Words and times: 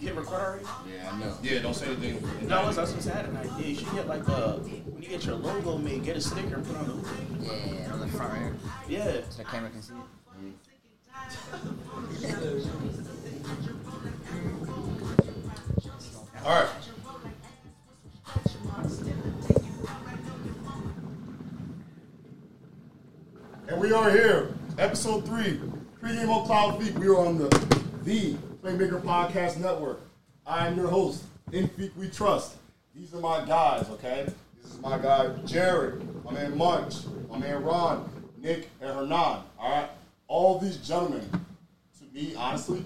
You 0.00 0.06
hit 0.06 0.16
record 0.16 0.40
already? 0.40 0.64
Yeah, 0.88 1.10
I 1.12 1.18
know. 1.20 1.36
Yeah, 1.42 1.58
don't 1.60 1.74
say 1.74 1.86
anything. 1.86 2.48
No, 2.48 2.62
I 2.62 2.66
was, 2.66 2.78
I 2.78 2.82
was 2.82 2.90
gonna 2.92 3.02
say 3.02 3.12
I 3.12 3.16
had 3.16 3.26
an 3.26 3.36
idea. 3.36 3.66
You 3.66 3.74
should 3.74 3.92
get 3.92 4.08
like 4.08 4.26
a 4.28 4.52
when 4.52 5.02
you 5.02 5.08
get 5.10 5.26
your 5.26 5.34
logo 5.34 5.76
made, 5.76 6.04
get 6.04 6.16
a 6.16 6.20
sticker 6.22 6.54
and 6.54 6.66
put 6.66 6.74
on 6.76 6.86
the 6.86 6.92
hookah. 6.94 7.44
Yeah, 7.44 7.92
on 7.92 8.00
the 8.00 8.08
front 8.08 8.32
right 8.32 8.40
here. 8.40 8.54
Yeah. 8.88 9.20
So 9.28 9.38
the 9.38 9.44
camera 9.44 9.68
can 9.68 9.82
see 9.82 9.92
it. 9.92 10.00
All 16.46 16.62
right. 16.62 16.68
And 23.68 23.78
we 23.78 23.92
are 23.92 24.10
here, 24.10 24.54
episode 24.78 25.26
three, 25.26 25.60
pregame 26.02 26.30
on 26.30 26.46
Cloud 26.46 26.80
Fiq. 26.80 26.98
We 26.98 27.08
are 27.08 27.18
on 27.18 27.36
the 27.36 27.48
the 28.04 28.36
Playmaker 28.62 29.00
Podcast 29.00 29.56
Network. 29.56 30.02
I 30.46 30.66
am 30.66 30.76
your 30.76 30.88
host, 30.88 31.24
In 31.50 31.66
Fiq 31.66 31.96
We 31.96 32.10
Trust. 32.10 32.56
These 32.94 33.14
are 33.14 33.20
my 33.20 33.42
guys, 33.46 33.88
okay? 33.88 34.26
This 34.60 34.74
is 34.74 34.80
my 34.80 34.98
guy 34.98 35.34
Jared, 35.46 36.02
my 36.26 36.32
man 36.32 36.58
Munch, 36.58 36.96
my 37.30 37.38
man 37.38 37.62
Ron, 37.62 38.10
Nick, 38.36 38.68
and 38.82 38.90
Hernan. 38.90 39.12
All 39.12 39.46
right, 39.58 39.88
all 40.28 40.58
these 40.58 40.76
gentlemen, 40.76 41.26
to 41.30 42.04
me, 42.12 42.34
honestly, 42.34 42.84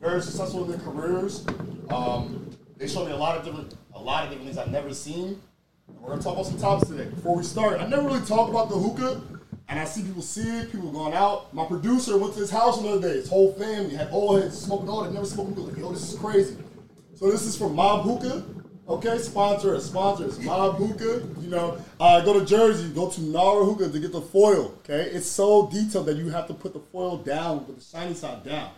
very 0.00 0.22
successful 0.22 0.62
in 0.62 0.70
their 0.70 0.78
careers. 0.78 1.44
Um, 1.90 2.48
they 2.76 2.86
showed 2.86 3.06
me 3.06 3.12
a 3.12 3.16
lot 3.16 3.36
of 3.36 3.44
different, 3.44 3.74
a 3.94 3.98
lot 3.98 4.22
of 4.22 4.30
different 4.30 4.46
things 4.46 4.58
I've 4.58 4.70
never 4.70 4.94
seen. 4.94 5.40
And 5.88 6.00
we're 6.00 6.10
gonna 6.10 6.22
talk 6.22 6.34
about 6.34 6.46
some 6.46 6.58
topics 6.58 6.88
today. 6.88 7.06
Before 7.06 7.36
we 7.36 7.42
start, 7.42 7.80
I 7.80 7.86
never 7.88 8.02
really 8.02 8.24
talk 8.26 8.48
about 8.48 8.68
the 8.68 8.76
hookah, 8.76 9.20
and 9.70 9.78
I 9.78 9.84
see 9.84 10.02
people 10.02 10.20
see 10.20 10.58
it, 10.58 10.72
people 10.72 10.90
going 10.90 11.14
out. 11.14 11.54
My 11.54 11.64
producer 11.64 12.18
went 12.18 12.34
to 12.34 12.40
his 12.40 12.50
house 12.50 12.80
another 12.80 13.00
day. 13.00 13.14
His 13.14 13.28
whole 13.28 13.52
family 13.52 13.94
had 13.94 14.10
all 14.10 14.36
heads 14.36 14.60
smoking 14.60 14.88
all. 14.88 15.04
They 15.04 15.12
never 15.12 15.24
smoked 15.24 15.50
hookah. 15.50 15.60
Like, 15.70 15.78
yo, 15.78 15.92
this 15.92 16.12
is 16.12 16.18
crazy. 16.18 16.56
So 17.14 17.30
this 17.30 17.42
is 17.42 17.56
from 17.56 17.76
Mob 17.76 18.02
Hookah. 18.04 18.44
Okay, 18.88 19.18
sponsor 19.18 19.76
us, 19.76 19.86
sponsor 19.86 20.24
us. 20.24 20.38
Mob 20.40 20.74
Hookah. 20.76 21.40
You 21.40 21.48
know, 21.50 21.78
uh, 22.00 22.20
go 22.22 22.38
to 22.38 22.44
Jersey, 22.44 22.88
go 22.90 23.08
to 23.08 23.22
Nara 23.22 23.64
Hookah 23.64 23.90
to 23.90 23.98
get 24.00 24.10
the 24.10 24.20
foil. 24.20 24.74
Okay, 24.78 25.02
it's 25.12 25.26
so 25.28 25.68
detailed 25.68 26.06
that 26.06 26.16
you 26.16 26.28
have 26.30 26.48
to 26.48 26.54
put 26.54 26.72
the 26.72 26.80
foil 26.80 27.18
down 27.18 27.64
with 27.66 27.78
the 27.78 27.84
shiny 27.84 28.14
side 28.14 28.42
down. 28.44 28.70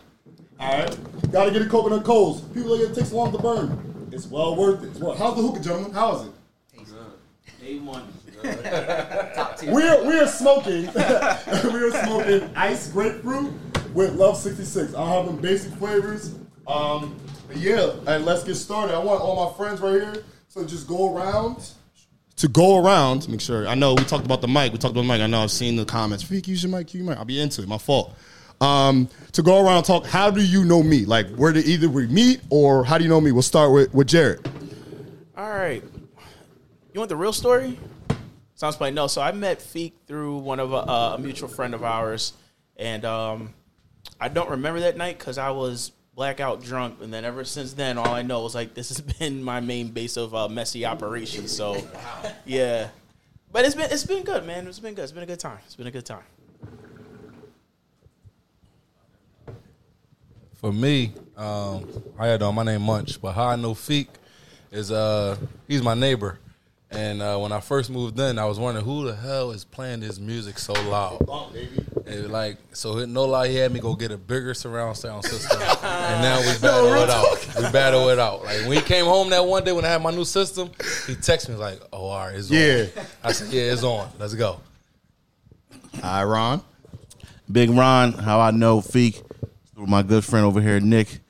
All 0.61 0.79
right, 0.79 1.33
gotta 1.33 1.51
get 1.51 1.63
a 1.63 1.67
coconut 1.69 2.05
coals. 2.05 2.43
People 2.53 2.77
think 2.77 2.91
it 2.91 2.95
takes 2.95 3.13
long 3.13 3.33
to 3.33 3.39
burn. 3.39 4.09
It's 4.13 4.27
well 4.27 4.55
worth 4.57 4.85
it. 4.85 5.01
Well- 5.03 5.17
How's 5.17 5.37
the 5.37 5.43
hookah, 5.43 5.61
gentlemen? 5.61 5.93
How 5.93 6.17
is 6.17 6.27
it? 6.27 6.33
Day 7.61 7.79
one. 7.79 8.13
Top 9.35 9.59
tier. 9.59 9.75
We 9.75 9.83
are 9.83 10.05
we 10.05 10.19
are 10.19 10.27
smoking. 10.27 10.87
we 10.95 11.81
are 11.81 12.05
smoking 12.05 12.51
ice 12.57 12.89
grapefruit 12.91 13.53
with 13.95 14.15
Love 14.15 14.37
66. 14.37 14.95
I'll 14.95 15.07
have 15.07 15.27
them 15.27 15.41
basic 15.41 15.73
flavors. 15.75 16.35
Um, 16.67 17.17
yeah, 17.55 17.93
and 18.07 18.25
let's 18.25 18.45
get 18.45 18.55
started. 18.55 18.95
I 18.95 18.99
want 18.99 19.21
all 19.21 19.51
my 19.51 19.57
friends 19.57 19.81
right 19.81 20.01
here. 20.01 20.25
So 20.49 20.65
just 20.65 20.87
go 20.89 21.15
around. 21.15 21.73
To 22.37 22.49
go 22.49 22.83
around, 22.83 23.29
make 23.29 23.41
sure. 23.41 23.69
I 23.69 23.75
know 23.75 23.95
we 23.95 24.05
talked 24.05 24.25
about 24.25 24.41
the 24.41 24.49
mic. 24.49 24.73
We 24.73 24.79
talked 24.79 24.93
about 24.93 25.03
the 25.03 25.09
mic. 25.09 25.21
I 25.21 25.27
know 25.27 25.43
I've 25.43 25.51
seen 25.51 25.77
the 25.77 25.85
comments. 25.85 26.25
Freak, 26.25 26.49
use 26.49 26.63
your 26.63 26.73
mic, 26.73 26.93
use 26.93 27.03
your 27.03 27.11
mic. 27.11 27.19
I'll 27.19 27.25
be 27.25 27.41
into 27.41 27.63
it. 27.63 27.69
My 27.69 27.79
fault. 27.79 28.15
Um, 28.61 29.09
to 29.33 29.43
go 29.43 29.65
around 29.65 29.79
and 29.79 29.85
talk. 29.85 30.07
How 30.07 30.31
do 30.31 30.43
you 30.43 30.65
know 30.65 30.83
me? 30.83 31.05
Like, 31.05 31.29
where 31.35 31.53
did 31.53 31.67
either 31.67 31.89
we 31.89 32.07
meet 32.07 32.41
or 32.49 32.85
how 32.85 32.97
do 32.97 33.05
you 33.05 33.11
know 33.11 33.21
me? 33.21 33.33
We'll 33.33 33.43
start 33.43 33.73
with 33.73 33.93
with 33.93 34.09
Jared. 34.09 34.49
All 35.37 35.51
right. 35.51 35.83
You 36.93 37.01
want 37.01 37.09
the 37.09 37.17
real 37.17 37.33
story? 37.33 37.79
Sounds 38.63 38.81
like 38.81 38.95
no. 38.95 39.09
So 39.09 39.21
I 39.21 39.33
met 39.33 39.59
Fiq 39.59 39.91
through 40.07 40.37
one 40.37 40.61
of 40.61 40.73
a, 40.73 40.77
uh, 40.77 41.15
a 41.17 41.19
mutual 41.19 41.49
friend 41.49 41.75
of 41.75 41.83
ours, 41.83 42.33
and 42.77 43.05
um, 43.05 43.55
I 44.21 44.29
don't 44.29 44.51
remember 44.51 44.79
that 44.79 44.97
night 44.97 45.19
because 45.19 45.37
I 45.37 45.51
was 45.51 45.91
blackout 46.15 46.63
drunk. 46.63 47.03
And 47.03 47.13
then 47.13 47.25
ever 47.25 47.43
since 47.43 47.73
then, 47.73 47.99
all 47.99 48.15
I 48.15 48.23
know 48.23 48.47
is 48.47 48.55
like 48.55 48.73
this 48.73 48.91
has 48.91 49.01
been 49.19 49.43
my 49.43 49.59
main 49.59 49.89
base 49.89 50.17
of 50.17 50.33
uh, 50.33 50.49
messy 50.49 50.87
operations. 50.87 51.51
So, 51.51 51.85
yeah. 52.47 52.91
But 53.51 53.65
it's 53.65 53.75
been 53.75 53.91
it's 53.91 54.05
been 54.05 54.23
good, 54.23 54.47
man. 54.47 54.69
It's 54.69 54.79
been 54.79 54.95
good. 54.95 55.03
It's 55.03 55.11
been 55.11 55.25
a 55.25 55.27
good 55.27 55.41
time. 55.41 55.59
It's 55.67 55.75
been 55.75 55.89
a 55.89 55.91
good 55.91 56.07
time. 56.07 56.23
For 60.55 60.73
me, 60.73 61.15
um, 61.37 61.89
how 62.17 62.31
you 62.31 62.39
doing? 62.39 62.55
My 62.55 62.63
name 62.63 62.83
Munch, 62.83 63.21
but 63.21 63.33
how 63.33 63.47
I 63.47 63.57
know 63.57 63.75
Fiq 63.75 64.07
is 64.71 64.93
uh 64.93 65.37
he's 65.67 65.83
my 65.83 65.95
neighbor. 65.95 66.39
And 66.95 67.23
uh, 67.23 67.39
when 67.39 67.53
I 67.53 67.61
first 67.61 67.91
moved 67.91 68.19
in, 68.21 68.39
I 68.39 68.45
was 68.45 68.59
wondering 68.59 68.85
who 68.85 69.07
the 69.07 69.15
hell 69.17 69.51
is 69.53 69.65
playing 69.65 70.01
this 70.01 70.19
music 70.19 70.59
so 70.59 70.75
loud. 70.75 71.19
And 72.07 72.31
like, 72.31 72.59
so 72.73 73.05
no 73.07 73.25
lie, 73.25 73.49
he 73.49 73.57
had 73.57 73.73
me 73.73 73.81
go 73.81 73.95
get 73.95 74.11
a 74.11 74.19
bigger 74.19 74.53
surround 74.53 74.97
sound 74.97 75.25
system, 75.25 75.59
and 75.63 76.23
now 76.23 76.39
we 76.41 76.59
battle 76.59 76.93
it 76.95 77.09
out. 77.11 77.57
We 77.57 77.71
battle 77.73 78.09
it 78.11 78.19
out. 78.19 78.45
Like 78.45 78.67
when 78.67 78.77
he 78.77 78.83
came 78.83 79.07
home 79.07 79.31
that 79.31 79.45
one 79.47 79.65
day 79.65 79.73
when 79.73 79.85
I 79.85 79.89
had 79.89 80.03
my 80.03 80.11
new 80.11 80.25
system, 80.25 80.69
he 81.07 81.15
texted 81.15 81.51
me 81.51 81.55
like, 81.55 81.81
"Oh, 81.93 82.07
all 82.07 82.27
right, 82.27 82.35
it's 82.35 82.51
Yeah. 82.51 82.87
on." 82.99 83.07
I 83.25 83.33
said, 83.33 83.53
"Yeah, 83.53 83.73
it's 83.73 83.83
on. 83.85 84.11
Let's 84.19 84.35
go." 84.35 84.61
Hi, 86.03 86.25
Ron. 86.25 86.61
Big 87.51 87.71
Ron, 87.71 88.13
how 88.13 88.41
I 88.41 88.51
know 88.51 88.81
Fiq 88.81 89.23
through 89.75 89.87
my 89.87 90.03
good 90.03 90.25
friend 90.25 90.45
over 90.45 90.61
here, 90.61 90.81
Nick. 90.81 91.21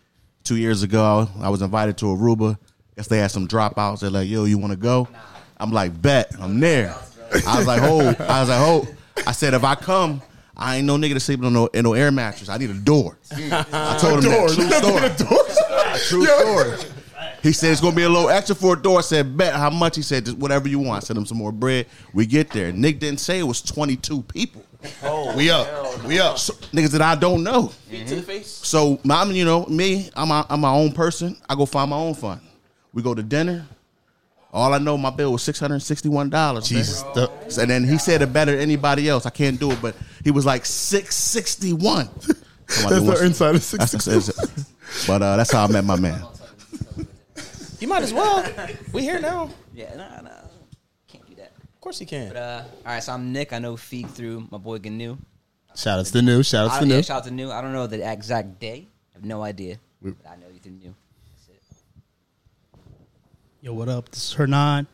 Two 0.44 0.56
years 0.56 0.82
ago, 0.82 1.28
I 1.40 1.50
was 1.50 1.62
invited 1.62 1.96
to 1.98 2.06
Aruba. 2.06 2.58
Guess 2.96 3.06
they 3.06 3.18
had 3.18 3.30
some 3.30 3.46
dropouts. 3.46 4.00
They're 4.00 4.10
like, 4.10 4.28
"Yo, 4.28 4.44
you 4.44 4.58
want 4.58 4.72
to 4.72 4.76
go?" 4.78 5.06
I'm 5.62 5.70
like, 5.70 6.00
"Bet, 6.02 6.32
I'm 6.40 6.58
there." 6.58 6.94
I 7.46 7.58
was 7.58 7.66
like, 7.66 7.80
"Oh," 7.82 8.00
I 8.00 8.40
was 8.40 8.48
like, 8.48 8.60
"Oh." 8.60 8.88
I 9.26 9.32
said, 9.32 9.54
"If 9.54 9.62
I 9.62 9.76
come, 9.76 10.20
I 10.56 10.76
ain't 10.76 10.86
no 10.86 10.96
nigga 10.96 11.14
to 11.14 11.20
sleep 11.20 11.42
in 11.42 11.52
no, 11.52 11.66
in 11.68 11.84
no 11.84 11.94
air 11.94 12.10
mattress. 12.10 12.48
I 12.48 12.58
need 12.58 12.70
a 12.70 12.74
door." 12.74 13.16
I 13.32 13.96
told 14.00 14.24
him 14.24 14.30
Door. 14.30 14.48
that 14.50 15.14
true 15.16 16.24
story. 16.26 16.26
True 16.26 16.26
story. 16.26 16.92
He 17.42 17.52
said 17.52 17.72
it's 17.72 17.80
gonna 17.80 17.96
be 17.96 18.02
a 18.02 18.08
little 18.08 18.30
extra 18.30 18.54
for 18.54 18.74
a 18.74 18.80
door. 18.80 18.98
I 18.98 19.02
said, 19.02 19.36
bet 19.36 19.52
how 19.52 19.68
much? 19.68 19.96
He 19.96 20.02
said, 20.02 20.26
just 20.26 20.38
whatever 20.38 20.68
you 20.68 20.78
want. 20.78 21.02
I 21.02 21.06
sent 21.06 21.18
him 21.18 21.26
some 21.26 21.38
more 21.38 21.50
bread. 21.50 21.86
We 22.14 22.24
get 22.24 22.50
there. 22.50 22.72
Nick 22.72 23.00
didn't 23.00 23.18
say 23.18 23.40
it 23.40 23.42
was 23.42 23.60
22 23.60 24.22
people. 24.22 24.64
Oh, 25.02 25.36
we 25.36 25.50
up. 25.50 26.04
We 26.04 26.20
up. 26.20 26.38
So, 26.38 26.52
niggas 26.72 26.90
that 26.90 27.02
I 27.02 27.16
don't 27.16 27.42
know. 27.42 27.68
Feet 27.90 28.06
to 28.08 28.16
the 28.16 28.22
face. 28.22 28.48
So, 28.48 29.00
mom, 29.02 29.32
you 29.32 29.44
know, 29.44 29.66
me, 29.66 30.08
I'm, 30.14 30.30
a, 30.30 30.46
I'm 30.48 30.60
my 30.60 30.72
own 30.72 30.92
person. 30.92 31.36
I 31.48 31.56
go 31.56 31.66
find 31.66 31.90
my 31.90 31.96
own 31.96 32.14
fun. 32.14 32.40
We 32.92 33.02
go 33.02 33.12
to 33.12 33.22
dinner. 33.24 33.66
All 34.52 34.74
I 34.74 34.78
know, 34.78 34.98
my 34.98 35.10
bill 35.10 35.32
was 35.32 35.42
six 35.42 35.58
hundred 35.58 35.80
sixty-one 35.80 36.28
dollars. 36.28 36.68
Jesus. 36.68 37.02
And 37.56 37.70
then 37.70 37.84
he 37.84 37.96
said 37.96 38.20
it 38.20 38.32
better 38.32 38.52
than 38.52 38.60
anybody 38.60 39.08
else. 39.08 39.24
I 39.24 39.30
can't 39.30 39.58
do 39.58 39.70
it, 39.70 39.80
but 39.80 39.96
he 40.22 40.30
was 40.30 40.44
like 40.44 40.66
six 40.66 41.14
sixty-one. 41.14 42.08
That's 42.80 43.02
the 43.04 43.24
inside 43.24 43.54
of 43.54 43.62
66. 43.62 44.30
But 45.06 45.22
uh, 45.22 45.36
that's 45.36 45.52
how 45.52 45.64
I 45.64 45.66
met 45.68 45.84
my 45.84 45.96
man. 45.96 46.22
You 47.80 47.88
might 47.88 48.02
as 48.02 48.12
well. 48.12 48.46
We 48.92 49.02
here 49.02 49.20
now. 49.20 49.44
Of 49.44 49.54
Yeah, 49.74 49.94
no, 49.94 50.22
no. 50.22 50.30
Can't 51.08 51.26
do 51.28 51.34
that. 51.36 51.52
Of 51.74 51.80
course 51.80 52.00
you 52.00 52.06
can. 52.06 52.28
But 52.28 52.36
uh, 52.36 52.62
all 52.86 52.92
right, 52.92 53.02
so 53.02 53.12
I'm 53.12 53.32
Nick. 53.32 53.52
I 53.52 53.58
know 53.58 53.74
Fiq 53.74 54.08
through 54.08 54.46
my 54.50 54.58
boy 54.58 54.78
Gnu. 54.78 55.18
Shout 55.74 55.98
out 55.98 56.06
to 56.06 56.12
the 56.12 56.22
new. 56.22 56.42
Shout 56.42 56.70
out 56.70 56.78
to 56.78 56.84
the 56.84 56.90
yeah, 56.90 56.96
new. 56.96 57.02
shout 57.02 57.16
out 57.18 57.24
to 57.24 57.30
New. 57.30 57.50
I 57.50 57.60
don't 57.60 57.72
know 57.72 57.86
the 57.86 58.10
exact 58.10 58.60
day. 58.60 58.88
I 59.10 59.18
have 59.18 59.24
no 59.24 59.42
idea. 59.42 59.78
But 60.00 60.14
I 60.28 60.36
know 60.36 60.46
you 60.52 60.60
through 60.60 60.72
New. 60.72 60.94
That's 63.62 63.64
it. 63.64 63.66
Yo, 63.66 63.74
what 63.74 63.88
up? 63.88 64.10
This 64.10 64.24
is 64.28 64.32
Hernan, 64.32 64.86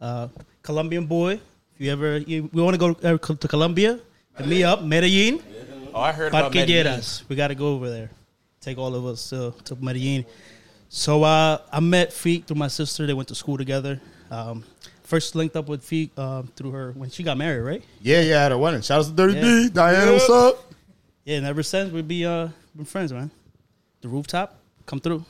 uh, 0.00 0.28
Colombian 0.62 1.06
boy. 1.06 1.34
If 1.74 1.80
you 1.80 1.90
ever 1.92 2.18
you, 2.18 2.50
we 2.52 2.62
want 2.62 2.74
to 2.74 2.78
go 2.78 3.08
uh, 3.08 3.18
to 3.18 3.48
Colombia, 3.48 3.98
hit 4.36 4.46
me 4.46 4.62
up, 4.64 4.82
Medellin, 4.82 5.40
Oh, 5.94 6.00
I 6.00 6.12
heard 6.12 6.28
about 6.28 6.54
Medellin. 6.54 6.86
Parquilleras. 6.86 7.22
We 7.28 7.36
got 7.36 7.48
to 7.48 7.54
go 7.54 7.74
over 7.74 7.90
there. 7.90 8.10
Take 8.60 8.78
all 8.78 8.94
of 8.94 9.06
us 9.06 9.32
uh, 9.32 9.52
to 9.64 9.76
Medellin. 9.76 10.24
So 10.88 11.22
uh, 11.24 11.58
I 11.72 11.80
met 11.80 12.10
Fiq 12.10 12.44
through 12.44 12.56
my 12.58 12.68
sister. 12.68 13.06
They 13.06 13.14
went 13.14 13.28
to 13.28 13.34
school 13.34 13.56
together. 13.56 14.00
Um, 14.30 14.64
first 15.02 15.34
linked 15.34 15.56
up 15.56 15.68
with 15.68 15.82
Fiq 15.82 16.10
uh, 16.16 16.42
through 16.56 16.72
her 16.72 16.92
when 16.92 17.10
she 17.10 17.22
got 17.22 17.36
married, 17.38 17.62
right? 17.62 17.82
Yeah, 18.02 18.20
yeah, 18.20 18.44
at 18.44 18.50
her 18.52 18.58
wedding. 18.58 18.82
Shout 18.82 19.00
out 19.00 19.06
to 19.06 19.12
Dirty 19.12 19.34
Yeah. 19.34 19.40
D. 19.42 19.68
Diana, 19.70 20.12
what's 20.12 20.30
up? 20.30 20.72
Yeah, 21.24 21.38
and 21.38 21.46
ever 21.46 21.62
since 21.62 21.92
we 21.92 22.02
be 22.02 22.24
uh, 22.26 22.48
been 22.76 22.84
friends, 22.84 23.12
man. 23.12 23.30
The 24.02 24.08
rooftop, 24.08 24.56
come 24.86 25.00
through. 25.00 25.24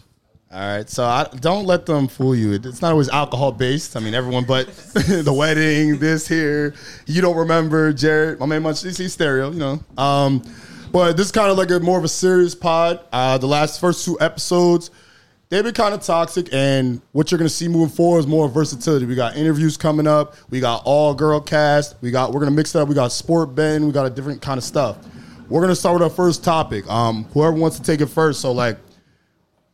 All 0.53 0.59
right, 0.59 0.91
so 0.91 1.05
I, 1.05 1.29
don't 1.37 1.65
let 1.65 1.87
them 1.87 2.09
fool 2.09 2.35
you. 2.35 2.55
It's 2.55 2.83
not 2.83 2.91
always 2.91 3.09
alcohol 3.09 3.53
based. 3.53 3.97
I 3.97 4.01
mean, 4.01 4.15
everyone 4.15 4.43
but 4.43 4.67
the 4.95 5.33
wedding, 5.33 6.01
this 6.01 6.27
here. 6.27 6.75
You 7.07 7.23
don't 7.23 7.37
remember 7.37 7.93
Jared, 7.93 8.41
my 8.41 8.47
man, 8.47 8.65
much 8.65 8.77
CC 8.77 9.09
stereo, 9.09 9.53
you 9.53 9.61
know. 9.61 9.85
Um, 9.97 10.43
but 10.91 11.17
this 11.17 11.27
is 11.27 11.33
kind 11.33 11.53
of 11.53 11.57
like 11.57 11.71
a 11.71 11.79
more 11.79 11.99
of 11.99 12.03
a 12.03 12.09
serious 12.09 12.57
pod. 12.57 12.99
Uh, 13.13 13.39
the 13.39 13.47
last 13.47 13.81
first 13.81 14.05
two 14.05 14.19
episodes, 14.21 14.91
they've 15.51 15.63
been 15.63 15.73
kind 15.73 15.95
of 15.95 16.03
toxic, 16.03 16.49
and 16.53 17.01
what 17.13 17.31
you're 17.31 17.39
gonna 17.39 17.49
see 17.49 17.69
moving 17.69 17.95
forward 17.95 18.19
is 18.19 18.27
more 18.27 18.49
versatility. 18.49 19.07
We 19.07 19.15
got 19.15 19.37
interviews 19.37 19.77
coming 19.77 20.09
up. 20.09 20.35
We 20.51 20.59
got 20.59 20.83
all 20.85 21.15
girl 21.15 21.41
cast. 21.41 21.95
We 22.01 22.11
got 22.11 22.33
we're 22.33 22.41
gonna 22.41 22.51
mix 22.51 22.75
it 22.75 22.81
up. 22.81 22.89
We 22.89 22.97
got 22.97 23.13
sport 23.13 23.55
Ben. 23.55 23.87
We 23.87 23.93
got 23.93 24.07
a 24.07 24.11
different 24.11 24.43
kind 24.43 24.59
of 24.59 24.65
stuff. 24.65 24.99
We're 25.49 25.61
gonna 25.61 25.77
start 25.77 25.95
with 25.95 26.03
our 26.03 26.11
first 26.11 26.43
topic. 26.43 26.91
Um, 26.91 27.27
whoever 27.27 27.53
wants 27.53 27.77
to 27.79 27.85
take 27.85 28.01
it 28.01 28.07
first. 28.07 28.41
So 28.41 28.51
like 28.51 28.79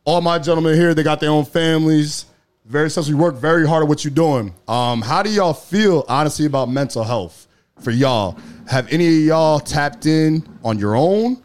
all 0.07 0.21
my 0.21 0.39
gentlemen 0.39 0.73
here, 0.75 0.93
they 0.93 1.03
got 1.03 1.19
their 1.19 1.29
own 1.29 1.43
families. 1.43 2.25
Very 2.63 2.89
successful. 2.89 3.13
You 3.13 3.21
work 3.21 3.35
very 3.35 3.67
hard 3.67 3.83
at 3.83 3.89
what 3.89 4.05
you're 4.05 4.13
doing. 4.13 4.53
Um, 4.65 5.01
how 5.01 5.21
do 5.21 5.29
y'all 5.29 5.53
feel, 5.53 6.05
honestly, 6.07 6.45
about 6.45 6.69
mental 6.69 7.03
health 7.03 7.45
for 7.81 7.91
y'all? 7.91 8.37
Have 8.67 8.87
any 8.91 9.05
of 9.05 9.13
y'all 9.13 9.59
tapped 9.59 10.05
in 10.05 10.47
on 10.63 10.79
your 10.79 10.95
own? 10.95 11.43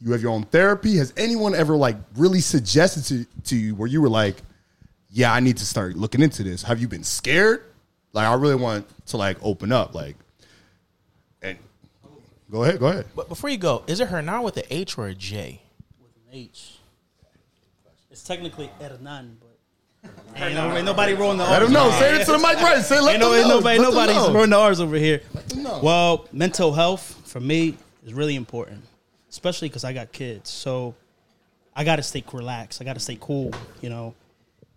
You 0.00 0.12
have 0.12 0.22
your 0.22 0.30
own 0.30 0.44
therapy. 0.44 0.96
Has 0.98 1.12
anyone 1.16 1.52
ever 1.56 1.74
like 1.74 1.96
really 2.14 2.40
suggested 2.40 3.04
to, 3.06 3.42
to 3.48 3.56
you 3.56 3.74
where 3.74 3.88
you 3.88 4.00
were 4.00 4.08
like, 4.08 4.36
yeah, 5.10 5.32
I 5.32 5.40
need 5.40 5.56
to 5.56 5.66
start 5.66 5.96
looking 5.96 6.22
into 6.22 6.44
this? 6.44 6.62
Have 6.62 6.80
you 6.80 6.86
been 6.86 7.02
scared? 7.02 7.64
Like, 8.12 8.28
I 8.28 8.34
really 8.34 8.54
want 8.54 8.86
to 9.06 9.16
like 9.16 9.36
open 9.42 9.72
up. 9.72 9.96
Like, 9.96 10.14
and 11.42 11.58
go 12.52 12.62
ahead, 12.62 12.78
go 12.78 12.86
ahead. 12.86 13.06
But 13.16 13.28
before 13.28 13.50
you 13.50 13.58
go, 13.58 13.82
is 13.88 13.98
it 13.98 14.08
her 14.08 14.22
now 14.22 14.44
with 14.44 14.56
an 14.58 14.64
H 14.70 14.96
or 14.96 15.08
a 15.08 15.14
J? 15.14 15.60
with 16.00 16.12
an 16.16 16.38
H. 16.38 16.75
Technically 18.26 18.68
Hernan, 18.80 19.38
but 19.40 20.10
ain't, 20.42 20.54
no, 20.54 20.76
ain't 20.76 20.84
nobody 20.84 21.14
rolling 21.14 21.38
the 21.38 21.44
R's. 21.44 21.52
Let 21.52 21.62
him 21.62 21.72
know. 21.72 21.90
Say 21.92 22.20
it 22.20 22.24
to 22.24 22.32
the 22.32 22.38
mic 22.38 22.56
right. 22.56 22.82
Say, 22.82 23.00
let 23.00 23.12
Ain't, 23.12 23.20
no, 23.20 23.32
ain't 23.32 23.46
nobody, 23.46 23.78
Let 23.78 23.88
nobody's 23.88 24.16
rolling 24.34 24.50
the 24.50 24.56
R's 24.58 24.80
over 24.80 24.96
here. 24.96 25.20
Well, 25.80 26.26
mental 26.32 26.72
health 26.72 27.22
for 27.24 27.38
me 27.38 27.76
is 28.04 28.12
really 28.12 28.34
important, 28.34 28.82
especially 29.30 29.68
because 29.68 29.84
I 29.84 29.92
got 29.92 30.10
kids. 30.10 30.50
So 30.50 30.96
I 31.76 31.84
got 31.84 31.96
to 31.96 32.02
stay 32.02 32.24
relaxed. 32.32 32.82
I 32.82 32.84
got 32.84 32.94
to 32.94 33.00
stay 33.00 33.16
cool. 33.20 33.52
You 33.80 33.90
know, 33.90 34.14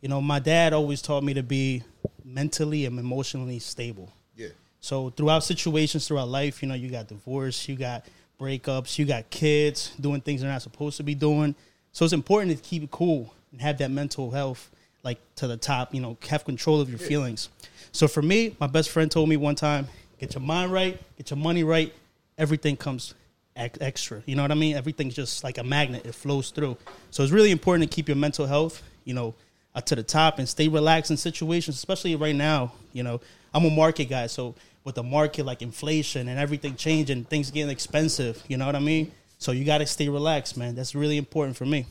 you 0.01 0.09
know, 0.09 0.21
my 0.21 0.37
dad 0.37 0.73
always 0.73 1.01
taught 1.01 1.23
me 1.23 1.33
to 1.33 1.43
be 1.43 1.81
mentally 2.23 2.85
and 2.85 2.99
emotionally 2.99 3.57
stable. 3.57 4.13
Yeah. 4.35 4.49
So 4.79 5.09
throughout 5.09 5.43
situations 5.43 6.07
throughout 6.07 6.27
life, 6.27 6.61
you 6.61 6.69
know, 6.69 6.75
you 6.75 6.91
got 6.91 7.07
divorce, 7.07 7.67
you 7.67 7.75
got 7.75 8.05
breakups, 8.39 8.99
you 8.99 9.05
got 9.05 9.27
kids 9.31 9.91
doing 9.99 10.21
things 10.21 10.41
they're 10.41 10.51
not 10.51 10.61
supposed 10.61 10.97
to 10.97 11.03
be 11.03 11.15
doing. 11.15 11.55
So 11.91 12.05
it's 12.05 12.13
important 12.13 12.55
to 12.55 12.63
keep 12.63 12.83
it 12.83 12.91
cool 12.91 13.33
and 13.51 13.61
have 13.61 13.77
that 13.79 13.91
mental 13.91 14.31
health 14.31 14.69
like 15.03 15.19
to 15.35 15.47
the 15.47 15.57
top, 15.57 15.93
you 15.93 16.01
know, 16.01 16.17
have 16.27 16.45
control 16.45 16.81
of 16.81 16.89
your 16.89 16.99
feelings. 16.99 17.49
So 17.91 18.07
for 18.07 18.21
me, 18.21 18.55
my 18.59 18.67
best 18.67 18.89
friend 18.89 19.09
told 19.09 19.29
me 19.29 19.37
one 19.37 19.55
time, 19.55 19.87
get 20.19 20.33
your 20.33 20.41
mind 20.41 20.71
right, 20.71 20.99
get 21.17 21.29
your 21.29 21.37
money 21.37 21.63
right, 21.63 21.93
everything 22.37 22.75
comes 22.75 23.13
extra. 23.55 24.21
You 24.25 24.35
know 24.35 24.41
what 24.41 24.51
I 24.51 24.55
mean? 24.55 24.75
Everything's 24.75 25.15
just 25.15 25.43
like 25.43 25.57
a 25.57 25.63
magnet, 25.63 26.05
it 26.05 26.15
flows 26.15 26.51
through. 26.51 26.77
So 27.11 27.23
it's 27.23 27.31
really 27.31 27.51
important 27.51 27.89
to 27.89 27.93
keep 27.93 28.07
your 28.07 28.17
mental 28.17 28.45
health, 28.45 28.81
you 29.05 29.13
know, 29.13 29.33
uh, 29.75 29.81
to 29.81 29.95
the 29.95 30.03
top 30.03 30.39
and 30.39 30.47
stay 30.47 30.67
relaxed 30.67 31.11
in 31.11 31.17
situations, 31.17 31.75
especially 31.75 32.15
right 32.15 32.35
now. 32.35 32.71
You 32.93 33.03
know, 33.03 33.21
I'm 33.53 33.65
a 33.65 33.69
market 33.69 34.05
guy, 34.05 34.27
so 34.27 34.55
with 34.83 34.95
the 34.95 35.03
market 35.03 35.45
like 35.45 35.61
inflation 35.61 36.27
and 36.27 36.39
everything 36.39 36.75
changing, 36.75 37.25
things 37.25 37.51
getting 37.51 37.69
expensive. 37.69 38.43
You 38.47 38.57
know 38.57 38.65
what 38.65 38.75
I 38.75 38.79
mean? 38.79 39.11
So 39.37 39.51
you 39.51 39.63
got 39.65 39.79
to 39.79 39.85
stay 39.85 40.09
relaxed, 40.09 40.57
man. 40.57 40.75
That's 40.75 40.95
really 40.95 41.17
important 41.17 41.55
for 41.55 41.65
me. 41.65 41.85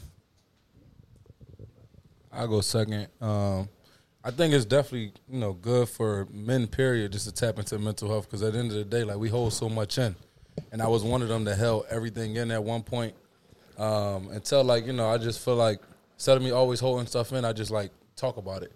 I'll 2.33 2.49
go 2.49 2.61
second. 2.61 3.09
Um, 3.21 3.69
I 4.25 4.31
think 4.31 4.53
it's 4.53 4.65
definitely 4.65 5.13
you 5.29 5.39
know 5.39 5.53
good 5.53 5.89
for 5.89 6.27
men. 6.31 6.67
Period, 6.67 7.13
just 7.13 7.27
to 7.27 7.33
tap 7.33 7.59
into 7.59 7.79
mental 7.79 8.09
health 8.09 8.27
because 8.27 8.43
at 8.43 8.53
the 8.53 8.59
end 8.59 8.71
of 8.71 8.77
the 8.77 8.85
day, 8.85 9.05
like 9.05 9.17
we 9.17 9.29
hold 9.29 9.53
so 9.53 9.69
much 9.69 9.99
in, 9.99 10.15
and 10.73 10.83
I 10.83 10.89
was 10.89 11.03
one 11.03 11.23
of 11.23 11.29
them 11.29 11.45
that 11.45 11.57
held 11.57 11.87
everything 11.91 12.37
in 12.37 12.51
at 12.51 12.63
one 12.63 12.83
point. 12.83 13.15
Um, 13.79 14.29
until 14.31 14.65
like 14.65 14.87
you 14.87 14.93
know, 14.93 15.09
I 15.09 15.19
just 15.19 15.45
feel 15.45 15.57
like 15.57 15.81
instead 16.15 16.37
of 16.37 16.43
me 16.43 16.51
always 16.51 16.81
holding 16.81 17.07
stuff 17.07 17.33
in, 17.33 17.45
I 17.45 17.53
just 17.53 17.71
like 17.71 17.91
talk 18.17 18.37
about 18.37 18.63
it. 18.63 18.73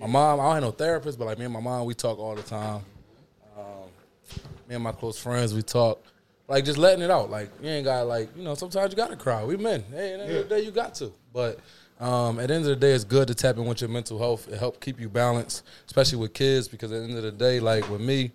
My 0.00 0.06
mom, 0.06 0.40
I 0.40 0.44
don't 0.44 0.54
have 0.54 0.62
no 0.62 0.70
therapist, 0.70 1.18
but 1.18 1.26
like 1.26 1.38
me 1.38 1.44
and 1.44 1.54
my 1.54 1.60
mom, 1.60 1.86
we 1.86 1.94
talk 1.94 2.18
all 2.18 2.34
the 2.34 2.42
time. 2.42 2.82
Um, 3.56 3.88
me 4.68 4.74
and 4.76 4.84
my 4.84 4.92
close 4.92 5.18
friends, 5.18 5.54
we 5.54 5.62
talk. 5.62 6.02
Like 6.46 6.64
just 6.64 6.78
letting 6.78 7.02
it 7.02 7.10
out. 7.10 7.30
Like 7.30 7.50
you 7.62 7.68
ain't 7.68 7.84
got 7.84 8.06
like 8.06 8.28
you 8.36 8.42
know. 8.42 8.54
Sometimes 8.54 8.92
you 8.92 8.96
gotta 8.96 9.16
cry. 9.16 9.44
We 9.44 9.56
men. 9.56 9.82
Hey, 9.90 10.12
at 10.12 10.18
the 10.18 10.24
end 10.24 10.36
of 10.36 10.48
the 10.48 10.54
day, 10.56 10.64
you 10.64 10.70
got 10.70 10.94
to. 10.96 11.12
But 11.32 11.58
um, 12.00 12.40
at 12.40 12.48
the 12.48 12.54
end 12.54 12.64
of 12.64 12.70
the 12.70 12.76
day, 12.76 12.92
it's 12.92 13.04
good 13.04 13.28
to 13.28 13.34
tap 13.34 13.56
in 13.56 13.64
with 13.64 13.80
your 13.80 13.90
mental 13.90 14.18
health. 14.18 14.48
It 14.48 14.58
help 14.58 14.80
keep 14.80 15.00
you 15.00 15.08
balanced, 15.08 15.64
especially 15.86 16.18
with 16.18 16.32
kids. 16.32 16.68
Because 16.68 16.92
at 16.92 16.98
the 16.98 17.04
end 17.04 17.16
of 17.16 17.22
the 17.22 17.32
day, 17.32 17.60
like 17.60 17.88
with 17.88 18.00
me, 18.00 18.32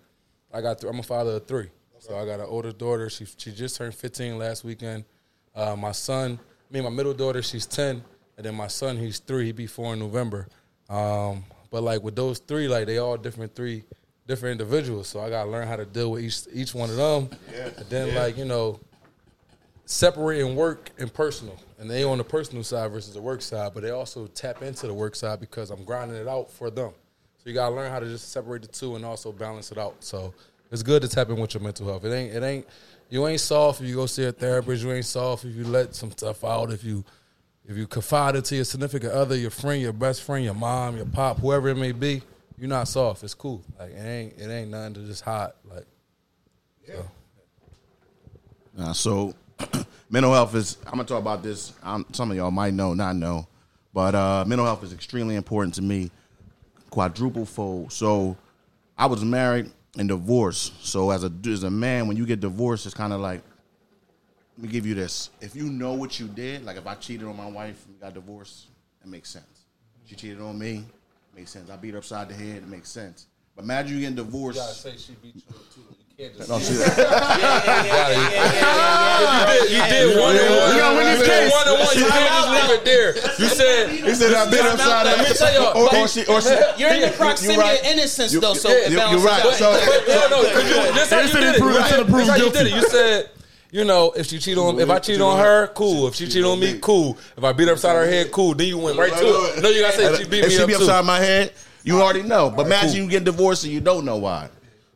I 0.52 0.60
got 0.60 0.80
th- 0.80 0.90
I'm 0.90 0.98
a 0.98 1.02
father 1.02 1.32
of 1.32 1.46
three. 1.46 1.68
So 1.98 2.16
I 2.16 2.24
got 2.24 2.40
an 2.40 2.46
older 2.46 2.72
daughter. 2.72 3.10
She 3.10 3.26
she 3.36 3.52
just 3.52 3.76
turned 3.76 3.94
15 3.94 4.38
last 4.38 4.64
weekend. 4.64 5.04
Uh, 5.54 5.76
my 5.76 5.92
son, 5.92 6.38
me, 6.70 6.80
my 6.80 6.88
middle 6.88 7.12
daughter, 7.12 7.42
she's 7.42 7.66
10, 7.66 8.02
and 8.36 8.46
then 8.46 8.54
my 8.54 8.68
son, 8.68 8.96
he's 8.96 9.18
three. 9.18 9.46
He 9.46 9.52
be 9.52 9.66
four 9.66 9.92
in 9.92 9.98
November. 9.98 10.48
Um, 10.88 11.44
but 11.70 11.82
like 11.82 12.02
with 12.02 12.16
those 12.16 12.38
three, 12.38 12.68
like 12.68 12.86
they 12.86 12.98
all 12.98 13.16
different 13.16 13.54
three 13.54 13.84
different 14.26 14.60
individuals. 14.60 15.08
So 15.08 15.20
I 15.20 15.28
gotta 15.28 15.50
learn 15.50 15.68
how 15.68 15.76
to 15.76 15.84
deal 15.84 16.12
with 16.12 16.24
each 16.24 16.42
each 16.52 16.74
one 16.74 16.88
of 16.88 16.96
them. 16.96 17.28
And 17.76 17.86
then 17.90 18.14
like 18.14 18.38
you 18.38 18.44
know, 18.46 18.80
separating 19.84 20.56
work 20.56 20.90
and 20.98 21.12
personal. 21.12 21.58
And 21.80 21.90
they 21.90 22.04
on 22.04 22.18
the 22.18 22.24
personal 22.24 22.62
side 22.62 22.92
versus 22.92 23.14
the 23.14 23.22
work 23.22 23.40
side, 23.40 23.72
but 23.72 23.82
they 23.82 23.90
also 23.90 24.26
tap 24.26 24.62
into 24.62 24.86
the 24.86 24.92
work 24.92 25.16
side 25.16 25.40
because 25.40 25.70
I'm 25.70 25.82
grinding 25.82 26.18
it 26.18 26.28
out 26.28 26.50
for 26.50 26.70
them. 26.70 26.92
So 27.38 27.48
you 27.48 27.54
gotta 27.54 27.74
learn 27.74 27.90
how 27.90 28.00
to 28.00 28.06
just 28.06 28.32
separate 28.32 28.60
the 28.60 28.68
two 28.68 28.96
and 28.96 29.04
also 29.04 29.32
balance 29.32 29.72
it 29.72 29.78
out. 29.78 29.96
So 30.00 30.34
it's 30.70 30.82
good 30.82 31.00
to 31.00 31.08
tap 31.08 31.30
in 31.30 31.40
with 31.40 31.54
your 31.54 31.62
mental 31.62 31.86
health. 31.86 32.04
It 32.04 32.12
ain't 32.12 32.34
it 32.34 32.42
ain't 32.42 32.66
you 33.08 33.26
ain't 33.26 33.40
soft 33.40 33.80
if 33.80 33.88
you 33.88 33.94
go 33.94 34.04
see 34.04 34.24
a 34.24 34.32
therapist. 34.32 34.84
You 34.84 34.92
ain't 34.92 35.06
soft 35.06 35.46
if 35.46 35.56
you 35.56 35.64
let 35.64 35.94
some 35.94 36.10
stuff 36.10 36.44
out. 36.44 36.70
If 36.70 36.84
you 36.84 37.02
if 37.66 37.78
you 37.78 37.86
confide 37.86 38.36
it 38.36 38.44
to 38.46 38.56
your 38.56 38.64
significant 38.64 39.12
other, 39.12 39.34
your 39.34 39.50
friend, 39.50 39.80
your 39.80 39.94
best 39.94 40.22
friend, 40.22 40.44
your 40.44 40.54
mom, 40.54 40.98
your 40.98 41.06
pop, 41.06 41.38
whoever 41.38 41.68
it 41.68 41.76
may 41.76 41.92
be, 41.92 42.20
you're 42.58 42.68
not 42.68 42.88
soft. 42.88 43.24
It's 43.24 43.32
cool. 43.32 43.64
Like 43.78 43.92
it 43.92 44.04
ain't 44.04 44.38
it 44.38 44.50
ain't 44.50 44.70
nothing 44.70 44.94
to 44.94 45.00
just 45.06 45.24
hide. 45.24 45.52
Like 45.64 45.86
Uh, 48.78 48.92
so, 48.92 49.34
mental 50.10 50.32
health 50.32 50.54
is. 50.54 50.76
I'm 50.86 50.92
gonna 50.92 51.04
talk 51.04 51.20
about 51.20 51.42
this. 51.42 51.72
Um, 51.82 52.06
some 52.12 52.30
of 52.30 52.36
y'all 52.36 52.50
might 52.50 52.74
know, 52.74 52.94
not 52.94 53.16
know, 53.16 53.46
but 53.92 54.14
uh, 54.14 54.44
mental 54.46 54.66
health 54.66 54.82
is 54.84 54.92
extremely 54.92 55.36
important 55.36 55.74
to 55.74 55.82
me. 55.82 56.10
Quadruple 56.90 57.46
fold. 57.46 57.92
So, 57.92 58.36
I 58.98 59.06
was 59.06 59.24
married 59.24 59.70
and 59.96 60.08
divorced. 60.08 60.84
So, 60.84 61.10
as 61.10 61.24
a 61.24 61.32
as 61.46 61.62
a 61.62 61.70
man, 61.70 62.08
when 62.08 62.16
you 62.16 62.26
get 62.26 62.40
divorced, 62.40 62.86
it's 62.86 62.94
kind 62.94 63.12
of 63.12 63.20
like. 63.20 63.42
Let 64.56 64.66
me 64.66 64.72
give 64.72 64.84
you 64.84 64.94
this. 64.94 65.30
If 65.40 65.56
you 65.56 65.70
know 65.70 65.94
what 65.94 66.20
you 66.20 66.26
did, 66.28 66.66
like 66.66 66.76
if 66.76 66.86
I 66.86 66.94
cheated 66.94 67.26
on 67.26 67.34
my 67.34 67.46
wife 67.46 67.82
and 67.86 67.98
got 67.98 68.12
divorced, 68.12 68.66
it 69.02 69.08
makes 69.08 69.30
sense. 69.30 69.64
She 70.04 70.14
cheated 70.14 70.40
on 70.42 70.58
me, 70.58 70.84
makes 71.34 71.50
sense. 71.50 71.70
I 71.70 71.76
beat 71.76 71.92
her 71.92 71.98
upside 71.98 72.28
the 72.28 72.34
head, 72.34 72.56
it 72.58 72.68
makes 72.68 72.90
sense. 72.90 73.26
But 73.56 73.64
imagine 73.64 73.94
you 73.94 74.00
getting 74.00 74.16
divorced. 74.16 74.82
say 74.82 74.96
she 74.98 75.12
beat 75.22 75.36
you 75.36 75.42
too. 75.74 75.96
You 76.20 76.26
can't 76.28 76.36
just 76.36 76.48
No, 76.50 76.58
see 76.58 76.74
that. 76.76 76.96
You 79.70 79.80
did 79.88 80.18
one 80.20 80.36
and 80.36 80.50
one. 80.52 80.68
You 80.74 80.80
gotta 80.80 80.96
win 80.96 81.06
this 81.06 81.20
You 81.20 81.24
did 81.24 81.40
case. 81.48 81.52
one 81.52 81.68
and 81.68 81.78
one. 81.80 81.96
You 81.96 82.04
can't 82.12 82.28
just 82.28 82.48
leave 82.52 82.70
it 82.76 82.84
there. 82.84 83.08
You 83.40 83.48
said 83.48 83.88
He 83.90 84.14
said 84.14 84.34
I 84.34 84.50
beat 84.50 84.60
her 84.60 84.68
upside 84.70 85.06
the 85.06 85.10
Let 85.10 85.18
me 85.18 85.24
head. 85.24 85.36
tell 85.36 85.54
y'all. 85.54 85.78
Or, 85.80 85.96
or 85.96 86.08
she, 86.08 86.26
or 86.26 86.40
she, 86.40 86.50
You're 86.76 86.92
in 86.92 87.00
the 87.02 87.14
proximity 87.16 87.58
right. 87.60 87.80
of 87.80 87.86
innocence, 87.86 88.32
You- 88.34 88.40
though, 88.40 88.54
so 88.54 88.68
yeah, 88.68 88.74
it 88.86 88.90
you- 88.92 88.96
balances 88.98 89.22
you're 89.24 89.32
right. 89.32 89.44
out. 89.46 89.54
So- 89.54 89.72
But 89.72 90.08
no, 90.08 90.42
no, 90.42 90.52
'cause 90.52 90.64
you, 90.68 90.92
this 90.92 91.10
how 91.10 91.20
you 91.20 91.28
said 91.28 91.40
did 91.40 91.48
it 91.48 91.56
it. 91.56 91.60
proved- 91.60 91.76
Right. 91.78 91.90
said 91.90 92.00
it 92.00 92.06
proved 92.06 92.20
This 92.20 92.28
how 92.28 92.36
you 92.36 92.50
did 92.52 92.66
it. 92.66 92.72
You 92.74 92.82
said, 92.88 93.30
you 93.70 93.84
know, 93.84 94.12
if 94.16 94.26
she 94.26 94.38
cheat 94.38 94.58
on, 94.58 94.78
if 94.80 94.90
I 94.90 94.98
cheat 94.98 95.20
on 95.20 95.38
her, 95.38 95.68
cool. 95.68 96.08
If 96.08 96.16
she 96.16 96.28
cheat 96.28 96.44
on 96.44 96.58
me, 96.60 96.78
cool. 96.82 97.16
If 97.36 97.44
I 97.44 97.52
beat 97.52 97.68
her 97.68 97.74
upside 97.74 97.96
her 97.96 98.06
head, 98.06 98.30
cool. 98.32 98.54
Then 98.54 98.66
you 98.66 98.78
went 98.78 98.98
right 98.98 99.12
to 99.12 99.24
it. 99.26 99.62
No, 99.62 99.68
you 99.70 99.80
gotta 99.80 99.96
say 99.96 100.16
she 100.22 100.28
beat 100.28 100.44
if 100.44 100.50
me 100.50 100.56
she 100.56 100.66
be 100.66 100.72
too. 100.74 100.80
upside 100.80 101.04
my 101.04 101.18
head, 101.18 101.52
you 101.82 102.00
already 102.02 102.22
know. 102.22 102.50
But 102.50 102.66
imagine 102.66 102.90
cool. 102.90 103.00
you 103.04 103.08
get 103.08 103.24
divorced 103.24 103.64
and 103.64 103.72
you 103.72 103.80
don't 103.80 104.04
know 104.04 104.16
why. 104.16 104.48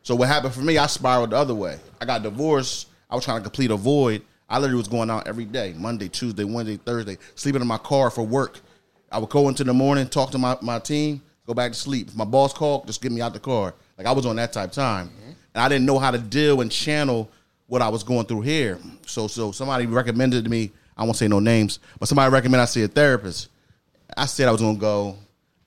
So 0.05 0.13
what 0.13 0.27
happened 0.27 0.53
for 0.53 0.61
me? 0.61 0.77
I 0.77 0.85
spiraled 0.85 1.31
the 1.31 1.35
other 1.35 1.55
way. 1.55 1.79
I 1.99 2.05
got 2.05 2.21
divorced. 2.21 2.89
I 3.09 3.15
was 3.15 3.25
trying 3.25 3.39
to 3.39 3.43
complete 3.43 3.71
a 3.71 3.75
void. 3.75 4.21
I 4.47 4.59
literally 4.59 4.77
was 4.77 4.87
going 4.87 5.09
out 5.09 5.27
every 5.27 5.45
day, 5.45 5.73
Monday, 5.75 6.09
Tuesday, 6.09 6.43
Wednesday, 6.43 6.77
Thursday, 6.77 7.17
sleeping 7.33 7.59
in 7.59 7.67
my 7.67 7.79
car 7.79 8.11
for 8.11 8.23
work. 8.23 8.59
I 9.11 9.17
would 9.17 9.31
go 9.31 9.49
into 9.49 9.63
the 9.63 9.73
morning, 9.73 10.07
talk 10.07 10.29
to 10.31 10.37
my, 10.37 10.59
my 10.61 10.77
team, 10.77 11.23
go 11.47 11.55
back 11.55 11.71
to 11.71 11.77
sleep. 11.79 12.09
If 12.09 12.15
my 12.15 12.23
boss 12.23 12.53
called, 12.53 12.85
just 12.85 13.01
get 13.01 13.11
me 13.11 13.19
out 13.19 13.33
the 13.33 13.39
car. 13.39 13.73
Like 13.97 14.05
I 14.05 14.11
was 14.11 14.27
on 14.27 14.35
that 14.35 14.53
type 14.53 14.71
time. 14.71 15.09
And 15.55 15.63
I 15.63 15.67
didn't 15.67 15.87
know 15.87 15.97
how 15.97 16.11
to 16.11 16.19
deal 16.19 16.61
and 16.61 16.71
channel 16.71 17.31
what 17.65 17.81
I 17.81 17.89
was 17.89 18.03
going 18.03 18.27
through 18.27 18.41
here. 18.41 18.77
So 19.07 19.25
so 19.27 19.51
somebody 19.51 19.87
recommended 19.87 20.43
to 20.43 20.51
me, 20.51 20.71
I 20.95 21.03
won't 21.03 21.17
say 21.17 21.27
no 21.27 21.39
names, 21.39 21.79
but 21.97 22.07
somebody 22.07 22.31
recommended 22.31 22.61
I 22.61 22.65
see 22.65 22.83
a 22.83 22.87
therapist. 22.87 23.49
I 24.15 24.27
said 24.27 24.47
I 24.47 24.51
was 24.51 24.61
gonna 24.61 24.77
go. 24.77 25.17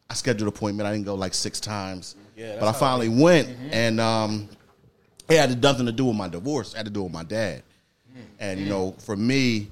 I 0.09 0.15
scheduled 0.15 0.43
an 0.43 0.49
appointment. 0.57 0.87
I 0.87 0.93
didn't 0.93 1.07
go 1.07 1.17
like 1.17 1.35
six 1.35 1.59
times. 1.59 2.15
But 2.61 2.69
I 2.69 2.73
finally 2.73 3.09
went 3.09 3.49
and 3.73 4.01
um 4.01 4.49
it 5.29 5.37
had 5.37 5.63
nothing 5.63 5.87
to 5.87 5.93
do 5.93 6.07
with 6.07 6.17
my 6.17 6.29
divorce. 6.29 6.73
It 6.73 6.79
had 6.79 6.87
to 6.87 6.93
do 6.93 7.03
with 7.03 7.13
my 7.13 7.25
dad. 7.25 7.63
And 8.41 8.61
you 8.61 8.67
know, 8.67 8.93
for 8.99 9.17
me, 9.17 9.69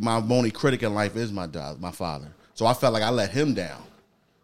my 0.00 0.16
only 0.16 0.50
critic 0.50 0.82
in 0.82 0.94
life 0.94 1.16
is 1.16 1.32
my 1.32 1.46
dad, 1.46 1.80
my 1.80 1.90
father. 1.90 2.28
So 2.54 2.66
I 2.66 2.74
felt 2.74 2.92
like 2.92 3.02
I 3.02 3.10
let 3.10 3.30
him 3.30 3.54
down. 3.54 3.82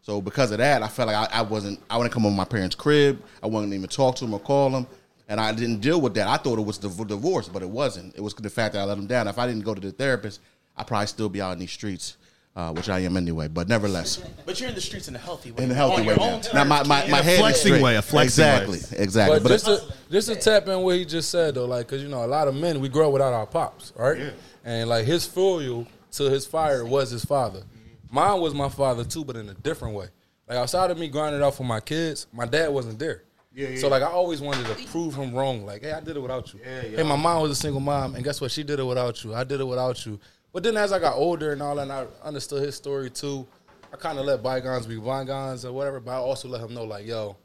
So 0.03 0.21
because 0.21 0.51
of 0.51 0.59
that, 0.59 0.83
I 0.83 0.89
felt 0.89 1.09
like 1.09 1.17
I, 1.17 1.39
I 1.39 1.43
wasn't. 1.43 1.81
I 1.89 1.97
wouldn't 1.97 2.13
come 2.13 2.27
on 2.27 2.35
my 2.35 2.45
parents' 2.45 2.75
crib. 2.75 3.23
I 3.43 3.47
wouldn't 3.47 3.73
even 3.73 3.89
talk 3.89 4.17
to 4.17 4.25
him 4.25 4.35
or 4.35 4.41
call 4.41 4.71
him, 4.71 4.87
and 5.29 5.41
I 5.41 5.53
didn't 5.53 5.81
deal 5.81 6.01
with 6.01 6.15
that. 6.15 6.27
I 6.27 6.37
thought 6.37 6.59
it 6.59 6.65
was 6.65 6.79
the 6.79 6.89
divorce, 7.05 7.49
but 7.49 7.63
it 7.63 7.69
wasn't. 7.69 8.17
It 8.17 8.21
was 8.21 8.35
the 8.35 8.51
fact 8.51 8.75
that 8.75 8.81
I 8.81 8.85
let 8.85 8.99
him 8.99 9.07
down. 9.07 9.29
If 9.29 9.39
I 9.39 9.47
didn't 9.47 9.65
go 9.65 9.75
to 9.75 9.81
the 9.81 9.93
therapist, 9.93 10.41
I'd 10.77 10.87
probably 10.87 11.07
still 11.07 11.29
be 11.29 11.41
out 11.41 11.53
in 11.53 11.59
these 11.59 11.71
streets, 11.71 12.17
uh, 12.61 12.73
which 12.73 12.89
I 12.89 12.99
am 13.01 13.17
anyway. 13.17 13.49
But 13.49 13.69
nevertheless, 13.69 14.23
But 14.45 14.61
you're 14.61 14.69
in 14.69 14.75
the 14.75 14.81
streets 14.81 15.09
in 15.09 15.17
a 15.17 15.19
healthy 15.19 15.51
way. 15.53 15.65
in 15.65 15.71
a 15.71 15.75
healthy 15.75 16.01
On 16.03 16.07
way 16.07 16.15
your 16.15 16.17
now. 16.17 16.35
own 16.35 16.43
Now 16.53 16.65
my 16.65 16.83
my, 16.85 17.01
terms. 17.01 17.11
my 17.13 17.23
head 17.23 17.33
is 17.35 17.41
flexing 17.41 17.67
straight. 17.73 17.83
way, 17.83 17.97
a 17.97 18.03
flexing 18.03 18.45
exactly, 18.45 18.79
way. 18.79 19.03
exactly. 19.05 19.37
But, 19.39 19.43
But, 19.45 19.49
just 19.49 19.65
to 19.67 19.95
just 20.11 20.29
to 20.29 20.37
tap 20.37 20.69
in 20.69 20.81
what 20.81 20.97
he 20.97 21.05
just 21.05 21.31
said 21.31 21.55
though, 21.55 21.67
like, 21.67 21.89
cause 21.89 22.03
you 22.03 22.09
know 22.09 22.25
a 22.25 22.27
lot 22.27 22.49
of 22.49 22.55
men 22.55 22.81
we 22.81 22.89
grow 22.89 23.07
up 23.09 23.13
without 23.15 23.33
our 23.33 23.47
pops, 23.47 23.93
right? 23.97 24.19
Yeah. 24.19 24.31
And 24.65 24.89
like 24.91 25.07
his 25.07 25.25
fuel 25.27 25.87
to 26.13 26.25
his 26.25 26.47
fire 26.47 26.85
was 26.85 27.11
his 27.11 27.25
father. 27.25 27.63
Mine 28.11 28.41
was 28.41 28.55
my 28.55 28.69
father 28.69 29.05
too, 29.05 29.25
but 29.25 29.37
in 29.37 29.49
a 29.49 29.55
different 29.55 29.95
way. 29.95 30.07
Like 30.49 30.59
outside 30.59 30.91
of 30.91 30.99
me 30.99 31.09
grinding 31.09 31.43
out 31.43 31.55
for 31.55 31.65
my 31.65 31.81
kids, 31.81 32.27
my 32.33 32.45
dad 32.45 32.69
wasn't 32.71 32.99
there. 32.99 33.23
Yeah, 33.55 33.69
yeah. 33.69 33.79
So 33.79 33.89
like 33.89 34.03
I 34.03 34.07
always 34.07 34.41
wanted 34.41 34.67
to 34.67 34.75
prove 34.91 35.15
him 35.15 35.33
wrong. 35.35 35.65
Like, 35.65 35.83
hey, 35.83 35.93
I 35.93 36.01
did 36.01 36.17
it 36.17 36.21
without 36.21 36.53
you. 36.53 36.61
Yeah, 36.65 36.83
yeah. 36.87 36.97
Hey, 36.99 37.03
my 37.05 37.17
mom 37.17 37.43
was 37.43 37.53
a 37.53 37.55
single 37.55 37.81
mom, 37.81 38.15
and 38.17 38.23
guess 38.25 38.41
what? 38.41 38.51
She 38.51 38.63
did 38.65 38.79
it 38.81 38.85
without 38.85 39.23
you. 39.25 39.35
I 39.35 39.45
did 39.45 39.61
it 39.61 39.65
without 39.67 40.05
you. 40.07 40.19
But 40.53 40.63
then 40.63 40.77
as 40.77 40.93
I 40.93 40.99
got 40.99 41.17
older 41.17 41.53
and 41.53 41.63
all, 41.63 41.79
and 41.79 41.93
I 41.93 42.07
understood 42.25 42.63
his 42.63 42.75
story 42.75 43.11
too, 43.11 43.47
I 43.93 43.97
kind 43.97 44.19
of 44.19 44.25
let 44.25 44.43
bygones 44.43 44.87
be 44.87 44.97
bygones 44.97 45.65
or 45.65 45.73
whatever. 45.73 46.01
But 46.01 46.13
I 46.13 46.17
also 46.17 46.49
let 46.49 46.61
him 46.61 46.75
know, 46.75 46.85
like, 46.85 47.07
yo, 47.07 47.37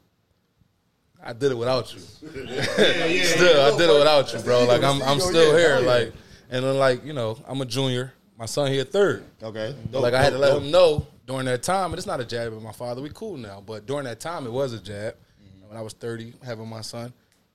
I 1.22 1.32
did 1.32 1.52
it 1.52 1.58
without 1.58 1.92
you. 1.92 2.00
still, 2.20 3.60
I 3.60 3.76
did 3.76 3.90
it 3.90 3.98
without 3.98 4.32
you, 4.32 4.40
bro. 4.40 4.64
Like 4.64 4.82
I'm, 4.82 5.02
I'm 5.02 5.20
still 5.20 5.56
here. 5.56 5.80
Like, 5.80 6.12
and 6.50 6.64
then 6.64 6.78
like 6.78 7.04
you 7.04 7.12
know, 7.12 7.38
I'm 7.46 7.60
a 7.60 7.66
junior. 7.66 8.12
My 8.38 8.46
son 8.46 8.70
here 8.70 8.84
third. 8.84 9.24
Okay. 9.42 9.74
like 9.92 10.14
I 10.14 10.22
had 10.22 10.34
to 10.34 10.38
let 10.38 10.58
him 10.58 10.70
know 10.70 11.06
during 11.26 11.46
that 11.46 11.62
time, 11.62 11.90
and 11.90 11.98
it's 11.98 12.06
not 12.06 12.20
a 12.20 12.24
jab 12.24 12.52
at 12.52 12.62
my 12.62 12.72
father. 12.72 13.00
We 13.00 13.10
cool 13.10 13.36
now, 13.36 13.62
but 13.64 13.86
during 13.86 14.04
that 14.04 14.20
time, 14.20 14.46
it 14.46 14.52
was 14.52 14.72
a 14.72 14.80
jab. 14.80 15.14
Mm-hmm. 15.14 15.68
When 15.68 15.76
I 15.76 15.80
was 15.80 15.94
thirty, 15.94 16.34
having 16.44 16.68
my 16.68 16.82
son, 16.82 17.12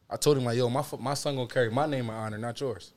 I 0.09 0.17
told 0.17 0.37
him 0.37 0.43
like, 0.43 0.57
"Yo, 0.57 0.69
my 0.69 0.83
my 0.99 1.13
son 1.13 1.35
gonna 1.35 1.47
carry 1.47 1.69
my 1.69 1.85
name 1.85 2.09
and 2.09 2.17
honor, 2.17 2.37
not 2.37 2.59
yours." 2.59 2.93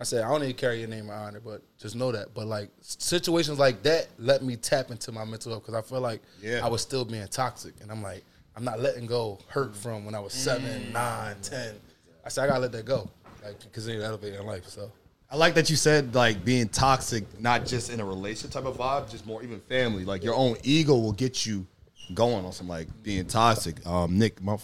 I 0.00 0.04
said, 0.04 0.24
"I 0.24 0.28
don't 0.28 0.40
need 0.40 0.48
to 0.48 0.54
carry 0.54 0.78
your 0.80 0.88
name 0.88 1.10
and 1.10 1.12
honor, 1.12 1.40
but 1.44 1.62
just 1.78 1.94
know 1.94 2.10
that." 2.10 2.32
But 2.34 2.46
like 2.46 2.70
situations 2.80 3.58
like 3.58 3.82
that 3.82 4.08
let 4.18 4.42
me 4.42 4.56
tap 4.56 4.90
into 4.90 5.12
my 5.12 5.24
mental 5.24 5.52
health 5.52 5.66
because 5.66 5.74
I 5.74 5.86
feel 5.86 6.00
like 6.00 6.22
Yeah. 6.42 6.64
I 6.64 6.68
was 6.68 6.80
still 6.80 7.04
being 7.04 7.26
toxic, 7.28 7.74
and 7.82 7.90
I'm 7.90 8.02
like, 8.02 8.24
I'm 8.56 8.64
not 8.64 8.80
letting 8.80 9.06
go 9.06 9.38
hurt 9.48 9.76
from 9.76 10.04
when 10.04 10.14
I 10.14 10.20
was 10.20 10.32
seven, 10.32 10.92
nine, 10.92 11.36
ten. 11.42 11.74
I 12.24 12.28
said, 12.30 12.44
I 12.44 12.46
gotta 12.48 12.60
let 12.60 12.72
that 12.72 12.84
go, 12.86 13.10
like 13.44 13.60
continue 13.72 14.00
to 14.00 14.06
elevate 14.06 14.34
in 14.34 14.46
life. 14.46 14.66
So. 14.66 14.90
I 15.32 15.36
like 15.36 15.54
that 15.54 15.70
you 15.70 15.76
said 15.76 16.12
like 16.14 16.44
being 16.44 16.68
toxic, 16.68 17.24
not 17.40 17.64
just 17.64 17.90
in 17.90 18.00
a 18.00 18.04
relationship 18.04 18.50
type 18.50 18.64
of 18.64 18.76
vibe, 18.76 19.08
just 19.10 19.26
more 19.26 19.42
even 19.44 19.60
family. 19.60 20.04
Like 20.04 20.24
your 20.24 20.34
own 20.34 20.56
ego 20.64 20.96
will 20.96 21.12
get 21.12 21.46
you 21.46 21.66
going 22.14 22.44
on 22.44 22.52
some 22.52 22.66
like 22.66 22.88
being 23.02 23.26
toxic. 23.26 23.86
Um, 23.86 24.18
Nick, 24.18 24.42
my, 24.42 24.56
go 24.56 24.60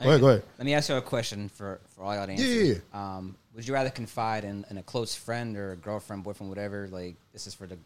ahead, 0.00 0.20
go 0.20 0.28
ahead. 0.28 0.42
Let 0.58 0.66
me 0.66 0.74
ask 0.74 0.90
you 0.90 0.96
a 0.96 1.00
question 1.02 1.48
for, 1.48 1.80
for 1.88 2.04
all 2.04 2.14
y'all 2.14 2.26
to 2.26 2.32
answer. 2.32 2.44
Yeah, 2.44 2.74
Um, 2.92 3.34
would 3.60 3.68
you 3.68 3.74
rather 3.74 3.90
confide 3.90 4.44
in, 4.44 4.64
in 4.70 4.78
a 4.78 4.82
close 4.82 5.14
friend 5.14 5.54
or 5.54 5.72
a 5.72 5.76
girlfriend, 5.76 6.24
boyfriend, 6.24 6.48
whatever? 6.48 6.88
Like 6.90 7.16
this 7.34 7.46
is 7.46 7.52
for 7.52 7.66
the 7.66 7.76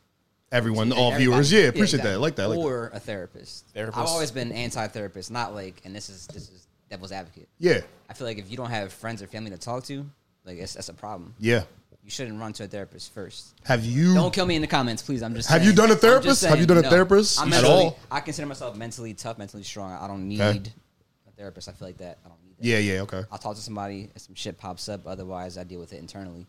Everyone, 0.52 0.92
all 0.92 1.10
everybody. 1.10 1.24
viewers, 1.24 1.50
yeah, 1.52 1.62
appreciate 1.62 1.98
exactly. 1.98 2.10
that. 2.10 2.14
I 2.14 2.18
like 2.18 2.36
that. 2.36 2.42
I 2.44 2.46
like 2.46 2.58
that. 2.60 2.64
or 2.64 2.90
a 2.94 3.00
therapist. 3.00 3.66
Therapist. 3.74 3.98
I've 3.98 4.06
always 4.06 4.30
been 4.30 4.52
anti-therapist, 4.52 5.32
not 5.32 5.52
like, 5.52 5.80
and 5.84 5.92
this 5.92 6.08
is 6.08 6.28
this 6.28 6.48
is 6.48 6.68
devil's 6.88 7.10
advocate. 7.10 7.48
Yeah, 7.58 7.80
I 8.08 8.12
feel 8.12 8.24
like 8.24 8.38
if 8.38 8.48
you 8.48 8.56
don't 8.56 8.70
have 8.70 8.92
friends 8.92 9.20
or 9.20 9.26
family 9.26 9.50
to 9.50 9.58
talk 9.58 9.82
to, 9.86 10.08
like 10.44 10.58
it's, 10.58 10.74
that's 10.74 10.88
a 10.90 10.94
problem. 10.94 11.34
yeah. 11.40 11.64
You 12.04 12.10
shouldn't 12.10 12.38
run 12.38 12.52
to 12.52 12.64
a 12.64 12.66
therapist 12.68 13.12
first. 13.12 13.54
Have 13.64 13.84
you? 13.84 14.14
Don't 14.14 14.32
kill 14.32 14.46
me 14.46 14.54
in 14.54 14.60
the 14.60 14.68
comments, 14.68 15.02
please. 15.02 15.24
I'm 15.24 15.34
just. 15.34 15.48
Have 15.48 15.62
saying. 15.62 15.70
you 15.70 15.74
done 15.74 15.88
a 15.88 15.94
I'm 15.94 15.96
just 15.96 16.02
therapist? 16.02 16.42
Have 16.44 16.50
you 16.50 16.56
saying, 16.58 16.66
done 16.68 16.78
a 16.78 16.82
no. 16.82 16.90
therapist 16.90 17.40
I'm 17.40 17.48
at 17.52 17.62
mentally- 17.62 17.72
all? 17.86 17.98
I 18.12 18.20
consider 18.20 18.46
myself 18.46 18.76
mentally 18.76 19.14
tough, 19.14 19.38
mentally 19.38 19.64
strong. 19.64 19.90
I 19.90 20.06
don't 20.06 20.28
need 20.28 20.40
Okay. 20.40 20.62
a 21.26 21.30
therapist. 21.32 21.68
I 21.68 21.72
feel 21.72 21.88
like 21.88 21.96
that. 21.98 22.18
I 22.24 22.28
don't 22.28 22.38
need 22.43 22.43
that. 22.43 22.43
Yeah, 22.60 22.78
yeah, 22.78 23.00
okay. 23.02 23.22
I'll 23.30 23.38
talk 23.38 23.56
to 23.56 23.60
somebody 23.60 24.10
if 24.14 24.22
some 24.22 24.34
shit 24.34 24.58
pops 24.58 24.88
up. 24.88 25.06
Otherwise, 25.06 25.58
I 25.58 25.64
deal 25.64 25.80
with 25.80 25.92
it 25.92 25.98
internally. 25.98 26.46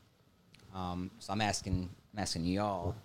Um, 0.74 1.10
so 1.20 1.34
I'm 1.34 1.42
asking, 1.42 1.90
I'm 2.14 2.20
asking 2.20 2.46
y'all. 2.46 2.96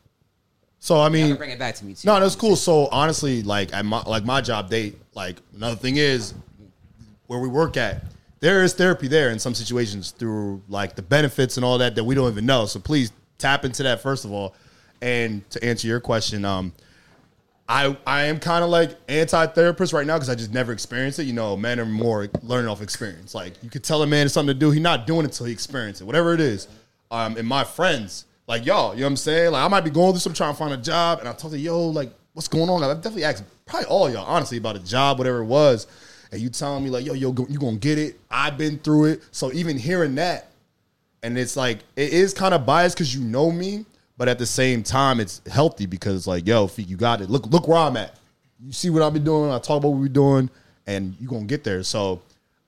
So 0.81 0.99
I 1.01 1.11
mean, 1.11 1.37
bring 1.37 1.51
it 1.51 1.59
back 1.59 1.75
to 1.77 1.85
me 1.85 1.95
too. 1.95 2.07
No, 2.09 2.19
that's 2.19 2.35
cool. 2.35 2.57
So 2.57 2.89
honestly, 2.91 3.43
like 3.43 3.73
at 3.75 3.85
my 3.85 4.03
like 4.03 4.25
my 4.25 4.41
job 4.41 4.71
they 4.71 4.95
like 5.15 5.37
another 5.55 5.77
thing 5.77 5.97
is 5.97 6.35
where 7.27 7.39
we 7.39 7.49
work 7.49 7.77
at, 7.77 8.03
there 8.41 8.65
is 8.65 8.73
therapy 8.73 9.07
there 9.07 9.29
in 9.31 9.39
some 9.39 9.55
situations 9.55 10.11
through 10.11 10.63
like 10.69 10.97
the 10.97 11.03
benefits 11.03 11.59
and 11.59 11.65
all 11.65 11.77
that 11.79 11.95
that 11.97 12.05
we 12.05 12.15
don't 12.15 12.31
even 12.31 12.47
know. 12.47 12.65
So 12.65 12.81
please 12.81 13.13
tap 13.37 13.65
into 13.67 13.83
that 13.83 14.01
first 14.01 14.25
of 14.25 14.33
all. 14.33 14.55
And 15.03 15.49
to 15.51 15.63
answer 15.65 15.87
your 15.87 16.01
question, 16.01 16.45
um, 16.45 16.73
I 17.71 17.97
I 18.05 18.25
am 18.25 18.41
kind 18.41 18.65
of 18.65 18.71
like 18.71 18.99
anti-therapist 19.09 19.93
right 19.93 20.05
now 20.05 20.17
because 20.17 20.29
I 20.29 20.35
just 20.35 20.53
never 20.53 20.73
experienced 20.73 21.21
it. 21.21 21.25
You 21.25 21.33
know, 21.33 21.57
men 21.57 21.79
are 21.79 21.87
more 21.87 22.29
learning 22.43 22.69
off 22.69 22.83
experience. 22.83 23.33
Like 23.33 23.63
you 23.63 23.71
could 23.71 23.85
tell 23.85 24.03
a 24.03 24.07
man 24.09 24.29
something 24.29 24.53
to 24.53 24.59
do, 24.59 24.73
he's 24.73 24.83
not 24.83 25.07
doing 25.07 25.21
it 25.21 25.27
until 25.27 25.47
he 25.47 25.53
experiences 25.53 26.03
it, 26.03 26.05
whatever 26.05 26.35
it 26.35 26.41
is. 26.41 26.67
Um, 27.13 27.37
and 27.37 27.47
my 27.47 27.63
friends, 27.63 28.25
like 28.49 28.67
y'all, 28.67 28.95
you 28.95 29.01
know 29.01 29.07
what 29.07 29.11
I'm 29.11 29.17
saying? 29.17 29.53
Like 29.53 29.65
I 29.65 29.69
might 29.69 29.85
be 29.85 29.91
going 29.91 30.13
through 30.13 30.21
some 30.21 30.35
trying 30.35 30.53
to 30.53 30.59
find 30.59 30.73
a 30.75 30.79
job, 30.79 31.21
and 31.21 31.29
I 31.29 31.33
told 31.33 31.53
you, 31.53 31.61
yo, 31.61 31.87
like 31.87 32.13
what's 32.33 32.49
going 32.49 32.69
on? 32.69 32.83
I've 32.83 32.97
definitely 32.97 33.25
asked 33.25 33.45
probably 33.67 33.87
all 33.87 34.11
y'all 34.11 34.27
honestly 34.27 34.59
about 34.59 34.75
a 34.75 34.81
job, 34.81 35.19
whatever 35.19 35.39
it 35.39 35.47
was, 35.47 35.87
and 36.33 36.41
you 36.41 36.51
telling 36.51 36.83
me 36.83 36.91
like, 36.91 37.07
yo, 37.07 37.13
yo, 37.13 37.33
you 37.49 37.59
gonna 37.61 37.77
get 37.77 37.99
it? 37.99 38.19
I've 38.29 38.59
been 38.59 38.81
through 38.81 39.05
it, 39.07 39.23
so 39.31 39.53
even 39.53 39.79
hearing 39.79 40.17
that 40.17 40.51
and 41.23 41.39
it's 41.39 41.57
like 41.57 41.79
it 41.97 42.13
is 42.13 42.35
kind 42.35 42.55
of 42.55 42.67
biased 42.67 42.97
because 42.97 43.15
you 43.15 43.21
know 43.21 43.51
me, 43.51 43.85
but 44.21 44.29
at 44.29 44.39
the 44.39 44.45
same 44.45 44.83
time, 44.83 45.19
it's 45.19 45.41
healthy 45.51 45.87
because 45.87 46.15
it's 46.15 46.27
like, 46.27 46.47
yo, 46.47 46.71
you 46.77 46.99
got 46.99 47.23
it. 47.23 47.31
Look, 47.31 47.47
look 47.47 47.67
where 47.67 47.79
I'm 47.79 47.97
at. 47.97 48.17
You 48.63 48.71
see 48.71 48.91
what 48.91 49.01
I've 49.01 49.15
been 49.15 49.25
doing. 49.25 49.51
I 49.51 49.59
talk 49.59 49.79
about 49.79 49.89
what 49.93 50.01
we're 50.01 50.09
doing, 50.09 50.51
and 50.87 51.17
you're 51.19 51.31
gonna 51.31 51.47
get 51.47 51.65
there. 51.65 51.83
So 51.83 52.21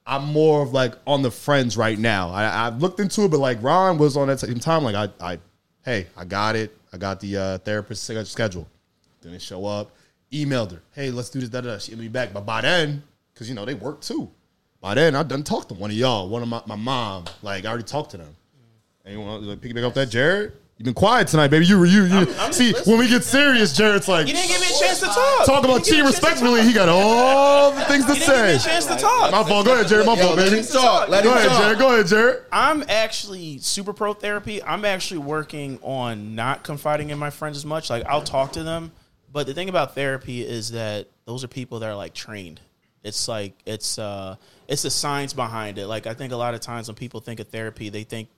I'm 0.06 0.24
more 0.24 0.62
of 0.62 0.72
like 0.72 0.94
on 1.06 1.20
the 1.20 1.30
friends 1.30 1.76
right 1.76 1.98
now. 1.98 2.30
I, 2.30 2.66
I've 2.66 2.80
looked 2.80 3.00
into 3.00 3.24
it, 3.24 3.30
but 3.30 3.38
like 3.38 3.62
Ron 3.62 3.98
was 3.98 4.16
on 4.16 4.28
that 4.28 4.40
same 4.40 4.60
time. 4.60 4.82
Like 4.82 4.94
I, 4.94 5.32
I, 5.32 5.38
hey, 5.84 6.06
I 6.16 6.24
got 6.24 6.56
it. 6.56 6.74
I 6.90 6.96
got 6.96 7.20
the 7.20 7.36
uh, 7.36 7.58
therapist 7.58 8.10
schedule. 8.30 8.66
Didn't 9.20 9.42
show 9.42 9.66
up. 9.66 9.90
Emailed 10.32 10.70
her. 10.70 10.80
Hey, 10.94 11.10
let's 11.10 11.28
do 11.28 11.38
this. 11.38 11.50
Da 11.50 11.60
da. 11.60 11.76
She'll 11.76 11.98
be 11.98 12.08
back. 12.08 12.32
But 12.32 12.46
by 12.46 12.62
then, 12.62 13.02
because 13.34 13.46
you 13.50 13.54
know 13.54 13.66
they 13.66 13.74
work 13.74 14.00
too. 14.00 14.30
By 14.80 14.94
then, 14.94 15.14
I 15.14 15.22
done 15.22 15.42
talked 15.42 15.68
to 15.68 15.74
one 15.74 15.90
of 15.90 15.96
y'all, 15.98 16.30
one 16.30 16.40
of 16.40 16.48
my, 16.48 16.62
my 16.64 16.76
mom. 16.76 17.26
Like 17.42 17.66
I 17.66 17.68
already 17.68 17.84
talked 17.84 18.12
to 18.12 18.16
them. 18.16 18.34
And 19.04 19.12
you 19.12 19.20
want 19.20 19.42
to 19.42 19.50
like, 19.50 19.60
pick 19.60 19.74
back 19.74 19.84
up 19.84 19.92
that 19.92 20.08
Jared? 20.08 20.54
You've 20.82 20.96
been 20.96 21.00
quiet 21.00 21.28
tonight, 21.28 21.46
baby. 21.46 21.64
You 21.64 21.78
were 21.78 21.86
you. 21.86 22.06
you 22.06 22.26
I'm 22.40 22.52
see 22.52 22.72
when 22.86 22.98
we 22.98 23.06
get 23.06 23.22
serious, 23.22 23.72
Jared's 23.72 24.08
like 24.08 24.26
You 24.26 24.32
didn't 24.34 24.48
give 24.48 24.60
me 24.60 24.66
a 24.66 24.80
chance 24.80 24.98
to 24.98 25.06
talk. 25.06 25.46
talk 25.46 25.62
about 25.64 25.84
cheating 25.84 26.00
me 26.02 26.08
a 26.08 26.10
chance 26.10 26.18
to 26.18 26.26
respectfully. 26.26 26.62
He 26.64 26.72
got 26.72 26.88
all 26.88 27.70
the 27.70 27.82
things 27.82 28.04
to 28.06 28.14
You 28.14 28.18
didn't 28.18 28.34
give 28.34 28.46
me 28.46 28.58
say. 28.58 28.68
a 28.68 28.72
chance 28.72 28.86
to 28.86 28.96
talk. 28.96 29.30
My 29.30 29.44
fault. 29.44 29.64
Go 29.64 29.74
ahead, 29.74 29.86
Jared. 29.86 30.06
My 30.06 30.16
fault, 30.16 30.34
baby. 30.38 30.60
talk. 30.64 31.08
Let 31.08 31.22
Go 31.22 31.32
ahead, 31.32 31.50
talk. 31.50 31.62
Jared. 31.62 31.78
Go 31.78 31.92
ahead, 31.94 32.06
Jared. 32.08 32.42
I'm 32.50 32.82
actually 32.88 33.58
super 33.58 33.92
pro 33.92 34.12
therapy. 34.12 34.60
I'm 34.60 34.84
actually 34.84 35.18
working 35.18 35.78
on 35.82 36.34
not 36.34 36.64
confiding 36.64 37.10
in 37.10 37.18
my 37.20 37.30
friends 37.30 37.56
as 37.56 37.64
much. 37.64 37.88
Like 37.88 38.04
I'll 38.06 38.24
talk 38.24 38.54
to 38.54 38.64
them, 38.64 38.90
but 39.32 39.46
the 39.46 39.54
thing 39.54 39.68
about 39.68 39.94
therapy 39.94 40.42
is 40.44 40.72
that 40.72 41.06
those 41.26 41.44
are 41.44 41.48
people 41.48 41.78
that 41.78 41.90
are 41.90 41.94
like 41.94 42.12
trained. 42.12 42.60
It's 43.04 43.28
like 43.28 43.52
it's 43.66 44.00
uh 44.00 44.34
it's 44.66 44.82
the 44.82 44.90
science 44.90 45.32
behind 45.32 45.78
it. 45.78 45.86
Like 45.86 46.08
I 46.08 46.14
think 46.14 46.32
a 46.32 46.36
lot 46.36 46.54
of 46.54 46.60
times 46.60 46.88
when 46.88 46.96
people 46.96 47.20
think 47.20 47.38
of 47.38 47.46
therapy, 47.46 47.88
they 47.88 48.02
think 48.02 48.28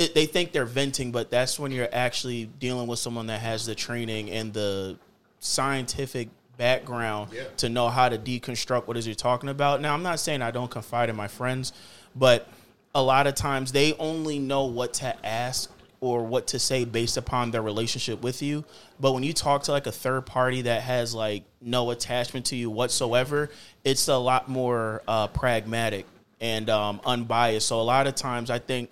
it, 0.00 0.14
they 0.14 0.24
think 0.24 0.52
they're 0.52 0.64
venting, 0.64 1.12
but 1.12 1.30
that's 1.30 1.58
when 1.58 1.72
you're 1.72 1.88
actually 1.92 2.46
dealing 2.58 2.86
with 2.86 2.98
someone 2.98 3.26
that 3.26 3.40
has 3.40 3.66
the 3.66 3.74
training 3.74 4.30
and 4.30 4.52
the 4.52 4.98
scientific 5.40 6.30
background 6.56 7.30
to 7.58 7.68
know 7.68 7.88
how 7.88 8.08
to 8.08 8.16
deconstruct 8.16 8.86
what 8.86 8.96
is 8.96 9.06
you're 9.06 9.14
talking 9.14 9.50
about. 9.50 9.82
Now, 9.82 9.92
I'm 9.92 10.02
not 10.02 10.18
saying 10.18 10.40
I 10.40 10.50
don't 10.50 10.70
confide 10.70 11.10
in 11.10 11.16
my 11.16 11.28
friends, 11.28 11.74
but 12.16 12.48
a 12.94 13.02
lot 13.02 13.26
of 13.26 13.34
times 13.34 13.72
they 13.72 13.92
only 13.94 14.38
know 14.38 14.64
what 14.64 14.94
to 14.94 15.26
ask 15.26 15.70
or 16.00 16.24
what 16.24 16.46
to 16.48 16.58
say 16.58 16.86
based 16.86 17.18
upon 17.18 17.50
their 17.50 17.60
relationship 17.60 18.22
with 18.22 18.40
you. 18.40 18.64
But 19.00 19.12
when 19.12 19.22
you 19.22 19.34
talk 19.34 19.64
to 19.64 19.72
like 19.72 19.86
a 19.86 19.92
third 19.92 20.24
party 20.24 20.62
that 20.62 20.80
has 20.82 21.14
like 21.14 21.44
no 21.60 21.90
attachment 21.90 22.46
to 22.46 22.56
you 22.56 22.70
whatsoever, 22.70 23.50
it's 23.84 24.08
a 24.08 24.16
lot 24.16 24.48
more 24.48 25.02
uh, 25.06 25.26
pragmatic 25.26 26.06
and 26.40 26.70
um, 26.70 27.02
unbiased. 27.04 27.68
So 27.68 27.80
a 27.80 27.82
lot 27.82 28.06
of 28.06 28.14
times 28.14 28.48
I 28.48 28.58
think 28.58 28.90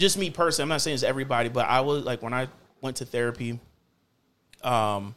just 0.00 0.18
me 0.18 0.30
personally, 0.30 0.64
I'm 0.64 0.68
not 0.70 0.80
saying 0.80 0.94
it's 0.94 1.02
everybody, 1.04 1.50
but 1.50 1.68
I 1.68 1.82
was 1.82 2.04
like 2.04 2.22
when 2.22 2.32
I 2.32 2.48
went 2.80 2.96
to 2.96 3.04
therapy, 3.04 3.60
um, 4.64 5.14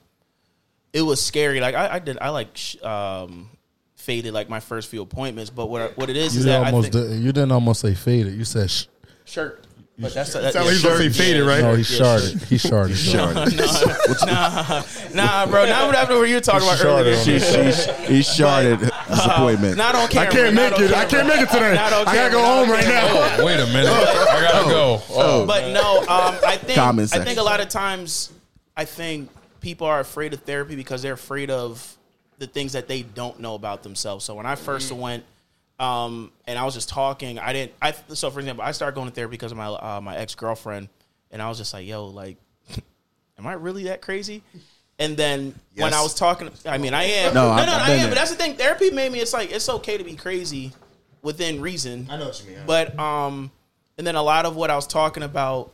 it 0.91 1.01
was 1.01 1.23
scary. 1.23 1.59
Like 1.61 1.73
I, 1.73 1.95
I 1.95 1.99
did, 1.99 2.17
I 2.19 2.29
like 2.29 2.49
sh- 2.55 2.81
um, 2.83 3.49
faded 3.95 4.33
like 4.33 4.49
my 4.49 4.59
first 4.59 4.89
few 4.89 5.01
appointments. 5.01 5.49
But 5.49 5.67
what 5.67 5.97
what 5.97 6.09
it 6.09 6.17
is 6.17 6.35
You 6.35 6.39
is 6.39 6.45
that 6.45 6.61
I 6.61 6.65
almost 6.67 6.91
think, 6.91 7.07
did, 7.07 7.19
you 7.19 7.31
didn't 7.31 7.53
almost 7.53 7.79
say 7.81 7.95
faded. 7.95 8.33
You 8.33 8.43
said 8.43 8.69
sh- 8.69 8.85
shirt. 9.25 9.62
But 9.99 10.13
that's 10.15 10.33
that, 10.33 10.53
Sound 10.53 10.65
like 10.65 10.73
he's 10.73 10.83
gonna 10.83 10.97
say 10.97 11.09
faded, 11.09 11.43
right? 11.45 11.61
no. 11.61 11.75
He 11.75 11.81
Yeah, 11.81 12.01
sharded. 12.01 12.43
He 12.45 12.55
sharded. 12.55 14.25
nah, 14.25 14.83
nah, 15.13 15.45
bro. 15.45 15.65
Not 15.67 15.85
what 15.87 15.95
happened. 15.95 16.17
What 16.19 16.29
you 16.29 16.35
were 16.35 16.41
talking 16.41 16.67
about 16.67 16.83
earlier. 16.83 17.15
Sharded. 17.15 17.23
She's, 17.23 18.07
he's 18.07 18.27
sharded 18.27 18.79
disappointment. 19.07 19.77
Not 19.77 19.93
on 19.93 20.07
camera. 20.07 20.29
I 20.29 20.31
can't 20.31 20.55
make 20.55 20.73
on 20.73 20.83
it. 20.83 20.93
I 20.93 21.05
can't 21.05 21.27
make 21.27 21.41
it 21.41 21.49
today. 21.49 21.75
Not 21.75 21.93
I 22.07 22.15
gotta 22.15 22.31
go 22.31 22.43
home 22.43 22.69
right 22.71 22.85
now. 22.87 23.03
Oh, 23.07 23.45
wait 23.45 23.59
a 23.59 23.67
minute. 23.67 23.91
I 23.91 24.41
gotta 24.51 24.69
go. 24.69 25.01
Oh, 25.11 25.45
But 25.45 25.71
no, 25.71 25.99
um, 25.99 26.37
I 26.45 26.57
think 26.57 26.75
Common 26.77 27.03
I 27.03 27.07
sense. 27.07 27.23
think 27.25 27.37
a 27.39 27.43
lot 27.43 27.59
of 27.61 27.69
times 27.69 28.31
I 28.75 28.85
think 28.85 29.29
people 29.61 29.85
are 29.85 29.99
afraid 29.99 30.33
of 30.33 30.41
therapy 30.41 30.75
because 30.75 31.03
they're 31.03 31.13
afraid 31.13 31.51
of 31.51 31.97
the 32.39 32.47
things 32.47 32.73
that 32.73 32.87
they 32.87 33.03
don't 33.03 33.39
know 33.39 33.53
about 33.53 33.83
themselves. 33.83 34.25
So 34.25 34.33
when 34.35 34.45
I 34.47 34.55
1st 34.55 34.91
went, 34.93 35.23
um, 35.83 36.31
and 36.47 36.57
I 36.57 36.63
was 36.65 36.73
just 36.73 36.89
talking, 36.89 37.39
I 37.39 37.53
didn't. 37.53 37.73
I 37.81 37.93
so 38.09 38.29
for 38.31 38.39
example, 38.39 38.63
I 38.63 38.71
started 38.71 38.95
going 38.95 39.09
to 39.09 39.13
therapy 39.13 39.31
because 39.31 39.51
of 39.51 39.57
my 39.57 39.67
uh, 39.67 39.99
my 40.01 40.15
ex 40.17 40.35
girlfriend, 40.35 40.89
and 41.31 41.41
I 41.41 41.49
was 41.49 41.57
just 41.57 41.73
like, 41.73 41.85
yo, 41.85 42.05
like, 42.05 42.37
am 43.37 43.47
I 43.47 43.53
really 43.53 43.83
that 43.85 44.01
crazy? 44.01 44.43
And 44.99 45.17
then 45.17 45.55
when 45.75 45.93
I 45.93 46.01
was 46.01 46.13
talking, 46.13 46.49
I 46.65 46.77
mean, 46.77 46.93
I 46.93 47.03
am. 47.03 47.33
No, 47.33 47.47
no, 47.47 47.51
I've- 47.51 47.65
no, 47.65 47.73
I've 47.73 47.81
I 47.89 47.91
am. 47.93 47.99
there. 48.01 48.07
But 48.09 48.15
that's 48.15 48.31
the 48.31 48.37
thing. 48.37 48.55
Therapy 48.55 48.91
made 48.91 49.11
me. 49.11 49.19
It's 49.19 49.33
like 49.33 49.51
it's 49.51 49.67
okay 49.67 49.97
to 49.97 50.03
be 50.03 50.15
crazy 50.15 50.71
within 51.21 51.59
reason. 51.61 52.07
I 52.09 52.17
know 52.17 52.27
what 52.27 52.43
you 52.43 52.51
mean. 52.51 52.59
But 52.65 52.97
um, 52.99 53.51
and 53.97 54.05
then 54.07 54.15
a 54.15 54.23
lot 54.23 54.45
of 54.45 54.55
what 54.55 54.69
I 54.69 54.75
was 54.75 54.85
talking 54.87 55.23
about, 55.23 55.73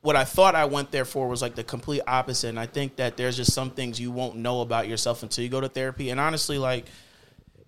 what 0.00 0.14
I 0.16 0.24
thought 0.24 0.54
I 0.54 0.64
went 0.66 0.92
there 0.92 1.04
for 1.04 1.28
was 1.28 1.42
like 1.42 1.56
the 1.56 1.64
complete 1.64 2.02
opposite. 2.06 2.48
And 2.48 2.60
I 2.60 2.66
think 2.66 2.96
that 2.96 3.16
there's 3.16 3.36
just 3.36 3.52
some 3.52 3.70
things 3.70 4.00
you 4.00 4.12
won't 4.12 4.36
know 4.36 4.60
about 4.60 4.86
yourself 4.88 5.22
until 5.24 5.42
you 5.44 5.50
go 5.50 5.60
to 5.60 5.68
therapy. 5.68 6.10
And 6.10 6.20
honestly, 6.20 6.56
like 6.58 6.86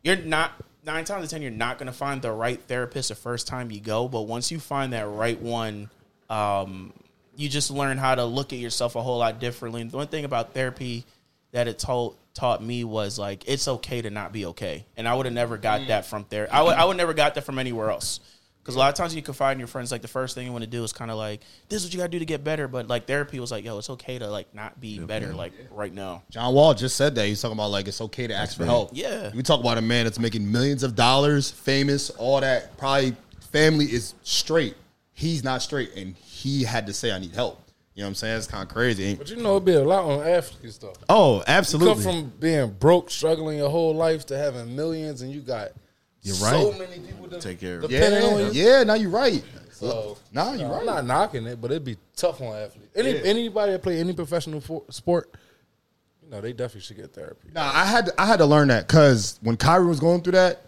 you're 0.04 0.16
not 0.16 0.52
nine 0.88 1.04
times 1.04 1.18
out 1.20 1.24
of 1.24 1.30
ten 1.30 1.42
you're 1.42 1.50
not 1.50 1.78
going 1.78 1.86
to 1.86 1.92
find 1.92 2.20
the 2.22 2.32
right 2.32 2.60
therapist 2.66 3.10
the 3.10 3.14
first 3.14 3.46
time 3.46 3.70
you 3.70 3.78
go, 3.78 4.08
but 4.08 4.22
once 4.22 4.50
you 4.50 4.58
find 4.58 4.94
that 4.94 5.06
right 5.06 5.40
one, 5.40 5.90
um, 6.30 6.92
you 7.36 7.48
just 7.48 7.70
learn 7.70 7.98
how 7.98 8.14
to 8.14 8.24
look 8.24 8.52
at 8.52 8.58
yourself 8.58 8.96
a 8.96 9.02
whole 9.02 9.18
lot 9.18 9.38
differently. 9.38 9.82
And 9.82 9.90
the 9.90 9.98
one 9.98 10.08
thing 10.08 10.24
about 10.24 10.54
therapy 10.54 11.04
that 11.52 11.68
it 11.68 11.78
told 11.78 12.16
taught 12.34 12.62
me 12.62 12.84
was 12.84 13.18
like 13.18 13.46
it's 13.46 13.68
okay 13.68 14.00
to 14.00 14.10
not 14.10 14.32
be 14.32 14.46
okay, 14.46 14.86
and 14.96 15.06
I 15.06 15.14
would 15.14 15.26
have 15.26 15.34
never 15.34 15.58
got 15.58 15.86
that 15.88 16.06
from 16.06 16.24
there. 16.30 16.48
I 16.50 16.62
would 16.62 16.74
I 16.74 16.84
would 16.86 16.96
never 16.96 17.14
got 17.14 17.34
that 17.34 17.44
from 17.44 17.58
anywhere 17.58 17.90
else. 17.90 18.20
Because 18.68 18.76
a 18.76 18.80
lot 18.80 18.90
of 18.90 18.96
times 18.96 19.14
you 19.16 19.22
confide 19.22 19.52
in 19.52 19.58
your 19.60 19.66
friends, 19.66 19.90
like 19.90 20.02
the 20.02 20.08
first 20.08 20.34
thing 20.34 20.44
you 20.44 20.52
want 20.52 20.62
to 20.62 20.68
do 20.68 20.84
is 20.84 20.92
kind 20.92 21.10
of 21.10 21.16
like, 21.16 21.40
this 21.70 21.80
is 21.80 21.86
what 21.88 21.94
you 21.94 21.98
got 22.00 22.04
to 22.04 22.10
do 22.10 22.18
to 22.18 22.26
get 22.26 22.44
better. 22.44 22.68
But 22.68 22.86
like 22.86 23.06
therapy 23.06 23.40
was 23.40 23.50
like, 23.50 23.64
yo, 23.64 23.78
it's 23.78 23.88
okay 23.88 24.18
to 24.18 24.28
like 24.28 24.54
not 24.54 24.78
be 24.78 24.98
better 24.98 25.32
like 25.32 25.54
right 25.70 25.90
now. 25.90 26.22
John 26.28 26.52
Wall 26.52 26.74
just 26.74 26.94
said 26.94 27.14
that. 27.14 27.26
He's 27.26 27.40
talking 27.40 27.56
about 27.56 27.70
like 27.70 27.88
it's 27.88 28.02
okay 28.02 28.26
to 28.26 28.34
ask 28.34 28.58
for 28.58 28.66
help. 28.66 28.90
Yeah. 28.92 29.30
We 29.34 29.42
talk 29.42 29.60
about 29.60 29.78
a 29.78 29.80
man 29.80 30.04
that's 30.04 30.18
making 30.18 30.52
millions 30.52 30.82
of 30.82 30.94
dollars, 30.94 31.50
famous, 31.50 32.10
all 32.10 32.42
that. 32.42 32.76
Probably 32.76 33.16
family 33.50 33.86
is 33.86 34.12
straight. 34.22 34.76
He's 35.14 35.42
not 35.42 35.62
straight, 35.62 35.92
and 35.96 36.14
he 36.16 36.62
had 36.62 36.86
to 36.88 36.92
say, 36.92 37.10
"I 37.10 37.18
need 37.18 37.32
help." 37.34 37.62
You 37.94 38.02
know 38.02 38.08
what 38.08 38.10
I'm 38.10 38.14
saying? 38.16 38.36
It's 38.36 38.46
kind 38.46 38.68
of 38.68 38.68
crazy. 38.68 39.14
But 39.14 39.30
you 39.30 39.36
know, 39.36 39.52
it'd 39.52 39.64
be 39.64 39.72
a 39.72 39.82
lot 39.82 40.04
on 40.04 40.26
athletes 40.28 40.76
though. 40.76 40.92
Oh, 41.08 41.36
You 41.38 41.44
absolutely. 41.46 41.94
come 41.94 42.02
from 42.02 42.32
being 42.38 42.68
broke, 42.72 43.10
struggling 43.10 43.56
your 43.56 43.70
whole 43.70 43.94
life 43.94 44.26
to 44.26 44.36
having 44.36 44.76
millions, 44.76 45.22
and 45.22 45.32
you 45.32 45.40
got 45.40 45.68
You're 46.28 46.36
so 46.36 46.70
right. 46.70 46.78
many 46.78 46.98
people 47.00 47.28
to 47.28 47.40
Take 47.40 47.60
care 47.60 47.76
of. 47.80 47.88
depending 47.90 48.22
on 48.24 48.38
yeah, 48.40 48.46
you. 48.50 48.62
yeah. 48.70 48.84
Now 48.84 48.94
you're 48.94 49.10
right. 49.10 49.42
So 49.72 50.16
Nah, 50.32 50.54
you're 50.54 50.72
I'm 50.78 50.86
not 50.86 51.04
knocking 51.06 51.46
it, 51.46 51.60
but 51.60 51.70
it'd 51.70 51.84
be 51.84 51.96
tough 52.16 52.40
on 52.40 52.54
athletes. 52.56 52.88
Any 52.96 53.12
Yeah. 53.12 53.20
anybody 53.24 53.72
that 53.72 53.82
play 53.82 53.98
any 54.00 54.12
professional 54.12 54.60
for, 54.60 54.82
sport, 54.90 55.30
you 56.22 56.30
know, 56.30 56.40
they 56.40 56.52
definitely 56.52 56.80
should 56.82 56.96
get 56.96 57.12
therapy. 57.14 57.48
Nah, 57.54 57.70
I 57.72 57.84
had 57.84 58.06
to, 58.06 58.20
I 58.20 58.26
had 58.26 58.38
to 58.38 58.46
learn 58.46 58.68
that 58.68 58.86
because 58.88 59.38
when 59.42 59.56
Kyrie 59.56 59.86
was 59.86 60.00
going 60.00 60.22
through 60.22 60.32
that, 60.32 60.62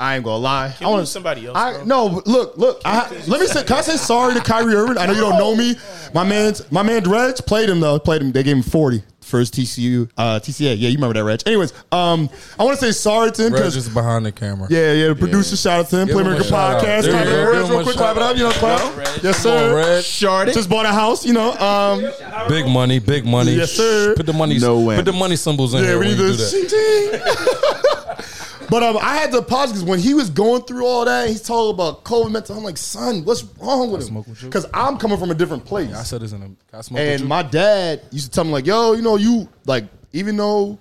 I 0.00 0.14
ain't 0.16 0.24
gonna 0.24 0.36
lie. 0.38 0.74
Can 0.78 0.86
I 0.86 0.90
wanna- 0.90 1.06
somebody 1.06 1.46
else, 1.46 1.56
I 1.56 1.72
bro? 1.72 1.84
no, 1.84 2.22
look, 2.24 2.56
look. 2.56 2.80
I, 2.84 3.08
let 3.26 3.40
me 3.40 3.46
say, 3.46 3.64
can 3.64 3.78
I 3.78 3.80
say 3.80 3.96
sorry 3.96 4.34
to 4.34 4.40
Kyrie 4.40 4.74
Irving? 4.74 4.96
I 4.96 5.06
know 5.06 5.12
you 5.12 5.20
don't 5.20 5.38
know 5.38 5.56
me. 5.56 5.74
My 6.14 6.22
man's 6.24 6.70
my 6.70 6.82
man 6.82 7.02
Reg 7.02 7.34
played 7.38 7.68
him 7.68 7.80
though. 7.80 7.98
Played 7.98 8.22
him. 8.22 8.32
They 8.32 8.42
gave 8.44 8.56
him 8.56 8.62
forty 8.62 9.02
for 9.20 9.40
his 9.40 9.50
TCU 9.50 10.08
uh, 10.16 10.38
TCA. 10.40 10.76
Yeah, 10.78 10.88
you 10.88 10.94
remember 10.96 11.14
that, 11.14 11.24
Reg. 11.24 11.42
Anyways, 11.46 11.72
um, 11.92 12.30
I 12.58 12.64
want 12.64 12.78
to 12.78 12.84
say 12.86 12.92
sorry 12.92 13.30
to 13.32 13.46
him 13.46 13.52
Reg 13.52 13.60
because. 13.60 13.76
is 13.76 13.88
behind 13.88 14.24
the 14.24 14.30
camera. 14.32 14.68
Yeah, 14.70 14.92
yeah. 14.92 15.08
The 15.08 15.16
producer, 15.16 15.56
shout 15.56 15.80
out 15.80 15.88
to 15.90 15.98
him. 15.98 16.06
Give 16.06 16.16
Playmaker 16.16 16.40
a 16.40 16.44
podcast. 16.44 17.02
There 17.02 17.10
Clap 17.12 17.26
you 17.26 17.32
it 17.32 17.34
go. 17.34 17.42
up, 17.42 17.48
Reg, 17.48 17.54
Give 17.54 17.64
him 17.64 17.70
real 17.72 17.82
quick. 17.82 17.96
shout 17.96 18.14
Clap 18.14 18.16
it 18.16 18.22
up. 18.22 18.36
You 18.36 18.42
know, 18.44 18.50
clap. 18.52 18.96
Reg. 18.96 19.22
Yes, 19.24 19.42
sir. 19.42 19.74
Reg. 19.76 20.04
Shorty. 20.04 20.52
Just 20.52 20.70
bought 20.70 20.86
a 20.86 20.92
house. 20.92 21.26
You 21.26 21.32
know. 21.34 21.52
Um, 21.54 22.48
Big 22.48 22.66
money, 22.66 23.00
big 23.00 23.26
money. 23.26 23.52
Yes, 23.54 23.72
sir. 23.72 24.14
Put 24.14 24.24
the 24.26 24.32
money. 24.32 24.58
No 24.58 24.78
way. 24.80 24.94
Put 24.96 25.04
the 25.06 25.12
money 25.12 25.34
symbols 25.36 25.74
in 25.74 25.80
Yeah, 25.80 25.86
there 25.88 25.98
we 25.98 26.06
need 26.06 26.18
you 26.18 26.28
do 26.28 26.36
that. 26.36 28.34
But 28.70 28.82
um, 28.82 28.98
I 29.00 29.16
had 29.16 29.32
to 29.32 29.40
pause 29.40 29.72
because 29.72 29.84
when 29.84 29.98
he 29.98 30.12
was 30.12 30.28
going 30.28 30.62
through 30.62 30.84
all 30.84 31.04
that, 31.06 31.28
he's 31.28 31.42
talking 31.42 31.74
about 31.74 32.04
COVID 32.04 32.30
mental. 32.30 32.56
I'm 32.56 32.64
like, 32.64 32.76
son, 32.76 33.24
what's 33.24 33.42
wrong 33.60 33.90
with 33.90 34.08
him? 34.08 34.22
Because 34.42 34.66
I'm 34.74 34.98
coming 34.98 35.18
from 35.18 35.30
a 35.30 35.34
different 35.34 35.64
place. 35.64 35.94
I 35.94 36.02
said 36.02 36.20
this 36.20 36.32
in 36.32 36.42
a. 36.42 36.76
I 36.76 36.82
smoke 36.82 36.98
with 37.00 37.20
and 37.20 37.28
my 37.28 37.42
dad 37.42 38.02
used 38.10 38.26
to 38.26 38.30
tell 38.30 38.44
me 38.44 38.50
like, 38.50 38.66
yo, 38.66 38.92
you 38.92 39.02
know, 39.02 39.16
you 39.16 39.48
like, 39.64 39.84
even 40.12 40.36
though 40.36 40.78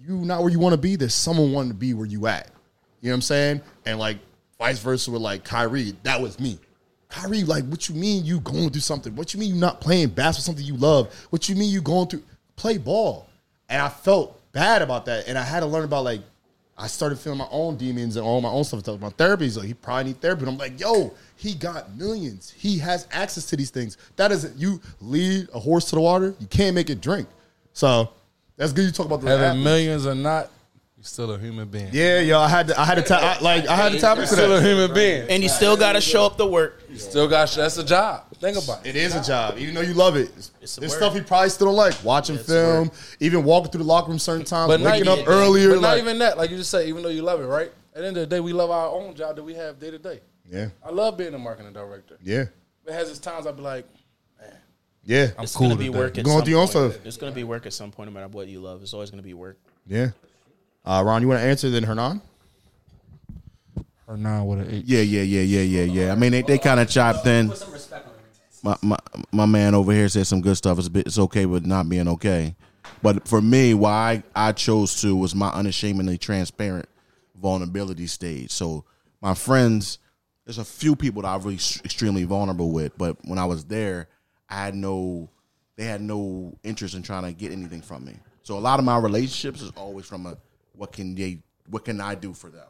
you 0.00 0.16
not 0.16 0.40
where 0.40 0.50
you 0.50 0.58
want 0.58 0.72
to 0.72 0.78
be, 0.78 0.96
there's 0.96 1.14
someone 1.14 1.52
wanting 1.52 1.72
to 1.72 1.76
be 1.76 1.92
where 1.94 2.06
you 2.06 2.26
at. 2.26 2.50
You 3.00 3.08
know 3.08 3.12
what 3.12 3.16
I'm 3.16 3.22
saying? 3.22 3.60
And 3.84 3.98
like 3.98 4.18
vice 4.58 4.78
versa 4.78 5.10
with 5.10 5.22
like 5.22 5.44
Kyrie, 5.44 5.94
that 6.04 6.20
was 6.20 6.40
me. 6.40 6.58
Kyrie, 7.08 7.44
like, 7.44 7.64
what 7.66 7.90
you 7.90 7.94
mean 7.94 8.24
you 8.24 8.40
going 8.40 8.70
through 8.70 8.80
something? 8.80 9.14
What 9.14 9.34
you 9.34 9.40
mean 9.40 9.54
you 9.54 9.60
not 9.60 9.82
playing 9.82 10.08
basketball, 10.08 10.54
something 10.54 10.64
you 10.64 10.76
love? 10.76 11.12
What 11.28 11.46
you 11.46 11.54
mean 11.54 11.70
you 11.70 11.82
going 11.82 12.08
through 12.08 12.22
play 12.56 12.78
ball? 12.78 13.28
And 13.68 13.82
I 13.82 13.90
felt 13.90 14.40
bad 14.52 14.80
about 14.80 15.04
that, 15.06 15.28
and 15.28 15.36
I 15.36 15.42
had 15.42 15.60
to 15.60 15.66
learn 15.66 15.84
about 15.84 16.04
like. 16.04 16.22
I 16.82 16.88
started 16.88 17.16
feeling 17.20 17.38
my 17.38 17.46
own 17.52 17.76
demons 17.76 18.16
and 18.16 18.26
all 18.26 18.40
my 18.40 18.48
own 18.48 18.64
stuff. 18.64 18.82
Talking 18.82 19.00
about 19.00 19.16
therapy, 19.16 19.44
he's 19.44 19.56
like, 19.56 19.68
he 19.68 19.74
probably 19.74 20.04
need 20.04 20.20
therapy. 20.20 20.40
And 20.42 20.50
I'm 20.50 20.58
like, 20.58 20.80
yo, 20.80 21.14
he 21.36 21.54
got 21.54 21.94
millions. 21.96 22.52
He 22.56 22.76
has 22.78 23.06
access 23.12 23.46
to 23.46 23.56
these 23.56 23.70
things. 23.70 23.98
That 24.16 24.32
isn't 24.32 24.56
you 24.56 24.80
lead 25.00 25.48
a 25.54 25.60
horse 25.60 25.84
to 25.90 25.94
the 25.94 26.00
water. 26.00 26.34
You 26.40 26.46
can't 26.48 26.74
make 26.74 26.90
it 26.90 27.00
drink. 27.00 27.28
So 27.72 28.10
that's 28.56 28.72
good. 28.72 28.86
You 28.86 28.90
talk 28.90 29.06
about 29.06 29.20
the 29.20 29.28
Having 29.28 29.44
athletes. 29.44 29.64
millions 29.64 30.06
or 30.06 30.16
not, 30.16 30.50
you're 31.02 31.08
still 31.08 31.32
a 31.32 31.38
human 31.38 31.66
being. 31.66 31.88
Yeah, 31.90 32.20
yo, 32.20 32.38
I 32.38 32.48
had 32.48 32.68
to, 32.68 32.80
I 32.80 32.84
had 32.84 32.94
to 32.94 33.02
tap, 33.02 33.40
like, 33.40 33.66
I 33.66 33.74
had 33.74 33.90
to 33.90 33.98
tap 33.98 34.18
You're 34.18 34.26
still 34.26 34.52
a 34.52 34.60
that. 34.60 34.64
human 34.68 34.94
being. 34.94 35.28
And 35.28 35.42
you 35.42 35.48
still 35.48 35.76
got 35.76 35.94
to 35.94 36.00
show 36.00 36.24
up 36.26 36.36
to 36.36 36.46
work. 36.46 36.80
You 36.88 36.96
still 36.96 37.26
got 37.26 37.50
that's 37.50 37.76
a 37.76 37.82
job. 37.84 38.26
Think 38.36 38.56
about 38.56 38.86
it. 38.86 38.90
It 38.90 38.96
is 38.96 39.16
a 39.16 39.22
job, 39.22 39.58
even 39.58 39.74
though 39.74 39.80
you 39.80 39.94
love 39.94 40.14
it. 40.14 40.30
It's 40.60 40.76
a 40.76 40.80
There's 40.80 40.92
work. 40.92 41.00
stuff 41.00 41.14
you 41.16 41.24
probably 41.24 41.48
still 41.48 41.66
don't 41.66 41.74
like. 41.76 41.94
Watching 42.04 42.38
film, 42.38 42.92
even 43.18 43.42
walking 43.42 43.72
through 43.72 43.78
the 43.82 43.88
locker 43.88 44.10
room 44.10 44.20
certain 44.20 44.44
times, 44.46 44.68
But 44.68 44.80
not 44.80 44.92
waking 44.92 45.08
up 45.08 45.18
even- 45.18 45.32
earlier. 45.32 45.70
But 45.70 45.80
not 45.80 45.88
like, 45.88 46.02
even 46.02 46.18
that. 46.20 46.38
Like 46.38 46.50
you 46.50 46.56
just 46.56 46.70
said, 46.70 46.86
even 46.86 47.02
though 47.02 47.08
you 47.08 47.22
love 47.22 47.40
it, 47.40 47.46
right? 47.46 47.72
At 47.96 48.02
the 48.02 48.06
end 48.06 48.16
of 48.16 48.20
the 48.28 48.36
day, 48.36 48.38
we 48.38 48.52
love 48.52 48.70
our 48.70 48.86
own 48.88 49.16
job 49.16 49.34
that 49.36 49.42
we 49.42 49.54
have 49.54 49.80
day 49.80 49.90
to 49.90 49.98
day. 49.98 50.20
yeah, 50.48 50.68
I 50.86 50.90
love 50.90 51.16
being 51.18 51.34
a 51.34 51.38
marketing 51.38 51.72
director. 51.72 52.16
yeah, 52.22 52.44
It 52.86 52.92
has 52.92 53.10
its 53.10 53.18
times 53.18 53.46
I'd 53.48 53.56
be 53.56 53.62
like, 53.62 53.86
man, 54.40 54.50
yeah. 55.04 55.30
I'm 55.36 55.42
It's 55.44 55.56
cool 55.56 55.66
gonna 55.68 55.78
be 55.80 55.86
today. 55.86 55.98
work 55.98 56.16
at 56.18 56.24
Going 56.24 56.36
some 56.38 56.44
through 56.44 56.50
your 56.52 56.60
own 56.62 56.68
point. 56.68 56.92
stuff. 56.94 57.06
It's 57.06 57.16
gonna 57.16 57.32
be 57.32 57.42
work 57.44 57.66
at 57.66 57.72
some 57.72 57.90
point, 57.90 58.08
no 58.08 58.14
matter 58.14 58.28
what 58.28 58.46
you 58.46 58.60
love. 58.60 58.82
It's 58.82 58.94
always 58.94 59.10
gonna 59.10 59.22
be 59.22 59.34
work. 59.34 59.58
Yeah. 59.88 60.10
Uh, 60.84 61.02
Ron, 61.04 61.22
you 61.22 61.28
want 61.28 61.40
to 61.40 61.46
answer 61.46 61.70
then 61.70 61.84
Hernan? 61.84 62.20
Hernan 64.06 64.22
nine 64.22 64.46
with 64.46 64.60
an 64.60 64.70
eight. 64.70 64.84
Yeah, 64.84 65.02
yeah, 65.02 65.22
yeah, 65.22 65.40
yeah, 65.42 65.60
yeah, 65.60 65.84
yeah. 65.84 66.12
I 66.12 66.14
mean, 66.16 66.32
they, 66.32 66.42
they 66.42 66.58
kind 66.58 66.80
of 66.80 66.88
chopped 66.88 67.26
in. 67.26 67.52
My, 68.64 68.76
my 68.82 68.98
my 69.32 69.46
man 69.46 69.74
over 69.74 69.92
here 69.92 70.08
said 70.08 70.26
some 70.26 70.40
good 70.40 70.56
stuff. 70.56 70.78
It's, 70.78 70.86
a 70.86 70.90
bit, 70.90 71.06
it's 71.06 71.18
okay 71.18 71.46
with 71.46 71.64
not 71.64 71.88
being 71.88 72.08
okay. 72.08 72.54
But 73.02 73.26
for 73.26 73.40
me, 73.40 73.74
why 73.74 74.22
I, 74.34 74.48
I 74.48 74.52
chose 74.52 75.00
to 75.02 75.16
was 75.16 75.34
my 75.34 75.48
unashamedly 75.50 76.18
transparent 76.18 76.88
vulnerability 77.40 78.06
stage. 78.06 78.50
So 78.52 78.84
my 79.20 79.34
friends, 79.34 79.98
there's 80.44 80.58
a 80.58 80.64
few 80.64 80.94
people 80.94 81.22
that 81.22 81.28
I 81.28 81.36
really 81.36 81.54
extremely 81.54 82.24
vulnerable 82.24 82.70
with. 82.70 82.96
But 82.96 83.16
when 83.24 83.38
I 83.38 83.44
was 83.44 83.64
there, 83.64 84.08
I 84.48 84.64
had 84.64 84.74
no, 84.74 85.28
they 85.76 85.84
had 85.84 86.00
no 86.00 86.56
interest 86.62 86.94
in 86.94 87.02
trying 87.02 87.24
to 87.24 87.32
get 87.32 87.50
anything 87.50 87.82
from 87.82 88.04
me. 88.04 88.14
So 88.42 88.58
a 88.58 88.60
lot 88.60 88.78
of 88.78 88.84
my 88.84 88.98
relationships 88.98 89.62
is 89.62 89.70
always 89.76 90.06
from 90.06 90.26
a, 90.26 90.36
what 90.82 90.90
can 90.90 91.14
they, 91.14 91.38
what 91.68 91.84
can 91.84 92.00
I 92.00 92.16
do 92.16 92.34
for 92.34 92.50
them? 92.50 92.66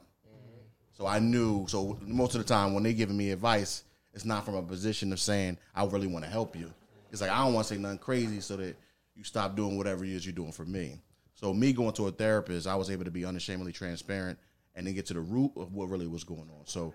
So 0.90 1.06
I 1.06 1.18
knew. 1.18 1.66
So 1.66 1.98
most 2.04 2.34
of 2.34 2.42
the 2.42 2.46
time, 2.46 2.74
when 2.74 2.82
they're 2.82 2.92
giving 2.92 3.16
me 3.16 3.30
advice, 3.30 3.84
it's 4.12 4.26
not 4.26 4.44
from 4.44 4.54
a 4.54 4.62
position 4.62 5.14
of 5.14 5.18
saying 5.18 5.56
I 5.74 5.86
really 5.86 6.08
want 6.08 6.22
to 6.26 6.30
help 6.30 6.54
you. 6.54 6.70
It's 7.10 7.22
like 7.22 7.30
I 7.30 7.42
don't 7.42 7.54
want 7.54 7.66
to 7.66 7.74
say 7.74 7.80
nothing 7.80 7.96
crazy 7.96 8.42
so 8.42 8.56
that 8.58 8.76
you 9.16 9.24
stop 9.24 9.56
doing 9.56 9.78
whatever 9.78 10.04
it 10.04 10.10
is 10.10 10.26
you're 10.26 10.34
doing 10.34 10.52
for 10.52 10.66
me. 10.66 11.00
So 11.32 11.54
me 11.54 11.72
going 11.72 11.94
to 11.94 12.08
a 12.08 12.12
therapist, 12.12 12.66
I 12.66 12.74
was 12.74 12.90
able 12.90 13.04
to 13.04 13.10
be 13.10 13.24
unashamedly 13.24 13.72
transparent 13.72 14.38
and 14.74 14.86
then 14.86 14.92
get 14.92 15.06
to 15.06 15.14
the 15.14 15.20
root 15.20 15.52
of 15.56 15.72
what 15.72 15.88
really 15.88 16.06
was 16.06 16.22
going 16.22 16.50
on. 16.50 16.66
So 16.66 16.92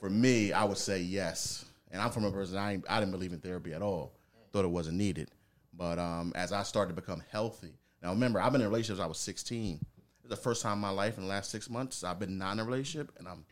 for 0.00 0.08
me, 0.08 0.54
I 0.54 0.64
would 0.64 0.78
say 0.78 1.02
yes. 1.02 1.66
And 1.92 2.00
I'm 2.00 2.10
from 2.10 2.24
a 2.24 2.32
person 2.32 2.56
I 2.56 2.80
I 2.88 2.98
didn't 2.98 3.12
believe 3.12 3.34
in 3.34 3.40
therapy 3.40 3.74
at 3.74 3.82
all. 3.82 4.14
Thought 4.54 4.64
it 4.64 4.68
wasn't 4.68 4.96
needed. 4.96 5.28
But 5.74 5.98
um, 5.98 6.32
as 6.34 6.50
I 6.50 6.62
started 6.62 6.96
to 6.96 7.02
become 7.02 7.22
healthy, 7.30 7.74
now 8.02 8.08
remember 8.12 8.40
I've 8.40 8.52
been 8.52 8.62
in 8.62 8.68
relationships. 8.68 9.04
I 9.04 9.06
was 9.06 9.18
16. 9.18 9.84
It's 10.26 10.34
the 10.34 10.42
first 10.42 10.60
time 10.60 10.72
in 10.72 10.78
my 10.80 10.90
life 10.90 11.18
in 11.18 11.22
the 11.22 11.28
last 11.30 11.52
six 11.52 11.70
months 11.70 12.02
I've 12.02 12.18
been 12.18 12.36
not 12.36 12.54
in 12.54 12.58
a 12.58 12.64
relationship, 12.64 13.12
and 13.16 13.28
I'm 13.28 13.44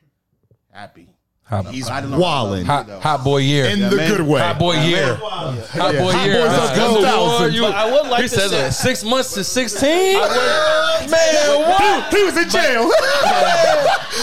happy. 0.72 1.08
Hot, 1.44 1.66
He's 1.66 1.88
I 1.88 2.00
didn't 2.00 2.12
know 2.12 2.18
wilding 2.18 2.64
hot, 2.66 2.88
hot 3.00 3.22
boy 3.22 3.36
year. 3.36 3.66
in 3.66 3.78
the 3.78 3.94
man. 3.94 4.10
good 4.10 4.22
way. 4.26 4.40
Hot 4.40 4.58
boy 4.58 4.74
year. 4.82 5.14
Hot 5.14 5.54
boy 5.94 6.10
Hot 6.12 6.26
year. 6.26 6.40
boys 6.42 6.50
That's 6.50 6.70
up 6.70 6.74
good. 6.74 7.00
2000. 7.00 7.52
You- 7.52 7.66
I 7.66 7.92
would 7.92 8.10
like 8.10 8.22
he 8.22 8.28
to 8.28 8.34
says 8.34 8.50
say- 8.50 8.66
uh, 8.66 8.70
six 8.70 9.04
months 9.04 9.34
to 9.34 9.44
sixteen. 9.44 10.16
Man, 10.18 11.60
what? 11.60 12.12
He 12.12 12.24
was 12.24 12.36
in 12.38 12.48
jail. 12.50 12.90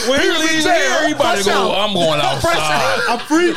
When 0.09 0.21
he 0.21 0.29
was 0.29 0.39
leaves 0.39 0.63
jail. 0.63 0.73
here, 0.73 0.97
everybody 0.99 1.43
go. 1.43 1.71
out. 1.71 1.89
I'm 1.89 1.93
going 1.93 2.19
outside. 2.23 2.99
I'm 3.09 3.19
free. 3.19 3.51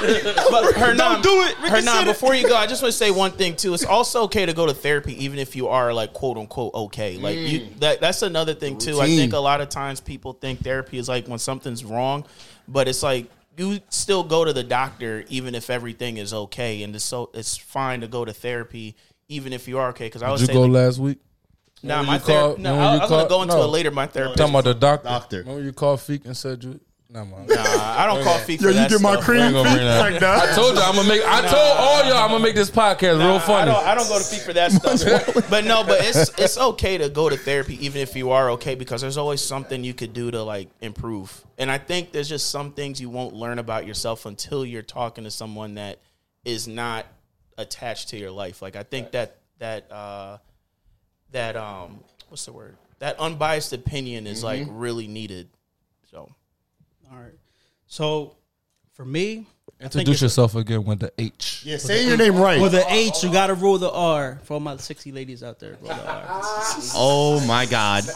But 0.50 0.74
Hernan, 0.74 0.96
Don't 0.96 1.22
do 1.22 1.42
it. 1.42 1.56
Hernan, 1.56 2.06
before 2.06 2.34
you 2.34 2.48
go, 2.48 2.56
I 2.56 2.66
just 2.66 2.82
want 2.82 2.92
to 2.92 2.98
say 2.98 3.10
one 3.10 3.32
thing 3.32 3.56
too. 3.56 3.74
It's 3.74 3.84
also 3.84 4.22
okay 4.24 4.46
to 4.46 4.52
go 4.52 4.66
to 4.66 4.74
therapy, 4.74 5.24
even 5.24 5.38
if 5.38 5.56
you 5.56 5.68
are 5.68 5.92
like 5.92 6.12
quote 6.12 6.36
unquote 6.36 6.74
okay. 6.74 7.16
Like 7.16 7.38
you, 7.38 7.60
mm. 7.60 7.80
that 7.80 8.00
that's 8.00 8.22
another 8.22 8.54
thing 8.54 8.78
too. 8.78 9.00
I 9.00 9.06
think 9.06 9.32
a 9.32 9.38
lot 9.38 9.60
of 9.60 9.68
times 9.68 10.00
people 10.00 10.32
think 10.32 10.60
therapy 10.60 10.98
is 10.98 11.08
like 11.08 11.28
when 11.28 11.38
something's 11.38 11.84
wrong, 11.84 12.24
but 12.68 12.88
it's 12.88 13.02
like 13.02 13.26
you 13.56 13.80
still 13.88 14.24
go 14.24 14.44
to 14.44 14.52
the 14.52 14.64
doctor 14.64 15.24
even 15.28 15.54
if 15.54 15.70
everything 15.70 16.16
is 16.16 16.34
okay, 16.34 16.82
and 16.82 16.94
it's 16.94 17.04
so 17.04 17.30
it's 17.34 17.56
fine 17.56 18.00
to 18.00 18.08
go 18.08 18.24
to 18.24 18.32
therapy 18.32 18.96
even 19.28 19.52
if 19.52 19.68
you 19.68 19.78
are 19.78 19.88
okay. 19.90 20.06
Because 20.06 20.22
I 20.22 20.30
was 20.30 20.40
Did 20.40 20.50
you 20.50 20.54
say 20.54 20.60
go 20.60 20.62
like, 20.62 20.72
last 20.72 20.98
week? 20.98 21.18
Nah, 21.84 22.02
my 22.02 22.14
you 22.14 22.20
called- 22.20 22.26
therapist. 22.26 22.58
No, 22.60 22.70
remember 22.72 22.88
I, 22.90 22.94
you 22.94 23.00
I'm 23.02 23.08
gonna 23.08 23.28
go 23.28 23.42
into 23.42 23.54
no. 23.56 23.62
it 23.64 23.66
later. 23.66 23.90
My 23.90 24.06
therapist. 24.06 24.38
Talking 24.38 24.54
about 24.54 24.64
the 24.64 24.74
doctor. 24.74 25.08
Doctor. 25.08 25.38
Remember 25.40 25.62
you 25.62 25.72
called 25.72 26.00
Fiq 26.00 26.24
and 26.24 26.36
said 26.36 26.64
you. 26.64 26.80
Nah, 27.10 27.24
man. 27.24 27.46
Nah, 27.46 27.54
I 27.56 28.06
don't 28.06 28.24
call 28.24 28.38
Fiq 28.38 28.60
Yo, 28.60 28.66
for 28.66 28.68
you 28.68 28.72
that 28.74 28.90
get 28.90 29.00
my 29.00 29.12
stuff. 29.12 29.24
cream 29.24 29.40
ain't 29.42 29.52
gonna 29.54 29.70
bring 29.70 29.84
that. 29.84 30.00
like 30.00 30.20
that. 30.20 30.48
I 30.48 30.54
told 30.56 30.74
you 30.74 30.82
I'm 30.82 30.96
gonna 30.96 31.06
make. 31.08 31.22
I 31.24 31.42
told 31.42 31.54
all 31.54 32.04
y'all 32.04 32.16
I'm 32.24 32.30
gonna 32.30 32.42
make 32.42 32.56
this 32.56 32.70
podcast 32.72 33.18
real 33.18 33.36
I 33.36 33.38
funny. 33.38 33.70
don't, 33.70 33.86
I 33.86 33.94
don't 33.94 34.08
go 34.08 34.18
to 34.18 34.24
Fiq 34.24 34.40
for 34.44 34.52
that 34.54 34.72
stuff. 34.72 35.48
but 35.50 35.64
no, 35.64 35.84
but 35.84 35.98
it's 36.04 36.36
it's 36.40 36.58
okay 36.58 36.98
to 36.98 37.08
go 37.08 37.28
to 37.28 37.36
therapy 37.36 37.84
even 37.86 38.00
if 38.02 38.16
you 38.16 38.30
are 38.32 38.50
okay 38.52 38.74
because 38.74 39.00
there's 39.00 39.16
always 39.16 39.40
something 39.40 39.84
you 39.84 39.94
could 39.94 40.12
do 40.12 40.32
to 40.32 40.42
like 40.42 40.70
improve. 40.80 41.44
And 41.56 41.70
I 41.70 41.78
think 41.78 42.10
there's 42.10 42.28
just 42.28 42.50
some 42.50 42.72
things 42.72 43.00
you 43.00 43.10
won't 43.10 43.32
learn 43.34 43.60
about 43.60 43.86
yourself 43.86 44.26
until 44.26 44.66
you're 44.66 44.82
talking 44.82 45.22
to 45.22 45.30
someone 45.30 45.74
that 45.74 46.00
is 46.44 46.66
not 46.66 47.06
attached 47.58 48.08
to 48.08 48.16
your 48.16 48.32
life. 48.32 48.60
Like 48.60 48.74
I 48.74 48.82
think 48.82 49.12
that 49.12 49.36
that 49.58 49.92
uh 49.92 50.38
that 51.34 51.56
um 51.56 52.00
what's 52.28 52.46
the 52.46 52.52
word? 52.52 52.76
That 52.98 53.18
unbiased 53.20 53.72
opinion 53.72 54.26
is 54.26 54.42
like 54.42 54.66
really 54.70 55.06
needed 55.06 55.48
So 56.10 56.32
All 57.12 57.18
right. 57.18 57.34
So 57.86 58.36
for 58.94 59.04
me, 59.04 59.46
Introduce 59.80 60.22
yourself 60.22 60.54
again 60.54 60.84
with 60.84 61.00
the 61.00 61.12
H. 61.18 61.62
Yeah, 61.66 61.76
say 61.76 62.06
your 62.06 62.16
name 62.16 62.36
right. 62.36 62.60
With 62.60 62.72
the 62.72 62.84
H, 62.90 63.22
you 63.22 63.30
gotta 63.30 63.54
rule 63.54 63.76
the 63.76 63.90
R. 63.90 64.38
For 64.44 64.54
all 64.54 64.60
my 64.60 64.76
sexy 64.76 65.12
ladies 65.12 65.42
out 65.42 65.58
there, 65.58 65.76
roll 65.82 65.94
the 65.94 66.10
R. 66.10 66.24
Oh 66.94 67.44
my 67.46 67.66
God. 67.66 68.04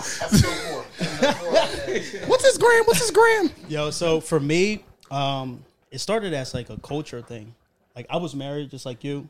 What's 2.29 2.45
his 2.45 2.59
gram? 2.59 2.85
What's 2.85 3.01
his 3.01 3.11
gram? 3.11 3.51
Yo, 3.69 3.91
so 3.91 4.21
for 4.21 4.39
me, 4.41 4.85
um, 5.11 5.65
it 5.91 5.99
started 5.99 6.33
as 6.33 6.55
like 6.55 6.71
a 6.71 6.79
culture 6.79 7.21
thing. 7.21 7.55
Like 7.95 8.07
I 8.09 8.17
was 8.17 8.35
married 8.35 8.71
just 8.71 8.87
like 8.87 9.03
you. 9.05 9.29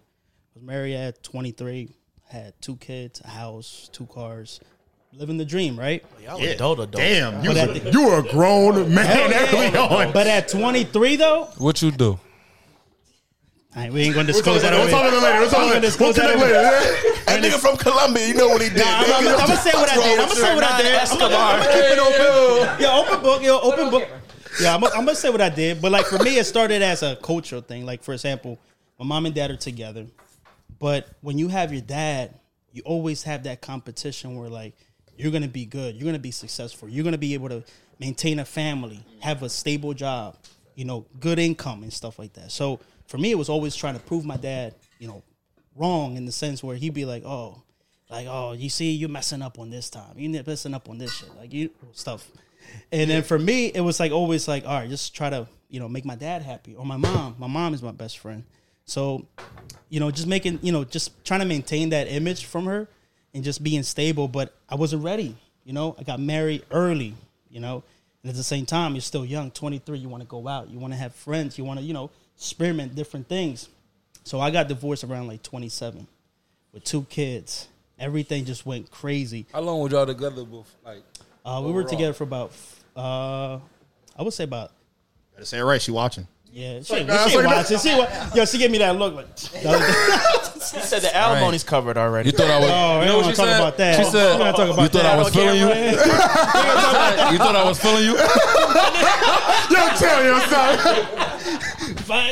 I 0.54 0.60
was 0.60 0.62
married 0.62 0.94
at 0.94 1.22
23, 1.22 1.88
had 2.28 2.54
two 2.60 2.76
kids, 2.76 3.20
a 3.24 3.28
house, 3.28 3.88
two 3.92 4.06
cars, 4.06 4.60
living 5.12 5.36
the 5.38 5.44
dream, 5.44 5.78
right? 5.78 6.04
Oh, 6.28 6.38
y'all 6.38 6.44
adult 6.44 6.78
adult. 6.80 6.94
Damn, 6.96 7.42
you, 7.42 7.50
But 7.50 7.68
was 7.68 7.76
at 7.78 7.86
a, 7.86 7.90
you 7.92 8.06
were 8.06 8.18
a 8.18 8.22
grown 8.22 8.94
man 8.94 9.32
early 9.32 9.76
on. 9.76 10.12
But 10.12 10.26
at 10.26 10.48
23 10.48 11.16
though, 11.16 11.44
What 11.58 11.80
you 11.82 11.90
do? 11.90 12.18
all 13.76 13.82
right, 13.84 13.92
we 13.92 14.02
ain't 14.02 14.14
gonna 14.14 14.26
We'll 14.26 14.32
disclose 14.34 14.62
talk 14.62 14.72
that. 14.72 14.88
about 14.88 15.06
it 15.06 15.22
later. 15.22 15.38
We'll 15.40 15.50
talk 15.50 15.58
about 15.58 15.62
it 15.62 15.62
later. 15.62 15.72
We'll 15.72 15.80
disclose 15.80 16.16
that 16.16 16.32
connect 16.32 16.40
later. 16.40 17.22
That 17.26 17.42
nigga 17.44 17.58
from 17.60 17.76
Colombia, 17.76 18.26
you 18.26 18.34
know 18.34 18.48
what 18.48 18.62
he 18.62 18.68
did. 18.70 18.82
I'm, 18.82 19.04
I'm, 19.12 19.28
I'm 19.28 19.46
gonna 19.46 19.56
say 19.56 19.70
what 19.72 19.90
I 19.90 19.94
did. 19.94 20.18
I'm 20.20 20.28
gonna 20.28 20.40
say 20.40 20.54
what 20.54 20.64
I 20.64 20.82
did. 20.82 20.94
I'm 20.98 21.18
gonna, 21.18 21.36
I'm 21.36 21.60
gonna 21.60 21.72
keep 21.72 21.92
it 21.92 21.98
open. 21.98 22.80
Yeah, 22.82 22.96
open 22.98 23.22
book. 23.22 23.42
Yo, 23.42 23.58
open 23.60 23.90
book. 23.90 24.08
Yeah, 24.60 24.74
I'm, 24.74 24.82
I'm 24.84 24.90
gonna 25.04 25.14
say 25.14 25.30
what 25.30 25.40
I 25.40 25.48
did. 25.50 25.80
But 25.80 25.92
like 25.92 26.06
for 26.06 26.18
me, 26.18 26.38
it 26.38 26.44
started 26.44 26.82
as 26.82 27.02
a 27.02 27.16
cultural 27.16 27.60
thing. 27.60 27.84
Like 27.86 28.02
for 28.02 28.12
example, 28.14 28.58
my 28.98 29.04
mom 29.06 29.26
and 29.26 29.34
dad 29.34 29.50
are 29.50 29.56
together, 29.56 30.06
but 30.78 31.08
when 31.20 31.38
you 31.38 31.48
have 31.48 31.72
your 31.72 31.82
dad, 31.82 32.34
you 32.72 32.82
always 32.84 33.22
have 33.24 33.44
that 33.44 33.60
competition 33.60 34.36
where 34.36 34.48
like 34.48 34.74
you're 35.16 35.32
gonna 35.32 35.48
be 35.48 35.66
good, 35.66 35.96
you're 35.96 36.06
gonna 36.06 36.18
be 36.18 36.30
successful, 36.30 36.88
you're 36.88 37.04
gonna 37.04 37.18
be 37.18 37.34
able 37.34 37.48
to 37.48 37.64
maintain 37.98 38.38
a 38.38 38.44
family, 38.44 39.04
have 39.20 39.42
a 39.42 39.48
stable 39.48 39.92
job, 39.92 40.36
you 40.74 40.84
know, 40.84 41.06
good 41.18 41.38
income 41.38 41.82
and 41.82 41.92
stuff 41.92 42.18
like 42.18 42.32
that. 42.34 42.52
So 42.52 42.80
for 43.06 43.18
me, 43.18 43.30
it 43.30 43.38
was 43.38 43.48
always 43.48 43.74
trying 43.74 43.94
to 43.94 44.00
prove 44.00 44.24
my 44.24 44.36
dad, 44.36 44.74
you 44.98 45.08
know, 45.08 45.22
wrong 45.74 46.16
in 46.16 46.24
the 46.24 46.32
sense 46.32 46.62
where 46.62 46.76
he'd 46.76 46.94
be 46.94 47.04
like, 47.04 47.24
oh, 47.24 47.62
like, 48.10 48.26
oh, 48.28 48.52
you 48.52 48.68
see, 48.68 48.92
you're 48.92 49.08
messing 49.08 49.42
up 49.42 49.58
on 49.58 49.70
this 49.70 49.90
time. 49.90 50.14
You're 50.16 50.42
messing 50.44 50.74
up 50.74 50.88
on 50.88 50.98
this 50.98 51.14
shit. 51.14 51.34
Like, 51.36 51.52
you 51.52 51.70
stuff. 51.92 52.30
And 52.92 53.10
then 53.10 53.22
for 53.22 53.38
me, 53.38 53.66
it 53.66 53.80
was 53.80 54.00
like 54.00 54.12
always 54.12 54.48
like, 54.48 54.64
all 54.66 54.74
right, 54.80 54.88
just 54.88 55.14
try 55.14 55.30
to, 55.30 55.46
you 55.68 55.80
know, 55.80 55.88
make 55.88 56.04
my 56.04 56.16
dad 56.16 56.42
happy 56.42 56.74
or 56.74 56.84
my 56.84 56.96
mom. 56.96 57.36
My 57.38 57.46
mom 57.46 57.74
is 57.74 57.82
my 57.82 57.92
best 57.92 58.18
friend. 58.18 58.44
So, 58.88 59.26
you 59.90 60.00
know, 60.00 60.10
just 60.10 60.26
making, 60.26 60.60
you 60.62 60.72
know, 60.72 60.82
just 60.82 61.22
trying 61.24 61.40
to 61.40 61.46
maintain 61.46 61.90
that 61.90 62.08
image 62.08 62.46
from 62.46 62.64
her 62.64 62.88
and 63.34 63.44
just 63.44 63.62
being 63.62 63.82
stable. 63.82 64.28
But 64.28 64.54
I 64.68 64.76
wasn't 64.76 65.04
ready. 65.04 65.36
You 65.64 65.74
know, 65.74 65.94
I 65.98 66.02
got 66.02 66.18
married 66.18 66.64
early, 66.70 67.14
you 67.50 67.60
know, 67.60 67.82
and 68.22 68.30
at 68.30 68.36
the 68.36 68.42
same 68.42 68.64
time, 68.64 68.94
you're 68.94 69.02
still 69.02 69.26
young, 69.26 69.50
23. 69.50 69.98
You 69.98 70.08
want 70.08 70.22
to 70.22 70.26
go 70.26 70.48
out, 70.48 70.70
you 70.70 70.78
want 70.78 70.94
to 70.94 70.98
have 70.98 71.14
friends, 71.14 71.58
you 71.58 71.64
want 71.64 71.78
to, 71.78 71.84
you 71.84 71.92
know, 71.92 72.10
experiment 72.36 72.94
different 72.94 73.28
things. 73.28 73.68
So 74.24 74.40
I 74.40 74.50
got 74.50 74.68
divorced 74.68 75.04
around 75.04 75.28
like 75.28 75.42
27 75.42 76.06
with 76.72 76.84
two 76.84 77.02
kids. 77.10 77.68
Everything 77.98 78.46
just 78.46 78.64
went 78.64 78.90
crazy. 78.90 79.44
How 79.52 79.60
long 79.60 79.80
were 79.80 79.90
y'all 79.90 80.06
together? 80.06 80.44
Before, 80.44 80.64
like, 80.84 81.02
Uh, 81.44 81.62
we 81.64 81.72
were 81.72 81.84
together 81.84 82.14
for 82.14 82.24
about, 82.24 82.52
uh, 82.96 83.58
I 84.16 84.22
would 84.22 84.32
say 84.32 84.44
about, 84.44 84.72
Better 85.34 85.44
say 85.44 85.58
it 85.58 85.62
right. 85.62 85.80
She 85.80 85.90
watching. 85.90 86.26
Yeah, 86.52 86.80
she, 86.82 87.04
nah, 87.04 87.26
she 87.26 87.34
it's 87.34 87.44
like 87.44 87.46
watching. 87.46 87.78
She, 87.78 87.94
wa- 87.96 88.08
yo, 88.34 88.44
she 88.44 88.58
gave 88.58 88.70
me 88.70 88.78
that 88.78 88.96
look 88.96 89.14
like, 89.14 89.38
He 89.38 90.80
said 90.80 91.02
the 91.02 91.14
alimony's 91.16 91.64
covered 91.64 91.96
already. 91.96 92.30
you 92.30 92.36
thought 92.36 92.50
I 92.50 92.58
was? 92.60 92.70
Oh, 92.70 92.94
you 92.94 93.00
we 93.00 93.06
know 93.06 93.16
what 93.18 93.26
she 93.26 93.32
talk 93.32 93.46
said? 93.46 93.60
about 93.60 93.76
that. 93.78 93.96
She 93.96 94.04
said, 94.10 94.38
don't 94.38 94.54
talk 94.54 94.68
about 94.70 94.82
"You 94.82 94.88
thought 94.88 95.04
I 95.06 95.16
was 95.16 95.26
on 95.28 95.32
feeling 95.32 95.60
you." 95.60 95.68
you 97.32 97.38
thought 97.38 97.56
I 97.56 97.64
was 97.64 97.78
feeling 97.80 98.04
you? 98.04 98.16
Yo, 99.70 99.88
tell 99.96 100.24
your 100.24 100.40
son. 100.48 100.78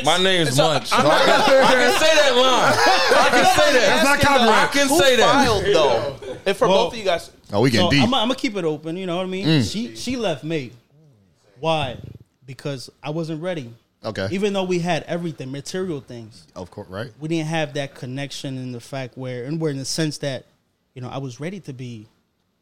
My 0.05 0.17
name's 0.21 0.57
Munch. 0.57 0.87
So 0.87 0.95
I, 0.97 0.99
can, 1.01 1.63
I 1.63 1.73
can 1.73 1.99
say 1.99 2.15
that 2.15 2.33
line. 2.35 2.73
I 3.17 3.29
can 3.29 3.45
say 3.55 3.73
that. 3.73 3.85
That's 3.87 4.03
not 4.03 4.17
I 4.17 4.21
copyright. 4.21 4.71
can 4.71 4.87
Who 4.89 4.97
say 4.99 5.15
that. 5.17 5.31
filed 5.31 5.63
though? 5.65 6.35
And 6.45 6.57
for 6.57 6.67
Well- 6.67 6.85
both 6.85 6.93
of 6.93 6.99
you 6.99 7.05
guys, 7.05 7.31
Oh, 7.53 7.61
we 7.61 7.69
getting 7.69 7.85
I'm, 7.85 7.91
deep. 7.91 8.03
I'm 8.03 8.09
gonna 8.11 8.35
keep 8.35 8.55
it 8.57 8.65
open. 8.65 8.97
You 8.97 9.05
know 9.05 9.15
what 9.17 9.23
I 9.25 9.29
mean? 9.29 9.45
Mm. 9.45 9.71
She 9.71 9.95
she 9.95 10.17
left 10.17 10.43
me. 10.43 10.71
Why? 11.59 11.97
Because 12.45 12.89
I 13.01 13.09
wasn't 13.11 13.41
ready. 13.41 13.73
Okay. 14.07 14.27
Even 14.31 14.53
though 14.53 14.63
we 14.63 14.79
had 14.79 15.03
everything, 15.03 15.51
material 15.51 15.99
things, 15.99 16.47
Of 16.55 16.71
course, 16.71 16.87
right? 16.87 17.11
we 17.19 17.27
didn't 17.27 17.47
have 17.47 17.73
that 17.73 17.93
connection 17.93 18.57
in 18.57 18.71
the 18.71 18.79
fact 18.79 19.17
where, 19.17 19.43
and 19.43 19.59
we're 19.59 19.69
in 19.69 19.77
the 19.77 19.85
sense 19.85 20.17
that, 20.19 20.45
you 20.93 21.01
know, 21.01 21.09
I 21.09 21.17
was 21.17 21.39
ready 21.39 21.59
to 21.61 21.73
be 21.73 22.07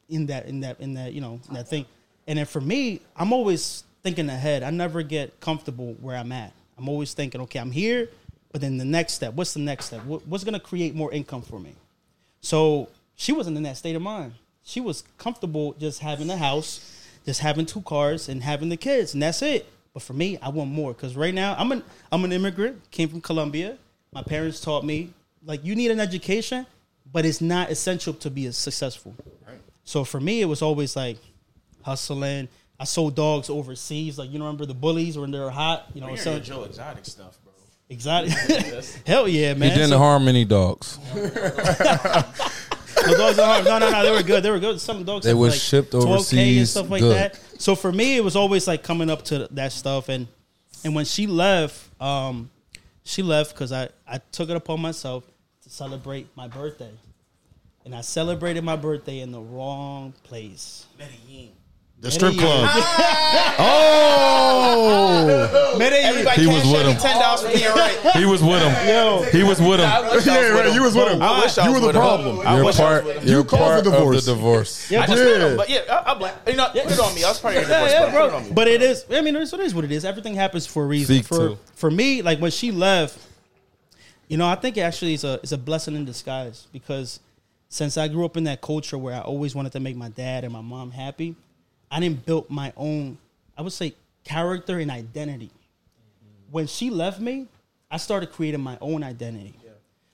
in 0.10 0.26
that, 0.28 0.48
in 0.48 0.62
that, 0.62 0.80
in 0.80 0.96
that, 0.96 1.14
you 1.14 1.22
know, 1.22 1.40
in 1.48 1.54
that 1.54 1.68
thing. 1.68 1.86
And 2.28 2.40
then 2.40 2.46
for 2.48 2.60
me, 2.62 3.02
I'm 3.16 3.32
always 3.32 3.84
thinking 4.02 4.28
ahead. 4.30 4.64
I 4.64 4.72
never 4.72 5.04
get 5.04 5.40
comfortable 5.40 5.96
where 6.02 6.18
I'm 6.18 6.32
at. 6.32 6.52
I'm 6.78 6.90
always 6.90 7.14
thinking, 7.14 7.42
okay, 7.42 7.60
I'm 7.60 7.72
here, 7.72 8.10
but 8.52 8.62
then 8.62 8.78
the 8.78 8.86
next 8.86 9.14
step. 9.14 9.34
What's 9.36 9.54
the 9.54 9.60
next 9.60 9.86
step? 9.86 10.04
What, 10.06 10.28
what's 10.28 10.44
gonna 10.44 10.60
create 10.60 10.96
more 10.96 11.12
income 11.12 11.44
for 11.44 11.60
me? 11.60 11.76
So 12.42 12.90
she 13.16 13.32
wasn't 13.32 13.58
in 13.58 13.64
that 13.64 13.78
state 13.78 13.96
of 13.96 14.02
mind. 14.02 14.34
She 14.64 14.82
was 14.82 15.04
comfortable 15.20 15.74
just 15.74 16.00
having 16.00 16.30
a 16.32 16.38
house, 16.38 17.08
just 17.24 17.40
having 17.42 17.68
two 17.68 17.82
cars, 17.82 18.28
and 18.30 18.42
having 18.42 18.70
the 18.70 18.78
kids, 18.78 19.14
and 19.14 19.22
that's 19.22 19.42
it. 19.44 19.68
But 19.96 20.04
for 20.04 20.12
me, 20.14 20.38
I 20.42 20.50
want 20.50 20.70
more 20.70 20.92
because 20.94 21.16
right 21.16 21.34
now 21.34 21.56
I'm 21.58 21.72
an 21.72 21.82
I'm 22.12 22.24
an 22.26 22.32
immigrant, 22.34 22.92
came 22.92 23.08
from 23.10 23.22
Colombia. 23.22 23.78
My 24.12 24.22
parents 24.22 24.60
taught 24.60 24.84
me 24.86 25.14
like 25.46 25.64
you 25.64 25.74
need 25.74 25.90
an 25.90 26.00
education, 26.02 26.68
but 27.14 27.26
it's 27.26 27.40
not 27.42 27.72
essential 27.72 28.14
to 28.16 28.30
be 28.30 28.46
as 28.46 28.58
successful. 28.58 29.16
So 29.86 30.04
for 30.04 30.20
me, 30.20 30.42
it 30.42 30.46
was 30.46 30.62
always 30.62 30.96
like 30.98 31.18
hustling. 31.84 32.50
I 32.78 32.84
sold 32.84 33.16
dogs 33.16 33.50
overseas, 33.50 34.18
like 34.20 34.32
you 34.32 34.40
remember 34.40 34.66
the 34.66 34.74
bullies 34.74 35.18
when 35.18 35.32
they 35.32 35.40
were 35.40 35.50
hot, 35.50 35.86
you 35.94 36.02
know, 36.02 36.10
you're 36.10 36.18
selling 36.18 36.40
into 36.40 36.50
Joe 36.52 36.64
Exotic 36.66 37.06
stuff, 37.06 37.38
bro. 37.46 37.54
exotic. 37.90 38.32
Hell 39.08 39.30
yeah, 39.30 39.54
He 39.54 39.60
man! 39.62 39.70
didn't 39.70 39.90
So- 39.92 39.98
harm 39.98 40.28
any 40.28 40.44
dogs. 40.44 41.00
The 42.96 43.16
dogs 43.18 43.38
are 43.40 43.46
hard. 43.46 43.66
No, 43.66 43.78
no, 43.78 43.90
no. 43.92 44.04
They 44.04 44.12
were 44.12 44.24
good. 44.24 44.44
They 44.44 44.52
were 44.52 44.60
good. 44.60 44.80
Some 44.80 45.04
dogs 45.04 45.26
They 45.26 45.34
were 45.34 45.42
was 45.42 45.54
like 45.54 45.62
shipped 45.62 45.92
12K 45.94 46.58
and 46.58 46.68
stuff 46.68 46.90
like 46.90 47.02
good. 47.02 47.16
that. 47.16 47.40
So 47.62 47.76
for 47.76 47.92
me, 47.92 48.16
it 48.18 48.24
was 48.24 48.36
always 48.36 48.68
like 48.68 48.84
coming 48.84 49.10
up 49.10 49.24
to 49.26 49.48
that 49.52 49.72
stuff. 49.72 50.10
And 50.10 50.28
and 50.84 50.96
when 50.96 51.06
she 51.06 51.28
left, 51.28 51.90
um, 52.02 52.50
she 53.04 53.22
left 53.22 53.54
because 53.54 53.72
I 53.72 53.90
I 54.08 54.20
took 54.32 54.50
it 54.50 54.56
upon 54.56 54.82
myself 54.82 55.24
to 55.64 55.70
celebrate 55.70 56.28
my 56.36 56.48
birthday, 56.48 56.92
and 57.86 57.94
I 57.96 58.02
celebrated 58.02 58.64
my 58.64 58.76
birthday 58.76 59.20
in 59.20 59.32
the 59.32 59.42
wrong 59.42 60.14
place. 60.24 60.86
Medellin. 60.98 61.52
The 62.06 62.12
strip 62.12 62.36
Medellin. 62.36 62.68
club. 62.70 62.70
Ah! 63.58 64.66
oh. 64.70 65.76
Medellin. 65.80 66.06
Everybody 66.06 66.42
He 66.42 66.48
was 66.48 66.64
with 66.66 66.86
me 66.86 66.92
him. 66.94 66.98
ten 67.00 67.20
dollars 67.20 67.42
for 67.42 67.48
being 67.52 67.66
right. 67.74 67.98
He 68.16 68.26
was 68.26 68.44
with 68.44 68.62
him. 68.62 68.88
Yo. 68.88 69.24
He 69.32 69.44
was 69.44 69.60
with 69.60 69.80
him. 69.80 69.90
I 69.90 70.02
Yeah, 70.02 70.14
with 70.14 70.28
right. 70.28 70.66
him. 70.68 70.74
You 70.76 70.84
was 70.84 70.96
with 70.96 71.08
him. 71.12 71.22
I 71.22 71.40
wish 71.42 71.58
I 71.58 71.66
You 71.68 71.74
was 71.74 71.82
were 71.82 71.82
the 71.82 71.88
with 71.88 71.96
him. 71.96 72.02
problem. 72.02 72.48
I 72.48 72.56
You're 72.56 72.66
wish 72.66 72.80
I 72.80 72.84
was 72.84 72.92
part. 73.02 73.06
with 73.06 73.18
him. 73.18 73.28
You're 73.28 73.38
You 73.40 73.44
caused 73.44 73.62
part 73.62 73.84
the 73.84 73.90
of 73.90 73.94
the 73.96 74.00
divorce. 74.00 74.26
divorce. 74.26 74.92
Yeah, 74.92 75.02
I 75.02 75.08
just 75.08 75.18
but- 75.24 75.26
met 75.40 75.42
him, 75.52 75.58
but 75.58 75.70
yeah, 75.70 75.80
I, 76.06 76.12
I 76.12 76.14
blame. 76.14 76.34
You 76.48 76.54
know, 76.56 76.68
put 76.70 76.76
it 76.92 77.00
on 77.00 77.16
me. 77.16 77.24
I 77.24 77.30
was 77.30 77.40
part 77.40 77.56
of 77.56 77.62
your 77.62 77.70
Yeah, 77.72 77.76
divorce, 77.80 77.92
yeah, 77.92 78.00
but 78.00 78.12
put 78.12 78.16
it 78.26 78.30
bro. 78.30 78.38
on 78.38 78.44
me. 78.46 78.52
But 78.54 78.68
it 78.68 78.82
is. 78.82 79.06
I 79.10 79.22
mean, 79.22 79.36
it 79.36 79.42
is, 79.42 79.54
it 79.54 79.60
is 79.62 79.74
what 79.76 79.84
it 79.86 79.92
is. 79.92 80.06
Everything 80.06 80.36
happens 80.36 80.68
for 80.68 80.84
a 80.84 80.88
reason. 80.88 81.16
Zeke, 81.18 81.26
for 81.26 81.38
too. 81.50 81.58
for 81.76 81.90
me, 81.90 82.22
like 82.22 82.40
when 82.40 82.52
she 82.52 82.72
left, 82.72 83.18
you 84.28 84.38
know, 84.38 84.48
I 84.48 84.56
think 84.56 84.78
it 84.78 84.82
actually 84.82 85.16
is 85.16 85.24
a 85.24 85.40
is 85.42 85.52
a 85.52 85.58
blessing 85.58 85.96
in 85.96 86.06
disguise 86.06 86.68
because 86.72 87.20
since 87.70 87.98
I 87.98 88.08
grew 88.08 88.26
up 88.26 88.38
in 88.38 88.44
that 88.46 88.62
culture 88.62 88.98
where 88.98 89.16
I 89.16 89.20
always 89.22 89.56
wanted 89.56 89.72
to 89.74 89.80
make 89.80 89.96
my 89.96 90.10
dad 90.10 90.44
and 90.44 90.54
my 90.54 90.62
mom 90.62 90.92
happy, 90.92 91.36
I 91.92 92.00
didn't 92.00 92.26
build 92.26 92.50
my 92.50 92.74
own. 92.76 93.18
I 93.58 93.62
would 93.62 93.74
say 93.74 93.94
character 94.24 94.80
and 94.80 94.92
identity. 94.92 95.50
When 96.52 96.68
she 96.68 96.90
left 96.90 97.20
me, 97.20 97.48
I 97.90 97.98
started 97.98 98.32
creating 98.32 98.62
my 98.62 98.78
own 98.82 99.04
identity. 99.04 99.54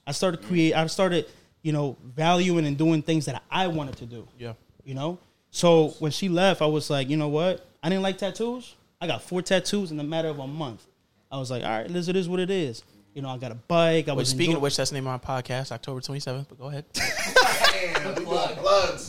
I 0.06 0.12
started 0.12 0.44
create. 0.44 0.74
I 0.74 0.86
started, 0.88 1.28
you 1.62 1.72
know, 1.72 1.96
valuing 2.16 2.66
and 2.66 2.78
doing 2.78 3.02
things 3.02 3.26
that 3.26 3.42
I 3.50 3.68
wanted 3.68 3.98
to 3.98 4.06
do 4.06 4.28
Yeah. 4.40 4.54
you 4.84 4.94
know. 4.96 5.20
So 5.52 5.90
when 6.00 6.12
she 6.12 6.30
left, 6.30 6.62
I 6.62 6.66
was 6.66 6.90
like, 6.90 7.10
you 7.10 7.18
know 7.18 7.28
what? 7.28 7.66
I 7.84 7.90
didn't 7.90 8.04
like 8.04 8.18
tattoos. 8.18 8.76
I 9.00 9.08
got 9.08 9.22
four 9.22 9.42
tattoos 9.42 9.92
in 9.92 10.00
a 10.00 10.04
matter 10.04 10.28
of 10.30 10.40
a 10.40 10.48
month. 10.48 10.86
I 11.32 11.38
was 11.38 11.50
like, 11.52 11.64
all 11.64 11.70
right, 11.70 11.90
Liz, 11.90 12.08
it 12.10 12.16
is 12.16 12.28
what 12.30 12.40
it 12.40 12.50
is. 12.50 12.84
You 13.13 13.21
know, 13.21 13.30
I 13.30 13.38
got 13.38 13.52
a 13.52 13.56
bike. 13.56 14.08
I 14.08 14.12
Wait, 14.12 14.17
was 14.19 14.30
speaking 14.30 14.52
enjoy- 14.52 14.58
of 14.58 14.62
which, 14.63 14.78
that's 14.78 14.89
the 14.89 14.93
name 14.95 15.06
of 15.06 15.21
my 15.21 15.41
podcast, 15.41 15.74
October 15.74 16.00
27th. 16.00 16.45
But 16.47 16.60
go 16.60 16.67
ahead. 16.69 16.86